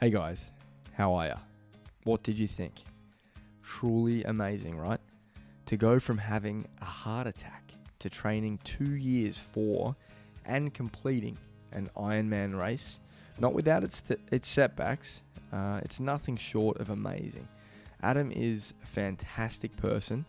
Hey 0.00 0.10
guys, 0.10 0.52
how 0.92 1.14
are 1.14 1.26
ya? 1.26 1.34
What 2.04 2.22
did 2.22 2.38
you 2.38 2.46
think? 2.46 2.74
Truly 3.62 4.22
amazing, 4.24 4.76
right? 4.76 5.00
To 5.68 5.76
go 5.76 6.00
from 6.00 6.16
having 6.16 6.66
a 6.80 6.86
heart 6.86 7.26
attack 7.26 7.72
to 7.98 8.08
training 8.08 8.58
two 8.64 8.96
years 8.96 9.38
for 9.38 9.94
and 10.46 10.72
completing 10.72 11.36
an 11.72 11.90
Ironman 11.94 12.58
race, 12.58 13.00
not 13.38 13.52
without 13.52 13.84
its, 13.84 14.02
its 14.32 14.48
setbacks, 14.48 15.20
uh, 15.52 15.80
it's 15.82 16.00
nothing 16.00 16.38
short 16.38 16.80
of 16.80 16.88
amazing. 16.88 17.46
Adam 18.02 18.32
is 18.32 18.72
a 18.82 18.86
fantastic 18.86 19.76
person, 19.76 20.24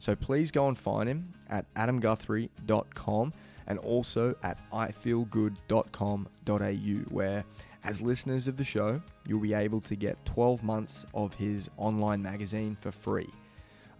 so 0.00 0.16
please 0.16 0.50
go 0.50 0.66
and 0.66 0.76
find 0.76 1.08
him 1.08 1.34
at 1.48 1.72
adamguthrie.com 1.74 3.32
and 3.68 3.78
also 3.78 4.34
at 4.42 4.58
ifeelgood.com.au, 4.72 7.14
where, 7.14 7.44
as 7.84 8.02
listeners 8.02 8.48
of 8.48 8.56
the 8.56 8.64
show, 8.64 9.00
you'll 9.28 9.38
be 9.38 9.54
able 9.54 9.80
to 9.82 9.94
get 9.94 10.24
12 10.24 10.64
months 10.64 11.06
of 11.14 11.34
his 11.34 11.70
online 11.76 12.20
magazine 12.20 12.76
for 12.80 12.90
free. 12.90 13.30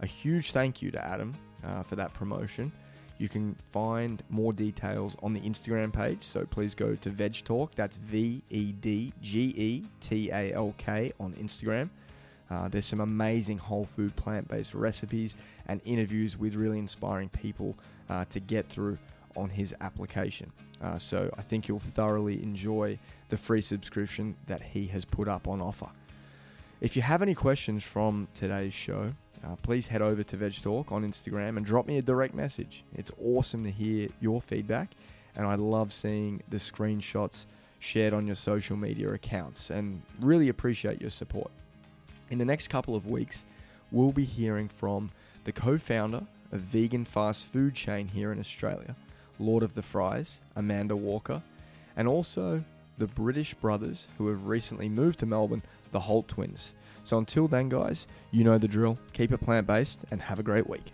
A 0.01 0.05
huge 0.05 0.51
thank 0.51 0.81
you 0.81 0.91
to 0.91 1.03
Adam 1.03 1.33
uh, 1.63 1.83
for 1.83 1.95
that 1.95 2.13
promotion. 2.13 2.71
You 3.19 3.29
can 3.29 3.53
find 3.71 4.23
more 4.29 4.51
details 4.51 5.15
on 5.21 5.33
the 5.33 5.41
Instagram 5.41 5.93
page, 5.93 6.23
so 6.23 6.43
please 6.43 6.73
go 6.73 6.95
to 6.95 7.09
VedgeTalk. 7.11 7.75
That's 7.75 7.97
V 7.97 8.41
E 8.49 8.71
D 8.71 9.13
G 9.21 9.53
E 9.55 9.83
T 9.99 10.31
A 10.31 10.53
L 10.53 10.73
K 10.79 11.11
on 11.19 11.33
Instagram. 11.35 11.91
Uh, 12.49 12.67
there's 12.67 12.87
some 12.87 12.99
amazing 12.99 13.59
whole 13.59 13.85
food 13.85 14.15
plant 14.15 14.47
based 14.47 14.73
recipes 14.73 15.35
and 15.67 15.81
interviews 15.85 16.35
with 16.35 16.55
really 16.55 16.79
inspiring 16.79 17.29
people 17.29 17.77
uh, 18.09 18.25
to 18.25 18.39
get 18.39 18.67
through 18.67 18.97
on 19.37 19.49
his 19.49 19.73
application. 19.81 20.51
Uh, 20.81 20.97
so 20.97 21.29
I 21.37 21.43
think 21.43 21.67
you'll 21.67 21.79
thoroughly 21.79 22.41
enjoy 22.41 22.97
the 23.29 23.37
free 23.37 23.61
subscription 23.61 24.35
that 24.47 24.61
he 24.61 24.87
has 24.87 25.05
put 25.05 25.27
up 25.27 25.47
on 25.47 25.61
offer. 25.61 25.89
If 26.81 26.95
you 26.95 27.03
have 27.03 27.21
any 27.21 27.35
questions 27.35 27.83
from 27.83 28.27
today's 28.33 28.73
show, 28.73 29.09
uh, 29.43 29.55
please 29.61 29.87
head 29.87 30.01
over 30.01 30.23
to 30.23 30.37
VedgeTalk 30.37 30.91
on 30.91 31.07
Instagram 31.07 31.57
and 31.57 31.65
drop 31.65 31.87
me 31.87 31.97
a 31.97 32.01
direct 32.01 32.33
message. 32.33 32.83
It's 32.95 33.11
awesome 33.23 33.63
to 33.63 33.71
hear 33.71 34.09
your 34.19 34.41
feedback, 34.41 34.91
and 35.35 35.47
I 35.47 35.55
love 35.55 35.91
seeing 35.91 36.43
the 36.49 36.57
screenshots 36.57 37.45
shared 37.79 38.13
on 38.13 38.27
your 38.27 38.35
social 38.35 38.77
media 38.77 39.09
accounts 39.09 39.71
and 39.71 40.03
really 40.19 40.49
appreciate 40.49 41.01
your 41.01 41.09
support. 41.09 41.51
In 42.29 42.37
the 42.37 42.45
next 42.45 42.67
couple 42.67 42.95
of 42.95 43.09
weeks, 43.09 43.43
we'll 43.91 44.11
be 44.11 44.25
hearing 44.25 44.67
from 44.67 45.09
the 45.43 45.51
co 45.51 45.77
founder 45.77 46.23
of 46.51 46.59
vegan 46.59 47.05
fast 47.05 47.45
food 47.45 47.73
chain 47.73 48.07
here 48.09 48.31
in 48.31 48.39
Australia, 48.39 48.95
Lord 49.39 49.63
of 49.63 49.73
the 49.73 49.81
Fries, 49.81 50.41
Amanda 50.55 50.95
Walker, 50.95 51.41
and 51.97 52.07
also 52.07 52.63
the 52.97 53.07
British 53.07 53.55
brothers 53.55 54.07
who 54.17 54.27
have 54.27 54.45
recently 54.45 54.87
moved 54.87 55.19
to 55.19 55.25
Melbourne, 55.25 55.63
the 55.91 56.01
Holt 56.01 56.27
twins. 56.27 56.73
So 57.03 57.17
until 57.17 57.47
then, 57.47 57.69
guys, 57.69 58.07
you 58.31 58.43
know 58.43 58.57
the 58.57 58.67
drill. 58.67 58.97
Keep 59.13 59.31
it 59.31 59.39
plant 59.39 59.67
based 59.67 60.05
and 60.11 60.21
have 60.21 60.39
a 60.39 60.43
great 60.43 60.69
week. 60.69 60.93